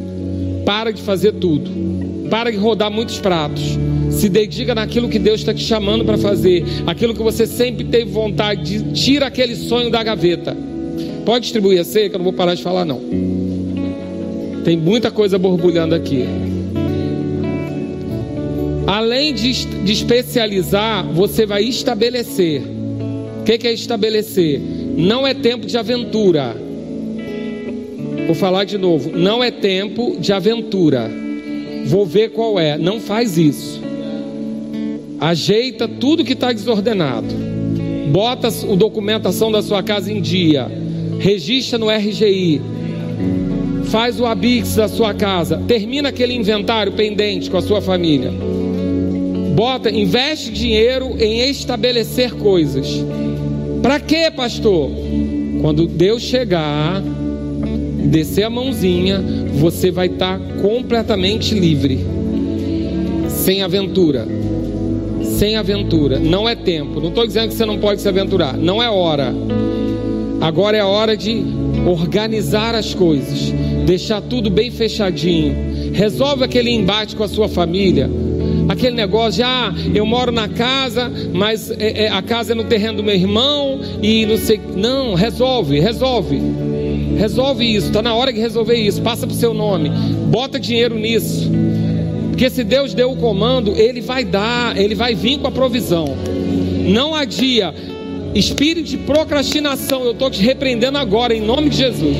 Para 0.65 0.91
de 0.91 1.01
fazer 1.01 1.33
tudo. 1.33 1.69
Para 2.29 2.51
de 2.51 2.57
rodar 2.57 2.91
muitos 2.91 3.19
pratos. 3.19 3.77
Se 4.09 4.29
dedica 4.29 4.73
naquilo 4.73 5.09
que 5.09 5.19
Deus 5.19 5.41
está 5.41 5.53
te 5.53 5.63
chamando 5.63 6.03
para 6.03 6.17
fazer. 6.17 6.63
Aquilo 6.87 7.13
que 7.13 7.21
você 7.21 7.45
sempre 7.45 7.85
teve 7.85 8.11
vontade 8.11 8.79
de. 8.79 8.91
Tira 8.93 9.27
aquele 9.27 9.55
sonho 9.55 9.89
da 9.89 10.01
gaveta. 10.03 10.57
Pode 11.25 11.43
distribuir 11.43 11.79
a 11.79 11.83
que 11.83 12.11
eu 12.13 12.17
não 12.17 12.23
vou 12.23 12.33
parar 12.33 12.55
de 12.55 12.63
falar, 12.63 12.85
não. 12.85 13.01
Tem 14.63 14.75
muita 14.77 15.11
coisa 15.11 15.37
borbulhando 15.37 15.93
aqui. 15.93 16.25
Além 18.87 19.33
de, 19.33 19.65
de 19.65 19.91
especializar, 19.91 21.05
você 21.11 21.45
vai 21.45 21.63
estabelecer. 21.63 22.61
O 23.39 23.43
que, 23.43 23.57
que 23.57 23.67
é 23.67 23.73
estabelecer? 23.73 24.59
Não 24.95 25.25
é 25.25 25.33
tempo 25.33 25.65
de 25.65 25.77
aventura. 25.77 26.55
Vou 28.25 28.35
falar 28.35 28.63
de 28.63 28.77
novo. 28.77 29.11
Não 29.11 29.43
é 29.43 29.49
tempo 29.49 30.17
de 30.19 30.31
aventura. 30.31 31.09
Vou 31.85 32.05
ver 32.05 32.29
qual 32.29 32.59
é. 32.59 32.77
Não 32.77 32.99
faz 32.99 33.37
isso. 33.37 33.81
Ajeita 35.19 35.87
tudo 35.87 36.23
que 36.23 36.33
está 36.33 36.51
desordenado. 36.51 37.27
Bota 38.11 38.47
a 38.47 38.75
documentação 38.75 39.51
da 39.51 39.61
sua 39.61 39.81
casa 39.81 40.11
em 40.11 40.21
dia. 40.21 40.71
Registra 41.19 41.79
no 41.79 41.89
RGI. 41.89 42.61
Faz 43.85 44.19
o 44.19 44.25
ABIX 44.25 44.75
da 44.75 44.87
sua 44.87 45.13
casa. 45.13 45.61
Termina 45.67 46.09
aquele 46.09 46.33
inventário 46.33 46.91
pendente 46.91 47.49
com 47.49 47.57
a 47.57 47.61
sua 47.61 47.81
família. 47.81 48.31
Bota, 49.55 49.89
investe 49.89 50.51
dinheiro 50.51 51.15
em 51.17 51.49
estabelecer 51.49 52.33
coisas. 52.33 53.01
Para 53.81 54.01
quê, 54.01 54.29
pastor? 54.29 54.91
Quando 55.61 55.87
Deus 55.87 56.23
chegar, 56.23 57.01
descer 58.09 58.43
a 58.43 58.49
mãozinha, 58.49 59.23
você 59.53 59.91
vai 59.91 60.07
estar 60.07 60.37
tá 60.37 60.45
completamente 60.61 61.57
livre. 61.57 62.05
Sem 63.29 63.63
aventura. 63.63 64.27
Sem 65.37 65.55
aventura. 65.55 66.19
Não 66.19 66.49
é 66.49 66.55
tempo. 66.55 66.99
Não 66.99 67.07
estou 67.07 67.25
dizendo 67.25 67.47
que 67.47 67.55
você 67.55 67.65
não 67.65 67.79
pode 67.79 68.01
se 68.01 68.09
aventurar. 68.09 68.57
Não 68.57 68.83
é 68.83 68.89
hora. 68.89 69.33
Agora 70.41 70.75
é 70.75 70.81
a 70.81 70.87
hora 70.87 71.15
de 71.15 71.41
organizar 71.87 72.75
as 72.75 72.93
coisas. 72.93 73.53
Deixar 73.85 74.19
tudo 74.19 74.49
bem 74.49 74.69
fechadinho. 74.69 75.93
Resolve 75.93 76.43
aquele 76.43 76.71
embate 76.71 77.15
com 77.15 77.23
a 77.23 77.27
sua 77.29 77.47
família 77.47 78.24
aquele 78.75 78.95
negócio 78.95 79.37
de 79.37 79.43
ah, 79.43 79.73
eu 79.93 80.05
moro 80.05 80.31
na 80.31 80.47
casa, 80.47 81.11
mas 81.33 81.71
é, 81.71 82.05
é, 82.05 82.09
a 82.09 82.21
casa 82.21 82.51
é 82.51 82.55
no 82.55 82.65
terreno 82.65 82.97
do 82.97 83.03
meu 83.03 83.15
irmão 83.15 83.79
e 84.01 84.25
não 84.25 84.37
sei. 84.37 84.59
Não, 84.75 85.15
resolve, 85.15 85.79
resolve. 85.79 86.39
Resolve 87.17 87.63
isso, 87.63 87.87
está 87.87 88.01
na 88.01 88.13
hora 88.13 88.31
de 88.31 88.39
resolver 88.39 88.75
isso. 88.75 89.01
Passa 89.01 89.25
para 89.25 89.33
o 89.33 89.37
seu 89.37 89.53
nome, 89.53 89.89
bota 90.29 90.59
dinheiro 90.59 90.95
nisso. 90.95 91.49
Porque 92.29 92.49
se 92.49 92.63
Deus 92.63 92.93
deu 92.93 93.11
o 93.11 93.15
comando, 93.15 93.71
Ele 93.71 94.01
vai 94.01 94.25
dar, 94.25 94.77
Ele 94.77 94.93
vai 94.93 95.15
vir 95.15 95.39
com 95.39 95.47
a 95.47 95.51
provisão. 95.51 96.15
Não 96.87 97.15
adia. 97.15 97.73
Espírito 98.35 98.89
de 98.89 98.97
procrastinação, 98.97 100.03
eu 100.03 100.11
estou 100.11 100.29
te 100.29 100.41
repreendendo 100.41 100.97
agora, 100.97 101.33
em 101.33 101.39
nome 101.39 101.69
de 101.69 101.77
Jesus. 101.77 102.17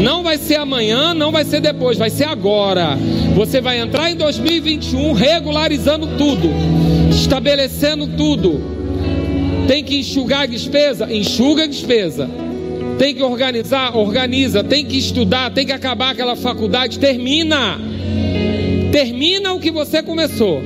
Não 0.00 0.22
vai 0.22 0.38
ser 0.38 0.56
amanhã, 0.56 1.14
não 1.14 1.30
vai 1.30 1.44
ser 1.44 1.60
depois, 1.60 1.96
vai 1.96 2.10
ser 2.10 2.24
agora. 2.24 2.96
Você 3.34 3.60
vai 3.60 3.78
entrar 3.78 4.10
em 4.10 4.16
2021 4.16 5.12
regularizando 5.12 6.06
tudo, 6.18 6.50
estabelecendo 7.10 8.06
tudo. 8.06 8.60
Tem 9.66 9.82
que 9.82 9.98
enxugar 9.98 10.42
a 10.42 10.46
despesa? 10.46 11.12
Enxuga 11.12 11.64
a 11.64 11.66
despesa. 11.66 12.28
Tem 12.98 13.14
que 13.14 13.22
organizar? 13.22 13.96
Organiza. 13.96 14.62
Tem 14.62 14.84
que 14.84 14.98
estudar? 14.98 15.50
Tem 15.52 15.64
que 15.66 15.72
acabar 15.72 16.10
aquela 16.10 16.36
faculdade? 16.36 16.98
Termina. 16.98 17.78
Termina 18.92 19.52
o 19.52 19.60
que 19.60 19.70
você 19.70 20.02
começou. 20.02 20.62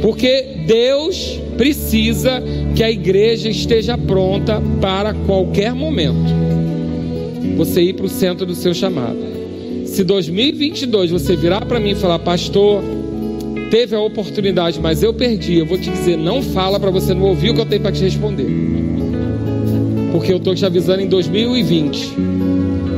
Porque 0.00 0.64
Deus 0.66 1.40
precisa 1.56 2.42
que 2.74 2.82
a 2.82 2.90
igreja 2.90 3.48
esteja 3.48 3.96
pronta 3.98 4.62
para 4.80 5.14
qualquer 5.14 5.74
momento. 5.74 6.53
Você 7.56 7.82
ir 7.82 7.94
para 7.94 8.06
o 8.06 8.08
centro 8.08 8.44
do 8.44 8.54
seu 8.54 8.74
chamado. 8.74 9.18
Se 9.86 10.02
2022 10.02 11.10
você 11.10 11.36
virar 11.36 11.64
para 11.66 11.78
mim 11.78 11.90
e 11.90 11.94
falar, 11.94 12.18
pastor, 12.18 12.82
teve 13.70 13.94
a 13.94 14.00
oportunidade, 14.00 14.80
mas 14.80 15.02
eu 15.02 15.14
perdi, 15.14 15.58
eu 15.58 15.66
vou 15.66 15.78
te 15.78 15.90
dizer, 15.90 16.16
não 16.16 16.42
fala 16.42 16.80
para 16.80 16.90
você 16.90 17.14
não 17.14 17.22
ouvir 17.22 17.50
o 17.50 17.54
que 17.54 17.60
eu 17.60 17.66
tenho 17.66 17.82
para 17.82 17.92
te 17.92 18.02
responder. 18.02 18.46
Porque 20.12 20.32
eu 20.32 20.36
estou 20.36 20.54
te 20.54 20.64
avisando 20.64 21.02
em 21.02 21.08
2020. 21.08 22.12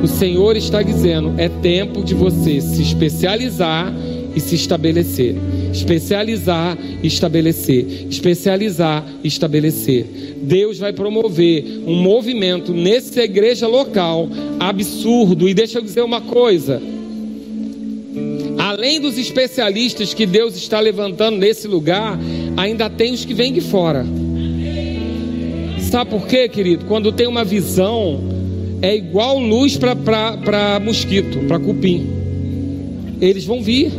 O 0.02 0.06
Senhor 0.06 0.56
está 0.56 0.82
dizendo: 0.82 1.34
é 1.38 1.48
tempo 1.48 2.04
de 2.04 2.14
você 2.14 2.60
se 2.60 2.82
especializar 2.82 3.92
e 4.34 4.40
se 4.40 4.54
estabelecer. 4.54 5.34
Especializar 5.76 6.78
e 7.02 7.06
estabelecer. 7.06 8.06
Especializar 8.08 9.04
e 9.22 9.28
estabelecer. 9.28 10.06
Deus 10.42 10.78
vai 10.78 10.92
promover 10.92 11.82
um 11.86 11.96
movimento 11.96 12.72
nessa 12.72 13.22
igreja 13.22 13.66
local 13.66 14.28
absurdo. 14.58 15.46
E 15.46 15.52
deixa 15.52 15.78
eu 15.78 15.82
dizer 15.82 16.02
uma 16.02 16.22
coisa. 16.22 16.80
Além 18.58 19.00
dos 19.00 19.18
especialistas 19.18 20.14
que 20.14 20.24
Deus 20.24 20.56
está 20.56 20.80
levantando 20.80 21.36
nesse 21.36 21.68
lugar, 21.68 22.18
ainda 22.56 22.88
tem 22.88 23.12
os 23.12 23.24
que 23.24 23.34
vêm 23.34 23.52
de 23.52 23.60
fora. 23.60 24.06
Sabe 25.90 26.10
por 26.10 26.26
quê, 26.26 26.48
querido? 26.48 26.86
Quando 26.86 27.12
tem 27.12 27.26
uma 27.26 27.44
visão, 27.44 28.18
é 28.80 28.96
igual 28.96 29.38
luz 29.38 29.76
para 29.76 30.80
mosquito, 30.80 31.38
para 31.46 31.58
cupim. 31.58 32.06
Eles 33.20 33.44
vão 33.44 33.62
vir 33.62 33.92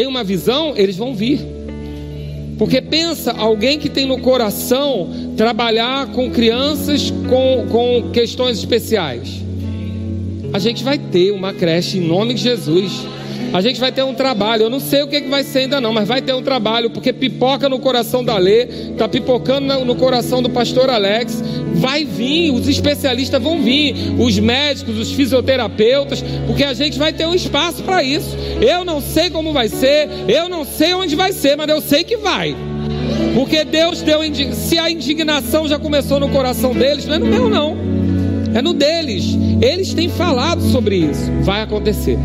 tem 0.00 0.06
uma 0.06 0.24
visão, 0.24 0.72
eles 0.78 0.96
vão 0.96 1.14
vir. 1.14 1.40
Porque 2.56 2.80
pensa, 2.80 3.32
alguém 3.32 3.78
que 3.78 3.90
tem 3.90 4.06
no 4.06 4.18
coração 4.18 5.10
trabalhar 5.36 6.06
com 6.12 6.30
crianças 6.30 7.12
com, 7.28 7.66
com 7.70 8.10
questões 8.10 8.56
especiais. 8.56 9.42
A 10.54 10.58
gente 10.58 10.82
vai 10.82 10.96
ter 10.96 11.32
uma 11.32 11.52
creche 11.52 11.98
em 11.98 12.00
nome 12.00 12.32
de 12.32 12.40
Jesus. 12.40 12.90
A 13.52 13.60
gente 13.60 13.80
vai 13.80 13.90
ter 13.90 14.04
um 14.04 14.14
trabalho. 14.14 14.64
Eu 14.64 14.70
não 14.70 14.78
sei 14.78 15.02
o 15.02 15.08
que, 15.08 15.20
que 15.20 15.28
vai 15.28 15.42
ser 15.42 15.60
ainda 15.60 15.80
não, 15.80 15.92
mas 15.92 16.06
vai 16.06 16.22
ter 16.22 16.32
um 16.34 16.42
trabalho, 16.42 16.88
porque 16.90 17.12
pipoca 17.12 17.68
no 17.68 17.80
coração 17.80 18.22
da 18.22 18.38
Lê, 18.38 18.64
está 18.64 19.08
pipocando 19.08 19.84
no 19.84 19.96
coração 19.96 20.40
do 20.40 20.48
pastor 20.48 20.88
Alex. 20.88 21.42
Vai 21.74 22.04
vir, 22.04 22.52
os 22.52 22.68
especialistas 22.68 23.42
vão 23.42 23.60
vir, 23.60 23.94
os 24.18 24.38
médicos, 24.38 24.98
os 24.98 25.12
fisioterapeutas, 25.12 26.22
porque 26.46 26.62
a 26.62 26.74
gente 26.74 26.98
vai 26.98 27.12
ter 27.12 27.26
um 27.26 27.34
espaço 27.34 27.82
para 27.82 28.02
isso. 28.02 28.36
Eu 28.60 28.84
não 28.84 29.00
sei 29.00 29.30
como 29.30 29.52
vai 29.52 29.68
ser, 29.68 30.08
eu 30.28 30.48
não 30.48 30.64
sei 30.64 30.94
onde 30.94 31.16
vai 31.16 31.32
ser, 31.32 31.56
mas 31.56 31.68
eu 31.68 31.80
sei 31.80 32.04
que 32.04 32.16
vai. 32.16 32.54
Porque 33.34 33.64
Deus 33.64 34.00
deu, 34.02 34.20
se 34.52 34.78
a 34.78 34.90
indignação 34.90 35.66
já 35.66 35.78
começou 35.78 36.20
no 36.20 36.28
coração 36.28 36.72
deles, 36.72 37.06
não 37.06 37.14
é 37.14 37.18
no 37.18 37.26
meu 37.26 37.48
não, 37.48 37.76
é 38.54 38.62
no 38.62 38.74
deles. 38.74 39.36
Eles 39.60 39.92
têm 39.92 40.08
falado 40.08 40.62
sobre 40.70 40.96
isso. 40.96 41.30
Vai 41.42 41.62
acontecer 41.62 42.18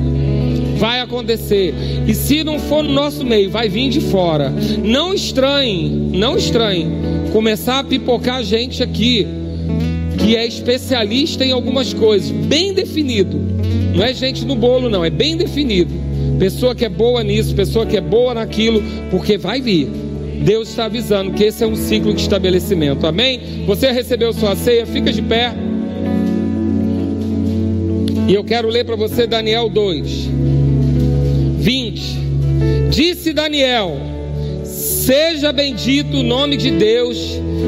vai 0.86 1.02
acontecer. 1.02 1.74
E 2.06 2.14
se 2.14 2.44
não 2.44 2.60
for 2.60 2.84
no 2.84 2.94
nosso 2.94 3.26
meio, 3.26 3.49
vai 3.49 3.68
vir 3.68 3.90
de 3.90 3.99
fora. 3.99 4.53
Não 4.84 5.16
estranhe, 5.16 5.90
não 5.90 6.38
estranhe 6.38 6.88
começar 7.34 7.80
a 7.80 7.84
pipocar 7.84 8.44
gente 8.44 8.84
aqui 8.84 9.26
que 10.20 10.36
é 10.36 10.45
especialista 10.45 11.44
em 11.44 11.52
algumas 11.52 11.91
coisas, 11.91 12.30
bem 12.30 12.72
definido. 12.72 13.36
Não 13.95 14.03
é 14.03 14.14
gente 14.14 14.45
no 14.45 14.56
bolo 14.56 14.88
não, 14.88 15.03
é 15.03 15.10
bem 15.10 15.36
definido. 15.36 15.91
Pessoa 16.38 16.76
que 16.76 16.86
é 16.86 16.90
boa 16.90 17.24
nisso, 17.24 17.56
pessoa 17.56 17.88
que 17.88 17.98
é 17.98 18.02
boa 18.02 18.36
naquilo, 18.36 18.84
porque 19.10 19.40
vai 19.40 19.60
vir. 19.60 19.88
Deus 20.45 20.70
está 20.70 20.86
avisando 20.86 21.32
que 21.32 21.45
esse 21.45 21.64
é 21.64 21.68
um 21.68 21.76
ciclo 21.76 22.14
de 22.14 22.22
estabelecimento. 22.22 23.07
Amém? 23.07 23.64
Você 23.66 23.91
recebeu 23.91 24.32
sua 24.34 24.56
ceia, 24.56 24.86
fica 24.86 25.12
de 25.12 25.24
pé. 25.24 25.52
E 28.28 28.34
eu 28.36 28.44
quero 28.44 28.68
ler 28.68 28.86
para 28.86 28.95
você 28.95 29.26
Daniel 29.26 29.68
2. 29.68 30.55
20. 32.96 33.16
Disse 33.16 33.34
Daniel: 33.34 33.98
Seja 34.64 35.52
bendito 35.52 36.18
o 36.18 36.24
nome 36.24 36.56
de 36.56 36.72
Deus 36.72 37.18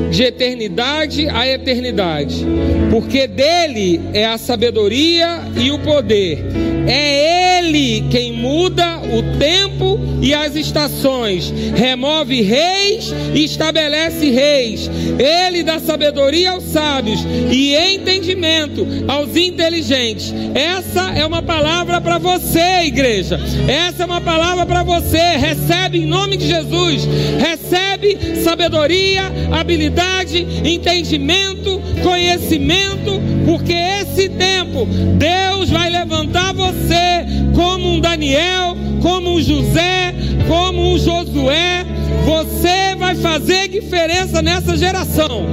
de 0.09 0.23
eternidade 0.23 1.27
a 1.27 1.45
eternidade, 1.45 2.45
porque 2.89 3.27
dele 3.27 3.99
é 4.13 4.25
a 4.25 4.37
sabedoria 4.37 5.41
e 5.59 5.69
o 5.69 5.79
poder. 5.79 6.45
É 6.87 7.59
ele 7.59 8.05
quem 8.09 8.31
muda 8.31 8.96
o 9.13 9.37
tempo 9.37 9.99
e 10.21 10.33
as 10.33 10.55
estações, 10.55 11.53
remove 11.75 12.41
reis 12.41 13.13
e 13.33 13.43
estabelece 13.43 14.29
reis. 14.29 14.89
Ele 15.19 15.63
dá 15.63 15.79
sabedoria 15.79 16.51
aos 16.51 16.63
sábios 16.63 17.19
e 17.51 17.75
entendimento 17.75 18.85
aos 19.07 19.35
inteligentes. 19.35 20.33
Essa 20.53 21.11
é 21.17 21.25
uma 21.25 21.41
palavra 21.41 22.01
para 22.01 22.17
você, 22.17 22.85
igreja. 22.85 23.39
Essa 23.67 24.03
é 24.03 24.05
uma 24.05 24.21
palavra 24.21 24.65
para 24.65 24.83
você. 24.83 25.37
Recebe 25.37 25.99
em 25.99 26.05
nome 26.05 26.37
de 26.37 26.47
Jesus. 26.47 27.07
Recebe 27.39 28.17
sabedoria, 28.43 29.23
habilidade, 29.51 30.45
entendimento, 30.63 31.81
conhecimento, 32.03 33.21
porque 33.45 33.73
esse 33.73 34.29
tempo 34.29 34.87
Deus 35.17 35.69
vai 35.69 35.89
levantar 35.89 36.53
você 36.53 37.25
como 37.55 37.89
um 37.89 37.99
Daniel, 37.99 38.75
como 39.07 39.35
um 39.35 39.41
José, 39.41 40.13
como 40.49 40.81
um 40.81 40.97
Josué. 40.97 41.85
Você 42.25 42.93
vai 42.97 43.15
fazer 43.15 43.69
diferença 43.69 44.41
nessa 44.41 44.75
geração. 44.75 45.45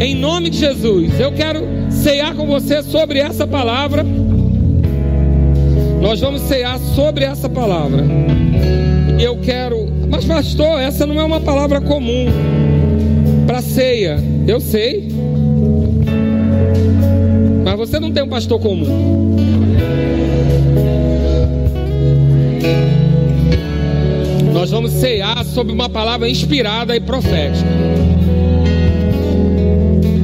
Em 0.00 0.14
nome 0.14 0.48
de 0.48 0.56
Jesus, 0.56 1.20
eu 1.20 1.32
quero 1.32 1.60
cear 1.90 2.34
com 2.34 2.46
você 2.46 2.82
sobre 2.82 3.18
essa 3.18 3.46
palavra. 3.46 4.02
Nós 6.00 6.18
vamos 6.18 6.40
cear 6.42 6.78
sobre 6.78 7.24
essa 7.24 7.46
palavra. 7.46 8.02
Eu 9.20 9.38
quero, 9.40 9.86
mas 10.08 10.24
pastor, 10.24 10.80
essa 10.80 11.06
não 11.06 11.20
é 11.20 11.24
uma 11.24 11.40
palavra 11.40 11.78
comum 11.82 12.26
para 13.46 13.60
ceia. 13.60 14.16
Eu 14.48 14.60
sei. 14.60 15.10
Mas 17.64 17.76
você 17.76 18.00
não 18.00 18.10
tem 18.10 18.22
um 18.22 18.28
pastor 18.28 18.58
comum. 18.58 19.34
Nós 24.54 24.70
vamos 24.70 24.92
cear 24.92 25.44
sobre 25.44 25.72
uma 25.72 25.90
palavra 25.90 26.30
inspirada 26.30 26.94
e 26.94 27.00
profética. 27.00 27.68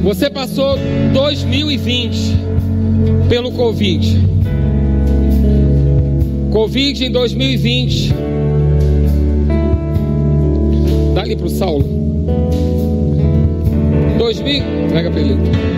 Você 0.01 0.29
passou 0.29 0.77
2020 1.11 2.37
pelo 3.27 3.51
Covid. 3.51 4.25
Covid 6.49 7.05
em 7.05 7.11
2020. 7.11 8.13
Dá 11.13 11.23
ali 11.23 11.35
para 11.35 11.47
o 11.47 11.49
Saulo. 11.49 11.83
2000, 14.17 14.63
entrega 14.85 15.11
para 15.11 15.19
ele. 15.19 15.35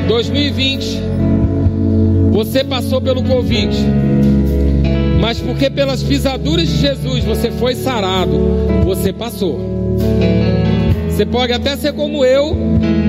2020. 0.07 1.01
Você 2.31 2.63
passou 2.63 3.01
pelo 3.01 3.23
Covid 3.23 4.12
mas 5.23 5.39
porque 5.39 5.69
pelas 5.69 6.03
pisaduras 6.03 6.67
de 6.67 6.79
Jesus 6.79 7.23
você 7.23 7.49
foi 7.49 7.75
sarado, 7.75 8.37
você 8.83 9.13
passou. 9.13 9.57
Você 11.09 11.25
pode 11.25 11.53
até 11.53 11.77
ser 11.77 11.93
como 11.93 12.25
eu, 12.25 12.53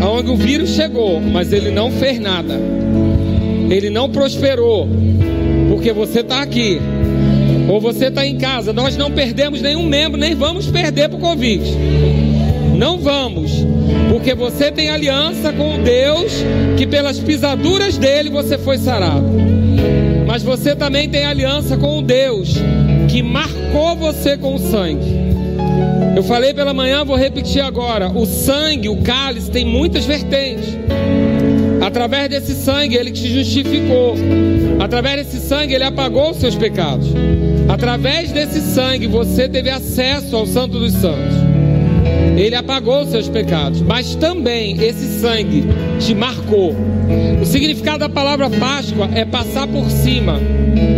aonde 0.01 0.31
o 0.31 0.37
vírus 0.37 0.71
chegou, 0.71 1.21
mas 1.21 1.53
ele 1.53 1.73
não 1.73 1.91
fez 1.91 2.21
nada. 2.21 2.55
Ele 3.69 3.91
não 3.91 4.09
prosperou, 4.09 4.89
porque 5.69 5.93
você 5.93 6.21
está 6.21 6.41
aqui, 6.41 6.81
ou 7.69 7.81
você 7.81 8.05
está 8.07 8.25
em 8.25 8.39
casa. 8.39 8.73
Nós 8.73 8.97
não 8.97 9.11
perdemos 9.11 9.61
nenhum 9.61 9.83
membro, 9.83 10.17
nem 10.17 10.37
vamos 10.37 10.69
perder 10.69 11.09
para 11.09 11.19
o 11.19 11.21
Covid. 11.21 11.65
Não 12.77 12.97
vamos, 12.97 13.51
porque 14.09 14.37
você 14.37 14.71
tem 14.71 14.89
aliança 14.89 15.53
com 15.53 15.83
Deus, 15.83 16.33
que 16.77 16.87
pelas 16.87 17.19
pisaduras 17.19 17.99
dele 17.99 18.31
você 18.31 18.57
foi 18.57 18.79
sarado. 18.79 19.35
Mas 20.35 20.43
você 20.43 20.75
também 20.75 21.09
tem 21.09 21.25
aliança 21.25 21.77
com 21.77 21.94
Deus 22.05 22.55
que 23.09 23.23
marcou 23.23 23.97
você 23.97 24.37
com 24.37 24.55
o 24.55 24.59
sangue. 24.59 25.25
Eu 26.17 26.23
falei 26.23 26.55
pela 26.55 26.73
manhã, 26.73 27.05
vou 27.05 27.17
repetir 27.17 27.63
agora. 27.63 28.09
O 28.09 28.25
sangue, 28.25 28.89
o 28.89 29.03
cálice, 29.03 29.51
tem 29.51 29.65
muitas 29.65 30.05
vertentes. 30.05 30.69
Através 31.85 32.29
desse 32.29 32.55
sangue, 32.55 32.97
ele 32.97 33.11
te 33.11 33.29
justificou. 33.29 34.15
Através 34.79 35.27
desse 35.27 35.47
sangue, 35.47 35.75
ele 35.75 35.85
apagou 35.85 36.31
os 36.31 36.37
seus 36.37 36.55
pecados. 36.55 37.09
Através 37.69 38.31
desse 38.31 38.61
sangue, 38.61 39.07
você 39.07 39.49
teve 39.49 39.71
acesso 39.71 40.37
ao 40.37 40.47
Santo 40.47 40.79
dos 40.79 40.93
Santos. 40.93 41.34
Ele 42.37 42.57
apagou 42.57 43.03
os 43.03 43.11
seus 43.11 43.29
pecados, 43.29 43.81
mas 43.81 44.15
também 44.17 44.77
esse 44.83 45.21
sangue 45.21 45.65
te 46.01 46.15
marcou. 46.15 46.75
O 47.41 47.47
significado 47.47 48.01
da 48.01 48.09
palavra 48.09 48.51
Páscoa 48.51 49.09
é 49.15 49.25
passar 49.25 49.69
por 49.69 49.89
cima. 49.89 50.41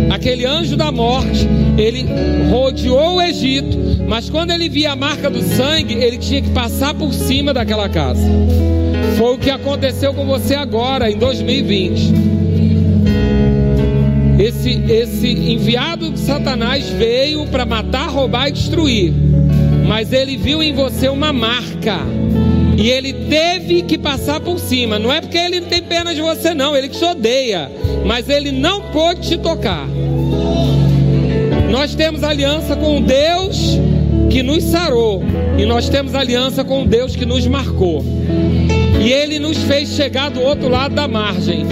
Aquele 0.09 0.45
anjo 0.45 0.75
da 0.75 0.91
morte, 0.91 1.47
ele 1.77 2.07
rodeou 2.49 3.15
o 3.15 3.21
Egito, 3.21 3.77
mas 4.07 4.29
quando 4.29 4.51
ele 4.51 4.67
via 4.67 4.93
a 4.93 4.95
marca 4.95 5.29
do 5.29 5.43
sangue, 5.43 5.93
ele 5.93 6.17
tinha 6.17 6.41
que 6.41 6.49
passar 6.49 6.95
por 6.95 7.13
cima 7.13 7.53
daquela 7.53 7.87
casa. 7.87 8.27
Foi 9.17 9.35
o 9.35 9.37
que 9.37 9.51
aconteceu 9.51 10.13
com 10.13 10.25
você 10.25 10.55
agora, 10.55 11.11
em 11.11 11.17
2020. 11.17 12.13
Esse, 14.39 14.83
esse 14.89 15.27
enviado 15.27 16.11
de 16.11 16.19
Satanás 16.19 16.89
veio 16.89 17.45
para 17.47 17.65
matar, 17.65 18.09
roubar 18.09 18.49
e 18.49 18.51
destruir 18.51 19.13
mas 19.87 20.11
ele 20.11 20.35
viu 20.35 20.61
em 20.61 20.73
você 20.73 21.07
uma 21.07 21.31
marca. 21.31 21.99
E 22.77 22.89
ele 22.91 23.11
teve 23.11 23.81
que 23.81 23.97
passar 23.97 24.39
por 24.39 24.59
cima. 24.59 24.99
Não 24.99 25.11
é 25.11 25.19
porque 25.19 25.37
ele 25.37 25.59
não 25.59 25.67
tem 25.67 25.81
pena 25.81 26.13
de 26.13 26.21
você, 26.21 26.53
não. 26.53 26.75
Ele 26.75 26.89
te 26.89 27.03
odeia. 27.03 27.71
Mas 28.05 28.29
ele 28.29 28.51
não 28.51 28.81
pôde 28.91 29.29
te 29.29 29.37
tocar. 29.37 29.87
Nós 31.71 31.95
temos 31.95 32.23
aliança 32.23 32.75
com 32.75 33.01
Deus 33.01 33.79
que 34.29 34.43
nos 34.43 34.63
sarou. 34.65 35.23
E 35.57 35.65
nós 35.65 35.89
temos 35.89 36.13
aliança 36.13 36.63
com 36.63 36.85
Deus 36.85 37.15
que 37.15 37.25
nos 37.25 37.47
marcou. 37.47 38.03
E 39.03 39.11
ele 39.11 39.39
nos 39.39 39.57
fez 39.57 39.89
chegar 39.89 40.29
do 40.29 40.41
outro 40.41 40.69
lado 40.69 40.93
da 40.93 41.07
margem. 41.07 41.65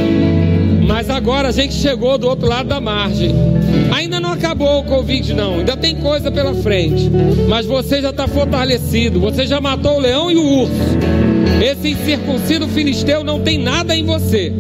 Mas 0.88 1.10
agora 1.10 1.50
a 1.50 1.52
gente 1.52 1.74
chegou 1.74 2.18
do 2.18 2.28
outro 2.28 2.48
lado 2.48 2.70
da 2.70 2.80
margem. 2.80 3.34
Ainda 3.94 4.20
não 4.20 4.32
acabou 4.32 4.80
o 4.80 4.84
Covid, 4.84 5.34
não. 5.34 5.60
Ainda 5.60 5.76
tem 5.76 5.96
coisa 5.96 6.32
pela 6.32 6.54
frente. 6.54 7.10
Mas 7.48 7.66
você 7.66 8.02
já 8.02 8.12
está 8.12 8.28
fortalecido. 8.28 9.20
Você 9.20 9.48
já 9.48 9.60
matou 9.60 9.98
o 9.98 10.00
leão 10.00 10.32
e 10.32 10.36
o 10.36 10.44
urso. 10.44 10.74
Esse 11.62 11.90
incircuncido 11.90 12.68
filisteu 12.68 13.24
não 13.24 13.40
tem 13.40 13.58
nada 13.58 13.96
em 13.96 14.06
você. 14.06 14.54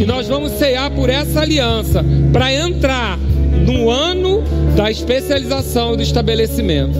E 0.00 0.04
nós 0.06 0.28
vamos 0.28 0.52
cear 0.52 0.90
por 0.90 1.10
essa 1.10 1.40
aliança 1.40 2.04
para 2.32 2.52
entrar 2.52 3.18
no 3.18 3.90
ano 3.90 4.42
da 4.76 4.90
especialização 4.90 5.94
e 5.94 5.96
do 5.96 6.02
estabelecimento. 6.02 6.96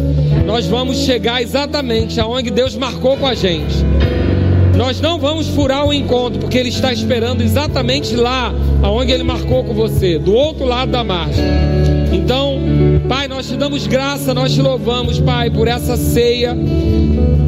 Nós 0.46 0.66
vamos 0.66 0.98
chegar 0.98 1.42
exatamente 1.42 2.20
aonde 2.20 2.50
Deus 2.50 2.74
marcou 2.74 3.16
com 3.16 3.26
a 3.26 3.34
gente. 3.34 3.74
Nós 4.76 5.00
não 5.00 5.18
vamos 5.18 5.48
furar 5.48 5.86
o 5.86 5.92
encontro, 5.92 6.38
porque 6.38 6.58
Ele 6.58 6.68
está 6.68 6.92
esperando 6.92 7.42
exatamente 7.42 8.14
lá, 8.14 8.52
aonde 8.82 9.10
Ele 9.10 9.22
marcou 9.22 9.64
com 9.64 9.72
você, 9.72 10.18
do 10.18 10.34
outro 10.34 10.66
lado 10.66 10.92
da 10.92 11.02
margem. 11.02 11.44
Então, 12.12 12.60
Pai, 13.08 13.26
nós 13.26 13.48
te 13.48 13.56
damos 13.56 13.86
graça, 13.86 14.34
nós 14.34 14.52
te 14.52 14.60
louvamos, 14.60 15.18
Pai, 15.18 15.50
por 15.50 15.66
essa 15.66 15.96
ceia, 15.96 16.54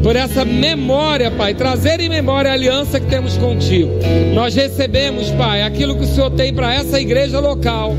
por 0.01 0.15
essa 0.15 0.43
memória, 0.43 1.29
Pai, 1.29 1.53
trazer 1.53 1.99
em 1.99 2.09
memória 2.09 2.49
a 2.49 2.53
aliança 2.55 2.99
que 2.99 3.05
temos 3.05 3.37
contigo. 3.37 3.91
Nós 4.33 4.55
recebemos, 4.55 5.29
Pai, 5.31 5.61
aquilo 5.61 5.95
que 5.95 6.03
o 6.03 6.07
Senhor 6.07 6.31
tem 6.31 6.51
para 6.51 6.73
essa 6.73 6.99
igreja 6.99 7.39
local 7.39 7.95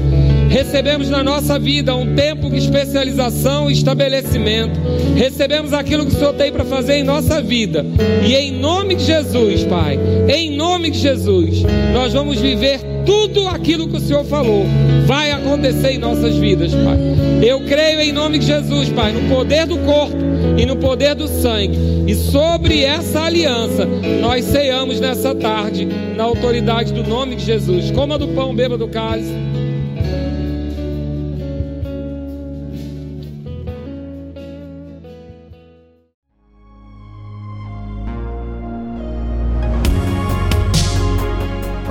recebemos 0.51 1.09
na 1.09 1.23
nossa 1.23 1.59
vida 1.59 1.95
um 1.95 2.15
tempo 2.15 2.51
de 2.51 2.59
especialização 2.59 3.71
e 3.71 3.73
estabelecimento, 3.73 4.79
recebemos 5.17 5.73
aquilo 5.73 6.05
que 6.05 6.13
o 6.13 6.19
Senhor 6.19 6.35
tem 6.35 6.51
para 6.51 6.65
fazer 6.65 6.95
em 6.95 7.05
nossa 7.05 7.41
vida, 7.41 7.87
e 8.27 8.35
em 8.35 8.53
nome 8.53 8.97
de 8.97 9.05
Jesus, 9.05 9.63
Pai, 9.65 9.99
em 10.29 10.57
nome 10.57 10.91
de 10.91 10.99
Jesus, 10.99 11.63
nós 11.95 12.13
vamos 12.13 12.41
viver 12.41 12.81
tudo 13.07 13.49
aquilo 13.49 13.89
que 13.89 13.97
o 13.97 14.01
Senhor 14.01 14.25
falou 14.25 14.67
vai 15.07 15.31
acontecer 15.33 15.93
em 15.93 15.99
nossas 15.99 16.37
vidas, 16.37 16.73
Pai. 16.73 16.99
Eu 17.43 17.61
creio 17.63 18.01
em 18.01 18.13
nome 18.13 18.39
de 18.39 18.47
Jesus, 18.47 18.89
Pai, 18.91 19.13
no 19.13 19.35
poder 19.35 19.67
do 19.67 19.79
corpo 19.79 20.17
e 20.57 20.65
no 20.65 20.77
poder 20.77 21.15
do 21.15 21.27
sangue. 21.27 21.77
E 22.07 22.15
sobre 22.15 22.85
essa 22.85 23.23
aliança, 23.23 23.87
nós 24.21 24.45
ceiamos 24.45 25.01
nessa 25.01 25.35
tarde, 25.35 25.89
na 26.17 26.25
autoridade 26.25 26.93
do 26.93 27.03
nome 27.03 27.37
de 27.37 27.45
Jesus. 27.45 27.91
Coma 27.91 28.19
do 28.19 28.29
pão, 28.29 28.55
beba 28.55 28.77
do 28.77 28.87
cálice. 28.89 29.50